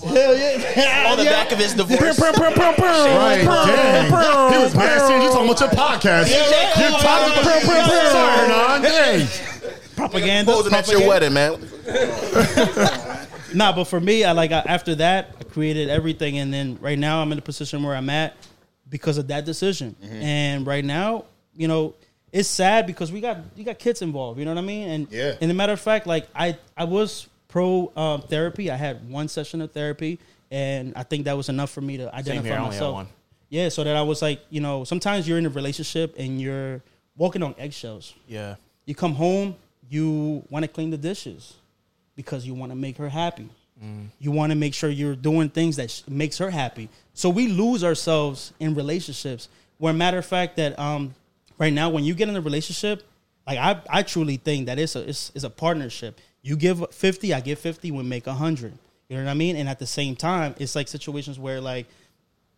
hell 0.02 0.36
yeah, 0.36 1.06
On 1.10 1.18
the 1.18 1.24
back 1.24 1.52
of 1.52 1.58
his 1.58 1.74
divorce. 1.74 2.18
Right, 2.20 2.34
dang. 3.44 4.52
He 4.52 4.58
was 4.58 4.74
mad 4.74 5.06
serious. 5.06 5.24
You 5.24 5.30
talking 5.30 5.50
about 5.50 5.60
your 5.60 5.68
podcast. 5.70 6.30
You're 6.30 6.90
talking 6.98 7.40
about 7.40 7.62
Sorry, 8.12 8.48
Hernan. 8.48 8.82
Hey. 8.82 9.28
propaganda. 9.94 10.52
Posing 10.52 10.74
at 10.74 10.88
your 10.88 11.06
wedding, 11.06 11.32
man. 11.34 11.58
Nah, 13.54 13.70
but 13.70 13.84
for 13.84 14.00
me, 14.00 14.24
I 14.24 14.32
like 14.32 14.50
I, 14.50 14.60
after 14.60 14.94
that, 14.94 15.36
I 15.38 15.44
created 15.44 15.90
everything, 15.90 16.38
and 16.38 16.50
then 16.54 16.78
right 16.80 16.98
now 16.98 17.20
I'm 17.20 17.30
in 17.32 17.36
the 17.36 17.42
position 17.42 17.82
where 17.82 17.94
I'm 17.94 18.08
at 18.08 18.34
because 18.88 19.18
of 19.18 19.28
that 19.28 19.44
decision. 19.44 19.94
Mm-hmm. 20.02 20.22
And 20.22 20.66
right 20.66 20.82
now, 20.82 21.26
you 21.54 21.68
know, 21.68 21.92
it's 22.32 22.48
sad 22.48 22.86
because 22.86 23.12
we 23.12 23.20
got 23.20 23.38
you 23.56 23.64
got 23.64 23.78
kids 23.78 24.02
involved. 24.02 24.38
You 24.38 24.44
know 24.44 24.52
what 24.52 24.58
I 24.58 24.66
mean? 24.66 24.88
And 24.88 25.06
Yeah. 25.10 25.34
And 25.40 25.50
a 25.50 25.54
matter 25.54 25.72
of 25.72 25.80
fact, 25.80 26.06
like 26.06 26.26
I 26.34 26.56
I 26.76 26.84
was 26.84 27.28
pro 27.48 27.92
um, 27.96 28.22
therapy. 28.22 28.70
I 28.70 28.76
had 28.76 29.08
one 29.10 29.28
session 29.28 29.60
of 29.60 29.72
therapy, 29.72 30.18
and 30.50 30.94
I 30.96 31.02
think 31.02 31.26
that 31.26 31.36
was 31.36 31.48
enough 31.48 31.70
for 31.70 31.82
me 31.82 31.98
to 31.98 32.14
identify 32.14 32.48
here, 32.48 32.54
I 32.54 32.56
only 32.58 32.74
had 32.74 32.80
myself. 32.80 32.94
one. 32.94 33.08
yeah, 33.50 33.68
so 33.68 33.84
that 33.84 33.94
I 33.94 34.02
was 34.02 34.22
like, 34.22 34.40
you 34.50 34.60
know, 34.60 34.84
sometimes 34.84 35.28
you're 35.28 35.38
in 35.38 35.46
a 35.46 35.50
relationship 35.50 36.14
and 36.18 36.40
you're 36.40 36.80
walking 37.16 37.42
on 37.42 37.54
eggshells. 37.58 38.14
Yeah. 38.26 38.56
You 38.86 38.94
come 38.94 39.14
home, 39.14 39.54
you 39.90 40.42
want 40.48 40.64
to 40.64 40.68
clean 40.68 40.90
the 40.90 40.96
dishes 40.96 41.54
because 42.16 42.46
you 42.46 42.54
want 42.54 42.72
to 42.72 42.76
make 42.76 42.96
her 42.96 43.08
happy. 43.08 43.48
You 44.20 44.30
want 44.30 44.52
to 44.52 44.56
make 44.56 44.74
sure 44.74 44.88
you're 44.90 45.16
doing 45.16 45.48
things 45.48 45.74
that 45.76 45.90
sh- 45.90 46.02
makes 46.08 46.38
her 46.38 46.50
happy. 46.50 46.88
So 47.14 47.28
we 47.28 47.48
lose 47.48 47.82
ourselves 47.82 48.52
in 48.60 48.76
relationships. 48.76 49.48
Where 49.78 49.92
matter 49.92 50.18
of 50.18 50.24
fact 50.26 50.56
that 50.58 50.78
um, 50.78 51.14
right 51.62 51.72
now 51.72 51.88
when 51.88 52.02
you 52.02 52.14
get 52.14 52.28
in 52.28 52.34
a 52.34 52.40
relationship, 52.40 53.04
like 53.46 53.58
I, 53.58 53.80
I 53.88 54.02
truly 54.02 54.36
think 54.36 54.66
that 54.66 54.78
it's 54.78 54.96
a 54.96 55.08
it's, 55.08 55.30
it's 55.34 55.44
a 55.44 55.50
partnership. 55.50 56.20
You 56.42 56.56
give 56.56 56.92
fifty, 56.92 57.32
I 57.32 57.40
give 57.40 57.58
fifty, 57.60 57.90
we 57.92 58.02
make 58.02 58.26
a 58.26 58.34
hundred. 58.34 58.72
You 59.08 59.18
know 59.18 59.24
what 59.24 59.30
I 59.30 59.34
mean? 59.34 59.56
And 59.56 59.68
at 59.68 59.78
the 59.78 59.86
same 59.86 60.16
time, 60.16 60.54
it's 60.58 60.74
like 60.74 60.88
situations 60.88 61.38
where 61.38 61.60
like 61.60 61.86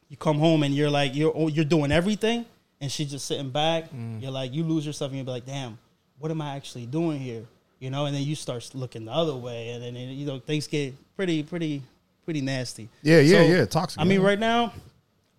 you 0.09 0.17
come 0.17 0.39
home 0.39 0.63
and 0.63 0.75
you're 0.75 0.91
like 0.91 1.15
you're 1.15 1.33
oh, 1.35 1.49
you're 1.49 1.67
doing 1.67 1.93
everything, 1.93 2.47
and 2.81 2.91
she's 2.91 3.11
just 3.11 3.27
sitting 3.27 3.51
back. 3.51 3.93
Mm. 3.93 4.23
You're 4.23 4.31
like 4.31 4.55
you 4.55 4.65
lose 4.65 4.87
yourself 4.87 5.11
and 5.11 5.19
you're 5.19 5.35
like, 5.35 5.45
damn, 5.45 5.79
what 6.19 6.31
am 6.31 6.41
I 6.41 6.57
actually 6.57 6.87
doing 6.87 7.21
here? 7.21 7.45
You 7.81 7.91
know, 7.91 8.07
and 8.07 8.17
then 8.17 8.23
you 8.23 8.35
start 8.35 8.71
looking 8.75 9.05
the 9.05 9.13
other 9.13 9.35
way, 9.35 9.71
and 9.71 9.83
then 9.83 9.95
you 9.97 10.27
know 10.27 10.39
things 10.39 10.67
get 10.67 10.95
pretty 11.17 11.43
pretty 11.43 11.83
pretty 12.25 12.41
nasty. 12.41 12.89
Yeah, 13.03 13.21
yeah, 13.21 13.43
yeah, 13.43 13.67
toxic, 13.67 14.01
I 14.01 14.05
mean, 14.05 14.23
right 14.23 14.39
now, 14.39 14.73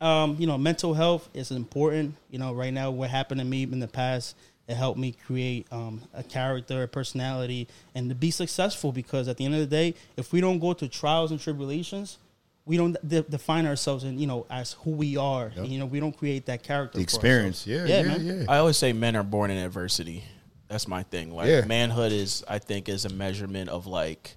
um, 0.05 0.35
you 0.39 0.45
know, 0.45 0.57
mental 0.57 0.93
health 0.93 1.27
is 1.33 1.49
important. 1.51 2.15
You 2.29 2.39
know, 2.39 2.53
right 2.53 2.71
now, 2.71 2.91
what 2.91 3.09
happened 3.09 3.39
to 3.39 3.45
me 3.45 3.63
in 3.63 3.79
the 3.79 3.87
past, 3.87 4.35
it 4.67 4.75
helped 4.75 4.99
me 4.99 5.13
create 5.25 5.65
um, 5.71 6.01
a 6.13 6.21
character, 6.23 6.83
a 6.83 6.87
personality, 6.87 7.67
and 7.95 8.09
to 8.09 8.15
be 8.15 8.29
successful. 8.31 8.91
Because 8.91 9.27
at 9.27 9.37
the 9.37 9.45
end 9.45 9.55
of 9.55 9.59
the 9.61 9.65
day, 9.67 9.95
if 10.15 10.31
we 10.31 10.41
don't 10.41 10.59
go 10.59 10.73
through 10.73 10.89
trials 10.89 11.31
and 11.31 11.39
tribulations, 11.39 12.19
we 12.65 12.77
don't 12.77 12.95
de- 13.07 13.23
define 13.23 13.65
ourselves 13.65 14.03
and 14.03 14.19
you 14.19 14.27
know 14.27 14.45
as 14.49 14.73
who 14.83 14.91
we 14.91 15.17
are. 15.17 15.51
And, 15.55 15.67
you 15.67 15.79
know, 15.79 15.85
we 15.87 15.99
don't 15.99 16.15
create 16.15 16.45
that 16.47 16.61
character. 16.63 16.97
The 16.99 17.03
for 17.03 17.03
experience. 17.03 17.67
ourselves. 17.67 17.89
Yeah, 17.89 18.01
yeah, 18.01 18.07
man. 18.07 18.25
yeah. 18.41 18.45
I 18.47 18.57
always 18.57 18.77
say 18.77 18.93
men 18.93 19.15
are 19.15 19.23
born 19.23 19.49
in 19.51 19.57
adversity. 19.57 20.23
That's 20.67 20.87
my 20.87 21.03
thing. 21.03 21.31
Like 21.31 21.47
Yeah. 21.47 21.65
manhood 21.65 22.11
is, 22.11 22.43
I 22.47 22.59
think, 22.59 22.89
is 22.89 23.05
a 23.05 23.09
measurement 23.09 23.69
of 23.69 23.85
like 23.87 24.35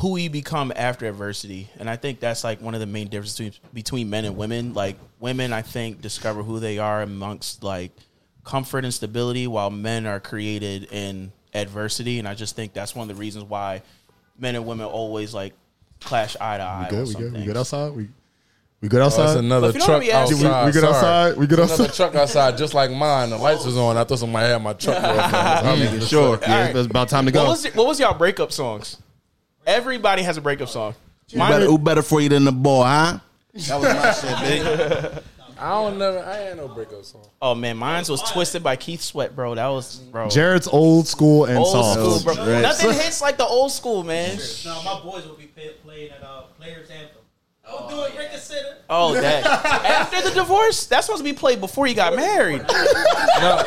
who 0.00 0.12
we 0.12 0.28
become 0.28 0.72
after 0.76 1.06
adversity, 1.06 1.70
and 1.78 1.88
I 1.88 1.96
think 1.96 2.20
that's 2.20 2.44
like 2.44 2.60
one 2.60 2.74
of 2.74 2.80
the 2.80 2.86
main 2.86 3.08
differences 3.08 3.36
between, 3.38 3.52
between 3.72 4.10
men 4.10 4.24
and 4.26 4.36
women. 4.36 4.74
Like 4.74 4.96
women, 5.20 5.52
I 5.52 5.62
think 5.62 6.00
discover 6.02 6.42
who 6.42 6.60
they 6.60 6.78
are 6.78 7.02
amongst 7.02 7.62
like 7.62 7.92
comfort 8.44 8.84
and 8.84 8.92
stability, 8.92 9.46
while 9.46 9.70
men 9.70 10.06
are 10.06 10.20
created 10.20 10.84
in 10.92 11.32
adversity. 11.54 12.18
And 12.18 12.28
I 12.28 12.34
just 12.34 12.54
think 12.56 12.72
that's 12.74 12.94
one 12.94 13.08
of 13.10 13.16
the 13.16 13.20
reasons 13.20 13.44
why 13.44 13.82
men 14.38 14.54
and 14.54 14.66
women 14.66 14.86
always 14.86 15.32
like 15.32 15.54
clash 16.00 16.36
eye 16.40 16.58
to 16.58 16.62
eye. 16.62 16.88
We 16.90 16.96
good? 16.96 17.06
We 17.06 17.12
some 17.12 17.22
good? 17.22 17.32
We 17.32 17.44
good 17.44 17.56
outside? 17.56 17.92
We 17.92 18.08
we 18.82 18.88
good 18.90 19.00
Oh, 19.00 19.06
it's 19.06 19.18
outside? 19.18 19.38
another 19.38 19.68
If 19.70 19.76
truck 19.76 19.88
let 19.88 20.00
me 20.00 20.12
outside. 20.12 20.34
We- 20.34 20.66
we 20.66 20.72
good 20.72 20.80
Sorry. 20.82 20.94
outside? 20.94 21.36
We 21.38 21.46
good 21.46 21.58
It's 21.60 21.72
Another 21.78 21.92
truck 21.94 22.14
outside, 22.14 22.58
just 22.58 22.74
like 22.74 22.90
mine. 22.90 23.30
The 23.30 23.38
lights 23.38 23.64
was 23.64 23.78
on. 23.78 23.96
I 23.96 24.04
thought 24.04 24.18
somebody 24.18 24.48
had 24.52 24.62
my 24.62 24.74
truck. 24.74 25.02
real 25.02 25.14
fast. 25.14 25.64
I'm 25.64 26.00
Sure. 26.02 26.38
Yeah, 26.42 26.52
Alright. 26.58 26.76
it's 26.76 26.86
about 26.86 27.08
time 27.08 27.24
to 27.24 27.32
What 27.32 27.44
go. 27.44 27.48
was 27.48 27.64
what 27.74 27.86
was 27.86 27.98
y'all 27.98 28.12
breakup 28.16 28.52
songs? 28.52 28.98
Everybody 29.66 30.22
has 30.22 30.36
a 30.36 30.40
breakup 30.40 30.68
song. 30.68 30.94
Who 31.32 31.38
Mine 31.38 31.50
better, 31.50 31.66
who 31.66 31.78
better 31.78 32.02
for 32.02 32.20
you 32.20 32.28
than 32.28 32.44
the 32.44 32.52
boy, 32.52 32.84
huh? 32.84 33.18
That 33.52 33.80
was 33.80 33.94
my 33.94 34.12
shit, 34.12 34.62
big. 34.64 35.22
I 35.58 35.70
don't 35.70 35.98
never. 35.98 36.18
I 36.18 36.48
ain't 36.48 36.58
no 36.58 36.68
breakup 36.68 37.04
song. 37.04 37.26
Oh 37.40 37.54
man, 37.54 37.76
mine's 37.76 38.10
was 38.10 38.22
twisted 38.30 38.62
by 38.62 38.76
Keith 38.76 39.00
Sweat, 39.00 39.34
bro. 39.34 39.54
That 39.54 39.68
was 39.68 39.96
bro. 39.96 40.28
Jared's 40.28 40.68
old 40.68 41.08
school 41.08 41.46
and 41.46 41.58
old 41.58 41.68
soft. 41.68 42.20
school, 42.20 42.34
bro. 42.34 42.60
Nothing 42.60 42.92
hits 42.92 43.20
like 43.20 43.38
the 43.38 43.46
old 43.46 43.72
school, 43.72 44.04
man. 44.04 44.38
No, 44.64 44.82
my 44.82 45.00
boys 45.00 45.26
will 45.26 45.34
be 45.34 45.46
playing 45.46 46.10
at 46.10 46.22
uh, 46.22 46.42
Players 46.58 46.90
Anthem. 46.90 47.15
Don't 47.66 47.88
do 47.90 48.02
it, 48.04 48.14
break 48.14 48.28
a 48.30 48.38
sitter. 48.38 48.76
Oh, 48.88 49.14
that 49.14 49.44
after 49.64 50.22
the 50.28 50.34
divorce, 50.34 50.86
that's 50.86 51.06
supposed 51.06 51.24
to 51.24 51.30
be 51.30 51.36
played 51.36 51.60
before 51.60 51.86
you 51.86 51.94
got 51.94 52.14
married. 52.14 52.64
No, 53.38 53.62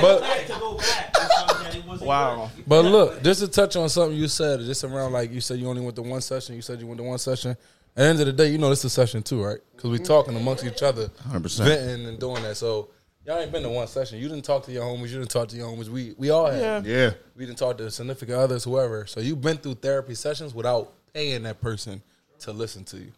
but 0.00 0.20
to 0.46 0.52
go 0.58 0.76
back. 0.78 1.12
That's 1.14 1.36
something 1.38 1.64
that 1.64 1.74
it 1.76 1.86
wasn't 1.86 2.08
Wow. 2.08 2.50
but 2.66 2.84
look, 2.84 3.22
just 3.22 3.38
to 3.40 3.46
touch 3.48 3.76
on 3.76 3.88
something 3.88 4.18
you 4.18 4.26
said, 4.26 4.58
just 4.60 4.82
around 4.82 5.12
like 5.12 5.30
you 5.30 5.40
said 5.40 5.58
you 5.60 5.68
only 5.68 5.82
went 5.82 5.94
to 5.96 6.02
one 6.02 6.20
session. 6.20 6.56
You 6.56 6.62
said 6.62 6.80
you 6.80 6.86
went 6.88 6.98
to 6.98 7.04
one 7.04 7.18
session. 7.18 7.52
At 7.52 7.58
the 7.94 8.02
end 8.04 8.20
of 8.20 8.26
the 8.26 8.32
day, 8.32 8.48
you 8.48 8.58
know 8.58 8.70
this 8.70 8.80
is 8.80 8.86
a 8.86 8.90
session 8.90 9.22
too, 9.22 9.40
right? 9.44 9.58
Because 9.76 9.90
we 9.90 9.98
talking 10.00 10.34
amongst 10.36 10.64
each 10.64 10.82
other, 10.82 11.08
100%. 11.30 11.64
venting 11.64 12.06
and 12.08 12.18
doing 12.18 12.42
that. 12.42 12.56
So 12.56 12.88
y'all 13.24 13.38
ain't 13.38 13.52
been 13.52 13.62
to 13.62 13.68
one 13.68 13.86
session. 13.86 14.18
You 14.18 14.28
didn't 14.28 14.44
talk 14.44 14.64
to 14.64 14.72
your 14.72 14.82
homies. 14.82 15.10
You 15.10 15.18
didn't 15.18 15.30
talk 15.30 15.46
to 15.48 15.56
your 15.56 15.68
homies. 15.68 15.88
We 15.88 16.14
we 16.18 16.30
all 16.30 16.46
had. 16.50 16.84
Yeah. 16.84 16.92
Yeah. 17.04 17.10
We 17.36 17.46
didn't 17.46 17.58
talk 17.58 17.78
to 17.78 17.88
significant 17.90 18.36
others, 18.36 18.64
whoever. 18.64 19.06
So 19.06 19.20
you've 19.20 19.40
been 19.42 19.58
through 19.58 19.74
therapy 19.76 20.14
sessions 20.16 20.54
without 20.54 20.92
paying 21.12 21.44
that 21.44 21.60
person 21.60 22.02
to 22.40 22.52
listen 22.52 22.82
to 22.86 22.96
you. 22.96 23.12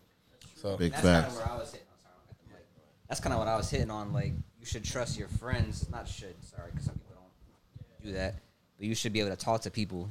So 0.57 0.77
Big 0.77 0.93
That's 0.93 1.03
kind 1.03 1.25
facts. 1.27 1.39
of 1.39 1.59
was 1.59 1.71
hitting. 1.73 1.87
I'm 1.93 2.01
sorry, 2.03 2.15
I'm 2.19 2.31
at 2.31 2.39
the 2.39 2.51
mic. 2.55 2.65
That's 3.09 3.21
kind 3.21 3.33
of 3.35 3.39
what 3.39 3.49
I 3.49 3.57
was 3.57 3.71
hitting 3.71 3.91
on. 3.91 4.13
Like, 4.13 4.33
you 4.59 4.67
should 4.67 4.85
trust 4.85 5.19
your 5.19 5.29
friends. 5.29 5.87
Not 5.91 6.09
should. 6.09 6.35
Sorry, 6.45 6.71
because 6.71 6.87
some 6.87 6.95
people 6.97 7.15
don't 7.15 8.07
do 8.07 8.13
that. 8.19 8.35
But 8.79 8.87
you 8.87 8.95
should 8.95 9.13
be 9.13 9.21
able 9.21 9.31
to 9.31 9.37
talk 9.37 9.61
to 9.63 9.71
people. 9.71 10.11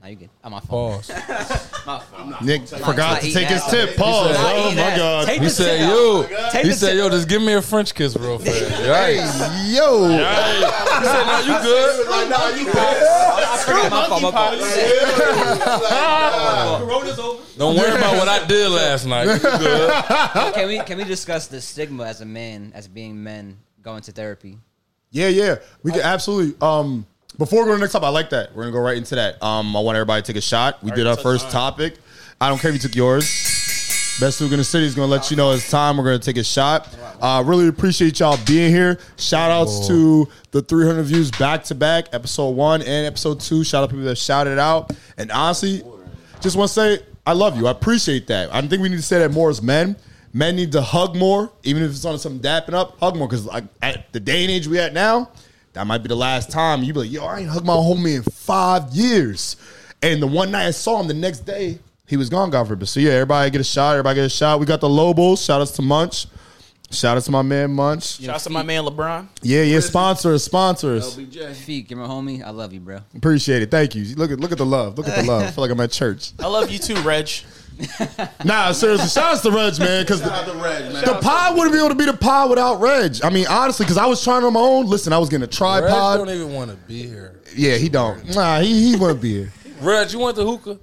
Now 0.00 0.08
you 0.08 0.16
get. 0.16 0.30
I'm 0.42 0.50
my 0.52 0.60
phone. 0.60 1.00
pause. 1.00 1.08
My 1.86 1.98
phone. 2.00 2.34
Nick 2.44 2.66
forgot 2.66 3.20
to 3.20 3.32
take 3.32 3.46
his 3.48 3.64
tip. 3.66 3.96
Pause. 3.96 4.36
Oh, 4.36 4.52
oh 4.64 4.68
my 4.70 4.74
that. 4.74 4.96
god. 4.96 5.26
Take 5.26 5.42
He 5.42 5.48
said, 5.48 5.88
"Yo." 5.88 6.22
He 6.62 6.72
said, 6.72 6.96
"Yo, 6.96 7.08
just 7.08 7.28
give 7.28 7.40
me 7.42 7.52
a 7.52 7.62
French 7.62 7.94
kiss 7.94 8.16
real 8.16 8.38
fast." 8.40 8.88
Right? 8.88 9.70
Yo. 9.72 10.08
He 11.02 11.08
said, 11.08 11.26
"No, 11.26 11.38
you 11.40 11.58
good." 12.64 13.02
I 13.02 13.58
forgot 13.64 13.90
my 13.90 14.06
phone. 14.08 14.22
My 14.22 14.30
phone. 14.30 14.58
Corona's 16.88 17.18
over. 17.18 17.42
Don't 17.58 17.76
worry 17.76 17.90
about 17.96 18.16
what 18.16 18.28
I 18.28 18.46
did 18.46 18.70
last 18.70 19.06
night. 19.06 19.24
You 19.24 19.38
good? 19.38 19.90
Can 20.54 20.68
we 20.68 20.78
can 20.80 20.98
we 20.98 21.04
discuss 21.04 21.46
the 21.48 21.60
stigma 21.60 22.04
as 22.04 22.20
a 22.20 22.24
man, 22.24 22.72
as 22.74 22.86
being 22.88 23.22
men 23.22 23.56
going 23.82 24.02
to 24.02 24.12
therapy? 24.12 24.58
Yeah, 25.10 25.28
yeah. 25.28 25.56
We 25.82 25.92
can 25.92 26.00
absolutely. 26.02 26.54
Um, 26.66 27.06
before 27.38 27.60
we 27.60 27.66
go 27.66 27.72
to 27.72 27.76
the 27.76 27.80
next 27.80 27.92
topic, 27.92 28.06
I 28.06 28.10
like 28.10 28.30
that. 28.30 28.54
We're 28.54 28.62
gonna 28.64 28.72
go 28.72 28.80
right 28.80 28.96
into 28.96 29.14
that. 29.16 29.42
Um, 29.42 29.76
I 29.76 29.80
want 29.80 29.96
everybody 29.96 30.22
to 30.22 30.26
take 30.26 30.36
a 30.38 30.42
shot. 30.42 30.82
We 30.82 30.90
did 30.92 31.06
our 31.06 31.16
first 31.16 31.44
mine. 31.44 31.52
topic. 31.52 31.98
I 32.40 32.48
don't 32.48 32.58
care 32.58 32.70
if 32.70 32.74
you 32.74 32.80
took 32.80 32.94
yours. 32.94 33.24
Best 34.22 34.38
Hook 34.38 34.52
in 34.52 34.58
the 34.58 34.62
City 34.62 34.86
is 34.86 34.94
gonna 34.94 35.10
let 35.10 35.32
you 35.32 35.36
know 35.36 35.50
it's 35.50 35.68
time. 35.68 35.96
We're 35.96 36.04
gonna 36.04 36.20
take 36.20 36.36
a 36.36 36.44
shot. 36.44 36.88
Uh, 37.20 37.42
really 37.44 37.66
appreciate 37.66 38.20
y'all 38.20 38.38
being 38.46 38.70
here. 38.70 39.00
Shout 39.16 39.50
outs 39.50 39.88
to 39.88 40.28
the 40.52 40.62
300 40.62 41.02
views 41.02 41.32
back 41.32 41.64
to 41.64 41.74
back, 41.74 42.04
episode 42.12 42.50
one 42.50 42.82
and 42.82 43.04
episode 43.04 43.40
two. 43.40 43.64
Shout 43.64 43.82
out 43.82 43.86
to 43.86 43.96
people 43.96 44.04
that 44.04 44.14
shouted 44.14 44.60
out. 44.60 44.92
And 45.18 45.32
honestly, 45.32 45.82
just 46.40 46.56
want 46.56 46.68
to 46.68 46.72
say 46.72 46.98
I 47.26 47.32
love 47.32 47.56
you. 47.56 47.66
I 47.66 47.72
appreciate 47.72 48.28
that. 48.28 48.54
I 48.54 48.60
think 48.60 48.80
we 48.80 48.88
need 48.88 48.98
to 48.98 49.02
say 49.02 49.18
that 49.18 49.32
more 49.32 49.50
as 49.50 49.60
men. 49.60 49.96
Men 50.32 50.54
need 50.54 50.70
to 50.70 50.82
hug 50.82 51.16
more, 51.16 51.50
even 51.64 51.82
if 51.82 51.90
it's 51.90 52.04
on 52.04 52.16
some 52.20 52.38
dapping 52.38 52.74
up. 52.74 53.00
Hug 53.00 53.16
more 53.16 53.26
because 53.26 53.44
like 53.44 53.64
at 53.82 54.12
the 54.12 54.20
day 54.20 54.42
and 54.42 54.52
age 54.52 54.68
we 54.68 54.78
at 54.78 54.92
now, 54.92 55.32
that 55.72 55.84
might 55.84 55.98
be 55.98 56.06
the 56.06 56.14
last 56.14 56.48
time 56.48 56.84
you 56.84 56.92
be 56.92 57.00
like, 57.00 57.10
yo, 57.10 57.24
I 57.24 57.40
ain't 57.40 57.48
hug 57.48 57.66
my 57.66 57.74
homie 57.74 58.14
in 58.18 58.22
five 58.22 58.88
years. 58.92 59.56
And 60.00 60.22
the 60.22 60.28
one 60.28 60.52
night 60.52 60.68
I 60.68 60.70
saw 60.70 61.00
him, 61.00 61.08
the 61.08 61.14
next 61.14 61.40
day 61.40 61.80
he 62.12 62.18
was 62.18 62.28
gone, 62.28 62.50
God 62.50 62.68
forbid. 62.68 62.86
So 62.90 63.00
yeah, 63.00 63.12
everybody 63.12 63.50
get 63.50 63.62
a 63.62 63.64
shot. 63.64 63.92
Everybody 63.92 64.16
get 64.16 64.24
a 64.26 64.28
shot. 64.28 64.60
We 64.60 64.66
got 64.66 64.82
the 64.82 64.88
Lobos. 64.88 65.42
Shout 65.42 65.62
outs 65.62 65.70
to 65.72 65.82
Munch. 65.82 66.26
Shout 66.90 67.16
out 67.16 67.22
to 67.22 67.30
my 67.30 67.40
man 67.40 67.70
Munch. 67.72 68.20
Shout 68.20 68.34
out 68.34 68.40
to 68.42 68.50
my 68.50 68.62
man 68.62 68.84
LeBron. 68.84 69.26
Yeah, 69.40 69.62
yeah. 69.62 69.80
Sponsors, 69.80 70.44
sponsors. 70.44 71.16
Fiq, 71.16 71.88
you're 71.88 71.98
my 71.98 72.06
homie. 72.06 72.44
I 72.44 72.50
love 72.50 72.74
you, 72.74 72.80
bro. 72.80 72.98
Appreciate 73.16 73.62
it. 73.62 73.70
Thank 73.70 73.94
you. 73.94 74.14
Look 74.14 74.30
at 74.30 74.38
look 74.40 74.52
at 74.52 74.58
the 74.58 74.66
love. 74.66 74.98
Look 74.98 75.08
at 75.08 75.16
the 75.16 75.22
love. 75.22 75.44
I 75.44 75.50
feel 75.52 75.62
like 75.62 75.70
I'm 75.70 75.80
at 75.80 75.90
church. 75.90 76.32
I 76.38 76.48
love 76.48 76.70
you 76.70 76.78
too, 76.78 76.96
Reg. 76.96 77.30
Nah, 78.44 78.72
seriously, 78.72 79.08
shout 79.08 79.36
out 79.38 79.42
to 79.42 79.50
Reg, 79.50 79.78
man, 79.78 80.02
because 80.02 80.20
the, 80.20 80.28
the 80.28 81.18
pod 81.22 81.56
wouldn't 81.56 81.72
be 81.72 81.78
able 81.78 81.88
to 81.88 81.94
be 81.94 82.04
the 82.04 82.12
pod 82.12 82.50
without 82.50 82.78
Reg. 82.80 83.16
I 83.24 83.30
mean, 83.30 83.46
honestly, 83.48 83.84
because 83.84 83.96
I 83.96 84.04
was 84.04 84.22
trying 84.22 84.44
on 84.44 84.52
my 84.52 84.60
own. 84.60 84.86
Listen, 84.86 85.14
I 85.14 85.18
was 85.18 85.30
getting 85.30 85.44
a 85.44 85.46
Reg 85.46 85.52
tripod. 85.52 86.18
don't 86.18 86.28
even 86.28 86.52
want 86.52 86.70
to 86.70 86.76
be 86.76 87.04
here. 87.06 87.40
yeah, 87.56 87.76
he 87.76 87.88
don't. 87.88 88.34
Nah, 88.34 88.60
he 88.60 88.90
he 88.90 88.96
wouldn't 88.96 89.22
be 89.22 89.32
here. 89.44 89.52
Reg, 89.80 90.12
you 90.12 90.18
want 90.18 90.36
the 90.36 90.46
hookah? 90.46 90.78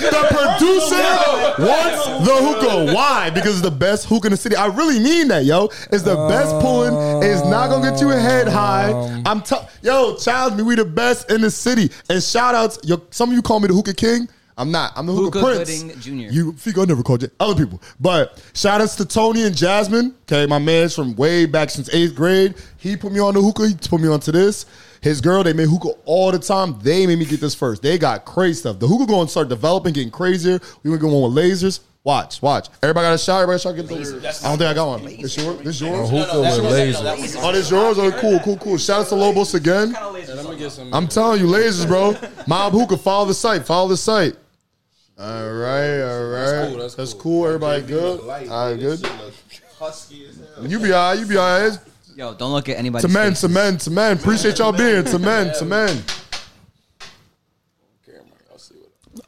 The 0.00 0.26
producer 0.30 1.62
wants 1.62 2.06
the 2.26 2.36
hookah. 2.40 2.94
Why? 2.94 3.30
Because 3.30 3.52
it's 3.54 3.62
the 3.62 3.70
best 3.70 4.06
hookah 4.06 4.28
in 4.28 4.30
the 4.32 4.36
city. 4.36 4.56
I 4.56 4.66
really 4.66 4.98
mean 4.98 5.28
that, 5.28 5.44
yo. 5.44 5.66
It's 5.92 6.02
the 6.02 6.16
best 6.28 6.58
pulling. 6.60 7.22
It's 7.22 7.44
not 7.44 7.68
gonna 7.70 7.90
get 7.90 8.00
you 8.00 8.10
a 8.10 8.18
head 8.18 8.48
high. 8.48 8.92
Um, 8.92 9.22
I'm 9.26 9.42
t- 9.42 9.56
yo, 9.82 10.16
child 10.16 10.56
me. 10.56 10.62
We 10.62 10.74
the 10.74 10.84
best 10.84 11.30
in 11.30 11.42
the 11.42 11.50
city. 11.50 11.90
And 12.08 12.22
shout 12.22 12.54
outs. 12.54 12.78
Yo, 12.82 13.02
some 13.10 13.30
of 13.30 13.36
you 13.36 13.42
call 13.42 13.60
me 13.60 13.68
the 13.68 13.74
hookah 13.74 13.94
king. 13.94 14.28
I'm 14.56 14.70
not. 14.70 14.92
I'm 14.94 15.06
the 15.06 15.12
hookah, 15.12 15.40
Hookah 15.40 15.54
prince. 15.64 15.82
Gooding 15.82 16.00
Jr.. 16.00 16.32
You 16.32 16.52
Fico 16.52 16.82
I 16.82 16.84
never 16.84 17.02
called 17.02 17.22
you 17.22 17.30
other 17.40 17.54
people. 17.64 17.80
But 17.98 18.42
shout 18.54 18.80
outs 18.80 18.94
to 18.96 19.04
Tony 19.06 19.44
and 19.44 19.56
Jasmine. 19.56 20.14
Okay, 20.22 20.46
my 20.46 20.58
man's 20.58 20.94
from 20.94 21.14
way 21.16 21.46
back 21.46 21.70
since 21.70 21.92
eighth 21.94 22.14
grade. 22.14 22.54
He 22.76 22.96
put 22.96 23.12
me 23.12 23.20
on 23.20 23.34
the 23.34 23.40
hookah. 23.40 23.68
He 23.68 23.74
put 23.74 24.00
me 24.00 24.08
onto 24.08 24.32
this. 24.32 24.66
His 25.02 25.20
girl, 25.20 25.42
they 25.42 25.52
made 25.54 25.68
hookah 25.68 25.98
all 26.04 26.30
the 26.30 26.38
time. 26.38 26.78
They 26.82 27.06
made 27.06 27.18
me 27.18 27.24
get 27.24 27.40
this 27.40 27.54
first. 27.54 27.82
They 27.82 27.96
got 27.98 28.24
crazy 28.24 28.60
stuff. 28.60 28.78
The 28.78 28.86
hookah 28.86 29.06
going 29.06 29.26
to 29.26 29.30
start 29.30 29.48
developing, 29.48 29.94
getting 29.94 30.10
crazier. 30.10 30.60
We 30.82 30.90
gonna 30.90 31.00
go 31.00 31.24
on 31.24 31.34
with 31.34 31.42
lasers. 31.44 31.80
Watch, 32.02 32.40
watch. 32.40 32.68
Everybody 32.82 33.04
got 33.06 33.14
a 33.14 33.18
shot. 33.18 33.42
Everybody 33.42 33.60
shot. 33.62 33.76
Get 33.76 33.88
the, 33.88 33.94
I 34.44 34.48
don't 34.48 34.58
think 34.58 34.62
I 34.62 34.74
got 34.74 34.88
one. 34.88 35.04
This 35.04 35.36
yours? 35.36 35.58
This 35.60 35.80
A 35.82 35.84
yours? 35.86 36.08
hookah 36.10 36.40
with 36.40 36.64
laser. 36.72 37.38
Oh, 37.40 37.52
this 37.52 37.70
yours? 37.70 37.98
Oh, 37.98 38.10
cool, 38.12 38.40
cool, 38.40 38.56
cool. 38.56 38.78
Shout 38.78 39.00
out 39.02 39.08
to 39.08 39.14
Lobos 39.16 39.52
again. 39.54 39.92
Let 39.92 40.14
me 40.48 40.56
get 40.56 40.72
some. 40.72 40.92
I'm 40.94 41.08
telling 41.08 41.40
you, 41.40 41.46
lasers, 41.46 41.86
bro. 41.86 42.14
Mob 42.46 42.72
hookah. 42.72 42.96
Follow 42.96 43.26
the 43.26 43.34
site. 43.34 43.66
Follow 43.66 43.88
the 43.88 43.98
site. 43.98 44.34
All 45.18 45.26
right, 45.52 46.00
all 46.00 46.24
right. 46.30 46.40
That's 46.40 46.68
cool, 46.70 46.78
that's 46.78 46.94
That's 46.94 47.12
cool. 47.12 47.20
cool. 47.22 47.46
Everybody 47.48 47.82
good? 47.82 48.20
All 48.20 48.26
right, 48.70 48.80
good. 48.80 49.00
You 50.62 50.78
be 50.78 50.92
all 50.92 51.10
right. 51.10 51.18
You 51.18 51.26
be 51.26 51.36
all 51.36 51.60
right. 51.68 51.78
Yo, 52.16 52.34
don't 52.34 52.52
look 52.52 52.68
at 52.68 52.76
anybody. 52.76 53.06
To 53.06 53.12
men, 53.12 53.34
to 53.34 53.48
men, 53.48 53.78
to 53.78 53.90
men. 53.90 54.16
Appreciate 54.16 54.58
y'all 54.58 54.72
being. 54.72 55.04
To 55.04 55.18
men, 55.18 55.54
to 55.58 55.64
men. 55.64 56.02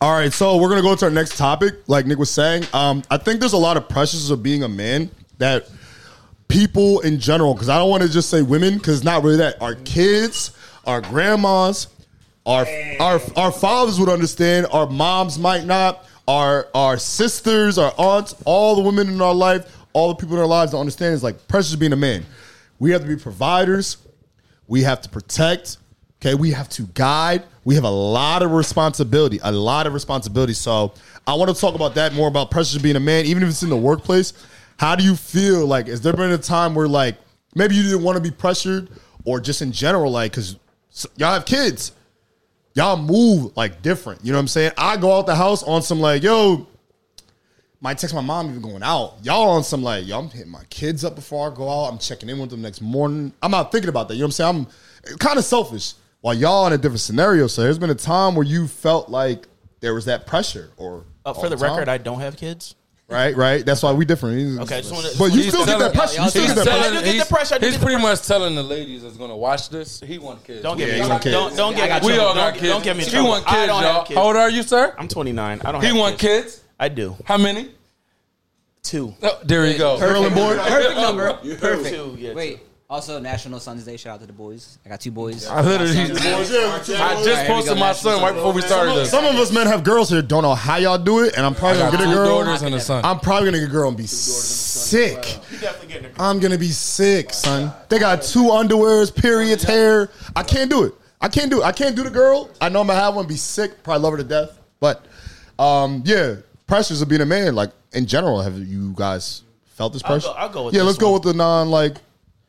All 0.01 0.13
right, 0.13 0.33
so 0.33 0.57
we're 0.57 0.69
gonna 0.69 0.83
go 0.83 0.97
to 0.97 1.05
our 1.05 1.11
next 1.11 1.37
topic. 1.37 1.75
Like 1.87 2.07
Nick 2.07 2.19
was 2.19 2.31
saying, 2.31 2.65
um, 2.73 3.03
I 3.09 3.19
think 3.19 3.39
there's 3.39 3.53
a 3.53 3.59
lot 3.59 3.77
of 3.77 3.89
pressures 3.89 4.31
of 4.31 4.43
being 4.43 4.65
a 4.65 4.69
man 4.69 5.11
that 5.39 5.69
people 6.49 7.01
in 7.01 7.21
general, 7.21 7.55
because 7.55 7.69
I 7.69 7.79
don't 7.79 7.89
want 7.89 8.03
to 8.03 8.09
just 8.09 8.29
say 8.29 8.43
women, 8.43 8.79
because 8.79 9.05
not 9.05 9.23
really 9.23 9.37
that. 9.37 9.63
Our 9.63 9.77
kids, 9.77 10.57
our 10.87 11.01
grandmas, 11.01 11.87
our 12.45 12.67
our 12.99 13.21
our 13.37 13.53
fathers 13.53 14.01
would 14.01 14.09
understand. 14.09 14.67
Our 14.73 14.89
moms 14.89 15.39
might 15.39 15.65
not. 15.65 16.05
Our 16.27 16.67
our 16.75 16.99
sisters, 16.99 17.79
our 17.79 17.93
aunts, 17.97 18.35
all 18.45 18.75
the 18.75 18.83
women 18.83 19.09
in 19.09 19.21
our 19.21 19.35
life, 19.35 19.77
all 19.93 20.09
the 20.09 20.15
people 20.17 20.35
in 20.35 20.41
our 20.41 20.49
lives 20.49 20.73
don't 20.73 20.81
understand. 20.81 21.15
Is 21.15 21.23
like 21.23 21.47
pressures 21.47 21.75
of 21.75 21.81
being 21.81 21.93
a 21.93 21.97
man. 21.97 22.25
We 22.83 22.91
have 22.91 23.03
to 23.03 23.07
be 23.07 23.15
providers. 23.15 23.97
We 24.67 24.83
have 24.83 25.01
to 25.03 25.09
protect. 25.09 25.77
Okay, 26.21 26.35
we 26.35 26.51
have 26.51 26.69
to 26.71 26.83
guide. 26.95 27.45
We 27.65 27.77
have 27.77 27.85
a 27.85 27.91
lot 27.91 28.43
of 28.43 28.51
responsibility, 28.51 29.39
a 29.45 29.53
lot 29.53 29.87
of 29.87 29.95
responsibility. 29.95 30.53
So 30.53 30.93
I 31.25 31.35
want 31.35 31.55
to 31.55 31.61
talk 31.61 31.77
about 31.77 31.95
that 31.95 32.13
more 32.13 32.27
about 32.27 32.51
pressure 32.51 32.81
being 32.81 32.97
a 32.97 33.01
man, 33.01 33.25
even 33.27 33.45
if 33.45 33.51
it's 33.51 33.63
in 33.63 33.69
the 33.69 33.77
workplace. 33.77 34.33
How 34.81 34.97
do 34.97 35.05
you 35.05 35.15
feel? 35.15 35.65
Like, 35.65 35.87
has 35.87 36.01
there 36.01 36.13
been 36.13 36.33
a 36.33 36.39
time 36.39 36.75
where 36.75 36.89
like 36.89 37.15
maybe 37.55 37.77
you 37.77 37.85
didn't 37.85 38.03
want 38.03 38.17
to 38.17 38.21
be 38.21 38.33
pressured, 38.33 38.89
or 39.25 39.39
just 39.39 39.63
in 39.63 39.71
general, 39.71 40.11
like 40.11 40.33
because 40.33 40.57
y'all 41.17 41.35
have 41.35 41.45
kids, 41.45 41.93
y'all 42.75 42.97
move 42.97 43.57
like 43.57 43.81
different. 43.83 44.25
You 44.25 44.33
know 44.33 44.39
what 44.39 44.43
I'm 44.43 44.49
saying? 44.49 44.73
I 44.77 44.97
go 44.97 45.17
out 45.17 45.27
the 45.27 45.37
house 45.37 45.63
on 45.63 45.83
some 45.83 46.01
like, 46.01 46.25
yo, 46.25 46.67
might 47.83 47.99
text 47.99 48.15
my 48.15 48.21
mom 48.23 48.49
even 48.49 48.63
going 48.63 48.83
out. 48.83 49.17
Y'all 49.23 49.51
on 49.51 49.65
some 49.65 49.83
like, 49.83 50.07
yo, 50.07 50.19
I'm 50.19 50.31
hitting 50.31 50.51
my 50.53 50.63
kids 50.71 51.05
up 51.05 51.15
before 51.17 51.51
I 51.51 51.55
go 51.55 51.69
out. 51.69 51.91
I'm 51.93 51.99
checking 51.99 52.29
in 52.31 52.39
with 52.39 52.49
them 52.51 52.63
next 52.63 52.81
morning. 52.81 53.33
I'm 53.43 53.51
not 53.51 53.71
thinking 53.73 53.89
about 53.91 54.09
that. 54.09 54.15
You 54.15 54.21
know 54.21 54.27
what 54.27 54.41
I'm 54.41 54.67
saying? 54.67 54.67
I'm 55.11 55.19
kind 55.19 55.39
of 55.39 55.45
selfish. 55.45 55.95
While 56.21 56.35
y'all 56.35 56.67
in 56.69 56.73
a 56.73 56.79
different 56.79 57.01
scenario. 57.01 57.49
So 57.49 57.63
there's 57.63 57.79
been 57.81 57.91
a 57.91 57.95
time 57.97 58.37
where 58.37 58.47
you 58.47 58.69
felt 58.69 59.09
like 59.11 59.49
there 59.81 59.93
was 59.95 60.05
that 60.05 60.27
pressure 60.27 60.71
or 60.77 61.03
Uh, 61.27 61.33
for 61.35 61.49
the 61.49 61.57
time? 61.57 61.73
record, 61.73 61.89
I 61.89 61.99
don't 61.99 62.21
have 62.21 62.37
kids. 62.37 62.77
right, 63.09 63.37
right. 63.37 63.67
That's 63.67 63.83
why 63.83 63.93
we 63.93 64.05
different. 64.07 64.61
Okay, 64.63 64.81
just 64.81 64.93
wanna- 64.93 65.09
but 65.19 65.27
you 65.27 65.43
He's 65.43 65.49
still 65.49 65.67
get 65.67 65.73
telling- 65.73 65.93
that 65.93 65.95
pressure. 65.95 66.21
y'all- 66.21 66.31
still 66.31 66.45
y'all- 66.47 66.55
get 66.55 66.65
that 66.65 66.71
pressure. 66.79 66.91
do 66.95 67.01
the 67.01 67.13
he's, 67.13 67.25
pressure, 67.25 67.55
I 67.57 67.59
he's 67.59 67.77
pretty 67.77 67.85
pressure. 67.97 67.99
much 67.99 68.23
telling 68.23 68.55
the 68.55 68.63
ladies 68.63 69.03
that's 69.03 69.17
gonna 69.19 69.37
watch 69.37 69.69
this. 69.69 70.01
He 70.07 70.17
want 70.19 70.45
kids. 70.45 70.63
Don't 70.63 70.79
get 70.79 70.87
Yeah, 70.89 70.95
me. 70.95 71.03
he 71.03 71.09
want 71.11 71.23
kids. 71.23 71.35
Don't 71.35 71.57
don't 71.57 71.75
get 71.75 71.85
I 71.85 71.89
got 71.89 72.03
me. 72.03 72.07
we 72.09 72.15
you. 72.15 72.21
all 72.21 72.27
Don't, 72.35 72.37
got 72.37 72.55
kids. 72.55 72.69
don't 72.73 72.85
get 72.85 72.97
me. 72.97 73.05
He 73.05 73.21
want 73.21 73.45
kids, 73.47 73.67
y'all. 73.69 74.05
kids. 74.05 74.17
How 74.17 74.25
old 74.25 74.37
are 74.37 74.49
you, 74.49 74.63
sir? 74.63 74.95
I'm 74.97 75.09
29. 75.09 75.61
I 75.63 75.73
don't. 75.73 75.81
He 75.83 75.89
have 75.89 75.97
want 75.97 76.19
kids. 76.19 76.61
Kids. 76.73 76.77
I 76.81 76.89
do. 76.89 77.17
How 77.25 77.37
many? 77.39 77.71
Two. 78.83 79.15
Oh, 79.23 79.39
there 79.45 79.67
you 79.67 79.79
go. 79.79 79.99
Girl 79.99 80.25
and 80.25 80.35
boy. 80.35 80.57
Perfect 80.57 80.97
number. 80.97 81.33
Perfect. 81.57 81.95
Two. 81.95 82.17
Yeah. 82.19 82.35
Wait. 82.35 82.61
Also, 82.91 83.19
National 83.19 83.59
Sons 83.59 83.85
Day. 83.87 83.97
Shout 83.97 84.17
out 84.17 84.21
to 84.21 84.27
the 84.27 84.35
boys. 84.35 84.79
I 84.85 84.91
got 84.91 85.01
two 85.01 85.11
boys. 85.13 85.47
I 85.47 85.63
literally, 85.63 85.99
I 85.99 86.09
My 86.09 86.45
sons. 86.45 87.25
just 87.25 87.47
posted 87.47 87.65
here 87.69 87.75
go, 87.75 87.81
my 87.81 87.93
son 87.93 88.21
right 88.23 88.35
before 88.35 88.53
we 88.53 88.61
started 88.61 88.95
this. 88.97 89.11
Some 89.11 89.25
of 89.25 89.35
us 89.37 89.51
men 89.51 89.67
have 89.67 89.83
girls 89.83 90.11
here. 90.11 90.21
Don't 90.21 90.43
know 90.43 90.55
how 90.55 90.77
y'all 90.77 90.99
do 90.99 91.21
it, 91.21 91.35
and 91.35 91.47
I'm 91.47 91.55
probably 91.55 91.81
I 91.81 91.87
gonna 91.87 91.93
got 91.93 91.99
get 92.05 92.09
a 92.09 92.11
two 92.11 92.15
girl. 92.17 92.45
daughters 92.45 92.61
and 92.61 92.75
a 92.75 92.81
son. 92.81 93.03
I'm 93.03 93.19
probably 93.21 93.47
gonna 93.49 93.61
get 93.61 93.69
a 93.71 93.73
girl 93.73 93.89
and 93.89 93.97
be 93.97 94.07
sick. 94.07 95.39
You 95.51 95.59
definitely 95.59 95.89
getting 95.95 96.11
a 96.19 96.23
I'm 96.23 96.39
gonna 96.39 96.59
be 96.59 96.69
sick, 96.69 97.33
son. 97.33 97.73
They 97.89 97.99
got 97.99 98.21
two 98.21 98.45
underwears, 98.51 99.15
periods, 99.15 99.63
hair. 99.63 100.11
I 100.37 100.43
can't 100.43 100.69
do 100.69 100.85
it. 100.85 100.93
I 101.19 101.29
can't 101.29 101.51
do 101.51 101.63
it. 101.63 101.65
I 101.65 101.73
can't 101.73 101.97
do 101.97 102.03
the 102.03 102.11
girl. 102.11 102.51
I 102.61 102.69
know 102.69 102.83
I'm 102.83 102.89
gonna 102.89 103.01
have 103.01 103.15
one, 103.15 103.27
be 103.27 103.37
sick, 103.37 103.83
probably 103.85 104.03
love 104.03 104.13
her 104.13 104.19
to 104.19 104.25
death. 104.25 104.59
But 104.81 105.07
um, 105.59 106.03
yeah, 106.05 106.35
pressures 106.73 107.03
of 107.03 107.09
being 107.09 107.21
a 107.21 107.27
man, 107.27 107.55
like 107.55 107.71
in 107.93 108.07
general, 108.07 108.41
have 108.41 108.57
you 108.59 108.95
guys 108.97 109.43
felt 109.75 109.93
this 109.93 110.03
I'll 110.05 110.11
pressure? 110.13 110.29
go- 110.29 110.33
I'll 110.35 110.49
go 110.49 110.65
with 110.65 110.75
yeah, 110.75 110.81
this 110.81 110.87
let's 110.87 110.99
go 110.99 111.09
one. 111.11 111.15
with 111.15 111.23
the 111.25 111.35
non 111.35 111.71
like 111.71 111.97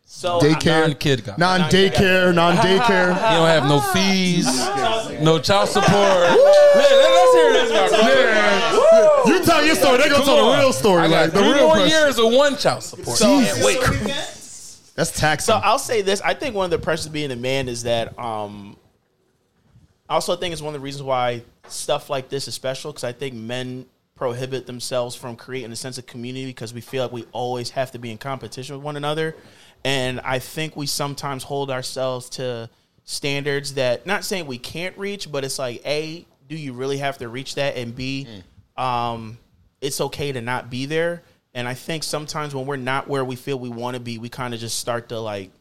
So 0.06 0.40
daycare, 0.40 0.88
Non-kid 0.88 1.26
guy. 1.26 1.36
non 1.38 1.60
daycare, 1.70 2.34
non 2.34 2.56
daycare. 2.56 3.10
You 3.32 3.38
don't 3.38 3.48
have 3.48 3.66
no 3.68 3.82
fees, 3.82 4.46
no 5.22 5.40
child 5.40 5.68
support. 5.70 5.92
Yeah, 5.92 6.36
let's 6.36 7.34
hear 7.34 7.54
this 7.54 7.72
guy. 7.92 9.24
You 9.26 9.44
tell 9.44 9.66
your 9.66 9.76
story. 9.76 9.98
They 9.98 10.04
gonna 10.06 10.16
Come 10.16 10.26
tell 10.26 10.46
on. 10.46 10.52
the 10.58 10.62
real 10.64 10.74
story, 10.74 11.02
I 11.04 11.08
got 11.10 11.22
like 11.24 11.32
the 11.34 11.40
three 11.40 11.52
real 11.54 11.64
more 11.68 11.76
pressure. 11.76 11.90
years 11.90 12.18
of 12.20 12.32
one 12.32 12.56
child 12.58 12.84
support. 12.84 13.18
So, 13.18 13.38
wait. 13.66 13.80
That's 14.96 15.12
taxing. 15.20 15.54
So 15.54 15.60
I'll 15.64 15.80
say 15.80 16.02
this. 16.02 16.22
I 16.22 16.34
think 16.34 16.56
one 16.56 16.66
of 16.66 16.72
the 16.72 16.78
pressures 16.78 17.08
of 17.08 17.14
being 17.14 17.32
a 17.32 17.36
man 17.36 17.68
is 17.68 17.84
that 17.84 18.18
um 18.20 18.78
I 20.10 20.14
also 20.16 20.36
think 20.36 20.54
it's 20.54 20.62
one 20.62 20.76
of 20.76 20.80
the 20.82 20.84
reasons 20.86 21.04
why 21.04 21.44
stuff 21.68 22.10
like 22.10 22.30
this 22.30 22.48
is 22.48 22.54
special 22.54 22.92
because 22.92 23.04
I 23.04 23.12
think 23.14 23.34
men 23.34 23.86
prohibit 24.24 24.66
themselves 24.66 25.18
from 25.18 25.36
creating 25.36 25.70
a 25.74 25.76
sense 25.76 25.98
of 25.98 26.06
community 26.06 26.46
because 26.46 26.74
we 26.74 26.80
feel 26.80 27.04
like 27.04 27.12
we 27.12 27.26
always 27.34 27.72
have 27.72 27.92
to 27.92 28.00
be 28.00 28.10
in 28.10 28.18
competition 28.18 28.74
with 28.74 28.82
one 28.82 28.96
another. 28.96 29.36
And 29.84 30.22
I 30.22 30.40
think 30.40 30.78
we 30.78 30.86
sometimes 30.88 31.44
hold 31.44 31.70
ourselves 31.70 32.30
to 32.32 32.70
standards 33.04 33.74
that 33.74 34.06
not 34.06 34.24
saying 34.24 34.48
we 34.48 34.58
can't 34.58 34.98
reach, 34.98 35.30
but 35.30 35.44
it's 35.44 35.60
like 35.60 35.86
A, 35.86 36.26
do 36.48 36.56
you 36.56 36.72
really 36.72 37.00
have 37.00 37.18
to 37.18 37.28
reach 37.28 37.56
that? 37.56 37.76
And 37.76 37.94
B, 37.94 38.26
um, 38.78 39.38
it's 39.82 40.00
okay 40.00 40.32
to 40.32 40.40
not 40.40 40.70
be 40.70 40.86
there. 40.86 41.22
And 41.54 41.68
I 41.68 41.74
think 41.74 42.04
sometimes 42.04 42.56
when 42.56 42.66
we're 42.66 42.78
not 42.78 43.10
where 43.10 43.26
we 43.26 43.36
feel 43.36 43.60
we 43.60 43.68
want 43.68 43.96
to 43.96 44.00
be, 44.00 44.20
we 44.20 44.30
kind 44.30 44.54
of 44.54 44.62
just 44.62 44.80
start 44.80 45.10
to 45.10 45.20
like 45.20 45.52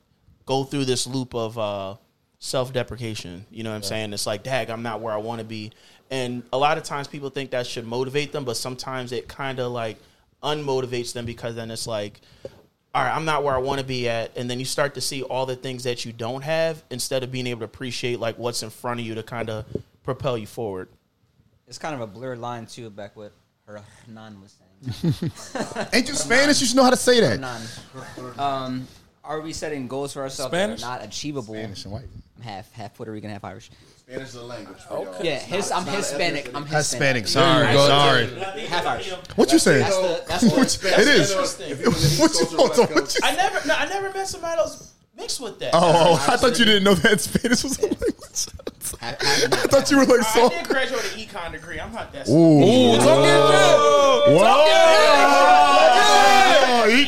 go 0.47 0.63
through 0.63 0.85
this 0.85 1.05
loop 1.05 1.35
of 1.35 1.59
uh, 1.59 1.97
self 2.39 2.73
deprecation. 2.73 3.45
You 3.51 3.65
know 3.65 3.71
what 3.71 3.77
I'm 3.77 3.83
saying? 3.83 4.13
It's 4.13 4.25
like, 4.25 4.45
dag, 4.45 4.71
I'm 4.71 4.85
not 4.85 5.01
where 5.01 5.13
I 5.13 5.17
want 5.17 5.41
to 5.41 5.45
be. 5.45 5.73
And 6.13 6.43
a 6.53 6.59
lot 6.59 6.77
of 6.77 6.85
times 6.85 7.09
people 7.09 7.31
think 7.31 7.53
that 7.53 7.67
should 7.67 7.87
motivate 7.87 8.33
them, 8.33 8.45
but 8.45 8.59
sometimes 8.59 9.13
it 9.13 9.29
kind 9.29 9.59
of 9.59 9.73
like 9.73 9.97
unmotivates 10.43 11.15
them 11.15 11.25
because 11.25 11.55
then 11.55 11.71
it's 11.71 11.87
like, 11.87 12.21
all 12.95 13.03
right, 13.03 13.17
I'm 13.17 13.25
not 13.25 13.43
where 13.43 13.55
I 13.55 13.59
want 13.59 13.81
to 13.81 13.87
be 13.87 14.11
at. 14.11 14.37
And 14.37 14.49
then 14.51 14.59
you 14.59 14.67
start 14.67 14.93
to 14.97 15.01
see 15.01 15.23
all 15.23 15.47
the 15.47 15.57
things 15.57 15.85
that 15.85 16.05
you 16.05 16.13
don't 16.13 16.43
have 16.43 16.85
instead 16.91 17.23
of 17.23 17.33
being 17.33 17.47
able 17.47 17.61
to 17.61 17.65
appreciate 17.65 18.21
like 18.21 18.39
what's 18.39 18.63
in 18.63 18.69
front 18.69 19.01
of 19.01 19.07
you 19.07 19.15
to 19.15 19.23
kind 19.23 19.49
of 19.49 19.65
propel 20.05 20.37
you 20.37 20.47
forward. 20.47 20.91
It's 21.67 21.79
kind 21.79 21.95
of 21.95 22.03
a 22.03 22.07
blurred 22.07 22.41
line 22.41 22.67
too. 22.67 22.91
Back 22.91 23.17
what 23.17 23.33
Hernan 23.65 24.39
was 24.43 24.59
saying. 24.59 25.15
Ain't 25.95 26.09
you 26.09 26.15
Spanish? 26.15 26.61
You 26.61 26.67
should 26.67 26.77
know 26.77 26.85
how 26.85 26.91
to 26.91 26.97
say 26.97 27.21
that. 27.21 27.41
Hernan. 27.41 28.39
Um, 28.39 28.89
are 29.25 29.41
we 29.41 29.55
setting 29.55 29.89
goals 29.89 30.13
for 30.13 30.21
ourselves 30.21 30.51
Spanish? 30.51 30.83
that 30.83 30.87
are 30.87 30.99
not 30.99 31.07
achievable? 31.07 31.55
Spanish 31.55 31.85
and 31.85 31.95
white. 31.95 32.05
I'm 32.37 32.43
half 32.43 32.71
half 32.73 32.93
Puerto 32.93 33.13
Rican, 33.13 33.31
half 33.31 33.45
Irish. 33.45 33.71
Spanish 34.07 34.29
is 34.29 34.35
a 34.35 34.43
language. 34.45 34.79
For 34.81 35.05
y'all. 35.05 35.17
Yeah, 35.23 35.39
his, 35.39 35.71
I'm 35.71 35.87
Hispanic. 35.87 36.51
I'm 36.55 36.67
Hispanic. 36.67 37.25
Hispanic. 37.25 37.29
Sorry, 37.29 37.63
There 37.67 37.73
you 37.73 37.79
sorry. 37.79 38.67
Half 38.67 38.87
Irish. 38.87 39.11
What 39.37 39.53
you 39.53 39.59
saying? 39.59 39.81
That's 39.81 39.97
the 39.97 40.25
that's 40.29 40.43
the 40.43 40.61
Which- 40.61 40.99
it 40.99 41.09
is. 41.09 41.31
If 41.61 41.81
you 41.81 41.87
was 41.91 42.19
What 42.19 42.31
East 42.33 42.51
you, 42.53 42.57
Coast 42.59 42.79
or 42.79 42.87
hold 42.87 42.91
on, 42.91 42.95
what 42.95 43.15
you 43.15 43.21
I 43.23 43.35
never, 43.37 43.67
no, 43.67 43.75
I 43.75 43.87
never 43.89 44.11
met 44.13 44.29
somebody 44.29 44.59
else 44.59 44.93
mixed 45.17 45.41
with 45.41 45.59
that. 45.61 45.71
Oh, 45.73 45.81
oh, 45.83 46.27
I 46.33 46.37
thought 46.37 46.59
you 46.59 46.65
didn't 46.65 46.85
know 46.85 46.95
that 46.95 47.21
Spanish 47.21 47.63
was 47.63 47.79
a 47.79 47.83
language. 47.83 48.47
half, 49.01 49.23
half 49.23 49.53
I 49.53 49.67
thought 49.69 49.91
you 49.91 49.99
were 49.99 50.05
like 50.07 50.21
I 50.21 50.23
so. 50.35 50.49
did 50.49 50.67
graduate 50.67 51.05
an 51.15 51.21
econ 51.21 51.53
degree. 51.53 51.79
I'm 51.81 51.93
not 51.93 52.13
that. 52.13 52.29
Ooh, 52.29 52.33
Ooh, 52.33 52.97
talk 52.97 53.25
your 53.25 54.35
Whoa, 54.37 54.43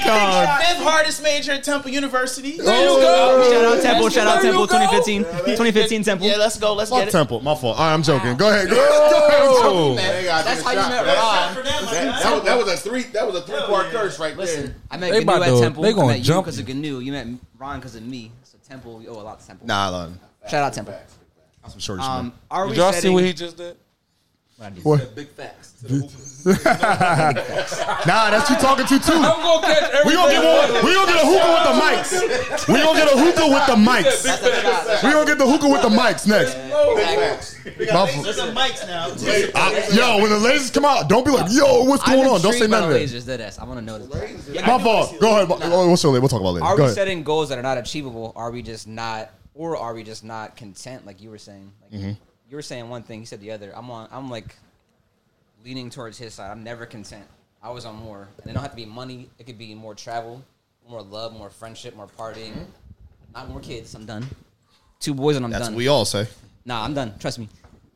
econ. 0.05 0.59
Fifth 0.59 0.83
hardest 0.83 1.23
major 1.23 1.53
at 1.53 1.65
Temple 1.65 1.91
University. 1.91 2.57
There 2.59 2.83
you 2.83 2.89
go. 3.01 3.51
Shout 3.51 3.65
out 3.65 3.83
Temple. 3.83 4.09
Shout 4.11 4.27
out 4.27 4.43
Temple. 4.43 4.67
go. 4.67 4.79
2015. 4.79 5.25
2015 5.25 6.03
Temple. 6.05 6.27
Yeah, 6.27 6.37
let's 6.37 6.59
go. 6.59 6.75
Let's 6.75 6.91
Fuck 6.91 7.01
get 7.01 7.09
it. 7.09 7.13
Temple. 7.13 7.41
My 7.41 7.55
fault. 7.55 7.79
All 7.79 7.85
right, 7.85 7.93
I'm 7.95 8.03
joking. 8.03 8.37
Go 8.37 8.49
ahead. 8.51 8.69
Go 8.69 8.77
ahead. 8.77 8.91
Oh. 9.67 9.95
That's 9.95 10.63
how 10.63 10.71
you 10.71 10.77
met 10.77 11.05
That- 11.05 11.55
Ron. 11.57 11.65
That, 11.65 12.45
that 12.45 12.59
was, 12.59 12.69
a 12.73 12.77
three. 12.77 13.03
That 13.05 13.27
was 13.27 13.37
a 13.37 13.43
three 13.43 13.61
part 13.61 13.87
curse 13.91 14.19
right 14.19 14.37
Listen, 14.37 14.67
there. 14.67 14.75
I 14.91 14.97
met 14.97 15.13
They 15.13 15.25
Gnu 15.25 15.33
at 15.33 15.45
to- 15.49 15.61
Temple. 15.61 15.83
they 15.83 15.93
gonna 15.93 16.05
I 16.07 16.09
met 16.09 16.19
you 16.19 16.25
jump 16.25 16.45
because 16.47 16.59
of 16.59 16.69
you. 16.69 16.75
Gnu. 16.75 17.01
You 17.01 17.13
met 17.13 17.27
Ron 17.59 17.79
because 17.81 17.95
of 17.97 18.03
me. 18.03 18.33
So 18.45 18.59
Temple, 18.69 18.99
we 18.99 19.09
owe 19.09 19.13
a 19.15 19.23
lot 19.23 19.41
to 19.41 19.47
Temple. 19.47 19.67
Nah, 19.67 19.89
Lon. 19.91 20.19
Shout 20.49 20.63
out 20.65 20.73
Temple. 20.73 20.95
Some 21.69 21.79
short 21.81 22.01
Um, 22.01 22.33
are 22.51 22.69
Did 22.69 22.77
y'all 22.77 22.93
see 22.93 22.97
setting? 23.01 23.15
what 23.15 23.25
he 23.25 23.33
just 23.33 23.57
did? 23.57 23.77
What? 24.83 25.15
Big 25.17 25.29
facts. 25.29 25.73
Nah, 26.45 28.31
that's 28.31 28.49
you 28.51 28.57
talking 28.57 28.87
to 28.87 28.99
too. 28.99 29.13
I'm 29.15 29.23
gonna 29.23 29.67
catch 29.67 29.83
everything. 29.83 30.07
We 30.07 30.13
gonna 30.15 30.33
get 30.33 30.45
one. 30.45 30.85
We 30.85 30.95
gonna 30.95 31.13
get 31.13 31.23
a 31.23 31.27
hookah 31.27 31.53
with 31.55 31.65
the 31.65 31.77
mics. 31.81 32.69
We 32.69 32.75
gonna 32.83 32.99
get 32.99 33.09
a 33.13 33.19
hookah 33.19 33.49
with 33.49 33.67
the 33.67 33.77
mics. 33.77 34.23
That's 34.23 34.43
a 34.43 34.63
shot. 34.63 35.03
We 35.03 35.11
gonna 35.13 35.27
get 35.27 35.39
the 35.39 35.47
hookah 35.47 35.69
with 35.69 35.83
the 35.83 35.89
mics 35.89 36.27
next. 36.29 36.55
My 37.93 38.07
fault. 38.07 38.25
There's 38.25 38.37
some 38.37 38.55
mics 38.55 38.87
now. 38.87 39.09
I- 39.55 39.89
yo, 39.93 40.19
when 40.23 40.31
the 40.31 40.37
lasers 40.49 40.73
come 40.73 40.85
out, 40.85 41.09
don't 41.09 41.25
be 41.25 41.31
like, 41.33 41.51
yo, 41.51 41.85
what's 41.85 42.05
going 42.05 42.29
on? 42.29 42.41
Don't 42.43 42.53
say 42.53 42.67
none 42.67 42.85
of 42.85 42.91
that. 42.91 43.01
Lasers, 43.01 43.27
dead 43.27 43.41
ass. 43.41 43.59
I 43.59 43.65
want 43.65 43.79
to 43.81 43.85
know 43.85 43.99
this. 43.99 44.67
My 44.67 44.79
fault. 44.83 45.19
Go 45.21 45.31
ahead. 45.43 45.49
Oh, 45.73 45.87
We'll, 45.89 45.97
show 45.97 46.11
we'll 46.13 46.29
talk 46.29 46.41
about 46.41 46.55
later. 46.55 46.67
Are 46.67 46.77
Go 46.77 46.83
we 46.83 46.85
ahead. 46.85 46.95
setting 46.95 47.23
goals 47.23 47.49
that 47.49 47.59
are 47.59 47.63
not 47.63 47.79
achievable? 47.79 48.33
Are 48.37 48.51
we 48.51 48.63
just 48.63 48.87
not, 48.87 49.31
or 49.55 49.77
are 49.77 49.95
we 49.95 50.03
just 50.05 50.25
not 50.25 50.57
content? 50.57 51.07
Like 51.07 51.21
you 51.23 51.31
were 51.31 51.39
saying, 51.39 51.73
like 51.83 51.91
Mm-hmm. 52.01 52.13
You 52.55 52.57
were 52.57 52.63
saying 52.63 52.89
one 52.89 53.03
thing, 53.03 53.19
he 53.19 53.27
said 53.27 53.41
the 53.41 53.51
other. 53.51 53.73
I'm 53.75 53.91
on. 53.91 54.09
I'm 54.13 54.31
like 54.31 54.55
leaning 55.65 55.91
towards 55.91 56.17
his 56.17 56.35
side. 56.35 56.53
I'm 56.53 56.63
never 56.63 56.87
content. 56.87 57.25
I 57.61 57.71
was 57.71 57.85
on 57.85 57.97
more, 57.97 58.29
and 58.43 58.49
it 58.49 58.55
don't 58.55 58.63
have 58.63 58.71
to 58.71 58.77
be 58.77 58.87
money. 58.87 59.29
It 59.41 59.47
could 59.47 59.59
be 59.59 59.75
more 59.75 59.93
travel, 59.97 60.41
more 60.89 61.03
love, 61.03 61.33
more 61.33 61.51
friendship, 61.51 61.97
more 61.97 62.07
partying. 62.07 62.55
Not 63.35 63.49
more 63.49 63.59
kids. 63.59 63.93
I'm 63.97 64.07
done. 64.07 64.25
Two 65.01 65.15
boys 65.15 65.35
and 65.35 65.45
I'm 65.45 65.51
That's 65.51 65.65
done. 65.65 65.75
what 65.75 65.79
we 65.79 65.89
all 65.89 66.05
say. 66.05 66.29
Nah, 66.65 66.85
I'm 66.85 66.95
done. 66.95 67.19
Trust 67.19 67.41
me. 67.41 67.49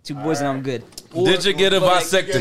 Two 0.02 0.16
boys 0.16 0.40
and 0.40 0.48
I'm 0.48 0.60
good. 0.62 0.82
Did 1.14 1.44
you 1.44 1.52
get 1.52 1.72
a 1.72 1.78
But, 1.78 1.86
like, 1.86 2.04
vasectomy? 2.04 2.40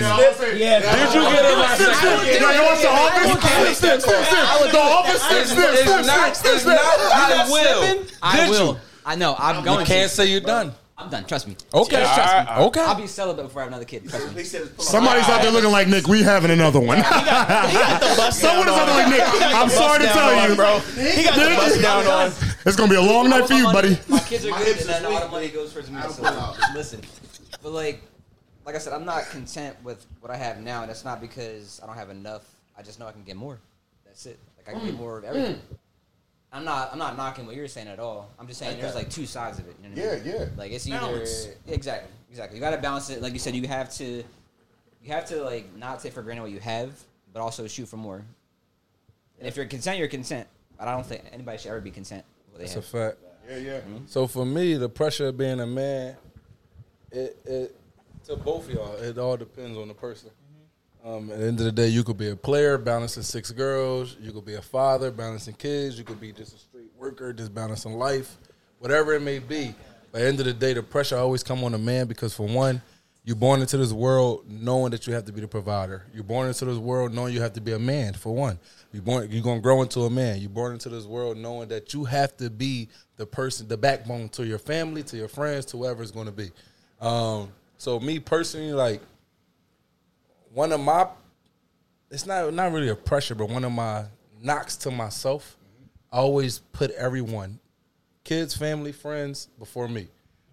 Yeah. 0.57 0.80
Did 0.80 1.13
you 1.13 1.22
get 1.22 1.45
a 1.45 1.53
vasectomy? 1.53 2.41
No, 2.41 2.49
you 2.49 2.63
want 2.63 2.82
the 2.82 2.89
office? 2.89 3.78
Snip, 3.78 4.01
snip, 4.01 4.26
snip. 4.26 4.72
The 4.72 4.80
office, 4.80 5.22
snip, 5.22 5.41
It's, 5.41 5.51
snip, 5.51 5.70
it's 5.70 5.84
snip, 5.84 6.05
not. 6.07 6.36
snip, 6.36 6.57
snip. 6.61 6.78
I 6.82 7.47
will. 7.47 8.05
I 8.24 8.49
will. 8.49 8.80
I 9.05 9.15
know. 9.15 9.36
I'm 9.38 9.63
going. 9.63 9.82
You 9.82 9.86
can't 9.86 10.09
say 10.09 10.26
you're 10.26 10.41
done. 10.41 10.74
I'm 11.00 11.10
done. 11.10 11.26
Trust 11.26 11.48
me. 11.48 11.56
Okay. 11.74 11.98
Just 11.98 12.16
trust 12.16 12.50
me. 12.50 12.66
Okay. 12.66 12.82
I'll 12.82 12.95
be 12.95 13.06
celibate 13.06 13.45
before 13.45 13.62
I 13.62 13.66
have 13.66 13.72
another 13.72 13.86
kid. 13.86 14.10
Trust 14.10 14.36
me. 14.36 14.43
Somebody's 14.43 15.30
out 15.30 15.43
there 15.43 15.52
looking 15.52 15.72
like 15.72 15.88
Nick. 15.88 16.08
We 16.08 16.24
having 16.24 16.50
another 16.50 16.80
one. 16.80 17.04
Someone 18.32 18.68
is 18.68 18.74
out 18.74 18.86
there 18.88 18.95
like 18.95 19.10
Nick. 19.10 19.22
I'm 19.54 19.70
sorry 19.70 20.00
to 20.00 20.08
tell 20.08 20.50
you, 20.50 20.56
bro. 20.56 20.80
He 20.80 21.24
got 21.24 21.36
the 21.36 21.56
bust 21.56 21.82
down 21.82 22.08
on. 22.08 22.28
It's 22.66 22.76
gonna 22.76 22.89
be 22.89 22.95
a 22.95 23.02
long 23.02 23.30
night 23.30 23.48
for 23.48 23.54
you, 23.54 23.66
buddy. 23.66 23.98
My 24.08 24.20
kids 24.20 24.43
are 24.45 24.58
good, 24.58 24.78
and 24.78 24.89
then 24.89 25.04
is 25.04 25.06
all 25.06 25.20
the 25.20 25.26
weak. 25.26 25.32
money 25.32 25.48
goes 25.50 25.72
towards 25.72 25.91
me. 25.91 25.98
I 25.98 26.08
So 26.08 26.24
don't 26.24 26.34
pull 26.34 26.41
out. 26.41 26.58
listen, 26.74 27.02
but 27.62 27.72
like, 27.72 28.02
like 28.66 28.74
I 28.74 28.80
said, 28.80 28.93
I'm 28.93 29.06
not 29.06 29.30
content 29.30 29.76
with 29.84 30.04
what 30.22 30.32
I 30.32 30.36
have 30.36 30.62
now, 30.62 30.82
and 30.82 30.89
that's 30.89 31.06
not 31.06 31.22
because 31.22 31.80
I 31.84 31.86
don't 31.86 31.95
have 31.95 32.10
enough. 32.10 32.43
I 32.76 32.82
just 32.82 33.00
know 33.00 33.06
I 33.06 33.12
can 33.12 33.24
get 33.24 33.36
more. 33.36 33.60
That's 34.04 34.26
it. 34.26 34.39
Like 34.58 34.70
I 34.70 34.80
can 34.80 34.86
get 34.88 34.95
mm. 34.95 35.00
more 35.00 35.20
of 35.20 35.26
everything. 35.26 35.56
Mm. 35.58 35.78
I'm 36.58 36.66
not. 36.66 36.89
I'm 36.91 36.97
not 36.97 37.16
knocking 37.16 37.45
what 37.45 37.55
you're 37.55 37.68
saying 37.68 37.88
at 37.88 37.99
all. 37.99 38.32
I'm 38.39 38.47
just 38.47 38.60
saying 38.60 38.82
there's 38.82 38.95
like 38.95 39.12
two 39.12 39.28
sides 39.28 39.60
of 39.60 39.68
it. 39.68 39.76
You 39.84 39.89
know 39.89 39.95
what 39.95 40.12
I 40.12 40.16
mean? 40.16 40.26
Yeah, 40.26 40.39
yeah. 40.39 40.45
Like 40.58 40.72
it's 40.72 40.88
either 40.88 40.97
Balance. 40.99 41.49
exactly, 41.68 42.12
exactly. 42.32 42.58
You 42.58 42.62
got 42.62 42.72
to 42.72 42.80
balance 42.80 43.12
it. 43.12 43.22
Like 43.22 43.34
you 43.34 43.39
said, 43.39 43.55
you 43.55 43.68
have 43.68 43.93
to, 43.97 44.24
you 45.03 45.10
have 45.10 45.28
to 45.28 45.43
like 45.43 45.76
not 45.76 45.99
take 45.99 46.14
for 46.14 46.24
granted 46.24 46.41
what 46.41 46.51
you 46.51 46.60
have, 46.60 46.99
but 47.32 47.41
also 47.41 47.68
shoot 47.68 47.88
for 47.88 47.97
more. 47.97 48.26
And 49.38 49.47
if 49.47 49.55
you're 49.55 49.68
content, 49.68 49.99
you're 49.99 50.08
content. 50.08 50.47
But 50.80 50.88
I 50.88 50.93
don't 50.93 51.05
think 51.05 51.26
anybody 51.32 51.60
should 51.60 51.70
ever 51.70 51.80
be 51.80 51.91
content 51.91 52.26
with 52.47 52.53
what 52.53 52.68
they 52.68 52.74
That's 52.74 52.88
a 52.88 52.97
fact. 52.97 53.18
Yeah, 53.47 53.58
yeah. 53.58 53.80
So 54.08 54.26
for 54.26 54.43
me, 54.43 54.74
the 54.78 54.89
pressure 54.89 55.28
of 55.28 55.38
being 55.38 55.60
a 55.60 55.68
man, 55.68 56.16
it, 57.12 57.38
it 57.45 57.76
to 58.26 58.36
both 58.36 58.68
of 58.68 58.74
y'all, 58.74 58.95
it 58.95 59.20
all 59.20 59.38
depends 59.38 59.78
on 59.78 59.89
the 59.89 59.93
person. 59.93 60.32
Um, 61.08 61.32
at 61.32 61.39
the 61.39 61.45
end 61.45 61.60
of 61.60 61.66
the 61.66 61.72
day, 61.72 61.88
you 61.88 62.03
could 62.03 62.18
be 62.18 62.30
a 62.32 62.36
player 62.36 62.78
balancing 62.78 63.24
six 63.24 63.51
girls. 63.51 64.18
You 64.20 64.34
could 64.34 64.43
be 64.43 64.55
a 64.55 64.62
father 64.62 65.10
balancing 65.10 65.53
kids. 65.53 65.97
You 65.97 66.03
could 66.03 66.20
be 66.20 66.34
just 66.34 66.53
a 66.53 66.58
straight 66.58 66.91
worker 66.97 67.32
just 67.32 67.55
balancing 67.55 67.93
life, 67.93 68.36
whatever 68.80 69.14
it 69.14 69.22
may 69.22 69.39
be. 69.39 69.74
But 70.12 70.20
at 70.20 70.24
the 70.24 70.28
end 70.28 70.39
of 70.41 70.45
the 70.47 70.53
day, 70.53 70.74
the 70.74 70.84
pressure 70.84 71.16
always 71.16 71.43
come 71.43 71.64
on 71.64 71.74
a 71.74 71.78
man 71.78 72.08
because 72.08 72.34
for 72.34 72.45
one, 72.45 72.82
you're 73.24 73.38
born 73.38 73.62
into 73.62 73.78
this 73.78 73.93
world 73.93 74.51
knowing 74.51 74.91
that 74.91 75.08
you 75.08 75.14
have 75.14 75.24
to 75.26 75.32
be 75.32 75.39
the 75.39 75.47
provider. 75.47 76.05
You're 76.14 76.26
born 76.26 76.49
into 76.49 76.66
this 76.66 76.78
world 76.78 77.14
knowing 77.14 77.34
you 77.34 77.41
have 77.41 77.53
to 77.53 77.62
be 77.62 77.72
a 77.72 77.80
man. 77.80 78.14
For 78.14 78.36
one, 78.36 78.60
you're 78.91 79.01
born. 79.01 79.32
You're 79.32 79.43
gonna 79.43 79.62
grow 79.62 79.82
into 79.84 80.01
a 80.01 80.10
man. 80.10 80.41
You're 80.41 80.49
born 80.49 80.74
into 80.74 80.89
this 80.89 81.05
world 81.05 81.38
knowing 81.38 81.70
that 81.70 81.93
you 81.93 82.03
have 82.03 82.36
to 82.38 82.49
be 82.49 82.89
the 83.16 83.26
person, 83.26 83.70
the 83.70 83.78
backbone 83.78 84.28
to 84.30 84.45
your 84.45 84.60
family, 84.60 85.03
to 85.03 85.16
your 85.16 85.30
friends, 85.30 85.66
to 85.68 85.78
whoever 85.78 86.03
it's 86.03 86.12
gonna 86.12 86.34
be. 86.34 86.51
Um, 86.99 87.53
so 87.78 87.97
me 87.97 88.20
personally, 88.20 88.74
like 88.74 89.01
one 90.54 90.72
of 90.72 90.80
my 90.80 91.08
it's 92.10 92.26
not 92.26 92.54
not 92.54 92.72
really 92.72 92.89
a 92.89 92.95
pressure, 92.95 93.36
but 93.36 93.50
one 93.50 93.64
of 93.64 93.72
my 93.72 94.06
knocks 94.41 94.76
to 94.78 94.91
myself. 94.91 95.58
I 96.12 96.18
always 96.18 96.60
put 96.72 96.91
everyone, 96.91 97.60
kids, 98.24 98.56
family, 98.56 98.91
friends, 98.91 99.50
before 99.60 99.88
me. 99.88 100.08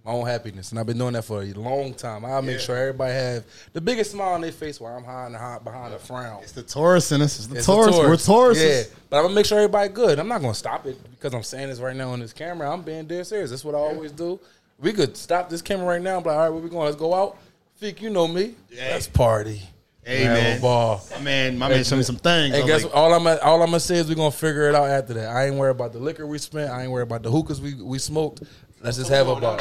My 0.05 0.11
own 0.13 0.27
happiness, 0.27 0.71
and 0.71 0.79
I've 0.79 0.85
been 0.85 0.99
doing 0.99 1.15
that 1.15 1.25
for 1.25 1.43
a 1.43 1.47
long 1.55 1.95
time. 1.95 2.27
I 2.27 2.39
make 2.43 2.61
sure 2.61 2.77
everybody 2.77 3.15
have 3.15 3.43
the 3.73 3.81
biggest 3.81 4.11
smile 4.11 4.35
on 4.35 4.43
their 4.43 4.53
face 4.53 4.79
while 4.79 4.95
I'm 4.95 5.05
hiding 5.05 5.33
behind, 5.33 5.65
behind 5.65 5.95
a 5.95 5.99
frown. 5.99 6.43
It's 6.43 6.53
the 6.53 6.63
Taurus 6.63 7.11
in 7.11 7.23
us. 7.23 7.39
It's 7.39 7.47
the 7.47 7.57
It's 7.57 7.65
Taurus. 7.65 7.97
a 7.97 8.01
We're 8.01 8.17
Taurus. 8.19 8.61
Yeah, 8.61 8.83
but 9.09 9.17
I'm 9.17 9.23
gonna 9.23 9.35
make 9.35 9.47
sure 9.47 9.57
everybody 9.57 9.89
good. 9.89 10.19
I'm 10.19 10.29
not 10.29 10.43
gonna 10.43 10.53
stop 10.53 10.85
it 10.85 10.99
because 11.13 11.33
I'm 11.33 11.43
saying 11.43 11.71
this 11.71 11.79
right 11.81 11.97
now 11.97 12.11
on 12.11 12.21
this 12.21 12.35
camera. 12.35 12.71
I'm 12.71 12.83
being 12.83 13.07
dead 13.07 13.27
serious. 13.27 13.49
That's 13.49 13.65
what 13.65 13.75
I 13.75 13.79
always 13.79 14.13
do. 14.13 14.39
We 14.79 14.93
could 14.93 15.17
stop 15.17 15.49
this 15.49 15.63
camera 15.63 15.87
right 15.87 16.03
now. 16.03 16.21
be 16.21 16.29
like, 16.29 16.37
all 16.37 16.43
right, 16.43 16.51
where 16.51 16.61
we 16.61 16.69
going? 16.69 16.85
Let's 16.85 16.97
go 16.97 17.15
out. 17.15 17.39
Fiq, 17.81 18.03
you 18.03 18.11
know 18.11 18.29
me. 18.29 18.57
Let's 18.77 19.07
party. 19.07 19.63
Hey, 20.07 20.25
man. 20.25 20.61
ball. 20.61 21.03
Man, 21.23 21.57
my 21.59 21.69
man 21.69 21.83
showed 21.85 21.97
me 21.97 22.03
some 22.03 22.17
things. 22.17 22.55
I 22.55 22.59
And 22.59 22.67
guess 22.67 22.83
like, 22.85 22.93
what? 22.95 23.01
all 23.01 23.15
I'm 23.15 23.27
all 23.43 23.63
I'm 23.63 23.69
gonna 23.69 23.81
say 23.81 23.97
is 23.97 24.09
we're 24.09 24.15
gonna 24.15 24.31
figure 24.31 24.69
it 24.69 24.75
out 24.75 24.89
after 24.89 25.15
that. 25.15 25.29
I 25.31 25.47
ain't 25.47 25.57
worried 25.57 25.71
about 25.73 25.93
the 25.93 25.99
liquor 25.99 26.27
we 26.27 26.39
spent. 26.39 26.71
I 26.71 26.83
ain't 26.83 26.91
worried 26.93 27.05
about 27.05 27.23
the 27.23 27.31
hookahs 27.31 27.61
we, 27.61 27.75
we 27.75 27.99
smoked. 27.99 28.43
Let's 28.83 28.99
just 28.99 29.11
have 29.11 29.29
a 29.29 29.37
ball. 29.37 29.59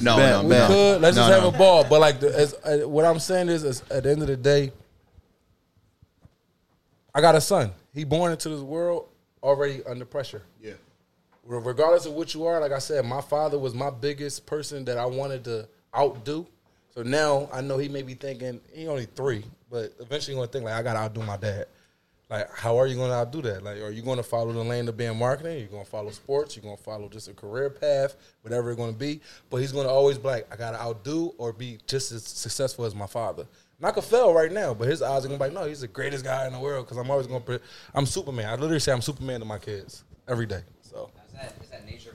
no, 0.00 0.16
no, 0.16 0.42
We 0.44 0.48
bet. 0.50 0.68
could. 0.68 1.00
Let's 1.00 1.16
No, 1.16 1.22
just 1.22 1.32
have 1.32 1.42
no. 1.42 1.48
a 1.48 1.58
ball. 1.58 1.84
But 1.88 2.00
like, 2.00 2.20
the, 2.20 2.28
as, 2.38 2.54
uh, 2.64 2.88
what 2.88 3.04
I'm 3.04 3.18
saying 3.18 3.48
is, 3.48 3.64
is, 3.64 3.82
at 3.90 4.04
the 4.04 4.10
end 4.12 4.22
of 4.22 4.28
the 4.28 4.36
day, 4.36 4.70
I 7.14 7.20
got 7.20 7.34
a 7.34 7.40
son. 7.40 7.72
He 7.92 8.04
born 8.04 8.30
into 8.32 8.48
this 8.48 8.60
world 8.60 9.08
already 9.42 9.82
under 9.84 10.04
pressure. 10.04 10.42
Yeah. 10.62 10.72
Regardless 11.44 12.06
of 12.06 12.12
what 12.12 12.32
you 12.34 12.46
are, 12.46 12.60
like 12.60 12.70
I 12.72 12.78
said, 12.78 13.04
my 13.04 13.20
father 13.20 13.58
was 13.58 13.74
my 13.74 13.90
biggest 13.90 14.46
person 14.46 14.84
that 14.84 14.96
I 14.96 15.06
wanted 15.06 15.42
to 15.44 15.68
outdo. 15.96 16.46
So 16.94 17.02
now 17.02 17.48
I 17.52 17.60
know 17.62 17.78
he 17.78 17.88
may 17.88 18.02
be 18.02 18.14
thinking 18.14 18.60
he 18.72 18.86
only 18.86 19.06
three, 19.06 19.44
but 19.70 19.94
eventually 20.00 20.34
gonna 20.36 20.46
think 20.48 20.64
like 20.64 20.74
I 20.74 20.82
gotta 20.82 20.98
outdo 20.98 21.22
my 21.22 21.36
dad. 21.36 21.66
Like, 22.28 22.48
how 22.54 22.78
are 22.78 22.86
you 22.86 22.96
gonna 22.96 23.12
outdo 23.12 23.42
that? 23.42 23.62
Like, 23.62 23.78
are 23.78 23.90
you 23.90 24.02
gonna 24.02 24.22
follow 24.22 24.52
the 24.52 24.62
lane 24.62 24.88
of 24.88 24.96
being 24.96 25.16
marketing? 25.18 25.58
You're 25.58 25.68
gonna 25.68 25.84
follow 25.84 26.10
sports? 26.10 26.56
You're 26.56 26.62
gonna 26.62 26.76
follow 26.76 27.08
just 27.08 27.28
a 27.28 27.34
career 27.34 27.70
path, 27.70 28.16
whatever 28.42 28.70
it's 28.70 28.78
gonna 28.78 28.92
be. 28.92 29.20
But 29.50 29.58
he's 29.58 29.72
gonna 29.72 29.88
always 29.88 30.18
be 30.18 30.28
like, 30.28 30.52
I 30.52 30.56
gotta 30.56 30.80
outdo 30.80 31.34
or 31.38 31.52
be 31.52 31.78
just 31.86 32.12
as 32.12 32.24
successful 32.24 32.84
as 32.84 32.94
my 32.94 33.06
father. 33.06 33.46
And 33.78 33.86
I 33.86 33.90
could 33.90 34.04
fail 34.04 34.32
right 34.32 34.52
now, 34.52 34.72
but 34.74 34.88
his 34.88 35.02
eyes 35.02 35.24
are 35.24 35.28
gonna 35.28 35.38
be 35.38 35.44
like, 35.44 35.52
no, 35.52 35.64
he's 35.66 35.80
the 35.80 35.88
greatest 35.88 36.24
guy 36.24 36.46
in 36.46 36.52
the 36.52 36.58
world 36.58 36.86
because 36.86 36.98
I'm 36.98 37.10
always 37.10 37.26
gonna. 37.26 37.40
Pre- 37.40 37.58
I'm 37.94 38.06
Superman. 38.06 38.46
I 38.48 38.52
literally 38.52 38.80
say 38.80 38.92
I'm 38.92 39.02
Superman 39.02 39.40
to 39.40 39.46
my 39.46 39.58
kids 39.58 40.04
every 40.28 40.46
day. 40.46 40.60
So 40.82 41.10
Is 41.26 41.32
that, 41.34 41.54
is 41.62 41.68
that 41.70 41.86
nature 41.86 42.11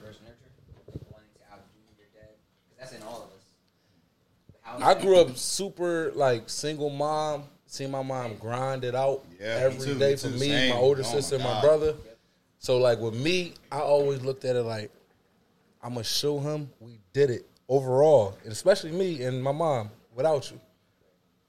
I 4.80 4.94
grew 4.94 5.18
up 5.20 5.36
super 5.36 6.12
like 6.14 6.48
single 6.48 6.90
mom. 6.90 7.44
Seeing 7.70 7.90
my 7.90 8.02
mom 8.02 8.34
grind 8.36 8.82
it 8.82 8.94
out 8.94 9.26
Yeah, 9.38 9.58
every 9.60 9.94
day 9.96 10.16
too, 10.16 10.30
me 10.30 10.32
for 10.36 10.40
me, 10.40 10.48
same. 10.48 10.70
my 10.70 10.76
older 10.76 11.02
Oh 11.02 11.04
my 11.04 11.10
sister, 11.12 11.34
and 11.34 11.44
my 11.44 11.60
brother. 11.60 11.94
So 12.58 12.78
like 12.78 12.98
with 12.98 13.14
me, 13.14 13.52
I 13.70 13.80
always 13.80 14.22
looked 14.22 14.44
at 14.46 14.56
it 14.56 14.62
like 14.62 14.90
I'm 15.82 15.92
gonna 15.94 16.04
show 16.04 16.38
him 16.40 16.70
we 16.80 16.98
did 17.12 17.28
it 17.30 17.46
overall, 17.68 18.36
and 18.42 18.52
especially 18.52 18.90
me 18.92 19.22
and 19.22 19.42
my 19.42 19.52
mom 19.52 19.90
without 20.14 20.50
you. 20.50 20.58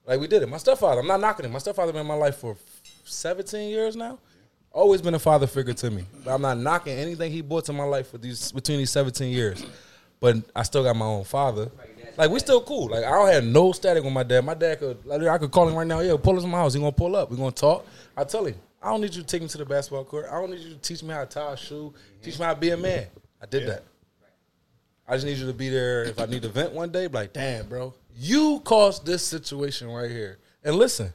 Like 0.06 0.20
we 0.20 0.26
did 0.26 0.42
it. 0.42 0.48
My 0.48 0.58
stepfather, 0.58 1.00
I'm 1.00 1.06
not 1.06 1.20
knocking 1.20 1.46
him. 1.46 1.52
My 1.52 1.58
stepfather 1.58 1.92
been 1.92 2.02
in 2.02 2.06
my 2.06 2.14
life 2.14 2.36
for 2.36 2.56
17 3.04 3.70
years 3.70 3.96
now. 3.96 4.18
Always 4.72 5.00
been 5.02 5.14
a 5.14 5.18
father 5.18 5.46
figure 5.46 5.72
to 5.74 5.90
me. 5.90 6.04
But 6.24 6.34
I'm 6.34 6.42
not 6.42 6.58
knocking 6.58 6.96
anything 6.98 7.32
he 7.32 7.40
brought 7.40 7.64
to 7.64 7.72
my 7.72 7.84
life 7.84 8.10
for 8.10 8.18
these 8.18 8.52
between 8.52 8.78
these 8.78 8.90
17 8.90 9.32
years. 9.32 9.64
But 10.20 10.36
I 10.54 10.62
still 10.64 10.82
got 10.84 10.94
my 10.96 11.06
own 11.06 11.24
father. 11.24 11.70
Like 12.16 12.30
we 12.30 12.38
still 12.38 12.60
cool. 12.62 12.88
Like 12.88 13.04
I 13.04 13.10
don't 13.10 13.28
have 13.32 13.44
no 13.44 13.72
static 13.72 14.02
with 14.04 14.12
my 14.12 14.22
dad. 14.22 14.44
My 14.44 14.54
dad 14.54 14.78
could 14.78 15.04
like, 15.06 15.22
I 15.22 15.38
could 15.38 15.50
call 15.50 15.68
him 15.68 15.74
right 15.74 15.86
now. 15.86 16.00
Yeah, 16.00 16.16
pull 16.22 16.36
us 16.36 16.44
in 16.44 16.50
my 16.50 16.58
house. 16.58 16.74
He 16.74 16.80
gonna 16.80 16.92
pull 16.92 17.16
up. 17.16 17.30
We 17.30 17.36
gonna 17.36 17.50
talk. 17.50 17.86
I 18.16 18.24
tell 18.24 18.44
him 18.44 18.54
I 18.82 18.90
don't 18.90 19.00
need 19.00 19.14
you 19.14 19.22
to 19.22 19.26
take 19.26 19.42
me 19.42 19.48
to 19.48 19.58
the 19.58 19.64
basketball 19.64 20.04
court. 20.04 20.26
I 20.30 20.40
don't 20.40 20.50
need 20.50 20.60
you 20.60 20.70
to 20.70 20.78
teach 20.78 21.02
me 21.02 21.10
how 21.12 21.20
to 21.20 21.26
tie 21.26 21.52
a 21.52 21.56
shoe. 21.56 21.92
Teach 22.22 22.38
me 22.38 22.44
how 22.44 22.54
to 22.54 22.60
be 22.60 22.70
a 22.70 22.76
man. 22.76 23.06
I 23.42 23.46
did 23.46 23.68
that. 23.68 23.84
I 25.06 25.14
just 25.14 25.26
need 25.26 25.38
you 25.38 25.46
to 25.46 25.52
be 25.52 25.68
there 25.68 26.04
if 26.04 26.20
I 26.20 26.26
need 26.26 26.42
to 26.42 26.48
vent 26.48 26.72
one 26.72 26.90
day. 26.90 27.08
Like, 27.08 27.32
damn, 27.32 27.66
bro, 27.66 27.94
you 28.16 28.60
caused 28.64 29.04
this 29.04 29.24
situation 29.26 29.88
right 29.88 30.10
here. 30.10 30.38
And 30.62 30.76
listen, 30.76 31.12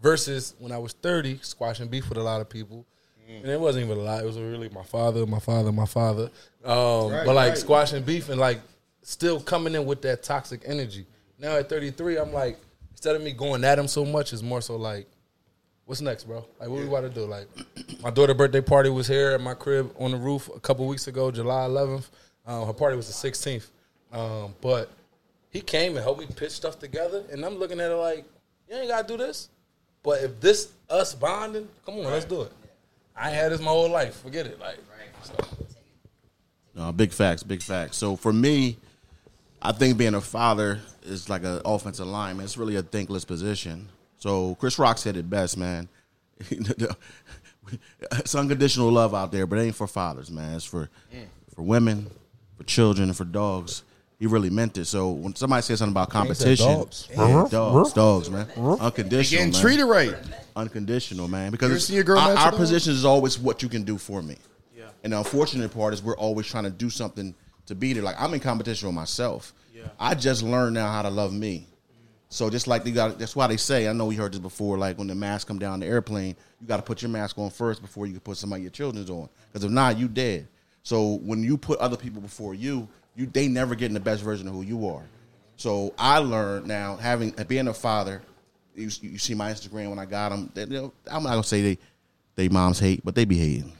versus 0.00 0.54
when 0.58 0.72
I 0.72 0.78
was 0.78 0.92
30, 0.94 1.38
squashing 1.42 1.86
beef 1.88 2.08
with 2.08 2.18
a 2.18 2.22
lot 2.22 2.40
of 2.40 2.48
people. 2.48 2.84
And 3.28 3.46
it 3.46 3.58
wasn't 3.58 3.86
even 3.86 3.96
a 3.96 4.00
lot. 4.02 4.22
It 4.22 4.26
was 4.26 4.38
really 4.38 4.68
my 4.68 4.82
father, 4.82 5.24
my 5.24 5.38
father, 5.38 5.72
my 5.72 5.86
father. 5.86 6.30
Um, 6.64 7.10
Right, 7.12 7.24
but 7.24 7.34
like 7.34 7.50
right. 7.50 7.58
squashing 7.58 8.02
beef 8.02 8.28
and 8.28 8.38
like 8.38 8.60
still 9.02 9.40
coming 9.40 9.74
in 9.74 9.84
with 9.84 10.02
that 10.02 10.22
toxic 10.22 10.62
energy. 10.64 11.06
Now 11.38 11.56
at 11.56 11.68
33, 11.68 12.18
I'm 12.18 12.32
like, 12.32 12.58
instead 12.90 13.16
of 13.16 13.22
me 13.22 13.32
going 13.32 13.64
at 13.64 13.78
him 13.78 13.88
so 13.88 14.04
much, 14.04 14.32
it's 14.32 14.42
more 14.42 14.60
so 14.60 14.76
like, 14.76 15.06
what's 15.84 16.00
next, 16.00 16.24
bro? 16.24 16.44
Like, 16.60 16.68
what 16.68 16.80
we 16.80 16.86
about 16.86 17.02
to 17.02 17.10
do? 17.10 17.24
Like, 17.24 17.48
my 18.02 18.10
daughter's 18.10 18.36
birthday 18.36 18.60
party 18.60 18.90
was 18.90 19.06
here 19.06 19.32
at 19.32 19.40
my 19.40 19.54
crib 19.54 19.92
on 19.98 20.12
the 20.12 20.16
roof 20.16 20.48
a 20.54 20.60
couple 20.60 20.86
weeks 20.86 21.06
ago, 21.08 21.30
July 21.30 21.66
11th. 21.66 22.08
Um, 22.46 22.66
her 22.66 22.72
party 22.72 22.96
was 22.96 23.08
the 23.08 23.28
16th. 23.30 23.68
Um, 24.12 24.54
but 24.60 24.90
he 25.50 25.60
came 25.60 25.96
and 25.96 26.02
helped 26.02 26.20
me 26.20 26.26
pitch 26.34 26.52
stuff 26.52 26.78
together, 26.78 27.24
and 27.30 27.44
I'm 27.44 27.56
looking 27.56 27.80
at 27.80 27.90
it 27.90 27.96
like, 27.96 28.24
you 28.68 28.76
ain't 28.76 28.88
gotta 28.88 29.06
do 29.06 29.16
this. 29.16 29.48
But 30.02 30.22
if 30.22 30.40
this 30.40 30.72
us 30.90 31.14
bonding, 31.14 31.68
come 31.84 31.98
on, 31.98 32.04
let's 32.04 32.24
do 32.24 32.42
it. 32.42 32.52
I 33.16 33.28
ain't 33.28 33.36
had 33.36 33.52
this 33.52 33.60
my 33.60 33.70
whole 33.70 33.90
life. 33.90 34.16
Forget 34.16 34.46
it. 34.46 34.58
Like, 34.58 34.78
so. 35.22 35.34
No, 36.74 36.92
big 36.92 37.12
facts, 37.12 37.42
big 37.42 37.62
facts. 37.62 37.96
So 37.96 38.16
for 38.16 38.32
me, 38.32 38.78
I 39.64 39.72
think 39.72 39.96
being 39.96 40.14
a 40.14 40.20
father 40.20 40.80
is 41.04 41.28
like 41.28 41.44
an 41.44 41.60
offensive 41.64 42.06
lineman. 42.06 42.44
It's 42.44 42.58
really 42.58 42.76
a 42.76 42.82
thankless 42.82 43.24
position. 43.24 43.88
So 44.18 44.56
Chris 44.56 44.78
Rock 44.78 44.98
said 44.98 45.16
it 45.16 45.30
best, 45.30 45.56
man. 45.56 45.88
it's 48.12 48.34
unconditional 48.34 48.90
love 48.90 49.14
out 49.14 49.30
there, 49.30 49.46
but 49.46 49.58
it 49.58 49.62
ain't 49.62 49.76
for 49.76 49.86
fathers, 49.86 50.30
man. 50.30 50.54
It's 50.54 50.64
for 50.64 50.90
for 51.54 51.62
women, 51.62 52.10
for 52.56 52.64
children, 52.64 53.08
and 53.08 53.16
for 53.16 53.24
dogs. 53.24 53.84
He 54.18 54.26
really 54.26 54.50
meant 54.50 54.78
it. 54.78 54.84
So 54.84 55.10
when 55.10 55.34
somebody 55.34 55.62
says 55.62 55.80
something 55.80 55.92
about 55.92 56.10
competition, 56.10 56.66
dogs. 56.66 57.08
yeah, 57.10 57.46
dogs, 57.50 57.92
dogs, 57.92 58.30
man, 58.30 58.46
unconditional, 58.56 59.38
Getting 59.46 59.52
man. 59.52 59.60
treated 59.60 59.84
right. 59.84 60.14
unconditional, 60.54 61.26
man. 61.26 61.40
You 61.40 61.46
ever 61.46 61.52
Because 61.52 61.90
your 61.90 62.04
girl 62.04 62.18
our, 62.18 62.28
our 62.28 62.34
with 62.34 62.40
a 62.40 62.50
dog? 62.50 62.58
position 62.58 62.92
is 62.92 63.04
always 63.04 63.38
what 63.38 63.62
you 63.62 63.68
can 63.68 63.82
do 63.82 63.98
for 63.98 64.22
me. 64.22 64.36
Yeah. 64.76 64.84
And 65.02 65.12
the 65.12 65.18
unfortunate 65.18 65.72
part 65.74 65.92
is 65.92 66.02
we're 66.02 66.16
always 66.16 66.46
trying 66.46 66.64
to 66.64 66.70
do 66.70 66.88
something 66.88 67.34
to 67.66 67.74
be 67.74 67.92
there. 67.92 68.02
Like 68.02 68.16
I'm 68.18 68.32
in 68.34 68.40
competition 68.40 68.88
with 68.88 68.94
myself. 68.94 69.52
I 69.98 70.14
just 70.14 70.42
learned 70.42 70.74
now 70.74 70.92
how 70.92 71.02
to 71.02 71.10
love 71.10 71.32
me. 71.32 71.66
So 72.28 72.48
just 72.48 72.66
like 72.66 72.86
you 72.86 72.92
got, 72.92 73.18
that's 73.18 73.36
why 73.36 73.46
they 73.46 73.58
say. 73.58 73.88
I 73.88 73.92
know 73.92 74.06
we 74.06 74.14
heard 74.14 74.32
this 74.32 74.40
before. 74.40 74.78
Like 74.78 74.96
when 74.96 75.06
the 75.06 75.14
mask 75.14 75.48
come 75.48 75.58
down 75.58 75.80
the 75.80 75.86
airplane, 75.86 76.34
you 76.60 76.66
got 76.66 76.78
to 76.78 76.82
put 76.82 77.02
your 77.02 77.10
mask 77.10 77.38
on 77.38 77.50
first 77.50 77.82
before 77.82 78.06
you 78.06 78.12
can 78.12 78.20
put 78.20 78.38
somebody 78.38 78.62
your 78.62 78.70
children's 78.70 79.10
on. 79.10 79.28
Because 79.52 79.64
if 79.64 79.70
not, 79.70 79.98
you 79.98 80.08
dead. 80.08 80.48
So 80.82 81.16
when 81.24 81.42
you 81.42 81.58
put 81.58 81.78
other 81.78 81.96
people 81.96 82.22
before 82.22 82.54
you, 82.54 82.88
you 83.16 83.26
they 83.26 83.48
never 83.48 83.74
getting 83.74 83.92
the 83.92 84.00
best 84.00 84.22
version 84.22 84.48
of 84.48 84.54
who 84.54 84.62
you 84.62 84.88
are. 84.88 85.02
So 85.56 85.92
I 85.98 86.18
learned 86.18 86.66
now 86.66 86.96
having 86.96 87.38
uh, 87.38 87.44
being 87.44 87.68
a 87.68 87.74
father. 87.74 88.22
You, 88.74 88.88
you 89.02 89.18
see 89.18 89.34
my 89.34 89.52
Instagram 89.52 89.90
when 89.90 89.98
I 89.98 90.06
got 90.06 90.30
them. 90.30 90.50
They, 90.54 90.62
you 90.62 90.68
know, 90.68 90.92
I'm 91.10 91.22
not 91.24 91.30
gonna 91.30 91.44
say 91.44 91.60
they 91.60 91.78
they 92.34 92.48
moms 92.48 92.78
hate, 92.80 93.04
but 93.04 93.14
they 93.14 93.26
be 93.26 93.36
hating. 93.36 93.72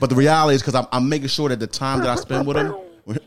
But 0.00 0.08
the 0.08 0.16
reality 0.16 0.54
is 0.56 0.62
because 0.62 0.74
I'm, 0.74 0.86
I'm 0.90 1.08
making 1.08 1.28
sure 1.28 1.50
that 1.50 1.60
the 1.60 1.66
time 1.66 2.00
that 2.00 2.08
I 2.08 2.14
spend 2.16 2.46
with 2.46 2.56
them, 2.56 2.74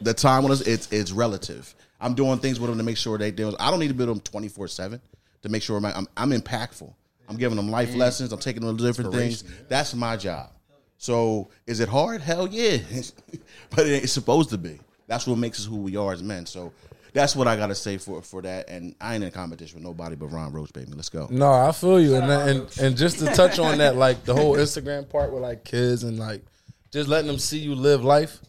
the 0.02 0.14
time 0.14 0.44
with 0.44 0.54
us, 0.54 0.62
it's 0.62 0.92
it's 0.92 1.12
relative. 1.12 1.74
I'm 2.00 2.14
doing 2.14 2.40
things 2.40 2.60
with 2.60 2.70
them 2.70 2.78
to 2.78 2.84
make 2.84 2.98
sure 2.98 3.18
they 3.18 3.32
do. 3.32 3.56
I 3.60 3.72
don't 3.72 3.80
need 3.80 3.88
to 3.88 3.94
build 3.94 4.10
them 4.10 4.20
24 4.20 4.68
seven 4.68 5.02
to 5.42 5.50
make 5.50 5.64
sure 5.64 5.80
my, 5.80 5.94
I'm 5.94 6.08
I'm 6.16 6.32
impactful. 6.32 6.94
I'm 7.30 7.38
giving 7.38 7.58
them 7.58 7.70
life 7.70 7.94
lessons. 7.96 8.32
I'm 8.32 8.40
taking 8.40 8.64
them 8.64 8.78
to 8.78 8.84
different 8.84 9.14
things. 9.14 9.44
That's 9.68 9.94
my 9.94 10.16
job. 10.16 10.52
So 10.98 11.50
is 11.66 11.80
it 11.80 11.90
hard? 11.90 12.22
Hell 12.22 12.48
yeah, 12.48 12.78
but 13.76 13.86
it's 13.88 14.14
supposed 14.14 14.50
to 14.52 14.58
be. 14.58 14.80
That's 15.08 15.28
what 15.28 15.38
makes 15.38 15.60
us 15.60 15.66
who 15.66 15.78
we 15.78 15.96
are 15.96 16.12
as 16.14 16.24
men. 16.24 16.46
So 16.46 16.74
that's 17.14 17.36
what 17.36 17.48
I 17.48 17.56
got 17.56 17.68
to 17.68 17.76
say 17.76 17.98
for 17.98 18.22
for 18.22 18.42
that. 18.42 18.70
And 18.70 18.96
I 19.00 19.16
ain't 19.16 19.24
in 19.24 19.32
competition 19.32 19.78
with 19.78 19.84
nobody 19.84 20.16
but 20.16 20.28
Ron 20.28 20.54
Roach, 20.54 20.74
baby. 20.74 20.92
Let's 20.94 21.10
go. 21.10 21.28
No, 21.30 21.52
I 21.52 21.72
feel 21.72 22.00
you, 22.00 22.16
and 22.16 22.30
that, 22.30 22.48
and 22.48 22.80
and 22.80 22.98
just 22.98 23.20
to 23.20 23.26
touch 23.26 23.60
on 23.60 23.78
that, 23.80 23.96
like 23.96 24.24
the 24.24 24.34
whole 24.34 24.56
Instagram 24.56 25.08
part 25.08 25.32
with 25.32 25.42
like 25.42 25.64
kids 25.64 26.04
and 26.04 26.18
like 26.18 26.44
just 26.92 27.10
letting 27.10 27.28
them 27.28 27.40
see 27.40 27.60
you 27.60 27.76
live 27.76 28.04
life. 28.04 28.40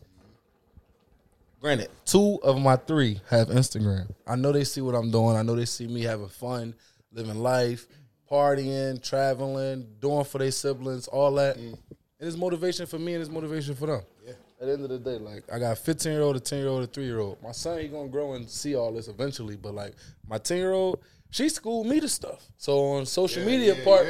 Granted, 1.61 1.89
two 2.05 2.39
of 2.43 2.61
my 2.61 2.77
three 2.77 3.21
have 3.29 3.49
Instagram. 3.49 4.09
I 4.27 4.37
know 4.37 4.53
they 4.53 4.65
see 4.65 4.81
what 4.81 4.95
I'm 4.95 5.11
doing. 5.11 5.37
I 5.37 5.43
know 5.43 5.57
they 5.57 5.65
see 5.65 5.89
me 5.89 6.03
having 6.03 6.29
fun, 6.29 6.75
living 7.13 7.41
life, 7.41 7.87
partying, 8.31 9.03
traveling, 9.03 9.87
doing 10.01 10.25
for 10.25 10.39
their 10.39 10.53
siblings, 10.53 11.09
all 11.09 11.33
that. 11.35 11.57
Mm. 11.57 11.77
And 12.21 12.29
it's 12.29 12.37
motivation 12.37 12.87
for 12.87 12.99
me 12.99 13.15
and 13.15 13.23
it's 13.23 13.31
motivation 13.31 13.75
for 13.75 13.87
them. 13.87 14.03
Yeah. 14.25 14.33
At 14.61 14.67
the 14.67 14.73
end 14.73 14.85
of 14.85 14.91
the 14.91 14.99
day, 14.99 15.19
like 15.19 15.45
I 15.53 15.59
got 15.59 15.73
a 15.73 15.77
15 15.77 16.13
year 16.13 16.23
old, 16.23 16.37
a 16.37 16.41
10 16.41 16.59
year 16.59 16.69
old, 16.69 16.85
a 16.85 16.87
three 16.87 17.05
year 17.05 17.19
old. 17.19 17.43
My 17.43 17.53
son, 17.53 17.79
he 17.81 17.89
gonna 17.89 18.09
grow 18.09 18.35
and 18.35 18.49
see 18.49 18.77
all 18.77 18.93
this 18.93 19.09
eventually. 19.09 19.57
But 19.57 19.75
like 19.75 19.95
my 20.29 20.39
10 20.39 20.59
year 20.59 20.73
old, 20.73 21.01
she 21.31 21.49
schooled 21.49 21.87
me 21.87 22.01
to 22.01 22.09
stuff. 22.09 22.47
So 22.57 22.79
on 22.93 23.07
social 23.07 23.45
media 23.45 23.77
part, 23.85 24.07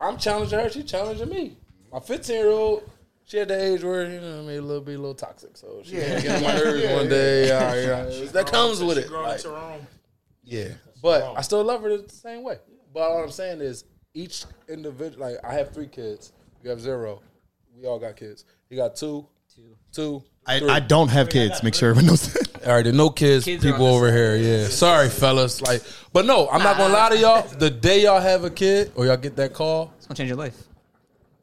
I'm 0.00 0.18
challenging 0.18 0.58
her. 0.58 0.70
She 0.70 0.82
challenging 0.82 1.28
me. 1.28 1.56
My 1.92 2.00
15 2.00 2.36
year 2.36 2.50
old, 2.50 2.90
she 3.24 3.40
at 3.40 3.48
the 3.48 3.62
age 3.62 3.82
where 3.82 4.10
you 4.10 4.20
know, 4.20 4.40
I 4.40 4.42
mean, 4.42 4.58
a 4.58 4.62
little 4.62 4.82
bit, 4.82 4.96
a 4.96 4.98
little 4.98 5.14
toxic. 5.14 5.56
So 5.56 5.82
she 5.84 5.96
yeah. 5.96 6.20
get 6.20 6.36
on 6.36 6.42
my 6.42 6.54
nerves 6.54 6.92
one 6.92 7.08
day. 7.08 7.48
Yeah, 7.48 7.74
yeah. 8.08 8.30
That 8.32 8.46
comes 8.46 8.82
with 8.82 8.98
it. 8.98 9.10
Like, 9.10 9.40
yeah, 10.42 10.68
but 11.02 11.34
I 11.36 11.40
still 11.40 11.64
love 11.64 11.82
her 11.82 11.96
the 11.96 12.08
same 12.08 12.42
way. 12.42 12.58
But 12.92 13.00
all 13.00 13.24
I'm 13.24 13.30
saying 13.30 13.60
is, 13.60 13.84
each 14.14 14.44
individual. 14.68 15.26
Like 15.26 15.36
I 15.44 15.54
have 15.54 15.72
three 15.72 15.88
kids. 15.88 16.32
You 16.62 16.70
have 16.70 16.80
zero. 16.80 17.20
We 17.76 17.86
all 17.86 17.98
got 17.98 18.16
kids. 18.16 18.44
You 18.70 18.76
got 18.76 18.94
two, 18.94 19.26
two, 19.92 20.22
I. 20.46 20.60
I 20.60 20.80
don't 20.80 21.08
have 21.08 21.28
kids. 21.28 21.62
Make 21.62 21.74
sure 21.74 21.90
everyone 21.90 22.06
knows 22.06 22.32
that. 22.32 22.44
All 22.66 22.72
right, 22.72 22.82
there's 22.82 22.96
no 22.96 23.10
kids, 23.10 23.44
Kids 23.44 23.62
people 23.62 23.86
on 23.86 23.94
over 23.94 24.10
here. 24.10 24.36
Yeah, 24.36 24.68
sorry, 24.68 25.10
fellas. 25.10 25.60
Like, 25.60 25.82
but 26.12 26.24
no, 26.24 26.48
I'm 26.48 26.62
not 26.62 26.78
gonna 26.78 26.94
lie 26.94 27.10
to 27.10 27.18
y'all. 27.18 27.42
The 27.42 27.68
day 27.68 28.04
y'all 28.04 28.20
have 28.20 28.44
a 28.44 28.50
kid 28.50 28.92
or 28.94 29.04
y'all 29.04 29.18
get 29.18 29.36
that 29.36 29.52
call, 29.52 29.92
It's 29.98 30.06
gonna 30.06 30.16
change 30.16 30.28
your 30.28 30.38
life. 30.38 30.56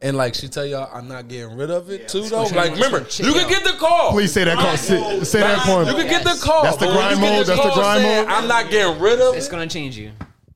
And 0.01 0.17
like 0.17 0.33
she 0.35 0.47
tell 0.47 0.65
y'all, 0.65 0.89
I'm 0.93 1.07
not 1.07 1.27
getting 1.27 1.55
rid 1.55 1.69
of 1.71 1.89
it 1.89 2.07
too 2.07 2.23
though. 2.23 2.43
Like, 2.45 2.73
remember, 2.73 3.03
change 3.03 3.27
you 3.27 3.33
can 3.33 3.47
get 3.49 3.63
the 3.63 3.73
call. 3.79 4.11
Please 4.11 4.31
say 4.33 4.43
that 4.43 4.57
call. 4.57 4.75
Say, 4.77 5.23
say 5.23 5.39
that 5.41 5.65
for 5.65 5.83
You 5.83 5.89
him. 5.89 5.95
can 5.95 6.07
get 6.07 6.23
the 6.23 6.39
call. 6.43 6.63
That's 6.63 6.77
the 6.77 6.87
grind 6.87 7.17
you 7.17 7.23
get 7.23 7.37
mode, 7.37 7.45
that's 7.47 7.63
the 7.63 7.71
grind 7.73 8.03
mode. 8.03 8.27
I'm 8.27 8.47
not 8.47 8.69
getting 8.69 8.99
rid 9.01 9.19
of 9.21 9.35
it. 9.35 9.37
It's 9.37 9.47
gonna 9.47 9.67
change 9.67 9.97
you. 9.97 10.11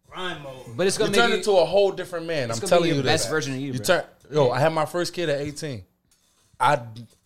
Grind 0.09 0.41
mode. 0.43 0.53
But 0.75 0.87
it's 0.87 0.97
gonna 0.97 1.11
turn 1.13 1.29
make 1.29 1.39
into 1.39 1.51
you. 1.51 1.57
a 1.59 1.65
whole 1.65 1.91
different 1.91 2.25
man. 2.25 2.43
I'm 2.51 2.57
gonna 2.57 2.61
be 2.61 2.67
telling 2.67 2.87
your 2.87 2.97
you 2.97 3.03
best 3.03 3.25
this. 3.25 3.29
version 3.31 3.53
of 3.53 3.59
you, 3.59 3.67
You 3.73 3.79
bro. 3.79 3.85
turn. 3.85 4.03
Yo, 4.31 4.49
I 4.49 4.59
had 4.59 4.73
my 4.73 4.85
first 4.85 5.13
kid 5.13 5.29
at 5.29 5.39
18. 5.41 5.83
I 6.59 6.79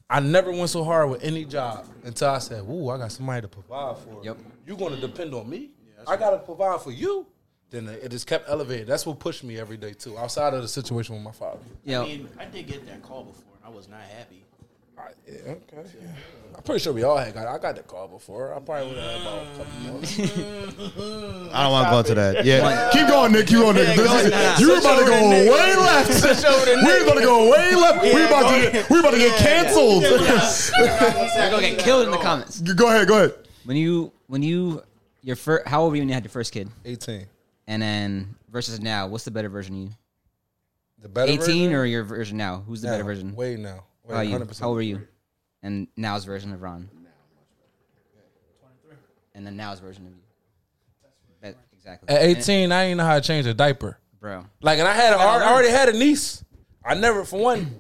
I 0.10 0.20
never 0.20 0.52
went 0.52 0.70
so 0.72 0.84
hard 0.84 1.10
with 1.10 1.24
any 1.24 1.46
job 1.46 1.86
until 2.04 2.30
I 2.30 2.40
said, 2.40 2.64
"Ooh, 2.64 2.90
I 2.90 2.98
got 2.98 3.12
somebody 3.12 3.42
to 3.42 3.48
provide 3.48 3.98
for." 4.00 4.24
Yep. 4.24 4.38
You 4.68 4.76
going 4.76 4.94
to 4.96 5.00
depend 5.02 5.34
on 5.36 5.48
me? 5.50 5.70
I 6.08 6.16
got 6.18 6.32
to 6.32 6.40
provide 6.40 6.82
for 6.82 6.92
you. 6.92 7.28
Then 7.72 7.88
it 7.88 8.10
just 8.10 8.26
kept 8.26 8.50
elevating. 8.50 8.88
That's 8.88 9.06
what 9.06 9.20
pushed 9.20 9.44
me 9.44 9.60
every 9.60 9.78
day 9.78 9.94
too. 9.94 10.18
Outside 10.18 10.54
of 10.56 10.62
the 10.64 10.68
situation 10.68 11.14
with 11.16 11.24
my 11.24 11.32
father. 11.32 11.60
You 11.86 11.92
know, 11.94 12.04
I 12.04 12.06
mean, 12.08 12.30
I 12.40 12.46
did 12.46 12.66
get 12.68 12.86
that 12.88 13.04
call 13.04 13.24
before, 13.26 13.54
and 13.64 13.72
I 13.74 13.76
was 13.76 13.88
not 13.88 14.02
happy. 14.02 14.44
I, 14.98 15.12
yeah, 15.28 15.52
okay. 15.52 15.88
I'm 16.58 16.64
pretty 16.64 16.80
sure 16.80 16.92
we 16.92 17.04
all 17.04 17.16
had 17.16 17.34
got. 17.34 17.48
I 17.48 17.58
got 17.58 17.76
the 17.78 17.84
call 17.84 18.08
before. 18.10 18.54
I 18.54 18.60
probably 18.60 18.88
would 18.90 18.98
have 18.98 19.12
had 19.12 19.22
about 19.22 19.44
a 19.44 19.58
couple 19.58 19.80
more. 19.80 20.02
I 21.54 21.64
don't 21.64 21.72
want 21.72 21.88
to 21.88 21.92
go 21.92 22.00
into 22.00 22.16
that. 22.16 22.44
Yeah, 22.44 22.90
keep 22.92 23.08
going, 23.08 23.32
Nick. 23.32 23.48
Keep 23.48 23.60
going, 23.60 23.76
Nick. 23.78 23.96
go 23.96 24.04
This 24.04 24.26
is- 24.26 24.32
ahead. 24.32 24.60
You're 24.60 24.78
about 24.80 24.96
to 24.98 25.02
over 25.04 25.10
go 25.12 25.20
to 25.20 25.30
Nick. 25.30 25.52
way 25.54 25.76
left. 25.78 26.14
Switch 26.20 26.44
over 26.46 26.66
We're 26.84 27.04
about 27.04 27.14
to 27.14 27.22
go 27.22 27.50
way 27.52 27.76
left. 27.76 28.04
we're 28.04 28.28
about 28.28 28.50
to 28.52 28.72
get. 28.72 28.90
We're 28.90 29.00
about 29.00 29.12
to 29.12 29.18
get 29.20 29.38
canceled. 29.38 30.02
you're 30.04 30.18
gonna 31.52 31.62
get 31.62 31.80
killed 31.80 32.06
in 32.06 32.12
the 32.12 32.18
comments. 32.18 32.60
go 32.60 32.88
ahead. 32.90 33.08
Go 33.08 33.24
ahead. 33.24 33.36
When 33.64 33.78
you, 33.78 34.12
when 34.28 34.42
you, 34.44 34.84
your 35.24 35.36
first, 35.38 35.66
how 35.68 35.84
old 35.84 35.92
were 35.92 35.96
you 35.98 36.02
when 36.02 36.10
you 36.10 36.14
had 36.16 36.24
your 36.26 36.32
first 36.32 36.52
kid? 36.52 36.68
18. 36.84 37.26
And 37.70 37.80
then 37.82 38.36
versus 38.50 38.82
now, 38.82 39.06
what's 39.06 39.24
the 39.26 39.32
better 39.32 39.48
version 39.48 39.76
of 39.76 39.82
you? 39.84 39.90
The 41.04 41.08
better 41.08 41.32
18 41.32 41.40
version? 41.40 41.74
or 41.74 41.86
your 41.86 42.04
version 42.04 42.36
now? 42.36 42.64
Who's 42.68 42.82
the 42.82 42.88
Now, 42.88 42.94
better 42.96 43.04
version? 43.04 43.36
Way 43.36 43.56
now. 43.58 43.86
Way, 44.04 44.16
How, 44.16 44.16
are 44.16 44.24
you? 44.24 44.38
100%. 44.40 44.60
How 44.60 44.68
old 44.70 44.76
were 44.78 44.82
you? 44.82 45.08
And 45.62 45.88
now's 45.96 46.26
version 46.26 46.52
of 46.52 46.62
Ron. 46.64 46.90
And 49.36 49.46
then 49.46 49.56
now's 49.56 49.80
version 49.80 50.08
of 50.08 50.12
you. 50.14 50.20
That, 51.42 51.56
exactly. 51.72 52.10
At 52.10 52.22
And- 52.24 52.38
18, 52.38 52.72
I 52.72 52.86
didn't 52.86 52.98
know 52.98 53.06
how 53.06 53.16
to 53.16 53.22
change 53.22 53.46
a 53.46 53.54
diaper. 53.54 54.00
bro. 54.20 54.46
Like, 54.62 54.80
and 54.80 54.88
I 54.88 54.94
had, 54.94 55.14
I 55.14 55.50
already 55.54 55.70
had 55.70 55.90
a 55.90 55.94
niece. 55.94 56.44
I 56.84 56.96
never, 56.96 57.24
for 57.24 57.40
one, 57.40 57.80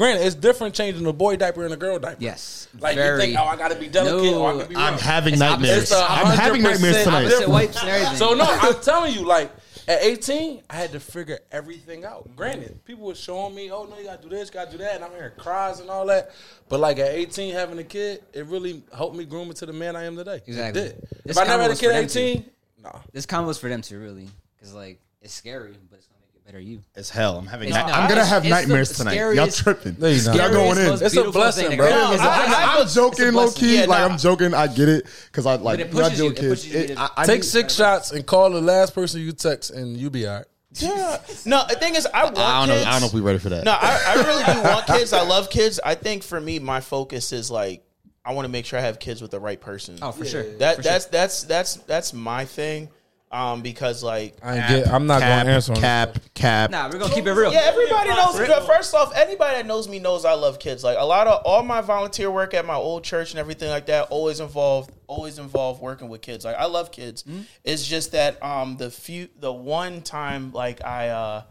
granted, 0.00 0.24
it's 0.24 0.34
different 0.34 0.74
changing 0.74 1.06
a 1.06 1.12
boy 1.12 1.36
diaper 1.36 1.62
and 1.64 1.74
a 1.74 1.76
girl 1.76 1.98
diaper. 1.98 2.16
Yes. 2.20 2.68
Like 2.78 2.96
very. 2.96 3.16
you 3.16 3.26
think, 3.26 3.38
oh, 3.38 3.44
I 3.44 3.56
gotta 3.56 3.74
be 3.74 3.86
delicate. 3.86 4.32
No. 4.32 4.42
or 4.42 4.50
I 4.50 4.56
gotta 4.56 4.68
be 4.68 4.76
I'm 4.76 4.98
having 4.98 5.34
It's 5.34 5.40
nightmares. 5.40 5.92
opposite. 5.92 5.94
It's 5.94 6.10
a 6.10 6.10
I'm 6.10 6.38
having 6.38 6.62
nightmares 6.62 7.04
tonight. 7.04 7.48
Wipes 7.48 7.84
and. 7.84 8.16
So 8.16 8.32
no, 8.34 8.44
I'm 8.44 8.80
telling 8.80 9.14
you, 9.14 9.26
like 9.26 9.52
at 9.86 10.02
18, 10.02 10.62
I 10.70 10.74
had 10.74 10.92
to 10.92 11.00
figure 11.00 11.40
everything 11.52 12.04
out. 12.04 12.34
Granted, 12.34 12.82
people 12.84 13.06
were 13.06 13.14
showing 13.14 13.54
me, 13.54 13.70
oh 13.70 13.84
no, 13.84 13.98
you 13.98 14.04
gotta 14.04 14.22
do 14.22 14.30
this, 14.30 14.48
gotta 14.48 14.70
do 14.70 14.78
that, 14.78 14.94
and 14.94 15.04
I'm 15.04 15.10
hearing 15.10 15.32
cries 15.36 15.80
and 15.80 15.90
all 15.90 16.06
that. 16.06 16.30
But 16.68 16.80
like 16.80 16.98
at 16.98 17.10
18, 17.10 17.52
having 17.52 17.78
a 17.78 17.84
kid, 17.84 18.22
it 18.32 18.46
really 18.46 18.82
helped 18.96 19.16
me 19.16 19.24
groom 19.26 19.48
into 19.48 19.66
the 19.66 19.72
man 19.72 19.96
I 19.96 20.04
am 20.04 20.16
today. 20.16 20.40
Exactly. 20.46 20.80
It 20.80 20.84
did. 20.84 21.08
This 21.24 21.36
if 21.36 21.42
I 21.42 21.46
never 21.46 21.62
had 21.62 21.72
a 21.72 21.74
kid 21.74 21.88
for 21.88 21.92
at 21.92 22.00
them 22.00 22.08
too. 22.08 22.20
18, 22.20 22.50
nah. 22.84 23.00
This 23.12 23.26
combo's 23.26 23.58
for 23.58 23.68
them 23.68 23.82
too, 23.82 23.98
really, 23.98 24.28
because 24.56 24.72
like 24.72 24.98
it's 25.20 25.34
scary, 25.34 25.74
but 25.90 25.98
it's 25.98 26.08
gonna 26.50 26.62
better. 26.62 26.70
You. 26.70 26.82
It's 26.94 27.10
hell. 27.10 27.38
I'm 27.38 27.46
having. 27.46 27.68
It's 27.68 27.76
night- 27.76 27.86
not. 27.86 27.98
I'm 27.98 28.08
gonna 28.08 28.24
have 28.24 28.44
it's 28.44 28.50
the 28.50 28.60
nightmares 28.60 28.90
tonight. 28.96 29.14
Y'all 29.34 29.48
tripping. 29.48 29.96
No, 29.98 30.08
you're 30.08 30.24
not. 30.24 30.36
Y'all 30.36 30.50
going 30.50 30.78
in. 30.78 30.86
Most 30.88 31.02
It's 31.02 31.12
a 31.14 31.16
beautiful 31.16 31.40
blessing, 31.40 31.68
thing. 31.68 31.76
bro. 31.78 31.86
Like, 31.88 31.94
No, 31.96 32.12
it's 32.12 32.22
a- 32.22 32.26
I- 32.26 32.28
I- 32.76 32.80
I'm 32.80 32.88
joking, 32.88 33.24
low 33.26 33.30
blessing. 33.44 33.60
key. 33.60 33.74
Yeah, 33.76 33.84
like 33.86 33.98
nah. 34.00 34.06
I'm 34.14 34.18
joking. 34.18 34.54
I 34.54 34.66
get 34.66 34.88
it 34.88 35.06
because 35.26 35.46
I 35.46 35.54
like 35.56 35.78
it 35.80 35.88
you 35.92 35.94
know, 35.98 36.04
I 36.06 36.08
deal 36.10 36.18
you. 36.18 36.24
with 36.30 36.38
It 36.38 36.40
kids. 36.40 36.60
pushes 36.62 36.72
you 36.74 36.78
It- 36.80 36.86
to- 36.88 37.00
I- 37.00 37.10
I 37.18 37.24
Take 37.26 37.40
need- 37.40 37.44
six 37.46 37.74
shots 37.74 38.12
and 38.12 38.26
call 38.26 38.50
the 38.50 38.60
last 38.60 38.94
person 38.94 39.20
you 39.20 39.32
text, 39.32 39.70
and 39.70 39.96
you 39.96 40.10
be 40.10 40.26
all 40.26 40.36
right. 40.38 40.44
Yeah. 40.74 41.18
No, 41.46 41.64
the 41.68 41.74
thing 41.76 41.94
is, 41.96 42.06
I 42.12 42.24
want 42.24 42.38
I 42.38 42.60
don't 42.60 42.68
know. 42.68 42.74
kids. 42.74 42.86
I 42.86 42.90
don't 42.92 43.00
know 43.00 43.06
if 43.08 43.14
we're 43.14 43.22
ready 43.22 43.38
for 43.38 43.48
that. 43.48 43.64
No, 43.64 43.72
I, 43.72 44.00
I 44.06 44.14
really 44.22 44.44
do 44.54 44.62
want 44.68 44.86
kids. 44.98 45.12
I 45.12 45.22
love 45.22 45.50
kids. 45.50 45.80
I 45.84 45.94
think 45.94 46.22
for 46.22 46.40
me, 46.40 46.58
my 46.58 46.80
focus 46.80 47.32
is 47.32 47.50
like 47.50 47.82
I 48.24 48.34
want 48.34 48.44
to 48.44 48.50
make 48.50 48.66
sure 48.66 48.78
I 48.78 48.82
have 48.82 48.98
kids 49.00 49.22
with 49.22 49.30
the 49.30 49.40
right 49.40 49.60
person. 49.60 49.98
Oh, 50.02 50.12
for 50.12 50.24
sure. 50.24 50.42
That 50.58 50.76
For 50.76 50.82
that's 50.82 51.06
that's 51.06 51.42
that's 51.44 51.74
that's 51.74 52.12
my 52.12 52.44
thing. 52.44 52.88
Um, 53.32 53.62
because 53.62 54.02
like 54.02 54.36
I 54.42 54.56
ain't 54.56 54.68
get, 54.68 54.88
I'm 54.92 55.06
not 55.06 55.20
cap, 55.20 55.36
going 55.36 55.46
to 55.46 55.52
answer 55.52 55.72
on 55.72 55.74
this. 55.76 55.82
cap, 55.82 56.18
cap. 56.34 56.70
Nah, 56.72 56.90
we're 56.90 56.98
gonna 56.98 57.14
keep 57.14 57.26
it 57.26 57.32
real. 57.32 57.52
Yeah, 57.52 57.60
everybody 57.62 58.08
knows. 58.08 58.36
First 58.66 58.92
off, 58.92 59.14
anybody 59.14 59.54
that 59.54 59.66
knows 59.66 59.88
me 59.88 60.00
knows 60.00 60.24
I 60.24 60.34
love 60.34 60.58
kids. 60.58 60.82
Like 60.82 60.96
a 60.98 61.04
lot 61.04 61.28
of 61.28 61.42
all 61.44 61.62
my 61.62 61.80
volunteer 61.80 62.28
work 62.28 62.54
at 62.54 62.66
my 62.66 62.74
old 62.74 63.04
church 63.04 63.30
and 63.30 63.38
everything 63.38 63.70
like 63.70 63.86
that 63.86 64.08
always 64.10 64.40
involved 64.40 64.90
always 65.06 65.38
involved 65.38 65.80
working 65.80 66.08
with 66.08 66.22
kids. 66.22 66.44
Like 66.44 66.56
I 66.56 66.66
love 66.66 66.90
kids. 66.90 67.24
It's 67.62 67.86
just 67.86 68.10
that 68.12 68.42
um 68.42 68.76
the 68.78 68.90
few 68.90 69.28
the 69.38 69.52
one 69.52 70.02
time 70.02 70.50
like 70.52 70.84
I 70.84 71.10
uh 71.10 71.42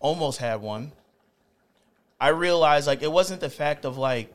almost 0.00 0.38
had 0.38 0.60
one. 0.60 0.90
I 2.20 2.28
realized 2.28 2.86
like 2.86 3.02
it 3.02 3.12
wasn't 3.12 3.40
the 3.40 3.50
fact 3.50 3.84
of 3.84 3.96
like, 3.96 4.34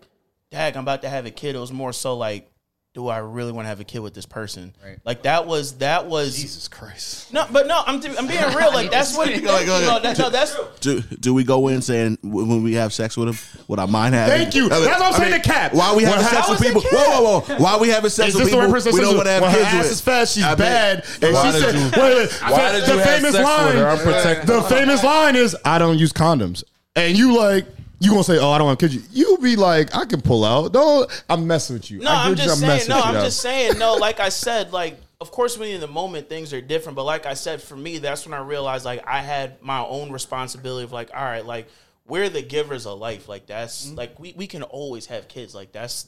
dag, 0.50 0.76
I'm 0.78 0.84
about 0.84 1.02
to 1.02 1.10
have 1.10 1.26
a 1.26 1.32
kid. 1.32 1.56
It 1.56 1.60
was 1.60 1.74
more 1.74 1.94
so 1.94 2.16
like, 2.16 2.50
do 2.96 3.10
I 3.10 3.18
really 3.18 3.52
want 3.52 3.66
to 3.66 3.68
have 3.70 3.82
a 3.82 3.84
kid 3.84 4.00
with 4.00 4.14
this 4.14 4.26
person? 4.26 4.74
Right. 4.82 4.98
Like 5.04 5.24
that 5.24 5.46
was 5.46 5.74
that 5.80 6.08
was 6.08 6.38
Jesus 6.38 6.70
Christ. 6.70 7.34
no, 7.34 7.46
but 7.52 7.68
no, 7.68 7.84
I'm 7.86 7.96
I'm 8.18 8.26
being 8.26 8.42
real. 8.56 8.74
Like 8.74 8.90
that's 8.90 9.16
what. 9.18 9.28
Go 9.28 9.34
ahead, 9.34 9.66
go 9.66 9.76
ahead. 9.76 9.88
No, 9.88 10.00
that, 10.00 10.18
no, 10.18 10.30
that's 10.30 10.56
Do, 10.80 11.02
do 11.02 11.34
we 11.34 11.44
go 11.44 11.68
in 11.68 11.82
saying 11.82 12.18
when 12.24 12.64
we 12.64 12.76
have 12.76 12.94
sex 12.94 13.18
with 13.18 13.28
him? 13.28 13.64
Would 13.68 13.80
I 13.80 13.86
mind 13.86 14.16
having? 14.16 14.38
Thank 14.38 14.56
you. 14.56 14.70
That's 14.70 14.86
what 14.88 15.02
I'm 15.02 15.14
saying 15.14 15.34
to 15.42 15.48
Cap. 15.48 15.74
Why 15.74 15.94
we 15.94 16.04
having 16.04 16.22
When 16.24 16.30
sex 16.34 16.50
with 16.50 16.62
people? 16.62 16.82
Whoa, 16.84 17.22
whoa, 17.22 17.40
whoa! 17.42 17.58
Why 17.58 17.78
we 17.78 17.90
having 17.90 18.10
sex 18.10 18.30
Is 18.30 18.36
with 18.36 18.44
this 18.46 18.52
the 18.54 18.58
people? 18.62 18.72
right 18.72 18.74
person? 18.74 18.94
We 18.94 19.02
don't 19.02 19.16
want 19.18 19.28
to 19.28 19.32
have 19.34 19.42
when 19.42 19.52
her 19.52 19.60
ass 19.60 19.84
with. 19.84 19.92
is 19.92 20.02
fat, 20.02 20.28
she's 20.30 20.44
I 20.46 20.50
mean, 20.52 20.58
bad. 20.60 21.06
And 21.22 21.34
Why 21.34 21.52
she 21.52 21.60
did 21.60 21.62
said, 21.62 21.76
you- 21.76 22.02
wait, 22.02 22.16
wait, 22.16 22.32
Why 22.50 22.72
the, 22.72 22.80
did 22.80 22.88
the 22.90 22.94
you 22.94 23.00
have 23.00 23.10
famous 23.10 23.32
sex 23.34 23.38
with 23.38 23.44
line, 23.44 23.76
her? 23.76 23.90
Unprotected. 23.90 24.48
the 24.48 24.62
famous 24.64 25.04
line 25.04 25.36
is, 25.36 25.58
I 25.66 25.80
don't 25.80 25.98
use 25.98 26.14
condoms. 26.14 26.64
And 26.96 27.18
you 27.18 27.38
like, 27.38 27.66
you 28.00 28.12
gonna 28.12 28.24
say, 28.24 28.38
"Oh, 28.40 28.52
I 28.52 28.58
don't 28.58 28.68
want 28.68 28.80
kids." 28.80 28.96
You 28.96 29.02
You 29.12 29.38
be 29.38 29.56
like, 29.56 29.96
"I 29.96 30.06
can 30.06 30.22
pull 30.22 30.44
out." 30.46 30.72
Don't. 30.74 31.24
I'm 31.30 31.48
messing 31.48 31.76
with 31.76 31.90
you. 31.92 32.00
No, 32.00 32.10
I 32.12 32.26
I'm 32.26 32.36
get 32.36 32.44
you, 32.44 32.50
just 32.50 32.60
saying. 32.62 32.90
No, 32.90 33.00
I'm 33.02 33.16
you. 33.16 33.22
just 33.22 33.42
saying. 33.42 33.78
No, 33.78 33.96
like 33.96 34.20
I 34.20 34.30
said, 34.30 34.72
like 34.74 35.00
of 35.22 35.32
course, 35.32 35.58
when 35.58 35.70
in 35.70 35.82
the 35.82 35.88
moment, 35.88 36.28
things 36.30 36.54
are 36.54 36.62
different. 36.62 36.96
But 36.96 37.04
like 37.06 37.26
I 37.26 37.34
said, 37.36 37.62
for 37.62 37.76
me, 37.76 37.98
that's 38.00 38.26
when 38.26 38.34
I 38.34 38.40
realized 38.40 38.86
like 38.86 39.06
I 39.08 39.22
had 39.22 39.62
my 39.62 39.80
own 39.80 40.12
responsibility 40.12 40.84
of 40.84 40.92
like, 40.92 41.10
all 41.14 41.24
right, 41.24 41.46
like 41.46 41.68
we're 42.08 42.30
the 42.30 42.42
givers 42.42 42.86
of 42.86 43.00
life. 43.00 43.28
Like 43.30 43.46
that's 43.48 43.90
like 43.92 44.20
we 44.20 44.34
we 44.36 44.46
can 44.48 44.64
always 44.64 45.06
have 45.08 45.28
kids. 45.28 45.56
Like 45.56 45.72
that's 45.72 46.08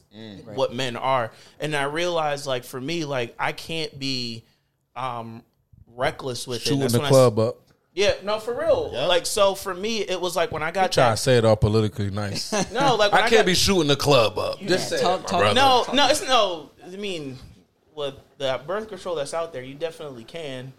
what 0.54 0.74
men 0.74 0.96
are. 0.96 1.32
And 1.60 1.76
I 1.76 1.84
realized 1.84 2.46
like 2.46 2.64
for 2.66 2.80
me, 2.82 3.06
like 3.06 3.34
I 3.40 3.52
can't 3.54 3.98
be 3.98 4.44
um 4.96 5.44
reckless 5.96 6.46
with 6.48 6.68
it. 6.68 6.76
That's 6.78 6.94
the 6.94 7.00
when 7.00 7.06
I 7.06 7.10
s- 7.10 7.12
club 7.14 7.40
up. 7.40 7.58
Yeah, 7.98 8.14
no, 8.22 8.38
for 8.38 8.54
real. 8.54 8.92
Like 8.92 9.26
so, 9.26 9.56
for 9.56 9.74
me, 9.74 10.02
it 10.02 10.22
was 10.22 10.36
like 10.36 10.52
when 10.52 10.62
I 10.62 10.70
got 10.70 10.92
Try 10.92 11.10
to 11.10 11.18
say 11.18 11.40
it 11.40 11.46
all 11.46 11.56
politically 11.56 12.12
nice. 12.12 12.52
No, 12.72 12.94
like 12.96 13.12
when 13.12 13.24
I 13.24 13.26
I, 13.26 13.30
can't 13.30 13.40
got, 13.40 13.46
be 13.48 13.56
shooting 13.56 13.88
the 13.88 13.96
club 13.96 14.38
up. 14.38 14.60
Just 14.60 14.90
say 14.90 15.02
Talk- 15.02 15.22
it, 15.22 15.28
talk- 15.28 15.40
brother. 15.40 15.56
No, 15.56 15.84
no, 15.92 16.08
it's 16.08 16.22
no. 16.22 16.70
I 16.86 16.90
mean, 16.96 17.40
with 17.96 18.14
the 18.38 18.62
birth 18.68 18.88
control 18.88 19.16
that's 19.16 19.34
out 19.34 19.52
there, 19.52 19.64
you 19.64 19.74
definitely 19.74 20.26
can. 20.26 20.74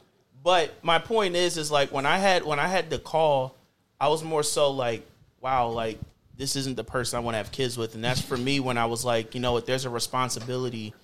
But 0.44 0.72
my 0.84 1.00
point 1.00 1.34
is, 1.34 1.58
is 1.58 1.72
like 1.72 1.90
when 1.90 2.06
I 2.06 2.18
had 2.18 2.44
when 2.44 2.60
I 2.60 2.68
had 2.68 2.88
the 2.88 3.00
call, 3.00 3.56
I 4.00 4.06
was 4.06 4.22
more 4.22 4.44
so 4.44 4.70
like, 4.70 5.04
wow, 5.40 5.70
like 5.70 5.98
this 6.36 6.54
isn't 6.54 6.76
the 6.76 6.84
person 6.84 7.16
I 7.16 7.20
want 7.20 7.34
to 7.34 7.38
have 7.38 7.50
kids 7.50 7.76
with, 7.76 7.96
and 7.96 8.04
that's 8.04 8.22
for 8.22 8.36
me 8.36 8.60
when 8.60 8.78
I 8.78 8.86
was 8.86 9.04
like, 9.04 9.34
you 9.34 9.40
know 9.40 9.50
what, 9.50 9.66
there's 9.66 9.86
a 9.86 9.90
responsibility 9.90 10.94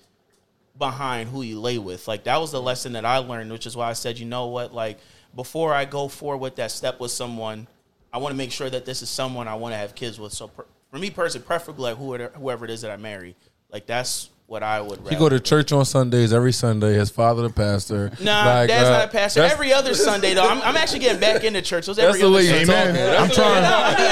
behind 0.79 1.27
who 1.27 1.41
you 1.41 1.59
lay 1.59 1.77
with. 1.77 2.07
Like 2.07 2.23
that 2.23 2.37
was 2.39 2.53
the 2.53 2.61
lesson 2.61 2.93
that 2.93 3.03
I 3.03 3.17
learned, 3.17 3.51
which 3.51 3.65
is 3.65 3.75
why 3.75 3.89
I 3.89 3.93
said, 3.93 4.17
you 4.17 4.25
know 4.25 4.47
what, 4.47 4.73
like 4.73 4.97
before 5.35 5.73
I 5.73 5.85
go 5.85 6.07
forward 6.07 6.37
with 6.37 6.55
that 6.55 6.71
step 6.71 6.99
with 6.99 7.11
someone, 7.11 7.67
I 8.13 8.17
want 8.17 8.31
to 8.31 8.37
make 8.37 8.51
sure 8.51 8.69
that 8.69 8.85
this 8.85 9.01
is 9.01 9.09
someone 9.09 9.47
I 9.47 9.55
want 9.55 9.73
to 9.73 9.77
have 9.77 9.95
kids 9.95 10.19
with. 10.19 10.31
So 10.33 10.47
per, 10.47 10.65
for 10.89 10.97
me 10.97 11.09
personally, 11.09 11.45
preferably 11.45 11.83
like 11.91 11.97
whoever, 11.97 12.29
whoever 12.35 12.65
it 12.65 12.71
is 12.71 12.81
that 12.81 12.91
I 12.91 12.97
marry, 12.97 13.35
like 13.71 13.85
that's 13.85 14.29
what 14.47 14.61
I 14.61 14.79
would. 14.79 14.99
He 15.09 15.15
go 15.15 15.27
to 15.27 15.39
church 15.39 15.71
on 15.71 15.85
Sundays 15.85 16.31
every 16.31 16.51
Sunday. 16.51 16.93
His 16.93 17.09
father 17.09 17.41
the 17.41 17.49
pastor. 17.49 18.11
Nah, 18.21 18.45
Like, 18.45 18.67
dad's 18.67 18.87
uh, 18.87 18.91
not 18.91 19.05
a 19.05 19.11
pastor. 19.11 19.41
Every 19.41 19.73
other 19.73 19.95
Sunday 19.95 20.35
though, 20.35 20.47
I'm, 20.47 20.61
I'm 20.61 20.77
actually 20.77 20.99
getting 20.99 21.19
back 21.19 21.43
into 21.43 21.63
church. 21.63 21.87
Those 21.87 21.95
That's 21.95 22.09
every 22.09 22.21
the 22.21 22.27
other 22.27 22.35
way 22.35 22.43
you 22.43 22.65
Sunday. 22.65 22.65
talking. 22.65 22.89
Amen. 22.95 23.09
I'm 23.09 23.27
That's 23.27 23.35
the 23.35 23.41
way- 23.41 23.47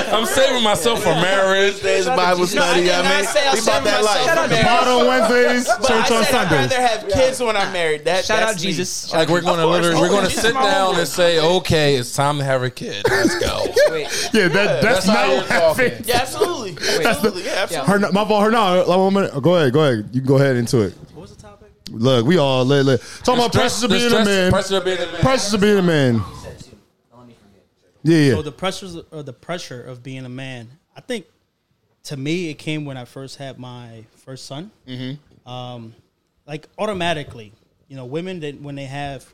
trying. 0.03 0.13
I'm 0.15 0.25
saving 0.25 0.63
myself 0.63 0.99
for 1.03 1.09
marriage. 1.09 1.75
Today's 1.77 2.05
Bible 2.07 2.37
No, 2.39 2.43
I 2.43 2.47
study. 2.47 2.81
did 2.81 2.91
I 2.93 3.01
not 3.03 3.15
mean, 3.15 3.25
say 3.25 3.47
I'll 3.47 3.53
we 3.53 3.59
about 3.59 3.63
save 3.63 3.83
that 3.83 4.01
myself 4.03 4.25
life. 4.25 4.43
for 4.43 4.49
marriage. 4.49 4.65
Pod 4.67 4.87
on 4.87 5.07
Wednesdays, 5.07 5.65
But 5.67 5.87
church 5.87 6.11
I 6.11 6.15
on 6.17 6.23
said 6.25 6.35
I'd 6.35 6.51
rather 6.51 6.81
have 6.81 7.09
kids 7.09 7.39
when 7.39 7.55
I'm 7.57 7.73
married. 7.73 8.05
That, 8.05 8.25
Shout 8.25 8.41
out. 8.43 8.57
Jesus. 8.57 9.13
Like 9.13 9.29
we're 9.29 9.41
going 9.41 9.57
to 9.57 9.63
Of 9.63 9.69
literally, 9.69 10.01
we're 10.01 10.09
going 10.09 10.25
to 10.25 10.31
sit 10.31 10.53
down 10.55 10.95
and 10.95 11.07
say, 11.07 11.39
okay, 11.39 11.95
it's 11.95 12.15
time 12.15 12.39
to 12.39 12.43
have 12.43 12.63
a 12.63 12.69
kid. 12.71 13.05
Let's 13.07 13.37
go. 13.39 13.65
Yeah, 14.33 14.47
that, 14.47 14.81
that's, 14.81 15.05
That's 15.05 15.07
not 15.07 15.27
you're 15.27 15.37
what 15.37 15.47
talking. 15.47 15.85
happened. 15.89 16.05
Yeah, 16.07 16.17
absolutely, 16.21 16.71
absolutely, 17.05 17.45
yeah, 17.45 17.51
absolutely. 17.69 18.11
My 18.11 18.25
fault. 18.25 18.43
Her 18.43 18.49
now. 18.51 18.87
One 19.03 19.13
minute. 19.13 19.39
Go 19.41 19.55
ahead. 19.55 19.71
Go 19.73 19.83
ahead. 19.83 20.22
You 20.23 20.27
can 20.27 20.37
go 20.37 20.41
ahead 20.41 20.55
into 20.55 20.83
it. 20.83 20.93
What 21.13 21.23
was 21.23 21.35
the 21.35 21.41
topic? 21.41 21.69
Look, 21.91 22.25
we 22.25 22.37
all 22.37 22.63
let, 22.63 22.85
let. 22.85 23.01
talking 23.25 23.41
about 23.41 23.51
pressures 23.51 23.83
of 23.83 23.89
being 23.89 24.13
a 24.13 24.23
man. 24.23 24.51
Pressure 24.53 24.77
of 24.77 24.85
being 24.85 24.97
a 24.97 25.05
man. 25.05 25.19
Pressures 25.19 25.53
of 25.53 25.59
being 25.59 25.77
a 25.77 25.81
man. 25.81 26.13
don't 26.13 26.43
let 26.43 27.27
me 27.27 27.33
forget. 27.33 27.35
Yeah, 28.03 28.17
yeah. 28.17 28.31
So 28.31 28.41
the 28.41 28.53
pressures 28.53 28.95
or 29.11 29.21
the 29.21 29.33
pressure 29.33 29.83
of 29.83 30.01
being 30.01 30.23
a 30.23 30.29
man, 30.29 30.69
I 30.95 31.01
think 31.01 31.25
to 32.03 32.15
me 32.15 32.49
it 32.49 32.53
came 32.53 32.85
when 32.85 32.95
I 32.95 33.03
first 33.03 33.35
had 33.35 33.59
my 33.59 34.05
first 34.15 34.45
son. 34.45 34.71
Mm-hmm. 34.87 35.49
Um, 35.49 35.93
like 36.47 36.69
automatically, 36.77 37.51
you 37.89 37.97
know, 37.97 38.05
women 38.05 38.39
that 38.39 38.61
when 38.61 38.75
they 38.75 38.85
have 38.85 39.25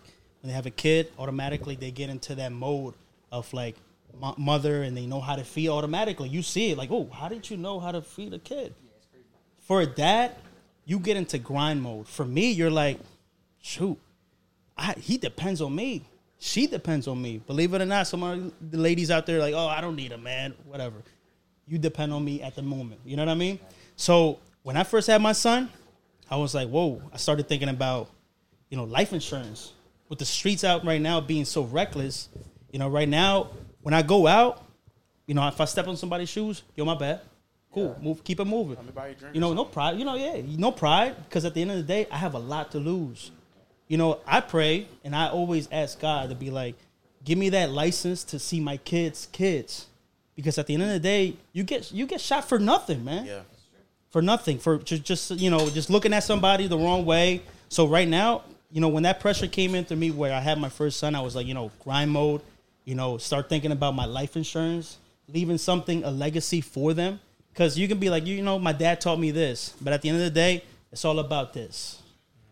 when 0.41 0.47
they 0.47 0.55
have 0.55 0.65
a 0.65 0.71
kid, 0.71 1.11
automatically 1.19 1.75
they 1.75 1.91
get 1.91 2.09
into 2.09 2.33
that 2.33 2.51
mode 2.51 2.95
of 3.31 3.53
like 3.53 3.75
mo- 4.19 4.33
mother 4.39 4.81
and 4.81 4.97
they 4.97 5.05
know 5.05 5.21
how 5.21 5.35
to 5.35 5.43
feed 5.43 5.69
automatically. 5.69 6.29
You 6.29 6.41
see 6.41 6.71
it 6.71 6.79
like, 6.79 6.89
oh, 6.89 7.11
how 7.13 7.27
did 7.27 7.47
you 7.47 7.57
know 7.57 7.79
how 7.79 7.91
to 7.91 8.01
feed 8.01 8.33
a 8.33 8.39
kid? 8.39 8.73
For 9.59 9.81
a 9.81 9.85
dad, 9.85 10.35
you 10.89 10.97
get 10.97 11.15
into 11.15 11.37
grind 11.37 11.79
mode. 11.83 12.07
For 12.07 12.25
me, 12.25 12.51
you're 12.51 12.71
like, 12.71 12.99
shoot, 13.61 13.95
I, 14.75 14.93
he 14.93 15.19
depends 15.19 15.61
on 15.61 15.75
me. 15.75 16.03
She 16.39 16.65
depends 16.65 17.07
on 17.07 17.21
me. 17.21 17.37
Believe 17.45 17.75
it 17.75 17.81
or 17.81 17.85
not, 17.85 18.07
some 18.07 18.23
of 18.23 18.51
the 18.71 18.77
ladies 18.79 19.11
out 19.11 19.27
there 19.27 19.37
like, 19.37 19.53
oh, 19.53 19.67
I 19.67 19.81
don't 19.81 19.95
need 19.95 20.13
a 20.13 20.17
man, 20.17 20.55
whatever. 20.65 20.95
You 21.67 21.77
depend 21.77 22.11
on 22.11 22.25
me 22.25 22.41
at 22.41 22.55
the 22.55 22.63
moment. 22.63 23.01
You 23.05 23.17
know 23.17 23.21
what 23.23 23.31
I 23.31 23.35
mean? 23.35 23.59
So 23.97 24.39
when 24.63 24.77
I 24.77 24.83
first 24.83 25.05
had 25.05 25.21
my 25.21 25.33
son, 25.33 25.69
I 26.27 26.37
was 26.37 26.55
like, 26.55 26.67
whoa. 26.69 27.03
I 27.13 27.17
started 27.17 27.47
thinking 27.47 27.69
about, 27.69 28.09
you 28.71 28.77
know, 28.77 28.85
life 28.85 29.13
insurance. 29.13 29.73
With 30.07 30.17
the 30.17 30.25
streets 30.25 30.63
out 30.63 30.85
right 30.85 30.99
now 30.99 31.21
being 31.21 31.45
so 31.45 31.61
reckless, 31.65 32.29
you 32.71 32.79
know, 32.79 32.89
right 32.89 33.07
now 33.07 33.51
when 33.83 33.93
I 33.93 34.01
go 34.01 34.25
out, 34.25 34.65
you 35.27 35.35
know, 35.35 35.47
if 35.47 35.61
I 35.61 35.65
step 35.65 35.87
on 35.87 35.97
somebody's 35.97 36.29
shoes, 36.29 36.63
yo, 36.75 36.83
my 36.83 36.97
bad. 36.97 37.21
Cool, 37.79 37.97
move, 38.01 38.23
keep 38.23 38.39
it 38.39 38.45
moving. 38.45 38.77
buy 38.93 39.07
you 39.07 39.11
a 39.13 39.15
drink 39.15 39.35
You 39.35 39.41
know, 39.41 39.53
no 39.53 39.65
pride. 39.65 39.97
You 39.97 40.05
know, 40.05 40.15
yeah, 40.15 40.41
no 40.57 40.71
pride 40.71 41.15
because 41.27 41.45
at 41.45 41.53
the 41.53 41.61
end 41.61 41.71
of 41.71 41.77
the 41.77 41.83
day, 41.83 42.07
I 42.11 42.17
have 42.17 42.33
a 42.33 42.39
lot 42.39 42.71
to 42.71 42.79
lose 42.79 43.31
you 43.89 43.97
know, 43.97 44.19
I 44.25 44.39
pray 44.39 44.87
and 45.03 45.13
I 45.13 45.27
always 45.27 45.67
ask 45.71 45.99
God 45.99 46.29
to 46.29 46.35
be 46.35 46.49
like, 46.51 46.75
give 47.25 47.37
me 47.37 47.49
that 47.49 47.71
license 47.71 48.23
to 48.25 48.39
see 48.39 48.61
my 48.61 48.77
kids' 48.77 49.27
kids, 49.33 49.87
because 50.35 50.57
at 50.57 50.67
the 50.67 50.75
end 50.75 50.83
of 50.83 50.89
the 50.89 50.99
day, 50.99 51.35
you 51.51 51.63
get 51.63 51.91
you 51.91 52.05
get 52.05 52.21
shot 52.21 52.47
for 52.47 52.57
nothing, 52.59 53.03
man. 53.03 53.25
Yeah. 53.25 53.41
For 54.11 54.21
nothing, 54.23 54.57
for 54.57 54.77
just, 54.77 55.03
just 55.03 55.31
you 55.31 55.51
know, 55.51 55.69
just 55.69 55.89
looking 55.89 56.13
at 56.13 56.23
somebody 56.23 56.67
the 56.67 56.77
wrong 56.77 57.05
way. 57.05 57.41
So 57.67 57.85
right 57.85 58.07
now, 58.07 58.43
you 58.71 58.81
know, 58.81 58.87
when 58.87 59.03
that 59.03 59.19
pressure 59.19 59.45
came 59.45 59.75
into 59.75 59.95
me, 59.95 60.09
where 60.09 60.33
I 60.33 60.39
had 60.39 60.57
my 60.57 60.69
first 60.69 60.97
son, 60.97 61.13
I 61.13 61.21
was 61.21 61.35
like, 61.35 61.45
you 61.45 61.53
know, 61.53 61.71
grind 61.83 62.09
mode. 62.09 62.41
You 62.85 62.95
know, 62.95 63.19
start 63.19 63.49
thinking 63.49 63.71
about 63.71 63.93
my 63.93 64.05
life 64.05 64.35
insurance, 64.35 64.97
leaving 65.27 65.59
something 65.59 66.03
a 66.03 66.09
legacy 66.09 66.61
for 66.61 66.93
them. 66.95 67.19
Because 67.51 67.77
you 67.77 67.87
can 67.87 67.99
be 67.99 68.09
like, 68.09 68.25
you 68.25 68.41
know, 68.41 68.57
my 68.59 68.71
dad 68.71 69.01
taught 69.01 69.19
me 69.19 69.31
this, 69.31 69.75
but 69.81 69.93
at 69.93 70.01
the 70.01 70.09
end 70.09 70.17
of 70.17 70.23
the 70.23 70.29
day, 70.29 70.63
it's 70.91 71.05
all 71.05 71.19
about 71.19 71.53
this. 71.53 72.01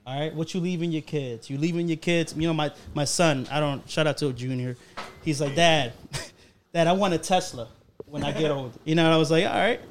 All 0.05 0.17
right, 0.17 0.33
what 0.33 0.53
you 0.53 0.61
leaving 0.61 0.91
your 0.91 1.01
kids? 1.01 1.49
You 1.49 1.57
leaving 1.57 1.87
your 1.87 1.97
kids? 1.97 2.33
You 2.35 2.47
know, 2.47 2.53
my 2.53 2.71
my 2.93 3.03
son. 3.03 3.45
I 3.51 3.59
don't 3.59 3.87
shout 3.89 4.07
out 4.07 4.17
to 4.19 4.27
a 4.27 4.33
Junior. 4.33 4.77
He's 5.23 5.41
like, 5.41 5.53
Dad, 5.55 5.91
Dad, 6.73 6.87
I 6.87 6.93
want 6.93 7.13
a 7.13 7.17
Tesla 7.17 7.67
when 8.05 8.23
I 8.23 8.31
get 8.31 8.49
old. 8.49 8.71
You 8.85 8.95
know, 8.95 9.03
and 9.03 9.13
I 9.13 9.17
was 9.17 9.31
like, 9.31 9.45
all 9.45 9.51
right. 9.51 9.81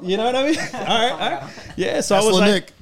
You 0.00 0.16
know 0.16 0.26
what 0.26 0.36
I 0.36 0.46
mean? 0.46 0.58
all 0.74 0.80
right, 0.80 1.10
all 1.10 1.18
right. 1.18 1.74
Yeah. 1.76 2.00
So 2.00 2.14
I 2.14 2.24
was 2.24 2.38
like, 2.38 2.52
Nick. 2.52 2.72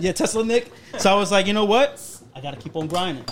yeah, 0.00 0.12
Tesla 0.12 0.44
Nick. 0.44 0.72
So 0.98 1.12
I 1.12 1.14
was 1.14 1.30
like, 1.30 1.46
you 1.46 1.52
know 1.52 1.64
what? 1.64 2.04
I 2.34 2.40
got 2.40 2.54
to 2.54 2.60
keep 2.60 2.74
on 2.74 2.88
grinding. 2.88 3.24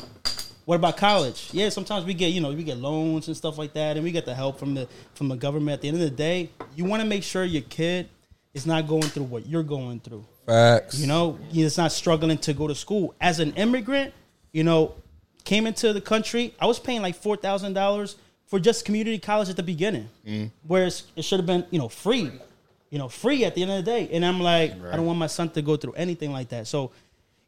What 0.67 0.75
about 0.75 0.97
college? 0.97 1.49
Yeah, 1.53 1.69
sometimes 1.69 2.05
we 2.05 2.13
get 2.13 2.33
you 2.33 2.41
know 2.41 2.51
we 2.51 2.65
get 2.65 2.77
loans 2.77 3.29
and 3.29 3.37
stuff 3.37 3.57
like 3.57 3.73
that, 3.75 3.97
and 3.97 4.05
we 4.05 4.11
get 4.11 4.27
the 4.27 4.35
help 4.35 4.59
from 4.59 4.75
the 4.75 4.89
from 5.15 5.29
the 5.29 5.37
government. 5.37 5.75
At 5.75 5.81
the 5.83 5.89
end 5.89 5.97
of 5.97 6.03
the 6.03 6.11
day, 6.11 6.51
you 6.75 6.85
want 6.85 7.03
to 7.03 7.09
make 7.09 7.23
sure 7.23 7.45
your 7.45 7.63
kid 7.63 8.09
is 8.53 8.67
not 8.67 8.89
going 8.89 9.03
through 9.03 9.25
what 9.25 9.47
you're 9.47 9.63
going 9.63 10.01
through. 10.01 10.27
Facts. 10.45 10.99
You 10.99 11.07
know, 11.07 11.39
he's 11.51 11.79
not 11.79 11.93
struggling 11.93 12.39
to 12.39 12.53
go 12.53 12.67
to 12.67 12.75
school. 12.75 13.15
As 13.21 13.39
an 13.39 13.53
immigrant, 13.55 14.13
you 14.51 14.65
know, 14.65 14.97
came 15.45 15.69
into 15.69 15.93
the 15.93 16.01
country, 16.01 16.53
I 16.59 16.67
was 16.67 16.81
paying 16.81 17.01
like 17.01 17.15
four 17.15 17.37
thousand 17.37 17.75
dollars 17.75 18.17
for 18.47 18.59
just 18.59 18.85
community 18.85 19.21
college 19.21 19.49
at 19.49 19.55
the 19.55 19.63
beginning, 19.63 20.09
mm-hmm. 20.27 20.47
whereas 20.67 21.05
it 21.15 21.23
should 21.23 21.39
have 21.39 21.47
been 21.47 21.65
you 21.71 21.79
know 21.79 21.89
free, 21.89 22.33
you 22.91 22.99
know, 22.99 23.09
free 23.09 23.45
at 23.45 23.55
the 23.55 23.63
end 23.63 23.71
of 23.71 23.85
the 23.85 23.89
day. 23.89 24.09
And 24.11 24.27
I'm 24.27 24.41
like, 24.41 24.73
I 24.73 24.97
don't 24.97 25.07
want 25.07 25.21
my 25.21 25.29
son 25.29 25.49
to 25.51 25.63
go 25.63 25.77
through 25.77 25.93
anything 25.93 26.33
like 26.33 26.49
that. 26.49 26.67
So, 26.67 26.91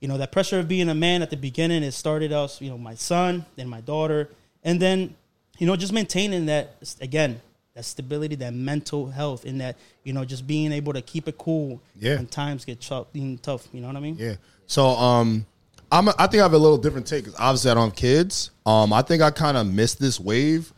you 0.01 0.09
know, 0.09 0.19
that 0.19 0.33
pressure 0.33 0.59
of 0.59 0.69
being 0.69 0.89
a 0.89 0.95
man 0.95 1.23
at 1.23 1.31
the 1.31 1.37
beginning, 1.37 1.83
it 1.83 1.93
started 1.93 2.33
us, 2.33 2.61
you 2.61 2.71
know, 2.71 2.79
my 2.79 2.95
son, 2.95 3.45
then 3.57 3.69
my 3.69 3.81
daughter, 3.81 4.29
and 4.63 4.81
then, 4.81 5.15
you 5.59 5.67
know, 5.67 5.77
just 5.77 5.93
maintaining 5.93 6.47
that 6.47 6.77
again. 7.01 7.41
That 7.75 7.85
stability, 7.85 8.35
that 8.37 8.55
mental 8.55 9.09
health, 9.09 9.45
and 9.45 9.61
that 9.61 9.77
you 10.03 10.13
know, 10.13 10.25
just 10.25 10.49
being 10.49 10.73
able 10.73 10.93
to 10.95 11.01
keep 11.03 11.29
it 11.29 11.39
cool 11.39 11.81
Yeah. 11.97 12.17
when 12.17 12.27
times 12.27 12.65
get 12.65 12.81
tough. 12.81 13.07
Tough, 13.43 13.69
you 13.73 13.81
know 13.81 13.87
what 13.87 13.97
I 13.97 14.01
mean? 14.01 14.17
Yeah. 14.19 14.35
So 14.67 14.85
um, 14.89 15.47
I'm 15.93 16.09
a, 16.09 16.15
I 16.19 16.27
think 16.27 16.41
I 16.41 16.45
have 16.45 16.55
a 16.55 16.59
little 16.59 16.79
different 16.79 17.07
take. 17.07 17.27
obviously, 17.39 17.71
I 17.71 17.75
don't 17.75 17.91
have 17.91 17.97
kids. 17.97 18.51
Um, 18.67 18.93
I 18.93 19.03
think 19.03 19.23
I 19.23 19.31
kind 19.31 19.57
of 19.57 19.67
missed 19.73 20.01
this 20.01 20.19
wave 20.19 20.73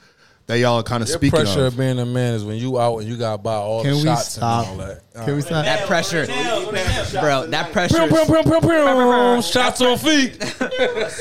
that 0.50 0.58
y'all 0.58 0.80
are 0.80 0.82
kind 0.82 1.00
of 1.00 1.08
Your 1.08 1.18
speaking 1.18 1.38
pressure 1.38 1.66
of. 1.66 1.74
of 1.74 1.78
being 1.78 2.00
a 2.00 2.04
man 2.04 2.34
is 2.34 2.44
when 2.44 2.56
you 2.56 2.80
out 2.80 2.98
and 2.98 3.08
you 3.08 3.16
got 3.16 3.36
to 3.36 3.38
buy 3.38 3.54
all 3.54 3.82
Can 3.82 3.92
the 3.92 3.96
we 3.98 4.02
shots 4.02 4.32
stop? 4.32 4.66
and 4.66 4.80
all 4.80 4.86
that. 4.88 5.24
Can 5.24 5.36
we 5.36 5.42
stop? 5.42 5.64
That 5.64 5.86
pressure, 5.86 6.26
bro. 6.26 7.46
That 7.46 7.70
pressure. 7.72 8.08
Pew, 8.08 8.24
pew, 8.24 8.26
pew, 8.26 8.42
pew, 8.42 8.60
pew. 8.60 9.42
Shots 9.42 9.80
on 9.80 9.96
feet. 9.98 10.38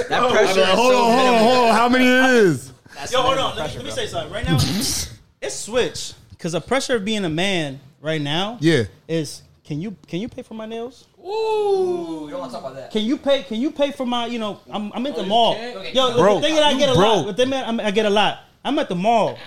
That 0.10 0.24
oh, 0.24 0.32
pressure. 0.32 0.62
is 0.62 0.68
hold 0.70 0.92
so 0.94 1.04
on, 1.04 1.18
hold 1.20 1.36
on, 1.36 1.44
hold 1.44 1.68
on. 1.70 1.76
How 1.76 1.90
many 1.90 2.06
it 2.06 2.24
is? 2.44 2.74
That's 2.96 3.12
Yo, 3.12 3.22
hold 3.22 3.36
minimal 3.36 3.52
on. 3.52 3.58
Let 3.58 3.70
me, 3.70 3.76
let 3.78 3.86
me 3.86 3.92
say 3.92 4.08
something. 4.08 4.34
Right 4.34 4.46
now, 4.46 4.56
it's 5.42 5.56
switched 5.56 6.16
because 6.32 6.54
the 6.54 6.62
pressure 6.62 6.96
of 6.96 7.06
being 7.06 7.24
a 7.26 7.30
man 7.30 7.80
right 8.02 8.22
now, 8.22 8.58
Yeah. 8.62 8.86
is 9.08 9.44
can 9.64 9.80
you 9.80 9.96
can 10.08 10.20
you 10.20 10.28
pay 10.28 10.42
for 10.42 10.56
my 10.56 10.66
nails? 10.66 11.06
Ooh, 11.20 12.24
you 12.26 12.32
don't 12.32 12.40
want 12.40 12.52
to 12.52 12.58
talk 12.58 12.66
about 12.66 12.76
that. 12.76 12.92
Can 12.92 13.04
you 13.04 13.18
pay? 13.18 13.44
Can 13.44 13.62
you 13.62 13.70
pay 13.70 13.92
for 13.92 14.06
my? 14.06 14.26
You 14.26 14.40
know, 14.40 14.60
I'm, 14.72 14.92
I'm 14.94 15.06
at 15.06 15.16
the 15.16 15.22
oh, 15.22 15.26
mall. 15.26 15.54
Okay. 15.54 15.92
Yo, 15.94 16.18
Bro, 16.18 16.36
the 16.36 16.42
thing 16.42 16.56
that 16.56 16.64
I 16.64 16.72
you 16.72 16.80
get 16.80 16.90
a 16.90 16.94
broke. 16.96 17.26
lot. 17.26 17.28
The 17.28 17.34
thing 17.34 17.50
that 17.52 17.80
I 17.86 17.92
get 17.92 18.06
a 18.08 18.10
lot. 18.10 18.40
I'm 18.64 18.78
at 18.80 18.90
the 18.90 18.96
mall. 18.96 19.38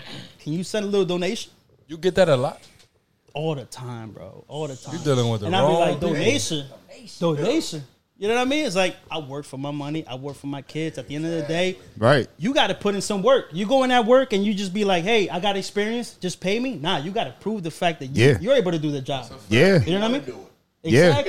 Can 0.41 0.53
you 0.53 0.65
send 0.65 0.85
a 0.85 0.89
little 0.89 1.07
donation? 1.07 1.53
You 1.87 1.97
get 1.99 2.15
that 2.17 2.29
a 2.29 2.37
lot. 2.37 2.61
All 3.35 3.55
the 3.55 3.65
time, 3.65 4.11
bro. 4.11 4.45
All 4.49 4.67
the 4.69 4.77
time. 4.77 4.95
You're 4.95 5.05
dealing 5.05 5.31
with 5.31 5.41
the 5.41 5.47
and 5.47 5.57
I 5.57 5.61
be 5.61 5.65
wrong 5.67 5.81
like 5.81 5.95
people. 5.95 6.09
donation, 6.13 6.67
donation. 7.19 7.83
You 8.19 8.29
know 8.29 8.35
what 8.35 8.43
I 8.43 8.45
mean? 8.45 8.67
It's 8.67 8.77
like 8.77 8.95
I 9.11 9.19
work 9.19 9.45
for 9.45 9.59
my 9.59 9.71
money. 9.73 10.07
I 10.07 10.15
work 10.15 10.37
for 10.37 10.47
my 10.47 10.63
kids. 10.63 10.97
At 10.97 11.09
the 11.09 11.17
end 11.17 11.25
of 11.27 11.33
the 11.33 11.43
day, 11.43 11.77
Right. 11.99 12.29
you 12.39 12.55
got 12.55 12.69
to 12.69 12.75
put 12.75 12.95
in 12.95 13.01
some 13.01 13.23
work. 13.23 13.47
You 13.53 13.67
go 13.67 13.83
in 13.83 13.89
that 13.89 14.07
work 14.07 14.33
and 14.33 14.45
you 14.45 14.55
just 14.55 14.73
be 14.73 14.85
like, 14.85 15.03
"Hey, 15.03 15.29
I 15.29 15.41
got 15.41 15.57
experience. 15.57 16.15
Just 16.21 16.39
pay 16.41 16.61
me." 16.61 16.77
Nah, 16.77 16.99
you 16.99 17.11
got 17.11 17.25
to 17.25 17.33
prove 17.41 17.63
the 17.65 17.71
fact 17.71 17.99
that 18.01 18.07
you, 18.07 18.27
Yeah. 18.27 18.39
you're 18.41 18.55
able 18.55 18.71
to 18.71 18.79
do 18.79 18.91
the 18.93 19.01
job. 19.01 19.27
Yeah. 19.49 19.83
You 19.83 19.95
know 19.95 20.01
what 20.01 20.11
I 20.11 20.13
mean? 20.13 20.25
do 20.25 20.39
it. 20.85 20.93
Yeah. 20.93 21.23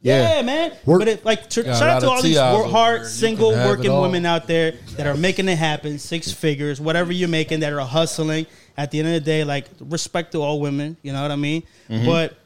Exactly. 0.00 0.06
Have 0.06 0.06
it 0.06 0.06
all. 0.06 0.06
Trust 0.06 0.06
me. 0.06 0.08
Yeah. 0.10 0.36
Yeah, 0.36 0.42
man. 0.42 0.72
Work- 0.86 0.98
But 1.00 1.08
it, 1.08 1.24
like, 1.24 1.50
tr- 1.50 1.62
Got 1.62 1.78
shout 1.78 1.88
out 1.90 2.00
to 2.02 2.08
all 2.10 2.22
these 2.22 2.36
work 2.36 2.70
hard, 2.70 3.06
single, 3.06 3.50
can 3.50 3.58
have 3.58 3.66
it 3.66 3.70
working 3.70 3.90
women 4.02 4.26
out 4.26 4.46
there 4.46 4.72
that 4.96 5.06
are 5.06 5.16
making 5.16 5.48
it 5.48 5.56
happen, 5.58 5.98
six 5.98 6.30
figures, 6.32 6.80
whatever 6.80 7.12
you're 7.12 7.28
making, 7.28 7.60
that 7.60 7.72
are 7.72 7.80
hustling. 7.80 8.46
At 8.76 8.92
the 8.92 9.00
end 9.00 9.08
of 9.08 9.14
the 9.14 9.20
day, 9.20 9.42
like, 9.42 9.66
respect 9.80 10.32
to 10.32 10.38
all 10.42 10.60
women. 10.60 10.96
You 11.02 11.12
know 11.12 11.20
what 11.22 11.32
I 11.32 11.36
mean? 11.36 11.62
Mm-hmm. 11.90 12.06
But 12.06 12.36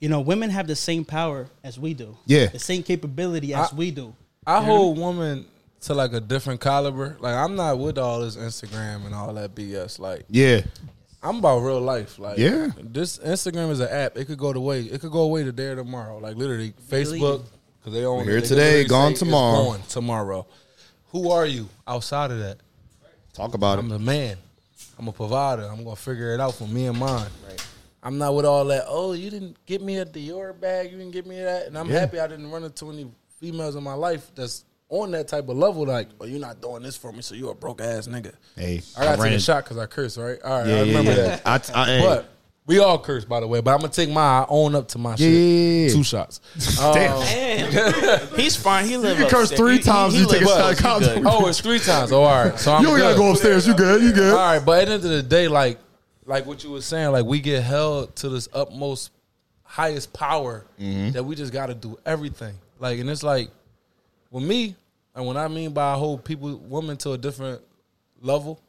you 0.00 0.08
know, 0.08 0.20
women 0.20 0.48
have 0.50 0.66
the 0.68 0.76
same 0.76 1.04
power 1.04 1.48
as 1.64 1.78
we 1.78 1.92
do. 1.92 2.16
Yeah. 2.24 2.46
the 2.46 2.58
same 2.60 2.82
capability 2.84 3.52
as 3.52 3.72
I- 3.72 3.76
we 3.76 3.90
do. 3.90 4.14
I 4.46 4.62
hold 4.62 4.96
women 4.98 5.44
to 5.82 5.92
like 5.94 6.12
a 6.14 6.20
different 6.20 6.60
caliber. 6.62 7.16
Like 7.20 7.34
I'm 7.34 7.54
not 7.54 7.78
with 7.78 7.98
all 7.98 8.20
this 8.20 8.36
Instagram 8.36 9.04
and 9.04 9.14
all 9.14 9.34
that 9.34 9.54
BS. 9.54 9.98
Like 9.98 10.24
Yeah. 10.30 10.62
I'm 11.22 11.38
about 11.38 11.58
real 11.60 11.80
life. 11.80 12.18
Like 12.18 12.38
Yeah. 12.38 12.68
this 12.78 13.18
Instagram 13.18 13.70
is 13.70 13.80
an 13.80 13.88
app. 13.88 14.16
It 14.16 14.26
could 14.26 14.38
go 14.38 14.52
the 14.52 14.60
way. 14.60 14.82
It 14.82 15.00
could 15.00 15.10
go 15.12 15.22
away 15.22 15.42
today 15.44 15.66
or 15.66 15.76
tomorrow. 15.76 16.18
Like 16.18 16.36
literally 16.36 16.72
Facebook 16.88 17.42
because 17.80 17.92
they 17.92 18.04
own 18.04 18.18
We're 18.18 18.32
here. 18.32 18.40
They 18.40 18.46
today, 18.46 18.84
gone 18.84 19.14
tomorrow. 19.14 19.64
going 19.64 19.82
tomorrow. 19.88 20.46
Who 21.10 21.30
are 21.30 21.46
you 21.46 21.68
outside 21.86 22.30
of 22.30 22.38
that? 22.40 22.58
Talk 23.32 23.54
about 23.54 23.78
it. 23.78 23.82
I'm 23.82 23.86
it. 23.86 23.94
the 23.94 23.98
man. 23.98 24.36
I'm 24.98 25.08
a 25.08 25.12
provider. 25.12 25.62
I'm 25.64 25.82
gonna 25.84 25.96
figure 25.96 26.34
it 26.34 26.40
out 26.40 26.54
for 26.54 26.66
me 26.68 26.86
and 26.86 26.98
mine. 26.98 27.30
I'm 28.02 28.16
not 28.18 28.34
with 28.34 28.44
all 28.46 28.64
that. 28.66 28.84
Oh, 28.86 29.12
you 29.12 29.28
didn't 29.30 29.56
get 29.66 29.82
me 29.82 29.98
a 29.98 30.06
Dior 30.06 30.58
bag. 30.58 30.90
You 30.92 30.98
didn't 30.98 31.12
get 31.12 31.26
me 31.26 31.36
that, 31.40 31.66
and 31.66 31.76
I'm 31.76 31.88
Yeah. 31.90 32.00
happy 32.00 32.20
I 32.20 32.26
didn't 32.28 32.50
run 32.50 32.62
into 32.64 32.90
any 32.90 33.10
females 33.40 33.74
in 33.76 33.82
my 33.82 33.94
life 33.94 34.30
that's 34.34 34.64
on 34.90 35.10
that 35.12 35.28
type 35.28 35.48
of 35.48 35.56
level. 35.56 35.86
Like, 35.86 36.08
oh, 36.20 36.24
you're 36.26 36.40
not 36.40 36.60
doing 36.62 36.82
this 36.82 36.96
for 36.96 37.12
me, 37.12 37.22
so 37.22 37.34
you 37.34 37.48
a 37.50 37.54
broke 37.54 37.80
ass 37.80 38.06
nigga. 38.08 38.32
Hey, 38.56 38.82
I 38.96 39.04
gotta 39.04 39.22
ran 39.22 39.30
take 39.32 39.38
a 39.38 39.42
shot 39.42 39.64
because 39.64 39.78
I 39.78 39.86
curse, 39.86 40.16
right? 40.18 40.38
All 40.42 40.58
right, 40.60 40.66
Yeah, 40.68 40.76
I 40.76 40.80
remember 40.80 41.10
yeah. 41.12 41.36
that. 41.42 41.72
I, 41.74 41.82
I, 41.82 41.86
hey. 41.86 42.00
But 42.02 42.28
we 42.66 42.78
all 42.80 42.98
curse, 42.98 43.24
by 43.24 43.40
the 43.40 43.46
way. 43.46 43.60
But 43.60 43.72
I'm 43.74 43.80
gonna 43.80 43.92
take 43.92 44.10
my 44.10 44.20
I 44.40 44.46
own 44.48 44.74
up 44.74 44.88
to 44.88 44.98
my 44.98 45.14
shit. 45.16 45.30
Yeah. 45.30 45.88
Two 45.94 46.04
shots. 46.04 46.40
Damn. 46.78 48.36
He's 48.36 48.56
fine. 48.56 48.86
He 48.86 48.96
live 48.96 49.18
You 49.18 49.24
can 49.24 49.30
curse 49.30 49.50
upstairs. 49.50 49.58
three 49.60 49.72
He- 49.72 49.78
he- 49.78 49.84
times, 49.84 50.14
he 50.14 50.20
you 50.20 50.26
take 50.28 50.42
a 50.42 50.46
shot 50.46 50.60
of 50.60 50.70
upstairs. 50.72 50.78
He 50.78 50.84
Cosmo. 51.14 51.22
good. 51.30 51.44
oh, 51.44 51.48
it's 51.48 51.60
three 51.60 51.78
times. 51.78 52.12
Oh, 52.12 52.22
all 52.22 52.44
right. 52.44 52.58
So 52.58 52.72
I'm 52.74 52.82
you 52.82 52.90
ain't 52.90 52.98
gotta 52.98 53.16
go 53.16 53.30
upstairs. 53.30 53.66
You 53.66 53.74
good? 53.74 54.02
You 54.02 54.12
good? 54.12 54.32
All 54.32 54.38
right, 54.38 54.64
but 54.64 54.80
at 54.80 54.86
the 54.88 54.94
end 54.94 55.04
of 55.04 55.10
the 55.10 55.22
day, 55.22 55.48
like 55.48 55.78
like 56.26 56.44
what 56.46 56.62
you 56.62 56.70
were 56.70 56.82
saying, 56.82 57.12
like 57.12 57.24
we 57.24 57.40
get 57.40 57.62
held 57.62 58.14
to 58.16 58.28
this 58.28 58.48
utmost 58.52 59.12
highest 59.62 60.12
power 60.12 60.64
Mm-hmm. 60.80 61.12
that 61.12 61.24
we 61.24 61.34
just 61.34 61.52
got 61.52 61.66
to 61.66 61.74
do 61.74 61.98
everything. 62.06 62.54
Like, 62.78 62.98
and 63.00 63.08
it's 63.10 63.22
like 63.22 63.50
with 64.30 64.44
me, 64.44 64.76
and 65.14 65.26
when 65.26 65.36
I 65.36 65.48
mean 65.48 65.72
by 65.72 65.94
I 65.94 65.96
hold 65.96 66.24
people, 66.24 66.56
women 66.58 66.96
to 66.98 67.12
a 67.12 67.18
different 67.18 67.60
level, 68.20 68.60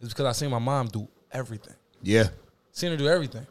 is 0.00 0.08
because 0.10 0.26
I 0.26 0.32
seen 0.32 0.50
my 0.50 0.58
mom 0.58 0.88
do 0.88 1.08
everything. 1.32 1.74
Yeah. 2.02 2.28
Seen 2.72 2.90
her 2.92 2.96
do 2.96 3.08
everything, 3.08 3.46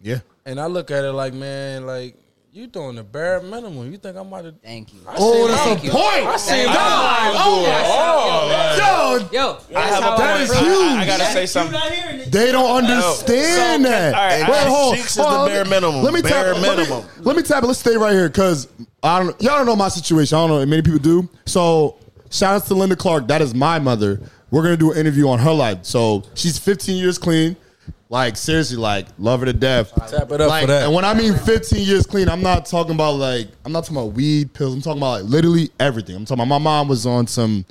Yeah. 0.00 0.20
and 0.44 0.58
I 0.60 0.66
look 0.66 0.90
at 0.90 1.04
it 1.04 1.12
like, 1.12 1.32
man, 1.34 1.86
like 1.86 2.16
you 2.54 2.68
doing 2.68 2.94
the 2.94 3.02
bare 3.02 3.40
minimum. 3.42 3.90
You 3.90 3.98
think 3.98 4.16
I'm 4.16 4.28
about 4.28 4.42
to? 4.44 4.52
Thank 4.62 4.94
you. 4.94 5.00
Oh, 5.08 5.48
that's 5.48 5.82
a 5.82 5.84
you. 5.86 5.90
point. 5.90 6.04
I 6.04 6.36
seen 6.36 6.54
Thank 6.66 6.68
my 6.68 7.28
you. 7.28 7.34
mom 7.34 7.64
do 7.64 7.68
it. 7.68 7.84
Oh, 7.84 8.48
oh 8.52 8.76
Yo, 8.78 9.22
like- 9.24 9.32
Yo, 9.32 9.76
I 9.76 9.80
have 9.82 9.98
a 9.98 10.00
That 10.00 10.16
point. 10.30 10.42
is 10.42 10.50
I- 10.52 10.54
I- 10.54 11.02
I, 11.02 11.06
gotta 11.06 11.24
say 11.32 11.46
something. 11.46 11.72
not 11.72 11.90
hearing 11.90 12.20
it. 12.20 12.30
they 12.30 12.52
don't 12.52 12.76
understand 12.76 13.84
So, 13.84 13.90
that. 13.90 14.14
all 14.14 14.20
right, 14.20 14.48
Wait, 14.48 14.56
I- 14.56 14.68
hold, 14.68 14.94
Cheeks 14.96 15.16
is 15.16 15.24
hold 15.24 15.40
the 15.50 15.52
bare 15.52 15.64
minimum. 15.64 16.02
Let 16.04 16.14
me 16.14 16.22
Bare 16.22 16.54
tap. 16.54 16.62
Let 16.62 16.88
me, 16.88 17.04
let 17.22 17.36
me 17.36 17.42
tap 17.42 17.64
it. 17.64 17.66
Let's 17.66 17.80
stay 17.80 17.96
right 17.96 18.12
here 18.12 18.28
because 18.28 18.68
I 19.02 19.18
don't. 19.18 19.42
Y'all 19.42 19.56
don't 19.56 19.66
know 19.66 19.74
my 19.76 19.88
situation. 19.88 20.38
I 20.38 20.42
don't 20.42 20.50
know. 20.50 20.60
if 20.60 20.68
Many 20.68 20.82
people 20.82 21.00
do. 21.00 21.28
So 21.46 21.96
shout 22.30 22.54
out 22.54 22.66
to 22.68 22.74
Linda 22.74 22.94
Clark. 22.94 23.26
That 23.28 23.42
is 23.42 23.52
my 23.52 23.80
mother. 23.80 24.20
We're 24.52 24.62
gonna 24.62 24.76
do 24.76 24.92
an 24.92 24.98
interview 24.98 25.28
on 25.28 25.40
her 25.40 25.52
life. 25.52 25.78
So 25.82 26.22
she's 26.34 26.56
15 26.58 26.96
years 26.96 27.18
clean. 27.18 27.56
Like 28.14 28.36
seriously, 28.36 28.76
like 28.76 29.06
love 29.18 29.40
her 29.40 29.46
to 29.46 29.52
death. 29.52 29.92
Tap 30.08 30.30
it 30.30 30.40
up 30.40 30.48
like, 30.48 30.62
for 30.62 30.66
that. 30.68 30.84
And 30.84 30.94
when 30.94 31.04
I 31.04 31.14
mean 31.14 31.34
15 31.34 31.84
years 31.84 32.06
clean, 32.06 32.28
I'm 32.28 32.42
not 32.42 32.64
talking 32.64 32.94
about 32.94 33.14
like 33.16 33.48
I'm 33.64 33.72
not 33.72 33.80
talking 33.82 33.96
about 33.96 34.12
weed, 34.12 34.54
pills. 34.54 34.72
I'm 34.72 34.82
talking 34.82 35.00
about 35.00 35.22
like 35.22 35.24
literally 35.24 35.72
everything. 35.80 36.14
I'm 36.14 36.24
talking 36.24 36.44
about 36.44 36.60
my 36.60 36.62
mom 36.62 36.86
was 36.86 37.06
on 37.06 37.26
some 37.26 37.64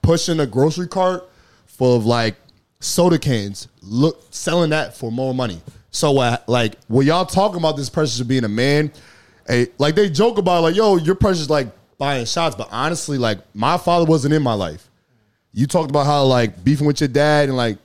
pushing 0.00 0.40
a 0.40 0.46
grocery 0.46 0.88
cart 0.88 1.28
full 1.66 1.98
of 1.98 2.06
like 2.06 2.36
soda 2.78 3.18
cans, 3.18 3.68
look 3.82 4.24
selling 4.30 4.70
that 4.70 4.96
for 4.96 5.12
more 5.12 5.34
money. 5.34 5.60
So 5.90 6.18
uh, 6.18 6.38
like 6.46 6.76
when 6.88 7.06
y'all 7.06 7.26
talking 7.26 7.58
about 7.58 7.76
this 7.76 7.90
pressure 7.90 8.22
of 8.22 8.28
being 8.28 8.44
a 8.44 8.48
man, 8.48 8.90
eh, 9.48 9.66
like 9.76 9.96
they 9.96 10.08
joke 10.08 10.38
about 10.38 10.62
like 10.62 10.76
yo, 10.76 10.96
your 10.96 11.14
pressure's 11.14 11.50
like 11.50 11.68
buying 11.98 12.24
shots, 12.24 12.56
but 12.56 12.70
honestly, 12.72 13.18
like 13.18 13.40
my 13.54 13.76
father 13.76 14.06
wasn't 14.06 14.32
in 14.32 14.42
my 14.42 14.54
life. 14.54 14.88
You 15.52 15.66
talked 15.66 15.90
about 15.90 16.06
how 16.06 16.24
like 16.24 16.64
beefing 16.64 16.86
with 16.86 17.02
your 17.02 17.08
dad 17.08 17.50
and 17.50 17.56
like 17.58 17.76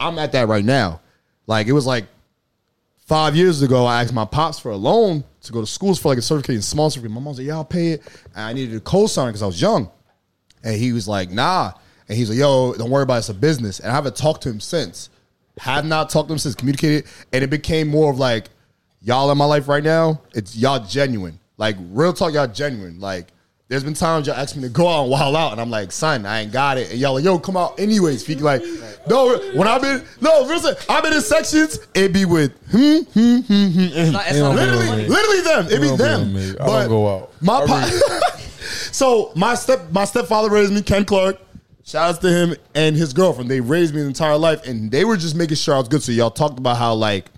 I'm 0.00 0.18
at 0.18 0.32
that 0.32 0.48
right 0.48 0.64
now. 0.64 1.00
Like 1.46 1.66
it 1.66 1.72
was 1.72 1.86
like 1.86 2.06
five 3.06 3.36
years 3.36 3.62
ago, 3.62 3.84
I 3.84 4.02
asked 4.02 4.12
my 4.12 4.24
pops 4.24 4.58
for 4.58 4.70
a 4.70 4.76
loan 4.76 5.24
to 5.42 5.52
go 5.52 5.60
to 5.60 5.66
schools 5.66 5.98
for 5.98 6.08
like 6.08 6.18
a 6.18 6.22
certificate, 6.22 6.56
in 6.56 6.62
small 6.62 6.90
certificate. 6.90 7.14
My 7.14 7.20
mom 7.20 7.34
said, 7.34 7.46
"Yeah, 7.46 7.54
I'll 7.54 7.64
pay 7.64 7.92
it." 7.92 8.02
And 8.34 8.44
I 8.44 8.52
needed 8.52 8.76
a 8.76 8.80
co-signer 8.80 9.30
because 9.30 9.42
I 9.42 9.46
was 9.46 9.60
young, 9.60 9.90
and 10.62 10.76
he 10.76 10.92
was 10.92 11.08
like, 11.08 11.30
"Nah." 11.30 11.72
And 12.08 12.16
he's 12.16 12.28
like, 12.28 12.38
"Yo, 12.38 12.74
don't 12.74 12.90
worry 12.90 13.02
about 13.02 13.14
it. 13.14 13.18
It's 13.18 13.28
a 13.28 13.34
business." 13.34 13.80
And 13.80 13.90
I 13.90 13.94
haven't 13.94 14.16
talked 14.16 14.42
to 14.44 14.50
him 14.50 14.60
since. 14.60 15.10
Have 15.58 15.84
not 15.84 16.10
talked 16.10 16.28
to 16.28 16.32
him 16.32 16.38
since. 16.38 16.54
Communicated, 16.54 17.04
and 17.32 17.44
it 17.44 17.50
became 17.50 17.88
more 17.88 18.10
of 18.10 18.18
like, 18.18 18.50
y'all 19.00 19.30
in 19.30 19.38
my 19.38 19.44
life 19.44 19.68
right 19.68 19.84
now. 19.84 20.22
It's 20.34 20.56
y'all 20.56 20.84
genuine. 20.84 21.38
Like 21.56 21.76
real 21.90 22.12
talk, 22.12 22.32
y'all 22.32 22.46
genuine. 22.46 23.00
Like. 23.00 23.28
There's 23.72 23.84
been 23.84 23.94
times 23.94 24.26
y'all 24.26 24.36
ask 24.36 24.54
me 24.54 24.60
to 24.64 24.68
go 24.68 24.86
out 24.86 25.04
and 25.04 25.10
wild 25.10 25.34
out, 25.34 25.52
and 25.52 25.58
I'm 25.58 25.70
like, 25.70 25.92
son, 25.92 26.26
I 26.26 26.40
ain't 26.42 26.52
got 26.52 26.76
it. 26.76 26.90
And 26.90 27.00
y'all 27.00 27.14
like, 27.14 27.24
yo, 27.24 27.38
come 27.38 27.56
out 27.56 27.80
anyways. 27.80 28.20
Speak 28.20 28.42
like, 28.42 28.62
no, 29.08 29.38
when 29.54 29.66
I've 29.66 29.80
been, 29.80 30.04
no, 30.20 30.42
listen, 30.42 30.74
I've 30.90 31.02
been 31.02 31.14
in 31.14 31.22
sections, 31.22 31.78
it 31.94 32.12
be 32.12 32.26
with, 32.26 32.52
hmm, 32.70 32.98
hmm, 32.98 33.36
hmm, 33.38 33.68
hmm. 33.68 33.80
and- 33.94 34.12
not- 34.12 34.26
it's 34.26 34.38
not 34.38 34.56
literally, 34.56 35.08
literally 35.08 35.40
them. 35.40 35.66
It 35.68 35.80
be 35.80 35.90
be 35.90 35.96
them. 35.96 36.34
with 36.34 36.52
me. 36.52 36.58
I 36.60 36.66
don't 36.66 36.88
go 36.90 37.16
out. 37.16 37.32
My 37.40 37.62
I 37.62 37.66
po- 37.66 38.36
so 38.92 39.32
my 39.36 39.54
step, 39.54 39.90
my 39.90 40.04
stepfather 40.04 40.50
raised 40.50 40.70
me, 40.70 40.82
Ken 40.82 41.06
Clark. 41.06 41.38
Shout 41.82 42.10
outs 42.10 42.18
to 42.18 42.28
him 42.28 42.54
and 42.74 42.94
his 42.94 43.14
girlfriend. 43.14 43.50
They 43.50 43.62
raised 43.62 43.94
me 43.94 44.02
the 44.02 44.06
entire 44.06 44.36
life, 44.36 44.66
and 44.66 44.90
they 44.90 45.06
were 45.06 45.16
just 45.16 45.34
making 45.34 45.56
sure 45.56 45.74
I 45.76 45.78
was 45.78 45.88
good. 45.88 46.02
So 46.02 46.12
y'all 46.12 46.30
talked 46.30 46.58
about 46.58 46.76
how 46.76 46.92
like 46.92 47.30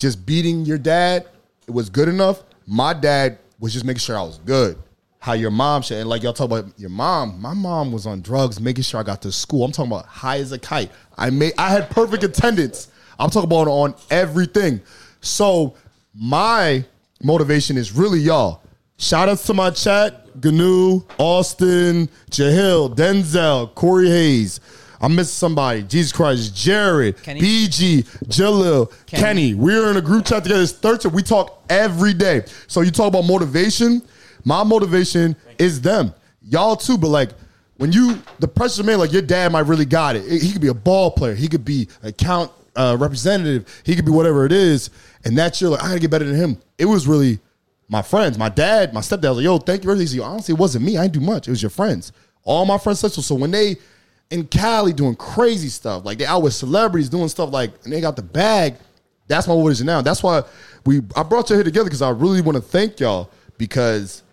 just 0.00 0.26
beating 0.26 0.64
your 0.64 0.76
dad 0.78 1.28
it 1.68 1.70
was 1.70 1.88
good 1.88 2.08
enough. 2.08 2.42
My 2.66 2.92
dad 2.94 3.38
was 3.60 3.72
just 3.72 3.84
making 3.84 4.00
sure 4.00 4.18
I 4.18 4.22
was 4.24 4.38
good. 4.38 4.76
How 5.24 5.32
your 5.32 5.50
mom 5.50 5.80
should, 5.80 5.96
and 5.96 6.06
like 6.06 6.22
y'all 6.22 6.34
talk 6.34 6.44
about 6.44 6.78
your 6.78 6.90
mom. 6.90 7.40
My 7.40 7.54
mom 7.54 7.92
was 7.92 8.04
on 8.04 8.20
drugs, 8.20 8.60
making 8.60 8.84
sure 8.84 9.00
I 9.00 9.02
got 9.02 9.22
to 9.22 9.32
school. 9.32 9.64
I'm 9.64 9.72
talking 9.72 9.90
about 9.90 10.04
high 10.04 10.36
as 10.36 10.52
a 10.52 10.58
kite. 10.58 10.90
I 11.16 11.30
made, 11.30 11.54
I 11.56 11.70
had 11.70 11.88
perfect 11.88 12.24
attendance. 12.24 12.88
I'm 13.18 13.30
talking 13.30 13.48
about 13.48 13.66
on 13.66 13.94
everything. 14.10 14.82
So 15.22 15.76
my 16.14 16.84
motivation 17.22 17.78
is 17.78 17.90
really 17.90 18.18
y'all. 18.18 18.60
Shout 18.98 19.30
outs 19.30 19.46
to 19.46 19.54
my 19.54 19.70
chat, 19.70 20.44
Gnu, 20.44 21.02
Austin, 21.16 22.10
Jahil, 22.30 22.94
Denzel, 22.94 23.74
Corey 23.74 24.10
Hayes. 24.10 24.60
I'm 25.00 25.16
missing 25.16 25.32
somebody. 25.32 25.84
Jesus 25.84 26.12
Christ, 26.12 26.54
Jared, 26.54 27.22
Kenny. 27.22 27.40
BG, 27.40 28.02
Jalil, 28.26 28.92
Kenny. 29.06 29.22
Kenny. 29.22 29.54
We're 29.54 29.90
in 29.90 29.96
a 29.96 30.02
group 30.02 30.26
chat 30.26 30.42
together. 30.42 30.62
It's 30.62 30.72
13. 30.72 31.12
We 31.12 31.22
talk 31.22 31.64
every 31.70 32.12
day. 32.12 32.42
So 32.66 32.82
you 32.82 32.90
talk 32.90 33.08
about 33.08 33.24
motivation. 33.24 34.02
My 34.44 34.62
motivation 34.62 35.36
is 35.58 35.80
them. 35.80 36.14
Y'all 36.42 36.76
too, 36.76 36.98
but 36.98 37.08
like 37.08 37.30
when 37.76 37.92
you 37.92 38.20
the 38.38 38.48
pressure 38.48 38.82
man, 38.82 38.98
like 38.98 39.12
your 39.12 39.22
dad 39.22 39.52
might 39.52 39.66
really 39.66 39.86
got 39.86 40.16
it. 40.16 40.30
He 40.30 40.52
could 40.52 40.60
be 40.60 40.68
a 40.68 40.74
ball 40.74 41.10
player. 41.10 41.34
He 41.34 41.48
could 41.48 41.64
be 41.64 41.88
account 42.02 42.50
uh, 42.76 42.96
representative. 42.98 43.82
He 43.84 43.96
could 43.96 44.04
be 44.04 44.10
whatever 44.10 44.44
it 44.44 44.52
is. 44.52 44.90
And 45.24 45.36
that's 45.36 45.60
your 45.60 45.70
like, 45.70 45.82
I 45.82 45.88
gotta 45.88 46.00
get 46.00 46.10
better 46.10 46.24
than 46.24 46.36
him. 46.36 46.58
It 46.78 46.84
was 46.84 47.06
really 47.06 47.40
my 47.88 48.02
friends, 48.02 48.38
my 48.38 48.48
dad, 48.48 48.94
my 48.94 49.00
stepdad 49.00 49.28
was 49.28 49.36
like, 49.36 49.44
yo, 49.44 49.58
thank 49.58 49.84
you 49.84 49.94
very 49.94 49.98
much. 49.98 50.18
Honestly, 50.18 50.54
it 50.54 50.58
wasn't 50.58 50.84
me. 50.84 50.96
I 50.96 51.02
didn't 51.02 51.14
do 51.14 51.20
much. 51.20 51.48
It 51.48 51.50
was 51.50 51.62
your 51.62 51.70
friends. 51.70 52.12
All 52.42 52.64
my 52.66 52.78
friends 52.78 53.00
so. 53.00 53.08
So 53.08 53.34
when 53.34 53.50
they 53.50 53.76
in 54.30 54.46
Cali 54.46 54.92
doing 54.92 55.14
crazy 55.14 55.68
stuff, 55.68 56.04
like 56.04 56.18
they 56.18 56.26
out 56.26 56.42
with 56.42 56.54
celebrities 56.54 57.08
doing 57.08 57.28
stuff 57.28 57.52
like 57.52 57.72
and 57.84 57.92
they 57.92 58.00
got 58.00 58.16
the 58.16 58.22
bag, 58.22 58.74
that's 59.28 59.46
my 59.46 59.54
motivation 59.54 59.86
now. 59.86 60.02
That's 60.02 60.22
why 60.22 60.42
we 60.84 61.02
I 61.16 61.22
brought 61.22 61.50
you 61.50 61.56
here 61.56 61.64
together 61.64 61.84
because 61.84 62.02
I 62.02 62.10
really 62.10 62.40
want 62.40 62.56
to 62.56 62.62
thank 62.62 63.00
y'all 63.00 63.30
because 63.58 64.23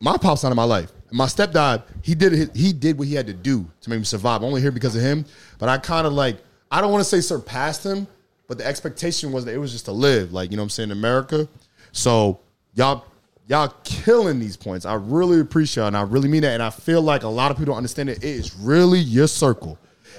my 0.00 0.16
pop's 0.16 0.42
not 0.42 0.52
in 0.52 0.56
my 0.56 0.64
life. 0.64 0.92
My 1.10 1.26
stepdad, 1.26 1.84
he 2.02 2.14
did 2.14 2.54
he 2.54 2.72
did 2.72 2.98
what 2.98 3.08
he 3.08 3.14
had 3.14 3.26
to 3.26 3.32
do 3.32 3.66
to 3.80 3.90
make 3.90 3.98
me 3.98 4.04
survive. 4.04 4.42
I'm 4.42 4.48
only 4.48 4.60
here 4.60 4.72
because 4.72 4.96
of 4.96 5.02
him. 5.02 5.24
But 5.58 5.68
I 5.68 5.78
kind 5.78 6.06
of 6.06 6.12
like 6.12 6.38
I 6.70 6.80
don't 6.80 6.92
want 6.92 7.02
to 7.02 7.08
say 7.08 7.20
surpassed 7.20 7.84
him, 7.84 8.06
but 8.48 8.58
the 8.58 8.66
expectation 8.66 9.32
was 9.32 9.44
that 9.44 9.54
it 9.54 9.58
was 9.58 9.72
just 9.72 9.84
to 9.86 9.92
live, 9.92 10.32
like 10.32 10.50
you 10.50 10.56
know 10.56 10.62
what 10.62 10.66
I'm 10.66 10.70
saying, 10.70 10.90
in 10.90 10.98
America. 10.98 11.48
So 11.92 12.40
y'all 12.74 13.04
y'all 13.46 13.72
killing 13.84 14.38
these 14.38 14.56
points. 14.56 14.84
I 14.84 14.94
really 14.94 15.40
appreciate 15.40 15.84
it, 15.84 15.88
and 15.88 15.96
I 15.96 16.02
really 16.02 16.28
mean 16.28 16.42
that. 16.42 16.54
And 16.54 16.62
I 16.62 16.70
feel 16.70 17.02
like 17.02 17.22
a 17.22 17.28
lot 17.28 17.50
of 17.50 17.56
people 17.56 17.72
don't 17.72 17.78
understand 17.78 18.10
it. 18.10 18.18
It 18.18 18.24
is 18.24 18.54
really 18.56 18.98
your 18.98 19.28
circle. 19.28 19.78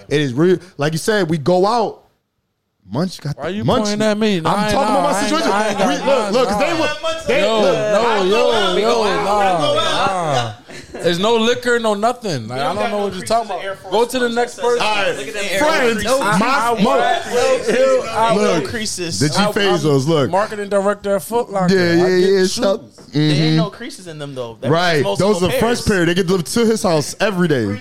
It 0.10 0.22
is 0.22 0.34
really 0.34 0.60
like 0.78 0.94
you 0.94 1.00
said. 1.00 1.30
We 1.30 1.38
go 1.38 1.66
out. 1.66 2.06
Munch 2.90 3.20
got. 3.20 3.38
Why 3.38 3.44
the, 3.46 3.52
you 3.52 3.64
Munch, 3.66 3.84
pointing 3.86 4.02
at 4.02 4.18
me? 4.18 4.38
I'm 4.38 4.44
talking 4.44 4.74
nah, 4.76 4.82
about 4.82 5.04
my 5.04 5.10
I 5.12 5.20
ain't- 5.20 5.28
situation. 5.28 5.52
I 5.52 5.68
ain't 5.68 5.78
We- 5.78 6.06
look, 6.08 6.32
look, 6.32 6.50
they 6.60 6.74
were. 6.80 6.94
They, 7.28 7.42
Yo, 7.42 7.60
look, 7.60 7.76
no, 7.76 8.24
yo, 8.24 8.78
yo, 8.78 9.04
no, 9.28 9.76
There's 11.04 11.20
no 11.20 11.36
liquor, 11.36 11.80
no 11.80 11.94
nothing. 11.94 12.48
Like, 12.48 12.60
I 12.60 12.64
don't 12.66 12.76
don't 12.76 12.92
know 12.92 12.98
no 13.00 13.04
what 13.06 13.14
you're 13.16 13.26
talking 13.26 13.52
about. 13.52 13.92
Go 13.92 14.06
to 14.06 14.20
the 14.20 14.30
next 14.30 14.60
person. 14.60 14.80
says- 14.80 14.82
All 14.82 14.96
right, 14.96 15.18
Look 15.18 15.28
at 15.28 15.34
them 15.34 15.60
friends, 15.60 16.06
Air 16.06 16.20
my, 16.20 16.26
I- 16.40 16.84
mo- 16.84 17.00
I- 17.00 18.36
no 18.36 18.42
Look, 18.60 18.70
creases. 18.70 19.20
Did 19.20 19.34
you 19.34 19.40
I'm- 19.44 19.54
phase 19.54 19.84
those? 19.84 20.06
Look, 20.08 20.30
Marketing 20.30 20.70
director 20.70 21.16
at 21.16 21.24
Foot 21.24 21.50
Locker. 21.52 21.74
yeah, 21.74 21.82
I 21.82 22.08
yeah, 22.08 22.20
get 22.20 22.30
yeah. 22.30 22.40
shoes. 22.40 22.54
Stop. 22.54 22.82
There 23.14 23.22
ain't 23.24 23.40
Mhm. 23.40 23.56
no 23.56 23.70
creases 23.70 24.08
in 24.08 24.20
them 24.20 24.36
though. 24.36 24.58
That 24.60 24.70
Right, 24.70 25.04
those 25.04 25.22
are 25.22 25.26
multiple 25.26 25.52
fresh 25.60 25.86
pair. 25.86 26.06
They 26.06 26.14
get 26.14 26.28
delivered 26.28 26.46
to 26.48 26.66
his 26.66 26.84
house 26.84 27.16
every 27.20 27.48
day. 27.48 27.80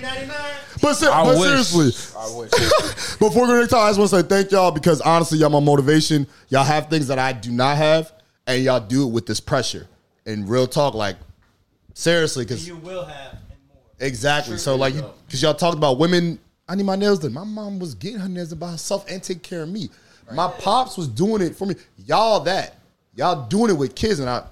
But, 0.81 0.93
ser- 0.95 1.11
I 1.11 1.23
but 1.23 1.37
wish. 1.39 1.47
seriously, 1.67 1.91
Before 3.19 3.41
we 3.43 3.47
go 3.47 3.61
to 3.61 3.67
time, 3.67 3.79
I 3.85 3.89
just 3.89 3.99
want 3.99 4.11
to 4.11 4.17
say 4.17 4.23
thank 4.23 4.51
y'all 4.51 4.71
because 4.71 5.01
honestly, 5.01 5.39
y'all 5.39 5.49
my 5.49 5.59
motivation. 5.59 6.27
Y'all 6.49 6.63
have 6.63 6.87
things 6.89 7.07
that 7.07 7.17
I 7.19 7.33
do 7.33 7.51
not 7.51 7.77
have, 7.77 8.11
and 8.45 8.63
y'all 8.63 8.79
do 8.79 9.03
it 9.07 9.11
with 9.11 9.25
this 9.25 9.39
pressure. 9.39 9.87
And 10.25 10.47
real 10.49 10.67
talk, 10.67 10.93
like 10.93 11.15
seriously, 11.97 12.45
because 12.45 12.67
You 12.67 12.77
will 12.77 13.05
have 13.05 13.33
and 13.33 13.59
more. 13.73 13.81
exactly. 13.99 14.57
So 14.57 14.75
like, 14.75 14.93
because 15.25 15.41
y'all 15.41 15.53
talked 15.53 15.77
about 15.77 15.97
women. 15.97 16.39
I 16.69 16.75
need 16.75 16.83
my 16.83 16.97
nails 16.97 17.19
done. 17.19 17.33
My 17.33 17.45
mom 17.45 17.79
was 17.79 17.95
getting 17.95 18.19
her 18.19 18.27
nails 18.27 18.49
done 18.49 18.59
by 18.59 18.71
herself 18.71 19.05
and 19.09 19.23
take 19.23 19.41
care 19.41 19.63
of 19.63 19.69
me. 19.69 19.89
My 20.33 20.51
pops 20.51 20.97
was 20.97 21.07
doing 21.07 21.41
it 21.41 21.55
for 21.55 21.65
me. 21.65 21.75
Y'all 22.05 22.41
that 22.41 22.75
y'all 23.15 23.47
doing 23.47 23.69
it 23.71 23.77
with 23.77 23.95
kids, 23.95 24.19
and 24.19 24.29
I 24.29 24.43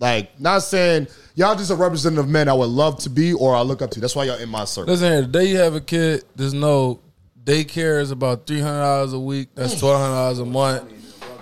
like 0.00 0.40
not 0.40 0.60
saying 0.60 1.08
y'all 1.34 1.54
just 1.54 1.70
a 1.70 1.74
representative 1.74 2.24
of 2.24 2.30
men 2.30 2.48
I 2.48 2.54
would 2.54 2.70
love 2.70 2.98
to 3.00 3.10
be 3.10 3.34
or 3.34 3.54
I 3.54 3.60
look 3.60 3.82
up 3.82 3.90
to. 3.90 4.00
That's 4.00 4.16
why 4.16 4.24
y'all 4.24 4.38
in 4.38 4.48
my 4.48 4.64
circle. 4.64 4.94
Listen 4.94 5.12
here, 5.12 5.20
the 5.20 5.26
day 5.28 5.44
you 5.50 5.58
have 5.58 5.74
a 5.74 5.82
kid, 5.82 6.24
there's 6.34 6.54
no 6.54 7.00
daycare 7.44 8.00
is 8.00 8.10
about 8.10 8.46
three 8.46 8.60
hundred 8.60 8.80
dollars 8.80 9.12
a 9.12 9.20
week. 9.20 9.48
That's 9.54 9.78
twelve 9.78 10.00
hundred 10.00 10.14
dollars 10.14 10.38
a 10.38 10.46
month. 10.46 10.90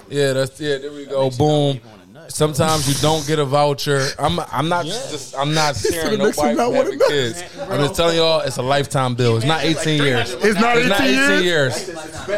Yeah, 0.09 0.33
that's 0.33 0.61
yeah. 0.61 0.79
There 0.79 0.93
we 0.93 1.07
go. 1.07 1.31
Boom. 1.31 1.81
Sometimes 2.29 2.89
you 2.89 2.95
don't 3.01 3.27
get 3.27 3.39
a 3.39 3.45
voucher. 3.45 4.07
I'm 4.19 4.39
I'm 4.53 4.69
not 4.69 4.85
just 4.85 5.37
I'm 5.37 5.55
not 5.55 5.77
sharing 5.77 6.15
It 6.15 6.19
makes 6.19 6.37
nobody 6.37 6.57
not 6.57 6.73
having 6.75 6.99
know. 6.99 7.09
kids. 7.09 7.43
I'm 7.61 7.81
just 7.81 7.95
telling 7.95 8.17
y'all 8.17 8.41
it's 8.41 8.57
a 8.57 8.63
lifetime 8.63 9.15
bill. 9.15 9.37
It's 9.37 9.47
not 9.47 9.63
18 9.65 10.03
years. 10.03 10.33
It's 10.35 10.61
not 10.61 10.77
It's 10.77 10.89
not 10.89 11.01
18 11.01 11.19
18 11.19 11.45
years. 11.45 11.89
years. 11.89 11.89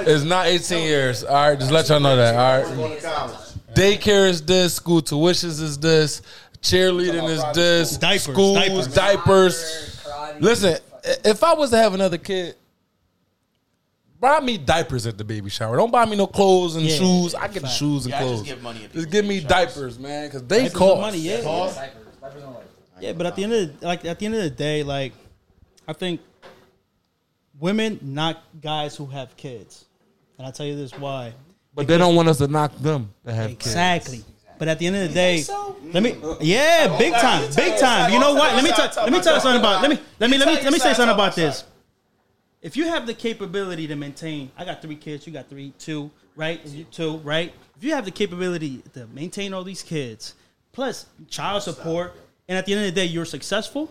It's 0.08 0.24
not 0.24 0.46
18 0.46 0.82
years. 0.84 1.24
All 1.24 1.34
right, 1.50 1.58
just 1.58 1.70
let 1.72 1.88
y'all 1.88 2.00
know 2.00 2.16
that. 2.16 2.34
All 2.34 2.62
right. 2.62 3.38
Daycare 3.74 4.28
is 4.28 4.42
this. 4.42 4.74
School 4.74 5.02
tuitions 5.02 5.60
is 5.62 5.78
this. 5.78 6.22
Cheerleading 6.62 7.28
is 7.28 7.42
this. 7.54 7.96
Diapers, 7.98 8.22
Schools, 8.24 8.56
diapers. 8.88 8.94
diapers. 8.94 10.04
Listen, 10.40 10.76
if 11.24 11.42
I 11.44 11.54
was 11.54 11.70
to 11.70 11.76
have 11.76 11.94
another 11.94 12.18
kid, 12.18 12.56
buy 14.20 14.40
me 14.40 14.58
diapers 14.58 15.06
at 15.06 15.16
the 15.18 15.24
baby 15.24 15.50
shower. 15.50 15.76
Don't 15.76 15.90
buy 15.92 16.04
me 16.04 16.16
no 16.16 16.26
clothes 16.26 16.76
and 16.76 16.84
Yeah. 16.86 16.96
shoes. 16.96 17.34
I 17.34 17.48
get 17.48 17.62
the 17.62 17.68
shoes 17.68 18.04
and 18.06 18.12
Yeah, 18.12 18.18
I 18.18 18.22
just 18.22 18.32
clothes. 18.34 18.42
give 18.46 18.62
money 18.62 18.78
at 18.78 18.82
Just 18.82 18.92
people's 18.94 19.06
give 19.12 19.24
me 19.24 19.40
baby 19.40 19.48
showers. 19.48 19.74
diapers, 19.74 19.98
man, 19.98 20.26
because 20.26 20.42
they 20.44 20.58
Diapers 20.58 20.72
cost. 20.74 20.92
with 20.92 21.00
money, 21.00 21.18
yeah. 21.18 21.36
Diapers. 21.40 21.76
Diapers 21.76 22.42
on 22.44 22.54
life. 22.54 22.64
Yeah, 23.00 23.12
but 23.12 23.26
at 23.26 23.36
the 23.36 23.44
end 23.44 23.52
of 23.52 23.80
the, 23.80 23.86
like 23.86 24.04
at 24.04 24.18
the 24.18 24.26
end 24.26 24.34
of 24.34 24.42
the 24.42 24.50
day, 24.50 24.82
like 24.82 25.12
I 25.86 25.92
think 25.92 26.20
women 27.58 27.98
knock 28.02 28.38
guys 28.60 28.96
who 28.96 29.06
have 29.06 29.36
kids, 29.36 29.84
and 30.36 30.46
I'll 30.46 30.52
tell 30.52 30.66
you 30.66 30.76
this 30.76 30.92
why. 30.98 31.32
But 31.74 31.86
they 31.86 31.96
don't 31.98 32.16
want 32.16 32.28
us 32.28 32.38
to 32.38 32.48
knock 32.48 32.76
them 32.78 33.12
to 33.24 33.32
have 33.32 33.50
kids. 33.50 33.66
Exactly. 33.66 34.24
But 34.58 34.66
at 34.66 34.80
the 34.80 34.88
end 34.88 34.96
of 34.96 35.02
the 35.08 35.14
day, 35.14 35.44
let 35.92 36.02
me 36.02 36.16
yeah, 36.40 36.98
big 36.98 37.12
time, 37.14 37.48
big 37.54 37.78
time. 37.78 38.12
You 38.12 38.18
know 38.18 38.34
what? 38.34 38.54
Let 38.56 38.64
me 38.64 38.70
tell 38.70 38.90
let 39.04 39.12
me 39.12 39.20
tell 39.20 39.34
you 39.36 39.40
something 39.40 39.60
about 39.60 39.82
let 39.82 39.90
me 39.90 39.98
let 40.18 40.28
me 40.30 40.38
let 40.38 40.48
me 40.48 40.54
let 40.54 40.72
me 40.72 40.78
say 40.80 40.94
something 40.94 41.14
about 41.14 41.36
this. 41.36 41.62
If 42.60 42.76
you 42.76 42.86
have 42.86 43.06
the 43.06 43.14
capability 43.14 43.86
to 43.86 43.96
maintain, 43.96 44.50
I 44.56 44.64
got 44.64 44.82
three 44.82 44.96
kids, 44.96 45.26
you 45.26 45.32
got 45.32 45.48
three, 45.48 45.72
two, 45.78 46.10
right? 46.34 46.62
And 46.64 46.72
you 46.72 46.84
two, 46.84 47.18
right? 47.18 47.52
If 47.76 47.84
you 47.84 47.94
have 47.94 48.04
the 48.04 48.10
capability 48.10 48.82
to 48.94 49.06
maintain 49.08 49.54
all 49.54 49.62
these 49.62 49.82
kids, 49.82 50.34
plus 50.72 51.06
child 51.28 51.62
support, 51.62 52.14
and 52.48 52.58
at 52.58 52.66
the 52.66 52.72
end 52.72 52.86
of 52.86 52.94
the 52.94 53.00
day 53.00 53.06
you're 53.06 53.24
successful, 53.24 53.90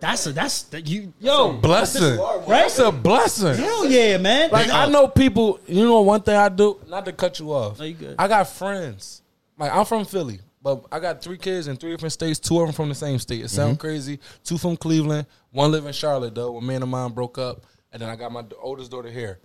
that's 0.00 0.26
a 0.26 0.32
that's 0.32 0.62
that 0.64 0.86
you 0.86 1.12
yo 1.18 1.54
Blessing. 1.54 2.18
right? 2.18 2.46
That's 2.46 2.78
a 2.78 2.92
blessing. 2.92 3.54
Hell 3.56 3.86
yeah, 3.86 4.16
man. 4.18 4.50
Like 4.50 4.68
I 4.68 4.84
uh, 4.84 4.88
know 4.88 5.08
people. 5.08 5.58
You 5.66 5.84
know 5.84 6.00
one 6.02 6.22
thing 6.22 6.36
I 6.36 6.48
do. 6.48 6.78
Not 6.88 7.04
to 7.06 7.12
cut 7.12 7.40
you 7.40 7.52
off. 7.52 7.78
No, 7.78 7.84
you 7.84 7.94
good. 7.94 8.14
I 8.18 8.28
got 8.28 8.48
friends. 8.48 9.22
Like 9.58 9.72
I'm 9.72 9.84
from 9.84 10.04
Philly, 10.04 10.38
but 10.76 10.84
I 10.92 11.00
got 11.00 11.22
three 11.22 11.38
kids 11.38 11.66
in 11.66 11.76
three 11.76 11.90
different 11.90 12.12
states. 12.12 12.38
Two 12.38 12.60
of 12.60 12.66
them 12.66 12.74
from 12.74 12.88
the 12.88 12.94
same 12.94 13.18
state. 13.18 13.44
It 13.44 13.48
sounds 13.48 13.72
mm-hmm. 13.72 13.80
crazy. 13.80 14.20
Two 14.44 14.58
from 14.58 14.76
Cleveland. 14.76 15.26
One 15.50 15.70
live 15.72 15.86
in 15.86 15.92
Charlotte 15.92 16.34
though. 16.34 16.52
When 16.52 16.66
man 16.66 16.82
of 16.82 16.88
mine 16.88 17.12
broke 17.12 17.38
up, 17.38 17.64
and 17.92 18.02
then 18.02 18.08
I 18.08 18.16
got 18.16 18.32
my 18.32 18.44
oldest 18.60 18.90
daughter 18.90 19.10
here. 19.10 19.38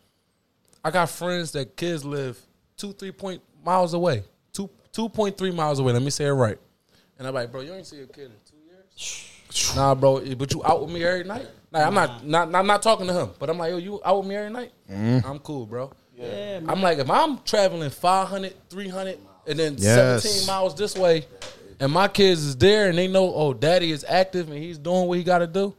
I 0.84 0.92
got 0.92 1.10
friends 1.10 1.52
that 1.54 1.78
kids 1.78 2.04
live 2.04 2.38
two, 2.76 2.92
three 2.94 3.12
point 3.12 3.42
miles 3.64 3.94
away. 3.94 4.24
Two, 4.52 4.70
two 4.92 5.10
point 5.10 5.38
three 5.38 5.52
miles 5.52 5.80
away. 5.80 5.94
Let 5.94 6.02
me 6.02 6.10
say 6.10 6.26
it 6.26 6.32
right. 6.32 6.58
And 7.18 7.28
I'm 7.28 7.34
like, 7.34 7.52
bro, 7.52 7.62
you 7.62 7.74
ain't 7.74 7.86
see 7.86 8.02
a 8.02 8.08
kid 8.08 8.26
in 8.26 8.32
two 8.50 8.58
years. 8.66 9.30
Nah, 9.76 9.94
bro, 9.94 10.18
eh, 10.18 10.34
but 10.34 10.52
you 10.52 10.64
out 10.66 10.82
with 10.82 10.90
me 10.90 11.04
every 11.04 11.24
night. 11.24 11.46
Like, 11.70 11.86
I'm 11.86 11.94
not, 11.94 12.10
mm-hmm. 12.10 12.32
not, 12.32 12.50
not, 12.50 12.66
not 12.66 12.82
talking 12.82 13.06
to 13.06 13.14
him, 13.14 13.30
but 13.38 13.52
I'm 13.52 13.60
like, 13.60 13.70
yo, 13.70 13.78
you 13.78 14.02
out 14.04 14.18
with 14.18 14.28
me 14.28 14.36
every 14.36 14.50
night? 14.50 14.72
Mm-hmm. 14.90 15.28
I'm 15.28 15.38
cool, 15.38 15.68
bro. 15.68 15.92
Yeah. 16.16 16.60
I'm 16.68 16.82
like, 16.82 16.98
if 16.98 17.10
I'm 17.10 17.38
traveling 17.44 17.92
500, 17.92 18.70
300, 18.70 19.20
and 19.48 19.60
then 19.60 19.76
Yes. 19.78 20.24
17 20.24 20.48
miles 20.48 20.76
this 20.76 20.96
way, 20.96 21.26
and 21.80 21.92
my 21.92 22.08
kids 22.08 22.44
is 22.44 22.56
there 22.56 22.90
and 22.90 22.98
they 22.98 23.08
know, 23.08 23.34
oh, 23.34 23.54
daddy 23.54 23.92
is 23.92 24.06
active 24.08 24.50
and 24.50 24.58
he's 24.58 24.78
doing 24.78 25.08
what 25.08 25.18
he 25.18 25.24
got 25.24 25.40
to 25.40 25.48
do, 25.48 25.76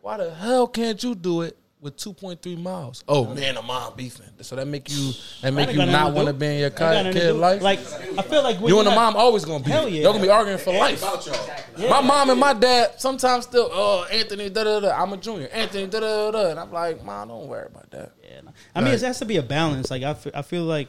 why 0.00 0.16
the 0.16 0.32
hell 0.34 0.66
can't 0.66 1.02
you 1.02 1.14
do 1.14 1.42
it 1.42 1.56
with 1.80 1.96
2.3 1.98 2.56
miles? 2.62 3.04
Oh, 3.06 3.26
man, 3.34 3.58
I'm 3.58 3.68
on 3.68 3.94
beefing. 3.94 4.26
So 4.40 4.56
that 4.56 4.66
make 4.66 4.90
you 4.90 5.12
that 5.42 5.52
make 5.52 5.70
you 5.72 5.84
not 5.84 6.14
want 6.14 6.28
to 6.28 6.32
be 6.34 6.46
in 6.46 6.58
your 6.58 6.66
Ain't 6.68 6.76
got 6.78 6.94
nothing 6.94 7.12
to 7.12 7.20
kid 7.20 7.32
life? 7.34 7.62
Like 7.62 7.78
I 7.78 8.22
feel 8.22 8.42
like 8.42 8.58
when 8.58 8.68
you 8.68 8.78
and 8.78 8.86
the 8.86 8.90
have- 8.92 9.14
mom 9.14 9.16
always 9.16 9.44
gonna 9.44 9.62
be. 9.62 9.70
Hell 9.70 9.88
yeah. 9.88 10.02
Y'all 10.04 10.12
gonna 10.12 10.24
be 10.24 10.30
arguing 10.30 10.58
for 10.58 10.72
life. 10.72 11.02
About 11.02 11.26
y'all. 11.26 11.36
Yeah. 11.76 11.90
My 11.90 12.00
mom 12.00 12.30
and 12.30 12.40
my 12.40 12.52
dad 12.54 13.00
sometimes 13.00 13.44
still, 13.44 13.68
oh, 13.72 14.06
Anthony, 14.10 14.48
da 14.48 14.64
da 14.64 14.80
da. 14.80 14.90
I'm 15.02 15.12
a 15.12 15.16
junior. 15.18 15.48
Anthony, 15.48 15.86
da 15.86 16.00
da 16.00 16.30
da. 16.30 16.50
And 16.50 16.60
I'm 16.60 16.72
like, 16.72 17.04
mom, 17.04 17.28
don't 17.28 17.48
worry 17.48 17.66
about 17.66 17.90
that. 17.90 18.12
Yeah, 18.22 18.40
no. 18.44 18.52
I 18.74 18.80
mean, 18.80 18.94
it 18.94 19.00
has 19.02 19.18
to 19.18 19.24
be 19.26 19.36
a 19.36 19.42
balance. 19.42 19.90
Like 19.90 20.02
I 20.02 20.14
feel, 20.14 20.32
I 20.34 20.42
feel 20.42 20.64
like 20.64 20.88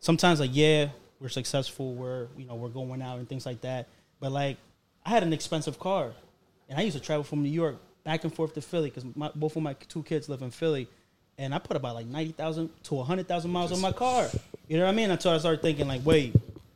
sometimes, 0.00 0.40
like 0.40 0.50
yeah, 0.52 0.88
we're 1.22 1.28
successful, 1.28 1.94
we're 1.94 2.26
you 2.36 2.44
know 2.46 2.56
we're 2.56 2.68
going 2.68 3.00
out 3.00 3.18
and 3.18 3.28
things 3.28 3.46
like 3.46 3.60
that. 3.60 3.88
But 4.20 4.32
like, 4.32 4.56
I 5.06 5.10
had 5.10 5.22
an 5.22 5.32
expensive 5.32 5.78
car, 5.78 6.12
and 6.68 6.78
I 6.78 6.82
used 6.82 6.96
to 6.96 7.02
travel 7.02 7.22
from 7.22 7.42
New 7.42 7.48
York 7.48 7.76
back 8.04 8.24
and 8.24 8.34
forth 8.34 8.54
to 8.54 8.60
Philly 8.60 8.90
because 8.90 9.04
both 9.04 9.56
of 9.56 9.62
my 9.62 9.74
two 9.74 10.02
kids 10.02 10.28
live 10.28 10.42
in 10.42 10.50
Philly, 10.50 10.88
and 11.38 11.54
I 11.54 11.58
put 11.58 11.76
about 11.76 11.94
like 11.94 12.06
ninety 12.06 12.32
thousand 12.32 12.70
to 12.84 13.02
hundred 13.02 13.28
thousand 13.28 13.52
miles 13.52 13.72
on 13.72 13.80
my 13.80 13.92
car. 13.92 14.28
You 14.68 14.78
know 14.78 14.84
what 14.84 14.90
I 14.90 14.94
mean? 14.94 15.10
Until 15.10 15.32
I 15.32 15.38
started 15.38 15.62
thinking 15.62 15.86
like, 15.86 16.04
wait, 16.04 16.34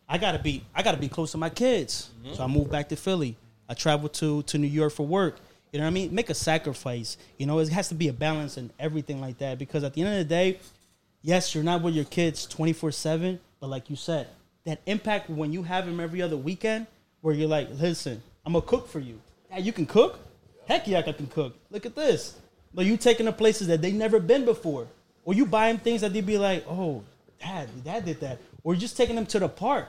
I 0.09 0.19
gotta 0.19 0.39
be, 0.39 0.65
I 0.75 0.83
gotta 0.83 0.99
be 0.99 1.09
close 1.09 1.33
to 1.33 1.39
my 1.39 1.51
kids. 1.51 2.11
Mm-hmm. 2.23 2.35
So 2.35 2.45
I 2.45 2.47
moved 2.47 2.71
back 2.71 2.89
to 2.91 2.97
Philly. 2.97 3.37
I 3.69 3.75
traveled 3.75 4.15
to 4.15 4.43
to 4.45 4.59
New 4.59 4.69
York 4.69 4.93
for 4.93 5.07
work. 5.07 5.41
You 5.73 5.81
know 5.81 5.85
what 5.85 5.91
I 5.91 5.95
mean? 5.95 6.15
Make 6.15 6.31
a 6.31 6.35
sacrifice. 6.35 7.19
You 7.39 7.47
know, 7.47 7.59
it 7.59 7.69
has 7.71 7.89
to 7.89 7.95
be 7.95 8.09
a 8.09 8.13
balance 8.13 8.57
and 8.57 8.73
everything 8.79 9.21
like 9.21 9.39
that. 9.39 9.59
Because 9.59 9.83
at 9.83 9.95
the 9.95 10.03
end 10.03 10.13
of 10.13 10.19
the 10.19 10.25
day, 10.25 10.61
yes, 11.23 11.55
you're 11.55 11.65
not 11.65 11.83
with 11.83 11.95
your 11.95 12.05
kids 12.05 12.47
24 12.47 12.93
7, 12.93 13.41
but 13.61 13.69
like 13.69 13.91
you 13.91 13.97
said, 13.97 14.29
that 14.65 14.81
impact 14.87 15.31
when 15.31 15.53
you 15.53 15.63
have 15.63 15.87
them 15.87 16.01
every 16.01 16.23
other 16.23 16.37
weekend, 16.37 16.87
where 17.21 17.35
you're 17.35 17.49
like, 17.49 17.69
listen, 17.79 18.23
I'm 18.45 18.53
gonna 18.53 18.65
cook 18.65 18.89
for 18.89 19.01
you. 19.01 19.21
Yeah, 19.51 19.59
you 19.59 19.73
can 19.73 19.87
cook? 19.87 20.19
Heck 20.67 20.87
yeah, 20.87 20.99
I 20.99 21.13
can 21.13 21.27
cook. 21.27 21.55
Look 21.71 21.87
at 21.87 21.95
this. 21.95 22.37
But 22.75 22.85
you 22.87 22.97
taking 22.97 23.27
them 23.27 23.35
places 23.35 23.69
that 23.69 23.81
they 23.81 23.93
never 23.93 24.21
been 24.21 24.45
before. 24.45 24.87
Or 25.25 25.35
you 25.35 25.47
buying 25.47 25.79
things 25.79 26.03
that 26.03 26.13
they'd 26.13 26.27
be 26.27 26.39
like, 26.39 26.65
oh, 26.69 27.03
dad, 27.41 27.69
dad 27.85 28.05
did 28.05 28.21
that. 28.21 28.39
Or 28.63 28.75
you're 28.75 28.81
just 28.81 28.97
taking 28.97 29.17
them 29.17 29.27
to 29.27 29.39
the 29.39 29.49
park. 29.49 29.89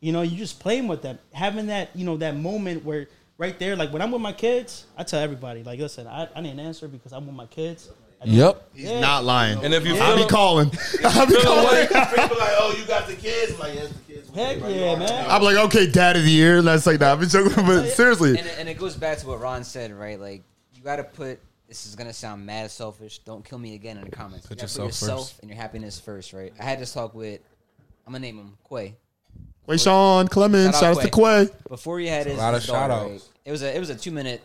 You 0.00 0.12
know, 0.12 0.22
you 0.22 0.36
just 0.36 0.60
playing 0.60 0.86
with 0.86 1.02
them, 1.02 1.18
having 1.32 1.66
that, 1.66 1.90
you 1.94 2.04
know, 2.04 2.16
that 2.18 2.36
moment 2.36 2.84
where 2.84 3.08
right 3.38 3.58
there, 3.58 3.74
like 3.74 3.92
when 3.92 4.02
I'm 4.02 4.12
with 4.12 4.22
my 4.22 4.32
kids, 4.32 4.86
I 4.96 5.02
tell 5.02 5.20
everybody, 5.20 5.64
like, 5.64 5.80
listen, 5.80 6.06
I, 6.06 6.28
I 6.34 6.40
didn't 6.40 6.60
answer 6.60 6.86
because 6.86 7.12
I'm 7.12 7.26
with 7.26 7.34
my 7.34 7.46
kids. 7.46 7.88
I 8.20 8.26
don't- 8.26 8.34
Yep. 8.34 8.68
He's 8.74 8.90
not 9.00 9.24
lying. 9.24 9.64
And 9.64 9.72
if 9.74 9.86
you 9.86 9.94
I 9.94 9.98
feel 9.98 10.16
be 10.16 10.24
calling. 10.26 10.70
I'll 11.04 11.26
be 11.26 11.36
calling. 11.40 11.86
People 11.86 12.36
like, 12.38 12.54
oh, 12.58 12.74
you 12.78 12.84
got 12.86 13.06
the 13.06 13.14
kids. 13.14 13.52
I'm 13.54 13.58
like, 13.60 13.74
yes, 13.74 13.88
the 13.92 14.12
kids. 14.14 14.30
Heck 14.34 14.58
yeah, 14.60 14.96
man. 14.96 15.26
I'm 15.30 15.42
like, 15.42 15.56
okay, 15.56 15.86
dad 15.90 16.16
of 16.16 16.24
the 16.24 16.30
year. 16.30 16.60
Let's 16.62 16.84
say 16.84 16.96
that. 16.96 17.12
I've 17.12 17.20
been 17.20 17.28
joking, 17.28 17.52
but 17.64 17.84
oh, 17.84 17.84
seriously, 17.86 18.30
And, 18.38 18.46
it- 18.46 18.56
and 18.58 18.68
it 18.68 18.78
goes 18.78 18.96
back 18.96 19.18
to 19.18 19.26
what 19.26 19.40
Ron 19.40 19.62
said, 19.64 19.92
right? 19.92 20.18
Like 20.20 20.42
you 20.74 20.82
got 20.82 20.96
to 20.96 21.04
put. 21.04 21.40
This 21.68 21.84
is 21.84 21.94
gonna 21.96 22.14
sound 22.14 22.46
mad 22.46 22.70
selfish. 22.70 23.18
Don't 23.20 23.44
kill 23.44 23.58
me 23.58 23.74
again 23.74 23.98
in 23.98 24.04
the 24.04 24.10
comments. 24.10 24.46
Put 24.46 24.56
you 24.56 24.62
yourself 24.62 24.86
put 24.86 24.88
yourself 24.88 25.28
first. 25.28 25.40
and 25.40 25.50
your 25.50 25.58
happiness 25.60 26.00
first, 26.00 26.32
right? 26.32 26.50
I 26.58 26.62
had 26.64 26.80
this 26.80 26.94
talk 26.94 27.14
with. 27.14 27.40
I'm 28.06 28.12
gonna 28.14 28.20
name 28.24 28.38
him 28.38 28.56
Quay. 28.66 28.96
wait, 29.66 29.78
Sean 29.78 30.28
Clemens, 30.28 30.64
Shout 30.72 30.74
shout 30.80 30.84
out 30.96 30.96
out 30.96 31.02
to 31.02 31.10
Quay. 31.10 31.48
Before 31.68 31.98
he 32.00 32.06
had 32.06 32.26
his, 32.26 32.36
A 32.36 32.40
lot 32.40 32.54
of 32.54 32.64
daughter, 32.64 32.94
shout-outs. 32.94 33.10
right? 33.10 33.22
It 33.44 33.50
was 33.52 33.62
a 33.62 33.76
it 33.76 33.78
was 33.78 33.90
a 33.90 33.96
two 33.96 34.10
minute 34.12 34.40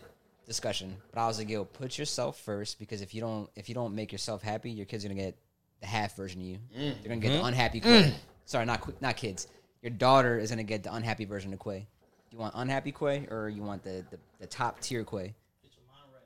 discussion, 0.46 0.96
but 1.12 1.20
I 1.20 1.26
was 1.26 1.38
like, 1.38 1.48
yo, 1.48 1.64
put 1.64 1.98
yourself 1.98 2.38
first 2.40 2.78
because 2.78 3.02
if 3.02 3.14
you 3.14 3.20
don't 3.20 3.48
if 3.56 3.68
you 3.68 3.74
don't 3.74 3.94
make 3.94 4.12
yourself 4.12 4.42
happy, 4.42 4.70
your 4.70 4.86
kids 4.86 5.04
are 5.04 5.08
gonna 5.08 5.20
get 5.20 5.36
the 5.80 5.86
half 5.86 6.16
version 6.16 6.40
of 6.40 6.46
you. 6.46 6.58
Mm. 6.76 6.94
They're 7.02 7.08
gonna 7.08 7.20
get 7.20 7.28
the 7.30 7.36
mm-hmm. 7.36 7.46
unhappy 7.46 7.80
Quay. 7.80 8.02
Mm. 8.02 8.14
Sorry, 8.44 8.66
not 8.66 8.80
Qu- 8.80 8.94
not 9.00 9.16
kids. 9.16 9.48
Your 9.82 9.90
daughter 9.90 10.38
is 10.38 10.50
gonna 10.50 10.62
get 10.62 10.82
the 10.82 10.94
unhappy 10.94 11.24
version 11.24 11.52
of 11.52 11.60
Quay. 11.60 11.86
You 12.30 12.38
want 12.38 12.54
unhappy 12.56 12.92
Quay 12.92 13.28
or 13.30 13.48
you 13.48 13.62
want 13.62 13.82
the 13.82 14.04
the, 14.10 14.18
the 14.40 14.46
top 14.46 14.80
tier 14.80 15.04
Quay? 15.04 15.34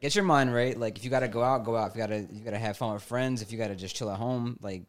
Get 0.00 0.14
your 0.14 0.24
mind 0.24 0.54
right. 0.54 0.78
Like 0.78 0.96
if 0.96 1.04
you 1.04 1.10
gotta 1.10 1.28
go 1.28 1.42
out, 1.42 1.64
go 1.64 1.76
out. 1.76 1.90
If 1.90 1.96
you 1.96 2.02
gotta 2.02 2.26
you 2.32 2.44
gotta 2.44 2.58
have 2.58 2.76
fun 2.76 2.94
with 2.94 3.02
friends. 3.02 3.42
If 3.42 3.50
you 3.52 3.58
gotta 3.58 3.74
just 3.74 3.96
chill 3.96 4.10
at 4.10 4.18
home, 4.18 4.58
like 4.60 4.82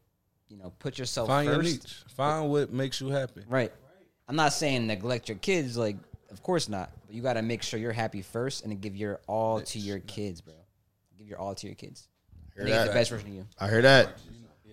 you 0.50 0.58
know, 0.58 0.74
put 0.80 0.98
yourself 0.98 1.28
Find 1.28 1.48
your 1.48 1.58
first. 1.58 1.84
niche. 1.84 2.04
Find 2.16 2.50
what 2.50 2.72
makes 2.72 3.02
you 3.02 3.10
happy. 3.10 3.42
Right. 3.48 3.72
I'm 4.28 4.36
not 4.36 4.54
saying 4.54 4.86
neglect 4.86 5.30
your 5.30 5.38
kids. 5.38 5.78
Like 5.78 5.98
Of 6.32 6.44
course 6.44 6.70
not. 6.70 6.92
But 7.06 7.16
you 7.16 7.22
got 7.22 7.34
to 7.34 7.42
make 7.42 7.64
sure 7.64 7.80
you're 7.80 7.92
happy 7.92 8.22
first, 8.22 8.64
and 8.64 8.72
then 8.72 8.80
give 8.80 8.96
your 8.96 9.20
all 9.28 9.62
to 9.62 9.80
your 9.80 10.00
kids, 10.00 10.42
bro. 10.42 10.54
Give 11.18 11.28
your 11.28 11.40
all 11.40 11.56
to 11.56 11.68
your 11.68 11.76
kids. 11.76 12.08
Make 12.58 12.68
it 12.68 12.72
that. 12.72 12.88
the 12.88 12.94
best 12.94 13.10
version 13.10 13.30
of 13.30 13.36
you. 13.36 13.46
I 13.60 13.70
hear 13.70 13.82
that. 13.82 14.10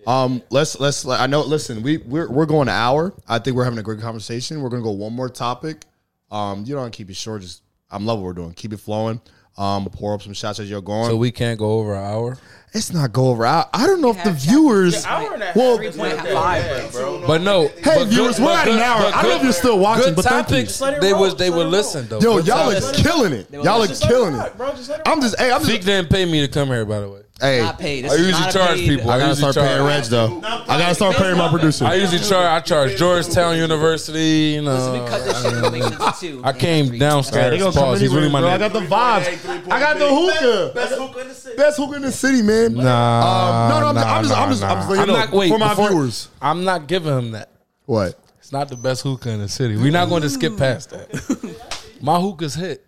Um, 0.05 0.41
let's 0.49 0.79
let's. 0.79 1.05
I 1.05 1.27
know. 1.27 1.41
Listen, 1.41 1.81
we 1.81 1.97
we're 1.97 2.29
we're 2.29 2.45
going 2.45 2.69
an 2.69 2.75
hour. 2.75 3.13
I 3.27 3.39
think 3.39 3.57
we're 3.57 3.63
having 3.63 3.79
a 3.79 3.83
great 3.83 3.99
conversation. 3.99 4.61
We're 4.61 4.69
gonna 4.69 4.83
go 4.83 4.91
one 4.91 5.13
more 5.13 5.29
topic. 5.29 5.83
Um, 6.31 6.63
you 6.65 6.75
don't 6.75 6.91
keep 6.91 7.09
it 7.09 7.15
short. 7.15 7.41
Just 7.41 7.63
I'm 7.89 8.05
love 8.05 8.19
what 8.19 8.25
we're 8.25 8.33
doing. 8.33 8.53
Keep 8.53 8.73
it 8.73 8.77
flowing. 8.77 9.21
Um, 9.57 9.85
pour 9.89 10.13
up 10.13 10.21
some 10.21 10.33
shots 10.33 10.59
as 10.59 10.69
you're 10.69 10.81
going. 10.81 11.09
So 11.09 11.17
we 11.17 11.31
can't 11.31 11.57
go 11.57 11.79
over 11.79 11.95
an 11.95 12.03
hour. 12.03 12.37
it's 12.73 12.93
not 12.93 13.11
go 13.11 13.29
over. 13.29 13.43
I, 13.45 13.65
I 13.73 13.87
don't 13.87 14.01
know 14.01 14.09
if 14.11 14.17
the 14.17 14.29
have 14.31 14.35
viewers. 14.35 15.03
hour 15.03 15.33
and 15.33 15.41
a 15.41 15.45
half. 15.47 15.55
Well, 15.55 15.79
is 15.79 15.97
not 15.97 16.11
that 16.17 16.27
five, 16.33 16.61
bad, 16.63 16.91
bro. 16.91 17.25
But 17.25 17.41
no, 17.41 17.67
Hey, 17.69 17.81
but 17.83 18.05
viewers, 18.07 18.37
good- 18.37 18.45
we're 18.45 18.51
at 18.51 18.67
an 18.67 18.77
hour. 18.79 19.01
but 19.01 19.15
I 19.15 19.21
don't 19.23 19.31
know 19.31 19.37
if 19.37 19.43
you're 19.43 19.51
still 19.53 19.79
watching, 19.79 20.05
Good 20.13 20.15
but 20.17 20.25
thank 20.25 20.49
you. 20.49 20.55
topics. 20.57 20.77
Just 20.79 21.01
They 21.01 21.11
roll. 21.11 21.21
was 21.21 21.35
they 21.37 21.49
let 21.49 21.57
would 21.57 21.67
listen 21.67 22.07
though. 22.07 22.19
Yo, 22.19 22.37
y'all 22.39 22.71
are 22.71 22.93
killing 22.93 23.33
it. 23.33 23.49
Y'all 23.51 23.81
are 23.81 23.87
killing 23.87 24.33
it. 24.33 24.37
it 24.37 24.39
rock, 24.39 24.57
bro. 24.57 24.71
Just 24.73 24.89
let 24.89 24.99
it 24.99 25.07
I'm 25.07 25.21
just. 25.21 25.39
Hey, 25.39 25.51
I'm 25.51 25.61
Fiq 25.61 25.67
just. 25.75 25.85
didn't 25.87 26.09
pay 26.11 26.25
me 26.25 26.41
to 26.41 26.47
come 26.47 26.67
here, 26.67 26.85
by 26.85 26.99
the 26.99 27.09
way. 27.09 27.21
Hey, 27.39 27.61
Not 27.61 27.77
paid. 27.77 28.03
This 28.05 28.11
I 28.11 28.15
is 28.15 28.21
usually 28.21 28.41
not 28.41 28.49
a 28.49 28.53
charge 28.57 28.77
paid- 28.79 28.89
people. 28.89 29.11
I 29.11 29.17
gotta 29.19 29.29
usually 29.29 29.51
start 29.51 29.67
paying 29.67 29.77
charge- 29.77 30.01
Reg 30.01 30.03
though. 30.09 30.41
I 30.43 30.77
gotta 30.79 30.95
start 30.95 31.15
paying 31.17 31.37
my 31.37 31.49
producer. 31.49 31.85
I 31.85 31.93
usually 31.93 32.17
charge. 32.19 32.31
I 32.47 32.59
charge 32.61 32.97
Georgetown 32.97 33.57
University. 33.57 34.19
You 34.55 34.61
Listen, 34.63 34.91
we 34.93 34.97
know, 34.99 35.05
cut 35.05 35.23
this 35.23 35.41
shit. 35.43 35.51
We'll 35.61 35.71
make 35.71 35.83
it 35.83 35.91
into 35.93 36.13
two. 36.19 36.41
I 36.43 36.53
came 36.53 36.97
downstairs. 36.97 37.59
They 37.59 37.79
Pause. 37.79 38.01
He's 38.01 38.11
really 38.13 38.29
my 38.31 38.39
bro. 38.41 38.49
I 38.49 38.57
got 38.57 38.73
the 38.73 38.79
vibes. 38.79 39.71
I 39.71 39.79
got 39.79 39.99
the 39.99 40.07
hookah. 40.09 40.71
Best 40.73 40.95
hookah 40.95 41.19
in 41.21 41.27
the 41.27 41.33
city. 41.35 41.55
Best 41.57 41.77
hookah 41.77 41.95
in 41.97 42.01
the 42.01 42.11
city, 42.11 42.41
man. 42.41 42.73
Nah, 42.73 42.81
Um, 42.81 43.69
no, 43.69 43.79
no, 43.81 43.87
I'm, 43.89 43.95
nah, 43.95 44.01
I'm 44.01 44.23
just, 44.23 44.35
I'm 44.35 44.39
nah, 44.39 44.49
just, 44.49 44.63
I'm 44.63 44.77
just 44.77 44.87
nah. 44.87 44.89
letting 44.89 45.01
you 45.01 45.13
know 45.13 45.19
not- 45.19 45.31
wait, 45.31 45.49
for 45.49 45.59
my 45.59 45.69
before- 45.69 45.89
viewers. 45.89 46.29
I'm 46.41 46.63
not 46.63 46.87
giving 46.87 47.15
him 47.15 47.31
that. 47.33 47.51
What? 47.85 48.17
It's 48.39 48.51
not 48.51 48.67
the 48.69 48.77
best 48.77 49.03
hookah 49.03 49.29
in 49.29 49.41
the 49.41 49.47
city. 49.47 49.75
We're 49.77 49.91
not 49.91 50.09
going 50.09 50.23
to 50.23 50.29
skip 50.29 50.57
past 50.57 50.89
that. 50.89 51.55
My 52.01 52.19
hookah's 52.19 52.55
hit. 52.55 52.83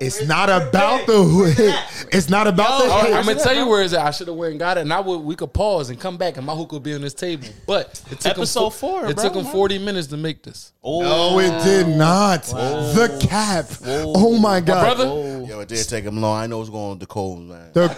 It's 0.00 0.24
not 0.26 0.48
about 0.48 1.06
the 1.06 1.52
hit. 1.56 1.74
It's 2.14 2.28
not 2.28 2.46
about 2.46 2.84
the 2.84 2.90
All 2.90 2.98
right, 3.00 3.08
hit. 3.08 3.16
I'm 3.16 3.24
gonna 3.26 3.40
tell 3.40 3.54
you 3.56 3.66
where 3.66 3.82
it's 3.82 3.92
at. 3.92 4.06
I 4.06 4.10
should 4.12 4.28
have 4.28 4.36
went 4.36 4.52
and 4.52 4.60
got 4.60 4.78
it, 4.78 4.82
and 4.82 4.92
I 4.92 5.00
would. 5.00 5.18
We 5.18 5.34
could 5.34 5.52
pause 5.52 5.90
and 5.90 5.98
come 6.00 6.16
back, 6.16 6.36
and 6.36 6.46
my 6.46 6.54
hook 6.54 6.70
would 6.72 6.82
be 6.84 6.94
on 6.94 7.00
this 7.00 7.14
table. 7.14 7.48
But 7.66 8.00
it 8.10 8.20
took 8.20 8.32
Episode 8.32 8.66
him, 8.66 8.72
four, 8.72 9.06
It 9.06 9.16
bro. 9.16 9.24
took 9.24 9.34
him 9.34 9.44
40 9.44 9.78
minutes 9.78 10.06
to 10.08 10.16
make 10.16 10.42
this. 10.44 10.72
Oh, 10.84 11.02
no, 11.02 11.38
it 11.40 11.64
did 11.64 11.88
not. 11.88 12.44
The 12.44 13.18
cap. 13.28 13.66
Oh 13.86 14.38
my 14.38 14.60
god, 14.60 14.96
Brother, 14.96 15.44
Yo, 15.46 15.60
it 15.60 15.68
did 15.68 15.88
take 15.88 16.04
him 16.04 16.20
long. 16.20 16.36
I 16.42 16.46
know 16.46 16.60
it's 16.60 16.70
going 16.70 16.94
to 16.94 17.00
the 17.00 17.06
cold, 17.06 17.40
man. 17.42 17.70
The- 17.72 17.88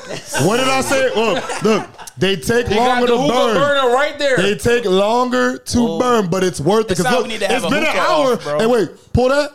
what 0.47 0.57
did 0.57 0.69
I 0.69 0.81
say? 0.81 1.15
Look, 1.15 1.63
look. 1.63 1.91
They 2.17 2.37
take 2.37 2.69
he 2.69 2.75
got 2.75 3.01
longer 3.01 3.07
the 3.09 3.17
to 3.17 3.29
burn. 3.29 3.55
burner 3.57 3.95
right 3.95 4.19
there. 4.19 4.37
They 4.39 4.55
take 4.57 4.85
longer 4.87 5.59
to 5.59 5.79
oh. 5.79 5.99
burn, 5.99 6.29
but 6.31 6.43
it's 6.45 6.61
worth 6.61 6.87
it. 6.87 6.93
It's 6.93 7.01
Because 7.01 7.13
not 7.13 7.19
look, 7.21 7.27
we 7.27 7.33
need 7.35 7.41
to 7.41 7.47
have 7.49 7.57
it's 7.63 7.67
a 7.67 7.69
been 7.71 7.83
an 7.85 7.97
hour. 7.97 8.33
off, 8.35 8.43
bro. 8.43 8.59
Hey, 8.59 8.67
wait, 8.67 8.91
pull 9.13 9.29
that. 9.29 9.51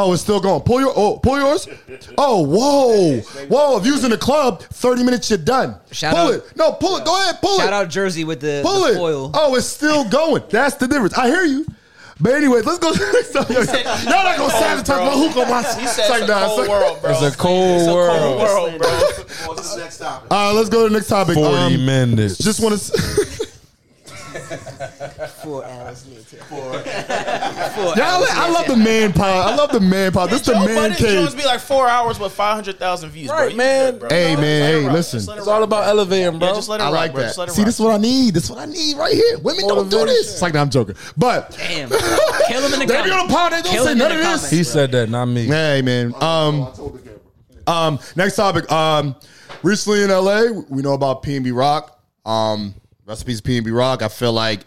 Oh, 0.00 0.12
it's 0.12 0.22
still 0.22 0.38
going. 0.40 0.60
Pull 0.62 0.80
your. 0.80 0.92
Oh, 0.94 1.18
pull 1.18 1.38
yours. 1.38 1.66
Oh, 2.16 2.42
whoa, 2.42 3.20
whoa! 3.48 3.78
If 3.78 3.86
you 3.86 3.92
was 3.92 4.04
in 4.04 4.10
the 4.10 4.18
club, 4.18 4.62
thirty 4.62 5.02
minutes, 5.02 5.28
you're 5.30 5.38
done. 5.38 5.76
Shout 5.90 6.14
pull 6.14 6.26
out- 6.28 6.34
it. 6.34 6.56
No, 6.56 6.72
pull 6.72 6.96
it. 6.96 7.04
Go 7.04 7.20
ahead, 7.20 7.40
pull 7.40 7.56
Shout 7.56 7.66
it. 7.66 7.70
Shout 7.70 7.72
out 7.84 7.88
Jersey 7.90 8.24
with 8.24 8.40
the, 8.40 8.60
pull 8.64 8.84
the 8.84 8.92
it. 8.92 8.96
foil. 8.96 9.30
Oh, 9.34 9.54
it's 9.56 9.66
still 9.66 10.08
going. 10.08 10.42
That's 10.50 10.76
the 10.76 10.86
difference. 10.88 11.14
I 11.18 11.26
hear 11.28 11.42
you. 11.44 11.66
But 12.20 12.34
anyways, 12.34 12.64
let's 12.66 12.78
go 12.80 12.92
to 12.92 12.98
the 12.98 13.12
next. 13.12 13.34
Y'all 14.04 14.12
not 14.12 14.36
gonna 14.36 14.50
sabotage 14.52 14.88
my 14.88 15.10
hookah 15.28 15.40
on 15.40 15.50
my. 15.50 15.62
He 15.80 15.86
said 15.86 16.00
It's 16.02 16.10
like, 16.10 16.20
it's 16.22 16.30
a 16.30 16.32
nah, 16.32 16.46
cold 16.46 16.58
it's 16.60 16.68
like- 16.68 16.68
world, 16.68 17.00
bro. 17.02 17.10
it's 17.10 17.22
a 17.34 17.38
cold 17.38 17.78
It's 17.80 17.88
a 17.88 17.94
world. 17.94 18.18
cold 18.18 18.40
world, 18.40 18.78
bro. 18.78 19.50
On 19.50 19.56
to 19.56 19.62
the 19.62 19.76
next 19.78 19.98
topic. 19.98 20.30
Uh, 20.30 20.52
let's 20.54 20.68
go 20.68 20.82
to 20.84 20.88
the 20.88 20.94
next 20.94 21.08
topic. 21.08 21.34
40 21.34 21.48
Um, 21.56 21.86
minutes. 21.86 22.38
Just 22.38 22.60
want 22.62 22.78
to. 22.78 23.47
Four 25.42 25.64
hours 25.64 26.06
later. 26.06 26.36
Y'all, 26.50 28.24
I 28.30 28.50
love 28.52 28.66
the 28.66 28.76
man 28.76 29.12
pod. 29.12 29.28
I 29.52 29.54
love 29.56 29.72
the 29.72 29.80
man 29.80 30.12
pod. 30.12 30.30
This 30.30 30.40
is 30.40 30.46
the 30.46 30.52
Joe 30.54 30.64
man 30.66 30.74
Budden 30.76 30.96
cave. 30.96 31.12
Jones 31.12 31.34
be 31.34 31.44
like 31.44 31.60
four 31.60 31.88
hours 31.88 32.18
with 32.18 32.32
five 32.32 32.54
hundred 32.54 32.78
thousand 32.78 33.10
views, 33.10 33.28
bro. 33.28 33.36
Right, 33.36 33.50
You 33.52 33.56
man. 33.56 33.92
good, 33.92 34.00
bro. 34.00 34.08
Hey, 34.10 34.30
Just 34.32 34.40
man, 34.40 34.60
let 34.62 34.74
it 34.74 34.82
hey, 34.82 34.92
listen. 34.92 35.18
It 35.18 35.38
It's 35.38 35.46
all 35.48 35.62
about 35.62 35.82
bro. 35.84 35.88
elevating, 35.90 36.38
bro. 36.38 36.48
Yeah, 36.48 36.54
just 36.54 36.68
let 36.68 36.80
it 36.80 36.84
I 36.84 36.88
like 36.88 37.12
bro. 37.12 37.22
that. 37.22 37.34
Just 37.36 37.54
See, 37.54 37.62
rock. 37.62 37.66
this 37.66 37.74
is 37.74 37.80
what 37.80 37.94
I 37.94 37.98
need. 37.98 38.34
This 38.34 38.44
is 38.44 38.50
what 38.50 38.58
I 38.60 38.64
need 38.66 38.96
right 38.96 39.14
here. 39.14 39.38
Women 39.38 39.68
don't 39.68 39.88
do 39.90 40.04
this. 40.06 40.32
It's 40.32 40.42
like, 40.42 40.54
no, 40.54 40.60
I'm 40.60 40.70
joking. 40.70 40.96
But 41.16 41.50
Damn. 41.56 41.88
Kill 42.48 42.62
him 42.62 42.72
in 42.74 42.80
the 42.80 42.86
they 42.86 43.02
be 43.02 43.10
on 43.10 43.28
comments. 43.28 43.28
the 43.28 43.34
pod. 43.34 43.52
They 43.52 43.62
don't 43.62 43.72
Kill 43.72 43.84
say 43.84 43.94
none 43.94 44.12
of 44.12 44.18
this. 44.18 44.50
He 44.50 44.62
said 44.64 44.92
that, 44.92 45.08
not 45.08 45.26
me. 45.26 45.46
Hey, 45.46 45.82
man. 45.82 46.14
Um, 46.20 46.68
um, 47.66 47.98
next 48.16 48.36
topic. 48.36 48.70
Um, 48.70 49.16
recently 49.62 50.02
in 50.04 50.10
LA, 50.10 50.44
we 50.68 50.82
know 50.82 50.94
about 50.94 51.22
PNB 51.22 51.54
Rock. 51.56 52.00
Um, 52.24 52.74
recipes 53.08 53.40
PNB 53.40 53.74
Rock. 53.74 54.02
I 54.02 54.08
feel 54.08 54.32
like, 54.32 54.60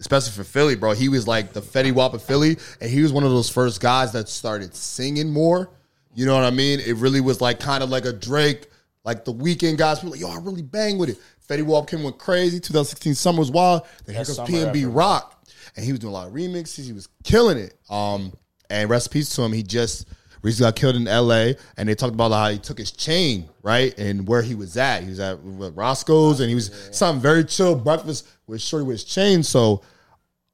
especially 0.00 0.32
for 0.32 0.44
Philly, 0.44 0.74
bro, 0.74 0.92
he 0.92 1.08
was 1.08 1.26
like 1.26 1.52
the 1.52 1.62
Fetty 1.62 1.92
Wap 1.92 2.12
of 2.12 2.22
Philly, 2.22 2.58
and 2.80 2.90
he 2.90 3.00
was 3.00 3.12
one 3.12 3.22
of 3.22 3.30
those 3.30 3.48
first 3.48 3.80
guys 3.80 4.12
that 4.12 4.28
started 4.28 4.74
singing 4.74 5.32
more. 5.32 5.70
You 6.14 6.26
know 6.26 6.34
what 6.34 6.44
I 6.44 6.50
mean? 6.50 6.80
It 6.80 6.96
really 6.96 7.20
was 7.20 7.40
like 7.40 7.60
kind 7.60 7.82
of 7.82 7.90
like 7.90 8.04
a 8.04 8.12
Drake, 8.12 8.68
like 9.04 9.24
the 9.24 9.32
Weeknd 9.32 9.78
guys. 9.78 10.00
People 10.00 10.10
like, 10.10 10.20
yo, 10.20 10.28
I 10.28 10.38
really 10.38 10.62
bang 10.62 10.98
with 10.98 11.10
it. 11.10 11.18
Fetty 11.48 11.62
Wap 11.62 11.88
came 11.88 12.02
went 12.02 12.18
crazy. 12.18 12.58
2016 12.58 13.14
summer 13.14 13.38
was 13.38 13.52
wild. 13.52 13.82
Then 14.04 14.16
here 14.16 14.24
summer 14.24 14.48
PNB 14.48 14.82
ever. 14.82 14.90
Rock, 14.90 15.46
and 15.76 15.84
he 15.84 15.92
was 15.92 16.00
doing 16.00 16.10
a 16.10 16.14
lot 16.14 16.26
of 16.26 16.34
remixes. 16.34 16.86
He 16.86 16.92
was 16.92 17.08
killing 17.22 17.56
it. 17.56 17.74
Um, 17.88 18.32
and 18.68 18.90
recipes 18.90 19.30
to 19.36 19.42
him. 19.42 19.52
He 19.52 19.62
just 19.62 20.08
recently 20.46 20.68
got 20.68 20.76
killed 20.76 20.96
in 20.96 21.06
L.A. 21.06 21.56
And 21.76 21.88
they 21.88 21.94
talked 21.94 22.14
about 22.14 22.32
how 22.32 22.48
he 22.50 22.58
took 22.58 22.78
his 22.78 22.90
chain 22.90 23.48
right 23.62 23.96
and 23.98 24.26
where 24.26 24.42
he 24.42 24.54
was 24.54 24.76
at. 24.76 25.02
He 25.02 25.10
was 25.10 25.20
at 25.20 25.38
Roscoe's, 25.42 26.40
and 26.40 26.48
he 26.48 26.54
was 26.54 26.70
something 26.92 27.20
very 27.20 27.44
chill 27.44 27.74
breakfast 27.74 28.26
with 28.46 28.62
Shorty 28.62 28.86
with 28.86 28.94
his 28.94 29.04
chain. 29.04 29.42
So 29.42 29.82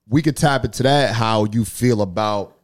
we 0.09 0.23
could 0.23 0.37
tap 0.37 0.65
into 0.65 0.83
that. 0.83 1.15
How 1.15 1.45
you 1.45 1.65
feel 1.65 2.03
about 2.03 2.57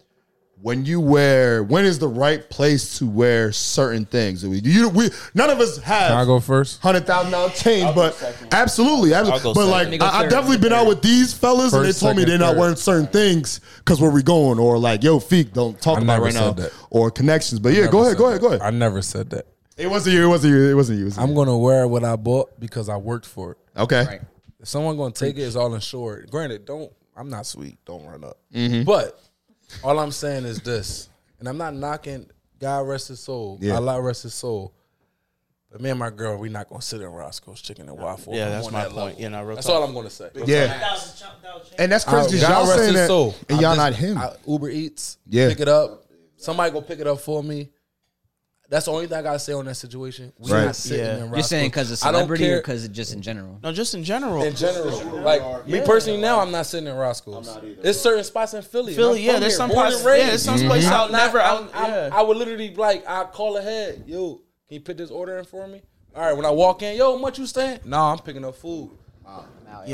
when 0.61 0.85
you 0.85 1.01
wear? 1.01 1.63
When 1.63 1.85
is 1.85 1.99
the 1.99 2.09
right 2.09 2.49
place 2.51 2.99
to 2.99 3.07
wear 3.07 3.53
certain 3.53 4.05
things? 4.05 4.45
We, 4.47 4.59
you, 4.59 4.89
we 4.89 5.11
none 5.35 5.51
of 5.51 5.61
us 5.61 5.79
have. 5.79 6.09
Can 6.09 6.17
I 6.19 6.25
go 6.25 6.41
first? 6.41 6.81
Hundred 6.83 7.07
thousand 7.07 7.33
dollar 7.33 7.51
change, 7.51 7.95
but 7.95 8.15
absolutely, 8.53 9.15
absolutely. 9.15 9.43
go 9.43 9.55
But 9.55 9.67
second. 9.67 9.91
like, 9.91 10.01
go 10.01 10.07
I, 10.07 10.23
have 10.23 10.31
definitely 10.31 10.59
been 10.59 10.73
out 10.73 10.87
with 10.87 11.03
these 11.03 11.33
fellas, 11.33 11.73
and 11.73 11.85
they 11.85 11.89
First, 11.89 12.01
told 12.01 12.17
me 12.17 12.25
they're 12.25 12.39
not 12.39 12.51
third. 12.53 12.59
wearing 12.59 12.77
certain 12.77 13.07
things 13.07 13.61
because 13.79 14.01
where 14.01 14.11
we 14.11 14.23
going, 14.23 14.59
or 14.59 14.79
like, 14.79 15.03
yo, 15.03 15.21
feet, 15.21 15.53
don't 15.55 15.81
talk 15.81 15.99
I 15.99 16.03
about 16.03 16.15
never 16.15 16.25
right 16.25 16.35
now, 16.35 16.53
that. 16.53 16.73
or 16.91 17.11
connections. 17.11 17.61
But 17.61 17.75
yeah, 17.75 17.87
go 17.89 18.01
ahead, 18.01 18.13
said 18.13 18.19
go 18.19 18.27
ahead, 18.29 18.41
go 18.41 18.47
ahead. 18.49 18.61
I 18.63 18.71
never 18.71 19.03
said 19.03 19.31
that. 19.31 19.47
It 19.77 19.89
wasn't 19.89 20.17
you. 20.17 20.25
It 20.25 20.29
wasn't 20.29 20.55
you. 20.55 20.71
It 20.71 20.75
wasn't 20.75 20.99
you. 20.99 21.05
It 21.05 21.09
wasn't 21.09 21.23
I'm 21.25 21.31
you. 21.31 21.37
gonna 21.37 21.57
wear 21.59 21.87
what 21.87 22.03
I 22.05 22.17
bought 22.17 22.59
because 22.59 22.89
I 22.89 22.97
worked 22.97 23.27
for 23.27 23.53
it. 23.53 23.59
Okay. 23.77 24.05
Right. 24.05 24.21
If 24.61 24.67
someone 24.67 24.97
gonna 24.97 25.13
take 25.13 25.37
it, 25.37 25.43
it's 25.43 25.55
all 25.55 25.73
insured. 25.73 26.31
Granted, 26.33 26.65
don't 26.65 26.91
I'm 27.17 27.29
not 27.31 27.47
sweet. 27.47 27.79
Don't 27.85 28.05
run 28.05 28.25
up. 28.25 28.39
Mm-hmm. 28.53 28.83
But 28.85 29.21
all 29.83 29.99
I'm 29.99 30.11
saying 30.13 30.45
is 30.45 30.61
this, 30.61 31.09
and 31.39 31.49
I'm 31.49 31.59
not 31.59 31.75
knocking 31.75 32.27
God 32.59 32.87
rest 32.89 33.09
his 33.09 33.21
soul. 33.21 33.59
Yeah. 33.61 33.77
Allah 33.77 34.01
rest 34.01 34.23
his 34.25 34.35
soul. 34.35 34.75
But 35.71 35.83
me 35.83 35.91
and 35.91 35.99
my 35.99 36.09
girl, 36.09 36.39
we 36.39 36.49
not 36.49 36.69
gonna 36.71 36.81
sit 36.81 37.03
in 37.03 37.09
Roscoe's 37.09 37.61
Chicken 37.61 37.89
and 37.91 37.99
Waffle. 37.99 38.35
Yeah, 38.35 38.49
that's 38.49 38.71
my 38.71 38.85
that 38.85 38.93
point. 38.93 38.97
level. 39.07 39.21
You 39.21 39.29
know, 39.29 39.43
real 39.45 39.55
that's 39.57 39.67
talk. 39.67 39.77
all 39.77 39.85
I'm 39.85 39.93
gonna 39.93 40.09
say. 40.09 40.31
Yeah. 40.47 40.97
And 41.79 41.93
that's 41.93 42.07
I- 42.07 42.11
crazy 42.11 42.29
because 42.37 42.41
God 42.41 42.51
y'all 42.51 42.63
rest 42.63 42.75
saying 42.79 42.87
his 42.87 42.95
that, 43.03 43.07
soul. 43.09 43.35
and 43.51 43.59
I 43.59 43.61
y'all 43.63 43.77
just- 43.77 43.79
not 43.79 43.95
him. 43.95 44.19
I- 44.19 44.33
Uber 44.47 44.71
Eats. 44.71 45.19
Yeah. 45.29 45.49
Pick 45.51 45.61
it 45.61 45.69
up. 45.69 46.05
Somebody 46.39 46.73
go 46.73 46.81
pick 46.81 47.01
it 47.01 47.07
up 47.07 47.21
for 47.21 47.43
me. 47.43 47.69
That's 48.71 48.85
the 48.85 48.93
only 48.93 49.07
thing 49.07 49.17
I 49.17 49.23
gotta 49.23 49.39
say 49.39 49.55
on 49.55 49.65
that 49.65 49.77
situation. 49.77 50.31
We 50.39 50.53
Right. 50.53 50.67
not 50.67 50.77
sitting 50.77 51.05
Yeah. 51.05 51.13
in 51.15 51.19
You're 51.29 51.35
You're 51.37 51.43
saying 51.43 51.71
because 51.71 51.91
of 51.91 51.99
I 52.03 52.13
don't 52.13 52.19
celebrity 52.19 52.45
or 52.45 52.49
care- 52.49 52.59
because 52.59 52.85
of 52.85 52.93
just 52.93 53.15
in 53.15 53.23
general? 53.23 53.59
No, 53.63 53.73
just 53.73 53.95
in 53.95 54.05
general. 54.05 54.43
in 54.43 54.55
general. 54.55 55.21
Like 55.23 55.67
me 55.67 55.81
personally, 55.81 56.21
now 56.21 56.41
I'm 56.41 56.51
not 56.51 56.67
sitting 56.67 56.87
in 56.87 56.95
Roscoe's. 56.95 57.47
Not 57.47 57.65
either 57.65 57.81
there's 57.83 57.99
certain 58.01 58.25
spots 58.25 58.53
in 58.53 58.61
Philly. 58.63 58.95
Philly, 58.95 59.21
I'm 59.21 59.25
yeah, 59.25 59.33
from 59.33 59.41
there's 59.41 59.53
here, 59.53 59.57
some 59.57 59.71
born 59.71 59.81
places. 59.87 60.01
and 60.01 60.07
raised. 60.07 60.21
Yeah, 60.23 60.29
there's 60.29 60.43
some 60.43 60.57
mm-hmm. 60.59 60.69
places 60.69 60.87
I'm 60.91 60.95
I'll 60.95 61.09
not- 61.09 61.19
never. 61.19 61.41
I'm- 61.41 61.69
I'll, 61.73 61.83
I'm- 61.85 61.93
yeah. 61.93 62.11
I 62.19 62.23
would 62.23 62.37
literally 62.37 62.75
like 62.75 63.09
I 63.09 63.25
call 63.25 63.57
ahead. 63.57 64.05
Yo, 64.07 64.35
can 64.35 64.75
you 64.75 64.81
put 64.81 64.99
this 64.99 65.11
order 65.11 65.39
in 65.39 65.45
for 65.47 65.67
me? 65.67 65.81
All 66.15 66.23
right, 66.23 66.37
when 66.37 66.45
I 66.45 66.51
walk 66.51 66.83
in, 66.83 66.95
yo, 66.97 67.13
how 67.17 67.19
much 67.19 67.39
you 67.39 67.47
staying? 67.47 67.81
No, 67.85 67.99
I'm 67.99 68.19
picking 68.19 68.45
up 68.45 68.55
food. 68.57 68.91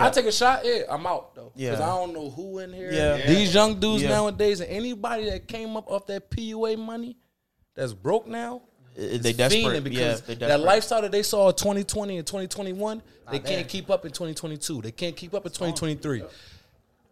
I 0.00 0.10
take 0.10 0.26
a 0.26 0.32
shot. 0.32 0.64
Yeah, 0.64 0.82
I'm 0.88 1.06
out 1.06 1.34
though. 1.34 1.52
Yeah. 1.54 1.70
Because 1.70 1.84
I 1.84 1.88
don't 1.88 2.12
know 2.14 2.30
who 2.30 2.58
in 2.58 2.72
here. 2.72 2.92
Yeah. 2.92 3.26
These 3.26 3.54
young 3.54 3.78
dudes 3.78 4.02
Yeah. 4.02 4.10
nowadays, 4.10 4.60
and 4.60 4.70
anybody 4.70 5.30
that 5.30 5.46
came 5.46 5.76
up 5.76 5.90
off 5.90 6.06
that 6.06 6.30
PUA 6.30 6.76
money, 6.76 7.16
that's 7.74 7.92
broke 7.92 8.26
now. 8.26 8.62
They 8.96 9.32
desperate. 9.32 9.50
fiending 9.52 9.74
Yeah, 9.74 9.80
because 9.80 10.20
they 10.22 10.34
that 10.36 10.60
lifestyle 10.60 11.02
that 11.02 11.10
they 11.10 11.22
saw 11.24 11.48
in 11.48 11.54
2020 11.56 12.18
and 12.18 12.26
2021, 12.26 13.02
they 13.30 13.40
can't 13.40 13.68
keep 13.68 13.90
up 13.90 14.04
in 14.04 14.12
2022. 14.12 14.82
They 14.82 14.92
can't 14.92 15.16
keep 15.16 15.34
up 15.34 15.44
in 15.46 15.50
2023. 15.52 16.22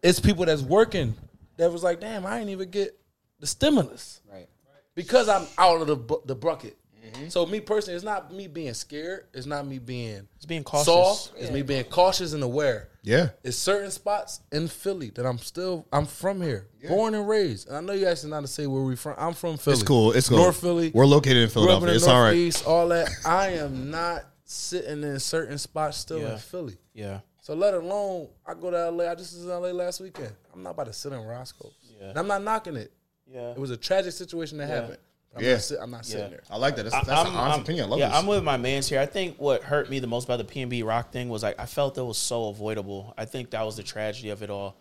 It's 0.03 0.21
people 0.21 0.45
that's 0.47 0.63
working 0.63 1.15
that 1.57 1.71
was 1.73 1.83
like, 1.83 2.01
damn, 2.01 2.25
I 2.27 2.39
didn't 2.39 2.51
even 2.51 2.71
get 2.71 2.99
the 3.41 3.47
stimulus 3.47 4.21
Right. 4.33 4.49
because 4.95 5.29
I'm 5.29 5.47
out 5.59 5.81
of 5.81 5.87
the 5.89 5.97
bu- 5.97 6.23
the 6.25 6.35
bucket. 6.37 6.77
Mm-hmm. 7.13 7.29
So 7.29 7.47
me 7.47 7.61
personally, 7.61 7.97
it's 7.97 8.05
not 8.05 8.33
me 8.33 8.47
being 8.49 8.75
scared. 8.75 9.27
It's 9.33 9.47
not 9.47 9.67
me 9.67 9.79
being 9.79 10.27
It's 10.37 10.47
being 10.47 10.65
cautious. 10.65 10.87
soft. 10.87 11.33
It's 11.37 11.51
me 11.51 11.63
being 11.63 11.85
cautious 11.85 12.33
and 12.33 12.43
aware. 12.43 12.89
Yeah. 13.03 13.31
It's 13.43 13.57
certain 13.57 13.91
spots 13.91 14.41
in 14.53 14.69
Philly 14.69 15.11
that 15.17 15.27
I'm 15.27 15.39
still 15.39 15.87
I'm 15.93 16.07
from 16.07 16.41
here, 16.41 16.69
born 16.89 17.15
and 17.15 17.29
raised. 17.29 17.69
And 17.69 17.77
I 17.77 17.81
know 17.81 17.93
you 17.93 18.07
actually 18.07 18.31
not 18.31 18.41
to 18.43 18.47
say 18.49 18.67
where 18.67 18.83
we 18.83 18.95
from. 18.97 19.15
I'm 19.19 19.35
from 19.35 19.57
Philly. 19.57 19.75
It's 19.75 19.83
cool. 19.83 20.13
It's 20.13 20.29
cool. 20.29 20.39
North 20.39 20.61
Philly. 20.61 20.91
We're 20.95 21.07
located 21.07 21.39
in 21.39 21.49
Grew 21.51 21.71
up 21.71 21.83
in 21.83 21.89
Philadelphia. 21.89 21.89
the 21.91 21.95
It's 21.97 22.07
all 22.07 22.21
right. 22.23 22.27
Northeast, 22.29 22.67
all 22.67 22.89
that. 22.89 23.09
I 23.27 23.49
am 23.51 23.91
not 23.91 24.25
sitting 24.45 25.03
in 25.03 25.19
certain 25.19 25.59
spots 25.59 25.97
still 25.99 26.21
Yeah. 26.21 26.33
in 26.35 26.39
Philly. 26.39 26.77
Yeah. 26.95 27.21
So 27.41 27.55
let 27.55 27.75
alone 27.75 28.29
I 28.47 28.55
go 28.55 28.71
to 28.71 28.77
LA. 28.91 29.11
I 29.11 29.15
just 29.17 29.35
was 29.35 29.43
in 29.45 29.51
LA 29.51 29.73
last 29.73 30.01
weekend. 30.01 30.33
I'm 30.55 30.63
not 30.63 30.71
about 30.71 30.87
to 30.87 30.93
sit 30.93 31.13
in 31.13 31.21
Roscoe's. 31.21 31.73
Yeah. 32.01 32.11
And 32.11 32.19
I'm 32.19 32.29
not 32.29 32.43
knocking 32.45 32.77
it. 32.77 32.93
Yeah. 33.27 33.51
It 33.51 33.59
was 33.59 33.71
a 33.73 33.77
tragic 33.77 34.13
situation 34.13 34.59
that 34.59 34.69
happened. 34.69 34.99
I'm 35.35 35.43
Yeah. 35.43 35.53
not, 35.53 35.63
sit, 35.63 35.79
I'm 35.81 35.91
not 35.91 36.05
sitting 36.07 36.25
Yeah. 36.25 36.29
there. 36.31 36.43
I 36.51 36.57
like 36.59 36.77
that. 36.77 36.83
That's, 36.85 36.95
I- 36.95 36.99
that's 37.05 37.09
an 37.23 37.27
I'm- 37.29 37.37
honest 37.37 37.53
I'm- 37.55 37.61
opinion. 37.63 37.85
I 37.87 37.89
love 37.89 37.99
yeah, 38.01 38.09
this. 38.09 38.19
I'm 38.19 38.27
with 38.27 38.45
my 38.45 38.57
man's 38.59 38.89
here. 38.89 39.01
I 39.01 39.07
think 39.07 39.39
what 39.41 39.63
hurt 39.63 39.89
me 39.89 39.99
the 39.99 40.07
most 40.07 40.25
about 40.25 40.37
the 40.39 40.45
PNB 40.45 40.83
Rock 40.85 41.11
thing 41.11 41.29
was 41.31 41.43
like 41.43 41.59
I 41.59 41.67
felt 41.67 41.97
it 41.97 42.03
was 42.03 42.19
so 42.19 42.49
avoidable. 42.49 43.15
I 43.17 43.25
think 43.25 43.51
that 43.51 43.65
was 43.65 43.77
the 43.77 43.83
tragedy 43.83 44.29
of 44.31 44.43
it 44.43 44.51
all. 44.51 44.77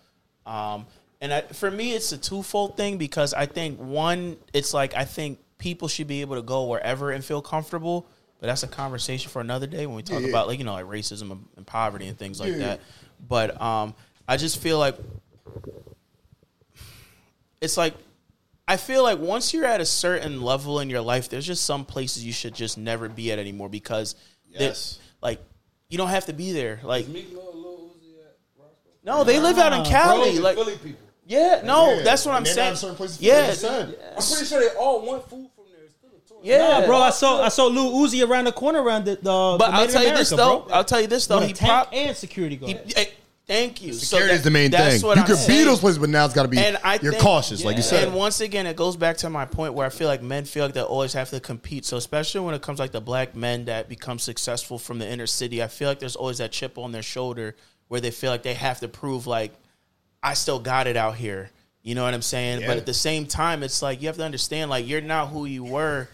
Um, 0.45 0.87
and 1.21 1.31
I, 1.33 1.41
for 1.41 1.69
me, 1.71 1.93
it's 1.93 2.11
a 2.11 2.17
twofold 2.17 2.75
thing 2.75 2.97
because 2.97 3.33
I 3.33 3.45
think 3.45 3.79
one, 3.79 4.37
it's 4.53 4.73
like 4.73 4.93
I 4.95 5.05
think 5.05 5.39
people 5.57 5.87
should 5.87 6.07
be 6.07 6.21
able 6.21 6.35
to 6.35 6.41
go 6.41 6.65
wherever 6.65 7.11
and 7.11 7.23
feel 7.23 7.41
comfortable. 7.41 8.07
But 8.39 8.47
that's 8.47 8.63
a 8.63 8.67
conversation 8.67 9.29
for 9.29 9.39
another 9.39 9.67
day 9.67 9.85
when 9.85 9.95
we 9.95 10.01
talk 10.01 10.21
Yeah. 10.21 10.29
about 10.29 10.47
like 10.47 10.57
you 10.57 10.65
know 10.65 10.73
like 10.73 10.85
racism 10.85 11.31
and, 11.31 11.45
and 11.55 11.65
poverty 11.67 12.07
and 12.07 12.17
things 12.17 12.39
like 12.39 12.51
Yeah. 12.53 12.57
that. 12.57 12.79
But 13.25 13.61
um, 13.61 13.93
I 14.27 14.35
just 14.37 14.57
feel 14.59 14.79
like 14.79 14.97
it's 17.61 17.77
like 17.77 17.93
I 18.71 18.77
feel 18.77 19.03
like 19.03 19.19
once 19.19 19.53
you're 19.53 19.65
at 19.65 19.81
a 19.81 19.85
certain 19.85 20.41
level 20.41 20.79
in 20.79 20.89
your 20.89 21.01
life, 21.01 21.27
there's 21.29 21.45
just 21.45 21.65
some 21.65 21.83
places 21.85 22.23
you 22.25 22.31
should 22.33 22.53
just 22.55 22.77
never 22.77 23.09
be 23.09 23.31
at 23.31 23.39
anymore 23.39 23.69
because, 23.69 24.13
that- 24.53 24.61
Yes. 24.61 24.99
like, 25.21 25.39
you 25.89 25.97
don't 25.97 26.07
have 26.09 26.25
to 26.27 26.33
be 26.33 26.51
there. 26.53 26.79
Like, 26.83 27.07
Meek 27.09 27.31
Mill, 27.33 27.41
Lil 27.53 27.91
Uzi 27.95 28.19
at 28.23 28.37
Roscoe? 28.57 28.89
no, 29.03 29.23
they 29.25 29.39
live 29.39 29.57
out 29.57 29.73
in 29.73 29.83
Cali. 29.83 30.33
Bro, 30.35 30.41
like, 30.43 30.55
Philly 30.55 30.77
people. 30.77 30.99
yeah, 31.25 31.61
no, 31.65 31.93
Yeah. 31.95 32.03
that's 32.03 32.25
what 32.25 32.33
I'm 32.35 32.45
saying. 32.45 32.75
certain 32.77 32.95
places, 32.95 33.21
yeah, 33.21 33.47
like. 33.61 33.63
I'm 33.63 33.93
pretty 34.23 34.45
sure 34.45 34.59
they 34.61 34.73
all 34.79 35.01
want 35.05 35.29
food 35.29 35.49
from 35.55 35.65
there. 35.71 35.83
It's 35.83 35.95
still 35.95 36.09
a 36.11 36.27
tourist. 36.27 36.45
yeah, 36.45 36.79
Nah, 36.79 36.85
bro, 36.85 36.97
I 36.99 37.09
saw 37.09 37.41
I 37.43 37.49
saw 37.49 37.65
Lil 37.67 37.91
Uzi 37.91 38.25
around 38.25 38.45
the 38.45 38.51
corner 38.53 38.81
around 38.81 39.03
the. 39.05 39.15
the 39.15 39.21
But 39.23 39.57
the 39.57 39.65
I'll 39.65 39.71
Made 39.81 39.83
in 39.83 39.91
tell 39.91 40.03
you 40.05 40.15
this 40.15 40.29
though. 40.29 40.59
bro. 40.61 40.67
I'll 40.75 40.85
tell 40.85 41.01
you 41.01 41.07
this 41.07 41.27
though. 41.27 41.39
With 41.39 41.47
He 41.47 41.53
tank 41.53 41.69
popped. 41.69 41.93
and 41.93 42.15
security 42.15 42.55
guard. 42.55 42.71
He, 42.85 42.93
hey, 42.95 43.09
thank 43.51 43.81
you. 43.81 43.93
So 43.93 43.99
Security 44.17 44.33
is 44.35 44.39
that- 44.39 44.43
the 44.45 44.51
main 44.51 44.71
that's 44.71 44.95
thing. 44.95 45.05
what 45.07 45.17
You 45.17 45.21
I'm 45.23 45.27
could 45.27 45.47
be 45.47 45.63
those 45.63 45.79
places, 45.79 45.97
but 45.99 46.09
now 46.09 46.25
it's 46.25 46.33
got 46.33 46.43
to 46.43 46.47
be. 46.47 46.57
And 46.57 46.77
I 46.83 46.99
you're 47.01 47.11
think- 47.11 47.23
cautious, 47.23 47.63
like 47.65 47.75
you 47.77 47.83
said. 47.83 48.07
And 48.07 48.15
once 48.15 48.39
again, 48.39 48.65
it 48.65 48.75
goes 48.75 48.95
back 48.95 49.17
to 49.17 49.29
my 49.29 49.45
point 49.45 49.73
where 49.73 49.85
I 49.85 49.89
feel 49.89 50.07
like 50.07 50.21
men 50.21 50.45
feel 50.45 50.65
like 50.65 50.73
they 50.73 50.81
always 50.81 51.13
have 51.13 51.29
to 51.31 51.39
compete. 51.39 51.85
So 51.85 51.97
especially 51.97 52.41
when 52.41 52.55
it 52.55 52.61
comes 52.61 52.79
like 52.79 52.91
the 52.91 53.01
black 53.01 53.35
men 53.35 53.65
that 53.65 53.89
become 53.89 54.19
successful 54.19 54.79
from 54.79 54.99
the 54.99 55.07
inner 55.07 55.27
city, 55.27 55.61
I 55.61 55.67
feel 55.67 55.89
like 55.89 55.99
there's 55.99 56.15
always 56.15 56.37
that 56.37 56.51
chip 56.51 56.77
on 56.77 56.91
their 56.91 57.03
shoulder 57.03 57.55
where 57.89 57.99
they 57.99 58.11
feel 58.11 58.31
like 58.31 58.43
they 58.43 58.53
have 58.53 58.79
to 58.79 58.87
prove 58.87 59.27
like 59.27 59.51
I 60.23 60.33
still 60.35 60.59
got 60.59 60.87
it 60.87 60.95
out 60.95 61.15
here. 61.15 61.49
You 61.83 61.95
know 61.95 62.03
what 62.03 62.13
I'm 62.13 62.21
saying? 62.21 62.61
Yeah. 62.61 62.67
But 62.67 62.77
at 62.77 62.85
the 62.85 62.93
same 62.93 63.25
time, 63.25 63.63
it's 63.63 63.81
like 63.81 64.01
you 64.01 64.07
have 64.07 64.17
to 64.17 64.23
understand 64.23 64.69
like 64.69 64.87
you're 64.87 65.01
not 65.01 65.27
who 65.29 65.45
you 65.45 65.63
were 65.63 66.07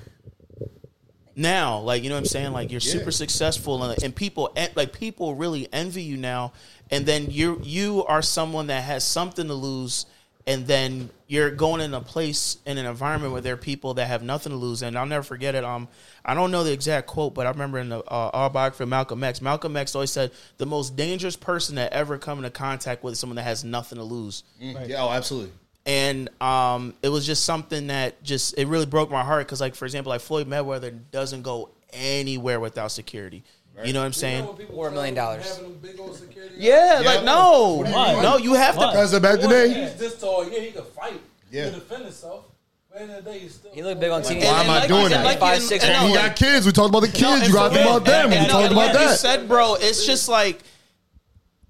now 1.40 1.78
like 1.78 2.02
you 2.02 2.10
know 2.10 2.16
what 2.16 2.20
i'm 2.22 2.26
saying 2.26 2.52
like 2.52 2.72
you're 2.72 2.80
super 2.80 3.12
successful 3.12 3.84
and, 3.84 4.02
and 4.04 4.16
people 4.16 4.52
like 4.76 4.92
people 4.92 5.36
really 5.36 5.72
envy 5.72 6.02
you 6.02 6.18
now 6.18 6.52
and 6.92 7.06
then 7.06 7.28
you 7.30 7.60
you 7.64 8.06
are 8.06 8.22
someone 8.22 8.68
that 8.68 8.84
has 8.84 9.04
something 9.04 9.48
to 9.48 9.54
lose 9.54 10.06
and 10.46 10.66
then 10.66 11.10
you're 11.28 11.52
going 11.52 11.82
in 11.82 11.94
a 11.94 12.00
place 12.00 12.58
in 12.66 12.78
an 12.78 12.86
environment 12.86 13.34
where 13.34 13.42
there 13.42 13.56
are 13.56 13.58
people 13.58 13.96
that 13.96 14.08
have 14.08 14.24
nothing 14.24 14.52
to 14.54 14.58
lose. 14.58 14.82
And 14.82 14.98
i'll 14.98 15.06
never 15.06 15.24
forget 15.24 15.56
it. 15.56 15.64
Um 15.64 15.88
i 16.24 16.34
don't 16.34 16.52
know 16.52 16.64
the 16.64 16.72
exact 16.72 17.08
quote 17.08 17.34
but 17.34 17.46
i 17.46 17.50
remember 17.50 17.80
in 17.80 17.90
the 17.90 18.00
uh, 18.00 18.32
autobiography 18.34 18.84
of 18.84 18.90
malcolm 18.90 19.24
x. 19.24 19.42
Malcolm 19.42 19.76
x 19.76 19.94
always 19.94 20.12
said 20.12 20.32
the 20.58 20.66
most 20.66 20.96
dangerous 20.96 21.36
person 21.36 21.76
that 21.76 21.92
ever 21.94 22.18
come 22.18 22.40
into 22.40 22.50
contact 22.50 23.04
with 23.04 23.14
is 23.14 23.20
someone 23.20 23.36
that 23.36 23.44
has 23.44 23.64
nothing 23.64 23.98
to 23.98 24.04
lose. 24.04 24.44
Yeah, 24.60 25.04
oh, 25.04 25.10
absolutely. 25.10 25.52
and 25.86 26.30
um, 26.42 26.94
it 27.02 27.10
was 27.10 27.26
just 27.26 27.44
something 27.46 27.88
that 27.88 28.24
just 28.24 28.58
it 28.58 28.68
really 28.68 28.86
broke 28.86 29.12
my 29.12 29.24
heart 29.24 29.46
because 29.46 29.62
like 29.62 29.76
for 29.76 29.86
example 29.86 30.12
like 30.12 30.22
floyd 30.22 30.48
mayweather 30.48 30.98
doesn't 31.12 31.42
go 31.42 31.70
anywhere 31.94 32.60
without 32.60 32.92
security 32.92 33.44
you 33.86 33.94
know 33.94 34.00
what 34.00 34.06
i'm 34.08 34.14
saying 34.14 34.48
Or 34.74 34.88
a 34.88 34.92
million 34.92 35.14
dollars. 35.16 35.48
Having 35.58 35.64
them 35.72 35.80
big 35.82 36.00
old 36.00 36.16
security 36.16 36.56
yeah, 36.58 37.00
Yeah. 37.02 37.06
like 37.06 37.24
no 37.24 37.76
What 37.76 37.86
do 37.86 37.92
you 37.92 37.98
mean? 37.98 38.22
no 38.24 38.38
you 38.38 38.54
have 38.56 38.76
Why? 38.78 38.86
to 38.86 38.92
Because 38.92 39.20
back 39.20 39.36
Boy, 39.36 39.42
today, 39.44 39.82
He's 39.84 39.96
this 39.96 40.20
tall. 40.20 40.50
Yeah, 40.50 40.60
he 40.60 40.72
could 40.72 40.86
fight. 40.86 41.22
Yeah. 41.52 41.66
He 41.66 41.72
could 41.72 41.80
defend 41.88 42.04
himself. 42.06 42.46
But 42.92 43.02
in 43.04 43.10
the 43.10 43.22
day, 43.22 43.40
he's 43.40 43.54
still. 43.56 43.72
He 43.74 43.84
looked 43.84 44.00
big 44.02 44.10
on 44.12 44.22
TV. 44.24 44.44
Why 44.44 44.64
am 44.64 44.70
I 44.72 44.80
like 44.80 44.88
doing 44.88 45.10
that? 45.10 45.24
like 45.24 45.40
Five, 45.40 45.62
six, 45.62 45.84
and 45.84 45.94
and 45.94 46.08
he 46.10 46.16
got 46.16 46.36
kids. 46.36 46.66
We 46.66 46.72
talked 46.72 46.90
about 46.90 47.02
the 47.02 47.08
kids. 47.08 47.22
No, 47.22 47.36
and 47.36 47.48
you 47.48 47.54
got 47.54 47.70
to 47.70 47.70
for- 47.70 47.76
think 47.76 47.90
about 47.90 48.06
them. 48.06 48.30
We 48.32 48.36
and- 48.38 48.50
talked 48.50 48.66
about 48.72 48.76
like 48.78 48.94
you 48.94 49.00
that. 49.00 49.20
said 49.20 49.48
bro 49.48 49.76
it's 49.76 50.06
just 50.06 50.28
like 50.30 50.60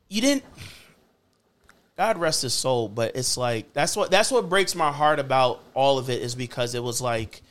you 0.07 0.21
didn't 0.21 0.43
god 1.97 2.17
rest 2.17 2.43
his 2.43 2.53
soul 2.53 2.87
but 2.87 3.15
it's 3.15 3.35
like 3.35 3.73
that's 3.73 3.95
what 3.97 4.09
that's 4.11 4.31
what 4.31 4.47
breaks 4.47 4.73
my 4.75 4.91
heart 4.91 5.19
about 5.19 5.61
all 5.73 5.97
of 5.97 6.09
it 6.09 6.21
is 6.21 6.33
because 6.35 6.75
it 6.75 6.83
was 6.83 7.01
like 7.01 7.41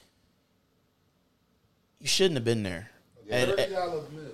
you 2.00 2.06
shouldn't 2.06 2.36
have 2.36 2.44
been 2.44 2.62
there 2.62 2.88
and, 3.30 3.50
Thirty 3.50 3.72
dollar 3.72 4.02
meal. 4.12 4.30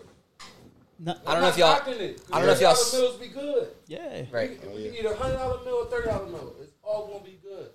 No- 1.05 1.17
I 1.27 1.33
don't 1.33 1.43
know 1.43 1.49
if 1.49 1.59
y'all. 1.59 1.89
It. 1.89 2.21
I 2.33 2.39
don't 2.39 2.47
know 2.47 2.53
if 2.53 2.61
y'all 2.61 2.71
s- 2.71 2.95
meals 2.95 3.17
be 3.17 3.27
good. 3.27 3.69
yeah. 3.89 4.25
Right. 4.31 4.53
You 4.53 4.59
oh, 4.63 4.75
can 4.75 4.95
eat 4.95 5.05
a 5.05 5.17
hundred 5.17 5.37
dollar 5.37 5.65
meal 5.65 5.75
or 5.75 5.87
thirty 5.87 6.09
dollar 6.09 6.27
meal. 6.27 6.55
It's 6.61 6.73
all 6.81 7.09
gonna 7.09 7.25
be 7.25 7.41
good. 7.43 7.71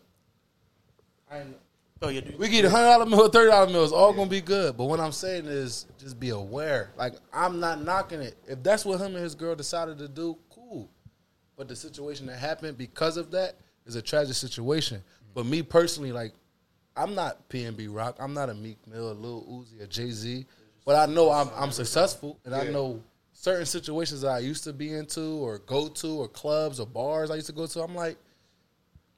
I 1.30 1.39
know. 1.39 1.55
oh, 2.03 2.07
you 2.07 2.21
do. 2.21 2.38
We 2.38 2.47
get 2.47 2.63
a 2.63 2.69
hundred 2.69 2.86
dollar 2.86 3.05
meal, 3.05 3.28
thirty 3.28 3.51
dollar 3.51 3.67
meal. 3.67 3.84
It's 3.84 3.91
all 3.91 4.13
gonna 4.13 4.30
be 4.30 4.39
good. 4.39 4.78
But 4.78 4.86
what 4.86 5.01
I'm 5.01 5.11
saying 5.11 5.45
is, 5.45 5.88
just 5.99 6.17
be 6.21 6.30
aware. 6.30 6.91
Like 6.97 7.15
I'm 7.34 7.59
not 7.59 7.84
knocking 7.84 8.21
it. 8.21 8.38
If 8.47 8.63
that's 8.63 8.86
what 8.86 9.01
him 9.01 9.15
and 9.15 9.23
his 9.23 9.36
girl 9.36 9.55
decided 9.55 9.97
to 9.97 10.07
do, 10.07 10.38
cool. 10.49 10.89
But 11.57 11.67
the 11.67 11.75
situation 11.75 12.28
that 12.28 12.38
happened 12.39 12.78
because 12.78 13.17
of 13.17 13.32
that 13.32 13.55
is 13.86 13.95
a 13.97 14.01
tragic 14.01 14.36
situation. 14.36 14.99
Mm-hmm. 14.99 15.32
But 15.34 15.45
me 15.47 15.63
personally, 15.63 16.13
like 16.13 16.32
I'm 16.95 17.13
not 17.13 17.49
PNB 17.49 17.93
Rock. 17.93 18.15
I'm 18.21 18.34
not 18.34 18.49
a 18.49 18.53
Meek 18.53 18.78
Mill, 18.88 19.11
a 19.11 19.13
Lil 19.13 19.43
Uzi, 19.49 19.84
a 19.84 19.88
Jay 19.88 20.11
Z. 20.11 20.45
But 20.86 20.95
I 20.95 21.11
know 21.11 21.30
I'm 21.30 21.49
I'm 21.57 21.71
successful, 21.71 22.39
and 22.45 22.55
I 22.55 22.63
know 22.69 23.03
certain 23.39 23.65
situations 23.65 24.21
that 24.21 24.31
I 24.31 24.39
used 24.39 24.63
to 24.63 24.73
be 24.73 24.93
into, 24.93 25.21
or 25.21 25.59
go 25.59 25.88
to, 25.88 26.07
or 26.07 26.27
clubs, 26.27 26.79
or 26.79 26.88
bars 26.88 27.29
I 27.29 27.35
used 27.35 27.47
to 27.47 27.53
go 27.53 27.67
to. 27.67 27.81
I'm 27.81 27.95
like, 27.95 28.17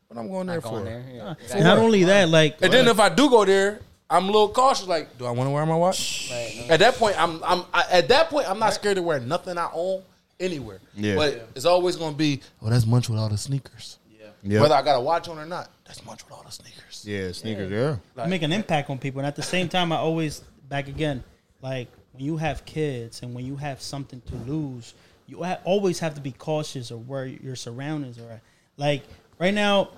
what 0.08 0.20
I'm 0.20 0.28
going 0.28 0.48
there 0.48 0.58
Not 0.58 0.64
for? 0.64 0.70
going 0.72 0.86
there. 0.86 1.06
Yeah. 1.14 1.34
And 1.54 1.64
not 1.64 1.78
only 1.78 2.04
that, 2.04 2.30
like 2.30 2.62
And 2.62 2.74
then 2.74 2.88
uh, 2.88 2.92
if 2.92 3.00
I 3.00 3.10
do 3.10 3.30
go 3.30 3.46
there, 3.46 3.80
I'm 4.10 4.24
a 4.24 4.28
little 4.28 4.50
cautious. 4.50 4.88
Like, 4.88 5.18
do 5.18 5.26
I 5.26 5.32
want 5.32 5.48
to 5.48 5.52
wear 5.52 5.66
my 5.66 5.76
watch? 5.76 6.30
Right. 6.32 6.66
At 6.70 6.80
that 6.80 6.96
point, 6.96 7.22
I'm 7.22 7.44
I'm 7.44 7.64
I, 7.74 7.86
at 7.92 8.08
that 8.10 8.30
point 8.30 8.50
I'm 8.50 8.60
not 8.60 8.74
scared 8.74 8.96
to 8.98 9.04
wear 9.04 9.20
nothing 9.20 9.58
I 9.58 9.70
own 9.74 10.02
anywhere. 10.40 10.80
Yeah. 10.96 11.16
But 11.16 11.50
it's 11.56 11.66
always 11.66 11.96
gonna 11.96 12.16
be, 12.16 12.42
oh, 12.62 12.70
that's 12.70 12.86
Munch 12.86 13.08
with 13.08 13.20
all 13.20 13.30
the 13.30 13.38
sneakers. 13.38 14.00
Yeah. 14.42 14.62
Whether 14.62 14.76
I 14.76 14.82
got 14.82 14.96
a 14.96 15.02
watch 15.02 15.28
on 15.28 15.38
or 15.38 15.46
not, 15.46 15.70
that's 15.86 16.04
Munch 16.06 16.24
with 16.24 16.34
all 16.34 16.44
the 16.44 16.52
sneakers. 16.52 17.04
Yeah, 17.06 17.32
sneakers. 17.32 17.72
Yeah. 17.72 18.26
make 18.26 18.42
an 18.42 18.52
impact 18.54 18.90
on 18.90 18.98
people. 18.98 19.20
And 19.20 19.28
at 19.28 19.36
the 19.36 19.44
same 19.44 19.70
time, 19.70 19.92
I 19.92 19.98
always 19.98 20.40
back 20.68 20.88
again, 20.88 21.24
like 21.62 21.90
when 22.14 22.24
you 22.24 22.38
have 22.38 22.66
kids 22.66 23.22
and 23.22 23.34
when 23.34 23.46
you 23.46 23.56
have 23.58 23.82
something 23.82 24.22
to 24.28 24.36
lose, 24.36 24.94
you 25.28 25.44
ha- 25.44 25.60
always 25.64 26.00
have 26.00 26.16
to 26.16 26.22
be 26.22 26.32
cautious 26.32 26.92
of 26.92 27.08
where 27.08 27.26
your 27.26 27.56
surroundings 27.56 28.18
are. 28.18 28.32
At. 28.32 28.42
Like 28.78 29.04
right 29.38 29.54
now, 29.54 29.90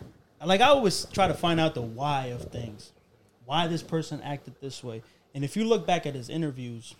like 0.46 0.62
I 0.62 0.68
always 0.68 1.06
try 1.06 1.28
to 1.28 1.34
find 1.34 1.60
out 1.60 1.74
the 1.76 1.82
why 1.82 2.28
of 2.28 2.44
things, 2.44 2.92
why 3.46 3.68
this 3.68 3.84
person 3.84 4.22
acted 4.24 4.56
this 4.62 4.84
way. 4.84 5.04
And 5.34 5.44
if 5.44 5.56
you 5.56 5.64
look 5.64 5.88
back 5.88 6.06
at 6.06 6.14
his 6.14 6.30
interviews, 6.30 6.94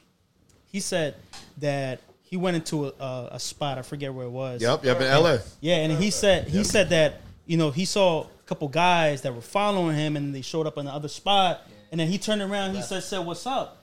he 0.66 0.80
said 0.80 1.16
that 1.58 2.00
he 2.22 2.38
went 2.38 2.56
into 2.56 2.88
a, 2.88 2.94
a, 3.00 3.30
a 3.34 3.40
spot. 3.40 3.78
I 3.78 3.82
forget 3.82 4.14
where 4.14 4.26
it 4.26 4.30
was. 4.30 4.62
Yep. 4.62 4.86
Yep. 4.86 5.02
In 5.02 5.08
L.A. 5.08 5.42
Yeah, 5.60 5.76
and 5.76 6.02
he 6.02 6.10
said 6.10 6.48
he 6.48 6.64
said 6.64 6.90
that 6.90 7.22
you 7.46 7.58
know 7.58 7.72
he 7.72 7.84
saw 7.84 8.24
a 8.24 8.44
couple 8.46 8.70
guys 8.70 9.24
that 9.24 9.36
were 9.36 9.42
following 9.42 9.98
him, 9.98 10.16
and 10.16 10.34
they 10.34 10.42
showed 10.42 10.66
up 10.66 10.78
in 10.78 10.86
the 10.86 10.92
other 10.92 11.10
spot, 11.10 11.68
and 11.92 12.00
then 12.00 12.08
he 12.08 12.18
turned 12.18 12.42
around. 12.42 12.74
He 12.74 12.82
said, 12.82 13.04
"said 13.04 13.20
What's 13.26 13.46
up?" 13.46 13.81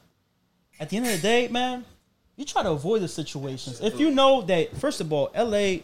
At 0.81 0.91
the 0.91 0.97
end 0.97 1.07
of 1.07 1.13
the 1.13 1.19
day, 1.19 1.49
man, 1.49 1.85
you 2.37 2.45
try 2.45 2.63
to 2.63 2.71
avoid 2.71 3.03
the 3.03 3.09
situations. 3.09 3.81
If 3.81 3.99
you 3.99 4.11
know 4.11 4.43
that, 4.43 4.77
first 4.77 5.01
of 5.01 5.13
all, 5.13 5.31
L.A. 5.35 5.83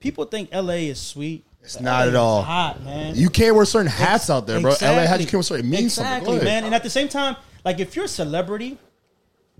people 0.00 0.24
think 0.24 0.50
L.A. 0.52 0.88
is 0.88 1.00
sweet. 1.00 1.44
It's 1.62 1.76
but 1.76 1.84
not 1.84 2.02
LA 2.02 2.08
at 2.08 2.16
all. 2.16 2.42
Hot 2.42 2.82
man. 2.82 3.14
You 3.14 3.30
can't 3.30 3.54
wear 3.54 3.64
certain 3.64 3.90
hats 3.90 4.28
out 4.28 4.46
there, 4.46 4.60
bro. 4.60 4.72
LA 4.82 5.06
has 5.06 5.20
you 5.20 5.26
can't 5.26 5.34
wear 5.34 5.42
certain. 5.42 5.66
It 5.66 5.68
means 5.68 5.98
exactly, 5.98 6.26
something. 6.26 6.38
Go 6.40 6.44
man. 6.44 6.64
And 6.64 6.74
at 6.74 6.82
the 6.82 6.90
same 6.90 7.08
time, 7.08 7.36
like 7.64 7.78
if 7.78 7.94
you're 7.94 8.06
a 8.06 8.08
celebrity, 8.08 8.78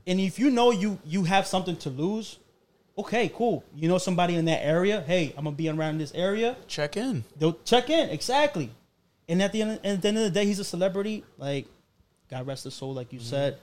and 0.07 0.19
if 0.19 0.39
you 0.39 0.51
know 0.51 0.73
you 0.73 0.99
you 1.05 1.25
have 1.25 1.47
something 1.47 1.77
to 1.77 1.91
lose, 1.91 2.39
okay, 2.99 3.31
cool. 3.35 3.65
You 3.75 3.89
know 3.89 3.99
somebody 3.99 4.35
in 4.35 4.45
that 4.47 4.65
area. 4.65 5.03
Hey, 5.07 5.33
I'm 5.37 5.45
gonna 5.45 5.57
be 5.57 5.69
around 5.69 5.99
this 5.99 6.13
area. 6.13 6.57
check 6.67 6.97
in 6.97 7.25
They'll 7.37 7.59
check 7.65 7.89
in 7.89 8.11
exactly. 8.11 8.71
And 9.29 9.41
at 9.41 9.53
the 9.53 9.63
end, 9.63 9.81
at 9.85 10.03
the 10.03 10.09
end 10.09 10.19
of 10.19 10.25
the 10.25 10.31
day, 10.31 10.45
he's 10.45 10.59
a 10.59 10.65
celebrity. 10.65 11.25
Like, 11.39 11.67
God 12.29 12.47
rest 12.47 12.65
his 12.65 12.75
soul. 12.75 12.93
Like 12.93 13.13
you 13.13 13.21
said, 13.21 13.59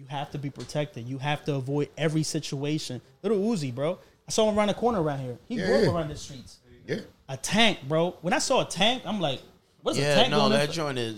you 0.00 0.06
have 0.08 0.30
to 0.30 0.38
be 0.38 0.48
protected. 0.48 1.06
You 1.06 1.18
have 1.18 1.44
to 1.44 1.54
avoid 1.56 1.90
every 1.98 2.22
situation. 2.22 3.00
Little 3.22 3.38
Uzi, 3.38 3.74
bro. 3.74 3.98
I 4.26 4.30
saw 4.30 4.48
him 4.48 4.56
around 4.58 4.68
the 4.68 4.74
corner 4.74 5.02
around 5.02 5.20
here. 5.20 5.38
He 5.46 5.56
Yeah, 5.56 5.66
grew 5.66 5.74
up 5.76 5.82
yeah. 5.84 5.90
around 5.92 6.08
the 6.08 6.16
streets. 6.16 6.58
Yeah. 6.86 7.00
A 7.28 7.36
tank, 7.36 7.80
bro. 7.86 8.16
When 8.22 8.32
I 8.32 8.38
saw 8.38 8.62
a 8.62 8.64
tank, 8.64 9.02
I'm 9.04 9.20
like, 9.20 9.40
what's 9.82 9.98
a 9.98 10.00
yeah 10.00 10.14
tank 10.14 10.30
no 10.30 10.48
that 10.48 10.68
in- 10.68 10.72
joint 10.72 10.98
is 10.98 11.16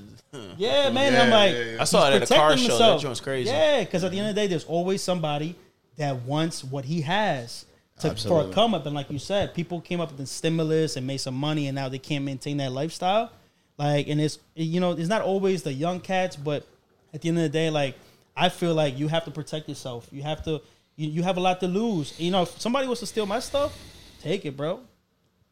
yeah, 0.57 0.91
man. 0.91 1.13
Yeah, 1.13 1.23
I'm 1.25 1.31
like, 1.31 1.53
yeah, 1.55 1.73
yeah. 1.75 1.81
I 1.81 1.85
saw 1.85 2.09
it 2.11 2.15
at 2.15 2.23
a 2.23 2.27
car 2.35 2.49
protecting 2.51 2.69
show. 2.69 2.79
That 2.79 2.85
himself. 2.85 3.03
joint's 3.03 3.21
crazy. 3.21 3.51
Yeah, 3.51 3.81
because 3.81 4.03
at 4.03 4.11
the 4.11 4.19
end 4.19 4.31
of 4.31 4.35
the 4.35 4.41
day, 4.41 4.47
there's 4.47 4.65
always 4.65 5.03
somebody 5.03 5.55
that 5.99 6.23
wants 6.23 6.65
what 6.65 6.87
he 6.87 7.03
has 7.03 7.67
to, 8.01 8.15
for 8.17 8.49
a 8.49 8.49
come 8.51 8.73
up. 8.75 8.87
And 8.87 8.95
like 8.95 9.11
you 9.11 9.19
said, 9.19 9.53
people 9.55 9.81
came 9.83 10.01
up 10.01 10.09
with 10.09 10.19
the 10.19 10.27
stimulus 10.27 10.97
and 10.97 11.07
made 11.07 11.19
some 11.19 11.35
money, 11.35 11.67
and 11.69 11.75
now 11.75 11.89
they 11.91 11.99
can't 11.99 12.25
maintain 12.25 12.57
that 12.57 12.73
lifestyle. 12.73 13.31
Like, 13.77 14.09
and 14.09 14.21
it's 14.21 14.39
you 14.55 14.81
know, 14.81 14.93
it's 14.93 15.09
not 15.09 15.21
always 15.23 15.63
the 15.63 15.73
young 15.73 16.01
cats, 16.01 16.35
but 16.35 16.67
at 17.13 17.21
the 17.21 17.29
end 17.29 17.37
of 17.39 17.43
the 17.43 17.51
day, 17.51 17.69
like 17.69 17.95
I 18.37 18.49
feel 18.49 18.75
like 18.75 18.99
you 18.99 19.09
have 19.09 19.25
to 19.25 19.31
protect 19.31 19.69
yourself. 19.69 20.09
You 20.11 20.23
have 20.23 20.43
to. 20.45 20.61
You, 20.97 21.09
you 21.09 21.23
have 21.23 21.37
a 21.39 21.41
lot 21.41 21.61
to 21.61 21.67
lose. 21.69 22.19
You 22.21 22.31
know, 22.31 22.43
if 22.43 22.61
somebody 22.61 22.87
wants 22.87 23.01
to 23.01 23.07
steal 23.07 23.25
my 23.27 23.41
stuff, 23.41 23.77
take 24.21 24.45
it, 24.45 24.57
bro. 24.57 24.81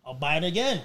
I'll 0.05 0.15
buy 0.15 0.37
it 0.37 0.45
again. 0.45 0.83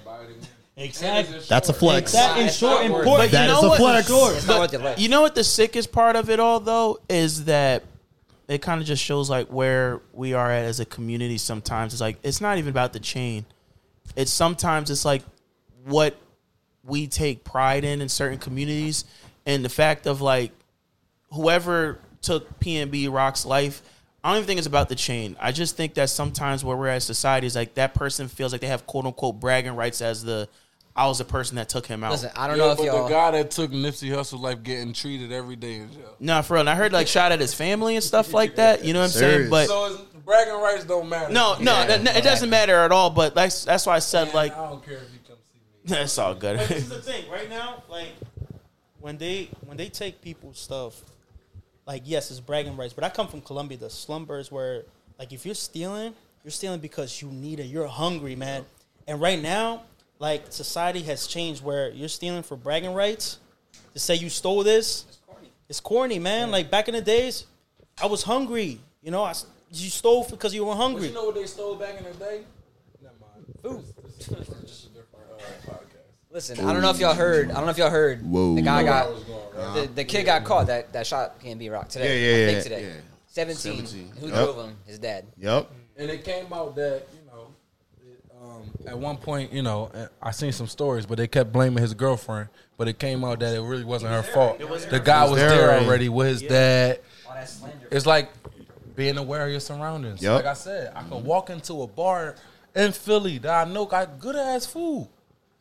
Exactly. 0.76 1.38
That's 1.48 1.68
a 1.68 1.72
flex. 1.72 2.12
That 2.12 2.36
is 2.36 2.40
in 2.42 2.46
It's 2.48 2.56
short, 2.56 2.72
not 2.76 2.84
in 2.86 2.92
worth 2.92 3.04
port. 3.04 3.18
But 3.20 3.30
That 3.32 3.48
you 3.48 3.54
is 3.56 3.62
know 3.62 3.66
a 3.66 3.68
what? 3.70 3.78
flex. 4.04 4.10
It's 4.36 4.46
not 4.46 4.60
worth 4.60 4.72
your 4.72 4.82
life. 4.82 4.98
You 4.98 5.08
know 5.08 5.22
what 5.22 5.34
the 5.34 5.44
sickest 5.44 5.90
part 5.92 6.16
of 6.16 6.28
it 6.30 6.38
all 6.40 6.60
though 6.60 7.00
is 7.08 7.46
that 7.46 7.84
it 8.48 8.62
kind 8.62 8.80
of 8.80 8.86
just 8.86 9.02
shows 9.02 9.28
like 9.30 9.48
where 9.48 10.00
we 10.12 10.34
are 10.34 10.50
at 10.50 10.64
as 10.64 10.78
a 10.80 10.84
community. 10.84 11.38
Sometimes 11.38 11.92
it's 11.94 12.00
like 12.00 12.18
it's 12.22 12.40
not 12.40 12.58
even 12.58 12.70
about 12.70 12.92
the 12.92 13.00
chain. 13.00 13.44
It's 14.16 14.30
sometimes 14.30 14.90
it's 14.90 15.04
like 15.04 15.22
what 15.84 16.14
we 16.84 17.06
take 17.06 17.42
pride 17.42 17.84
in 17.84 18.00
in 18.02 18.08
certain 18.08 18.38
communities, 18.38 19.04
and 19.46 19.64
the 19.64 19.68
fact 19.70 20.06
of 20.06 20.20
like 20.20 20.52
whoever 21.36 21.98
took 22.22 22.58
PNB 22.60 23.12
Rock's 23.12 23.44
life. 23.46 23.82
I 24.24 24.30
don't 24.30 24.38
even 24.38 24.46
think 24.48 24.58
it's 24.58 24.66
about 24.66 24.88
the 24.88 24.96
chain. 24.96 25.36
I 25.38 25.52
just 25.52 25.76
think 25.76 25.94
that 25.94 26.10
sometimes 26.10 26.64
where 26.64 26.76
we're 26.76 26.88
at 26.88 26.96
as 26.96 27.04
society 27.04 27.46
is 27.46 27.54
like 27.54 27.74
that 27.74 27.94
person 27.94 28.26
feels 28.26 28.50
like 28.50 28.60
they 28.60 28.66
have 28.66 28.84
quote 28.86 29.04
unquote 29.06 29.38
bragging 29.38 29.76
rights 29.76 30.00
as 30.02 30.24
the 30.24 30.48
I 30.96 31.06
was 31.06 31.18
the 31.18 31.24
person 31.24 31.56
that 31.56 31.68
took 31.68 31.86
him 31.86 32.02
out. 32.02 32.12
Listen, 32.12 32.30
I 32.34 32.48
don't 32.48 32.56
Yeah, 32.56 32.64
know 32.64 32.70
if 32.72 32.78
but 32.78 32.84
y'all. 32.86 33.04
the 33.04 33.10
guy 33.10 33.30
that 33.32 33.50
took 33.50 33.70
Nipsey 33.70 34.08
Hussle 34.08 34.40
life 34.40 34.62
getting 34.62 34.94
treated 34.94 35.30
every 35.30 35.54
day 35.54 35.74
in 35.74 35.92
jail. 35.92 36.16
No, 36.18 36.40
for 36.42 36.54
real. 36.54 36.60
And 36.62 36.70
I 36.70 36.74
heard 36.74 36.92
like 36.92 37.06
shot 37.06 37.30
at 37.32 37.38
his 37.38 37.52
family 37.54 37.94
and 37.96 38.02
stuff 38.02 38.32
like 38.32 38.56
that. 38.56 38.82
You 38.82 38.94
know 38.94 39.00
what 39.00 39.04
I'm 39.06 39.10
saying? 39.10 39.50
But 39.50 39.66
So 39.68 40.00
bragging 40.24 40.54
rights 40.54 40.84
don't 40.84 41.08
matter. 41.08 41.32
no, 41.32 41.56
no, 41.60 41.72
Yeah, 41.82 41.98
that- 41.98 42.16
it 42.16 42.24
doesn't 42.24 42.48
matter 42.50 42.76
at 42.76 42.90
all. 42.92 43.10
But 43.10 43.34
that's 43.34 43.64
that's 43.66 43.84
why 43.86 43.94
I 43.94 43.98
said 44.00 44.32
like 44.34 44.56
I 44.56 44.70
don't 44.70 44.82
care 44.84 44.94
if 44.96 45.02
you 45.12 45.18
come 45.28 45.36
see 45.52 45.58
me. 45.60 45.64
that's 46.00 46.16
all 46.18 46.34
good. 46.34 46.56
But 46.56 46.68
this 46.68 46.78
is 46.84 46.88
the 46.88 47.02
thing. 47.02 47.30
Right 47.30 47.48
now, 47.50 47.82
like 47.90 48.08
when 48.98 49.18
they 49.18 49.50
when 49.66 49.76
they 49.76 49.88
take 49.90 50.22
people's 50.22 50.58
stuff, 50.58 51.02
like 51.86 52.02
yes, 52.04 52.30
it's 52.30 52.40
bragging 52.40 52.76
rights. 52.76 52.92
But 52.92 53.04
I 53.04 53.08
come 53.10 53.28
from 53.28 53.40
Colombia, 53.40 53.78
the 53.78 53.90
slumbers 53.90 54.50
where 54.50 54.82
like 55.18 55.32
if 55.32 55.46
you're 55.46 55.54
stealing, 55.54 56.14
you're 56.44 56.50
stealing 56.50 56.80
because 56.80 57.22
you 57.22 57.28
need 57.28 57.60
it. 57.60 57.64
You're 57.66 57.86
hungry, 57.86 58.36
man. 58.36 58.64
And 59.06 59.20
right 59.20 59.40
now, 59.40 59.82
like 60.18 60.44
society 60.50 61.02
has 61.02 61.26
changed 61.26 61.62
where 61.62 61.90
you're 61.90 62.08
stealing 62.08 62.42
for 62.42 62.56
bragging 62.56 62.92
rights. 62.94 63.38
To 63.94 64.00
say 64.00 64.14
you 64.14 64.28
stole 64.28 64.62
this, 64.62 65.04
it's 65.68 65.80
corny, 65.80 66.18
man. 66.18 66.50
Like 66.50 66.70
back 66.70 66.88
in 66.88 66.94
the 66.94 67.00
days, 67.00 67.46
I 68.02 68.06
was 68.06 68.22
hungry. 68.22 68.78
You 69.02 69.10
know, 69.10 69.22
I 69.24 69.32
you 69.70 69.88
stole 69.90 70.26
because 70.28 70.54
you 70.54 70.64
were 70.64 70.72
But 70.74 70.76
hungry. 70.78 71.08
you 71.08 71.14
know 71.14 71.24
what 71.26 71.34
they 71.34 71.46
stole 71.46 71.76
back 71.76 71.96
in 71.98 72.04
the 72.04 72.12
day? 72.12 72.42
Never 73.02 73.14
mind. 73.20 73.44
Food. 73.62 73.84
This, 74.18 74.26
this, 74.26 74.48
this 74.48 74.48
is 74.48 74.60
just 74.70 74.84
a 74.86 74.88
different 74.88 75.24
uh, 75.32 75.70
podcast. 75.70 76.25
Listen, 76.36 76.60
I 76.66 76.74
don't 76.74 76.82
know 76.82 76.90
if 76.90 77.00
y'all 77.00 77.14
heard. 77.14 77.50
I 77.50 77.54
don't 77.54 77.64
know 77.64 77.70
if 77.70 77.78
y'all 77.78 77.88
heard. 77.88 78.20
Whoa. 78.20 78.56
The 78.56 78.60
guy 78.60 78.82
got 78.82 79.08
was 79.10 79.24
going, 79.24 79.40
right? 79.56 79.74
the, 79.74 79.86
the 79.94 80.04
kid 80.04 80.24
got 80.24 80.44
caught 80.44 80.66
that 80.66 80.92
that 80.92 81.06
shot 81.06 81.40
PNB 81.40 81.72
Rock 81.72 81.88
today. 81.88 82.20
Yeah, 82.20 82.28
yeah, 82.28 82.42
I 82.42 82.46
think 82.46 82.56
yeah, 82.58 82.62
today. 82.76 82.88
yeah. 82.88 83.00
17. 83.28 83.86
17. 83.86 84.12
Who 84.20 84.26
Yep. 84.26 84.34
drove 84.34 84.66
him? 84.66 84.76
His 84.84 84.98
dad. 84.98 85.24
Yep. 85.38 85.70
And 85.96 86.10
it 86.10 86.24
came 86.24 86.52
out 86.52 86.76
that 86.76 87.04
you 87.14 87.20
know, 87.26 87.54
it, 88.06 88.22
um, 88.38 88.70
at 88.86 88.98
one 88.98 89.16
point, 89.16 89.50
you 89.50 89.62
know, 89.62 89.90
uh, 89.94 90.08
I 90.20 90.30
seen 90.32 90.52
some 90.52 90.66
stories, 90.66 91.06
but 91.06 91.16
they 91.16 91.26
kept 91.26 91.52
blaming 91.54 91.80
his 91.80 91.94
girlfriend. 91.94 92.50
But 92.76 92.88
it 92.88 92.98
came 92.98 93.24
out 93.24 93.40
that 93.40 93.56
it 93.56 93.62
really 93.62 93.84
wasn't 93.84 94.12
her 94.12 94.22
fault. 94.22 94.58
The 94.58 95.00
guy 95.02 95.24
was 95.24 95.36
there 95.36 95.48
there 95.48 95.68
already. 95.70 95.86
already 95.86 96.08
with 96.10 96.26
his 96.26 96.42
dad. 96.42 97.00
Oh, 97.26 97.32
that's 97.32 97.52
slander. 97.54 97.88
It's 97.90 98.04
like 98.04 98.28
being 98.94 99.16
aware 99.16 99.46
of 99.46 99.50
your 99.52 99.60
surroundings. 99.60 100.22
Yep. 100.22 100.34
Like 100.34 100.44
I 100.44 100.52
said, 100.52 100.92
I 100.94 101.02
could 101.02 101.24
walk 101.24 101.48
into 101.48 101.80
a 101.80 101.86
bar 101.86 102.36
in 102.74 102.92
Philly 102.92 103.38
that 103.38 103.66
I 103.66 103.72
know 103.72 103.86
got 103.86 104.18
good 104.18 104.36
ass 104.36 104.66
food. 104.66 105.08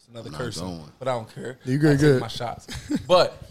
It's 0.06 0.12
another 0.14 0.30
not 0.30 0.40
curse, 0.40 0.60
going. 0.60 0.92
but 1.00 1.08
I 1.08 1.14
don't 1.14 1.34
care. 1.34 1.58
You 1.66 1.80
good, 1.80 1.90
I 1.90 1.94
take 1.94 2.02
good. 2.02 2.22
my 2.22 2.28
shots. 2.28 2.68
but 3.08 3.42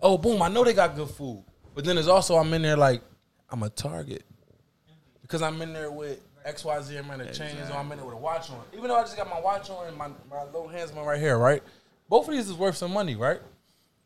oh, 0.00 0.16
boom! 0.16 0.40
I 0.40 0.48
know 0.48 0.64
they 0.64 0.72
got 0.72 0.96
good 0.96 1.10
food, 1.10 1.44
but 1.74 1.84
then 1.84 1.96
there's 1.96 2.08
also 2.08 2.36
I'm 2.36 2.52
in 2.54 2.62
there 2.62 2.78
like 2.78 3.02
I'm 3.50 3.62
a 3.62 3.68
target 3.68 4.24
because 5.20 5.42
I'm 5.42 5.60
in 5.60 5.74
there 5.74 5.90
with 5.90 6.20
X 6.46 6.64
Y 6.64 6.80
Z 6.80 6.96
amount 6.96 7.20
of 7.22 7.32
chains, 7.34 7.68
or 7.70 7.74
I'm 7.76 7.92
in 7.92 7.98
there 7.98 8.06
with 8.06 8.14
a 8.14 8.18
watch 8.18 8.50
on. 8.50 8.62
Even 8.72 8.88
though 8.88 8.96
I 8.96 9.02
just 9.02 9.18
got 9.18 9.28
my 9.28 9.38
watch 9.38 9.68
on 9.68 9.86
and 9.86 9.96
my 9.98 10.08
my 10.30 10.44
little 10.44 10.68
handsman 10.68 11.04
right 11.04 11.20
here, 11.20 11.36
right? 11.36 11.62
Both 12.08 12.26
of 12.28 12.32
these 12.34 12.48
is 12.48 12.54
worth 12.54 12.78
some 12.78 12.92
money, 12.92 13.16
right? 13.16 13.40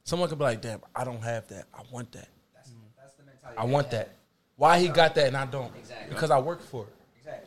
Someone 0.02 0.28
could 0.28 0.38
be 0.38 0.44
like, 0.44 0.60
"Damn, 0.60 0.80
I 0.96 1.04
don't 1.04 1.22
have 1.22 1.46
that. 1.48 1.66
I 1.72 1.82
want 1.92 2.10
that. 2.12 2.26
That's 2.52 2.70
the 3.14 3.22
mentality. 3.22 3.58
I 3.58 3.64
want 3.64 3.92
that." 3.92 4.08
Why 4.56 4.78
he 4.80 4.88
got 4.88 5.14
that 5.14 5.28
and 5.28 5.36
I 5.36 5.46
don't? 5.46 5.74
Exactly. 5.76 6.14
Because 6.14 6.30
I 6.30 6.38
work 6.38 6.62
for 6.62 6.84
it. 6.84 6.94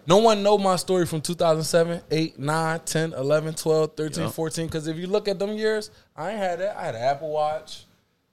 No 0.07 0.17
one 0.17 0.43
know 0.43 0.57
my 0.57 0.75
story 0.75 1.05
from 1.05 1.21
2007, 1.21 2.01
8, 2.09 2.39
9, 2.39 2.79
10, 2.85 3.13
11, 3.13 3.53
12, 3.55 3.95
13, 3.95 4.29
14. 4.29 4.65
Because 4.67 4.87
if 4.87 4.97
you 4.97 5.07
look 5.07 5.27
at 5.27 5.39
them 5.39 5.53
years, 5.53 5.89
I 6.15 6.31
ain't 6.31 6.39
had 6.39 6.59
that. 6.59 6.77
I 6.77 6.85
had 6.85 6.95
an 6.95 7.01
Apple 7.01 7.31
Watch. 7.31 7.85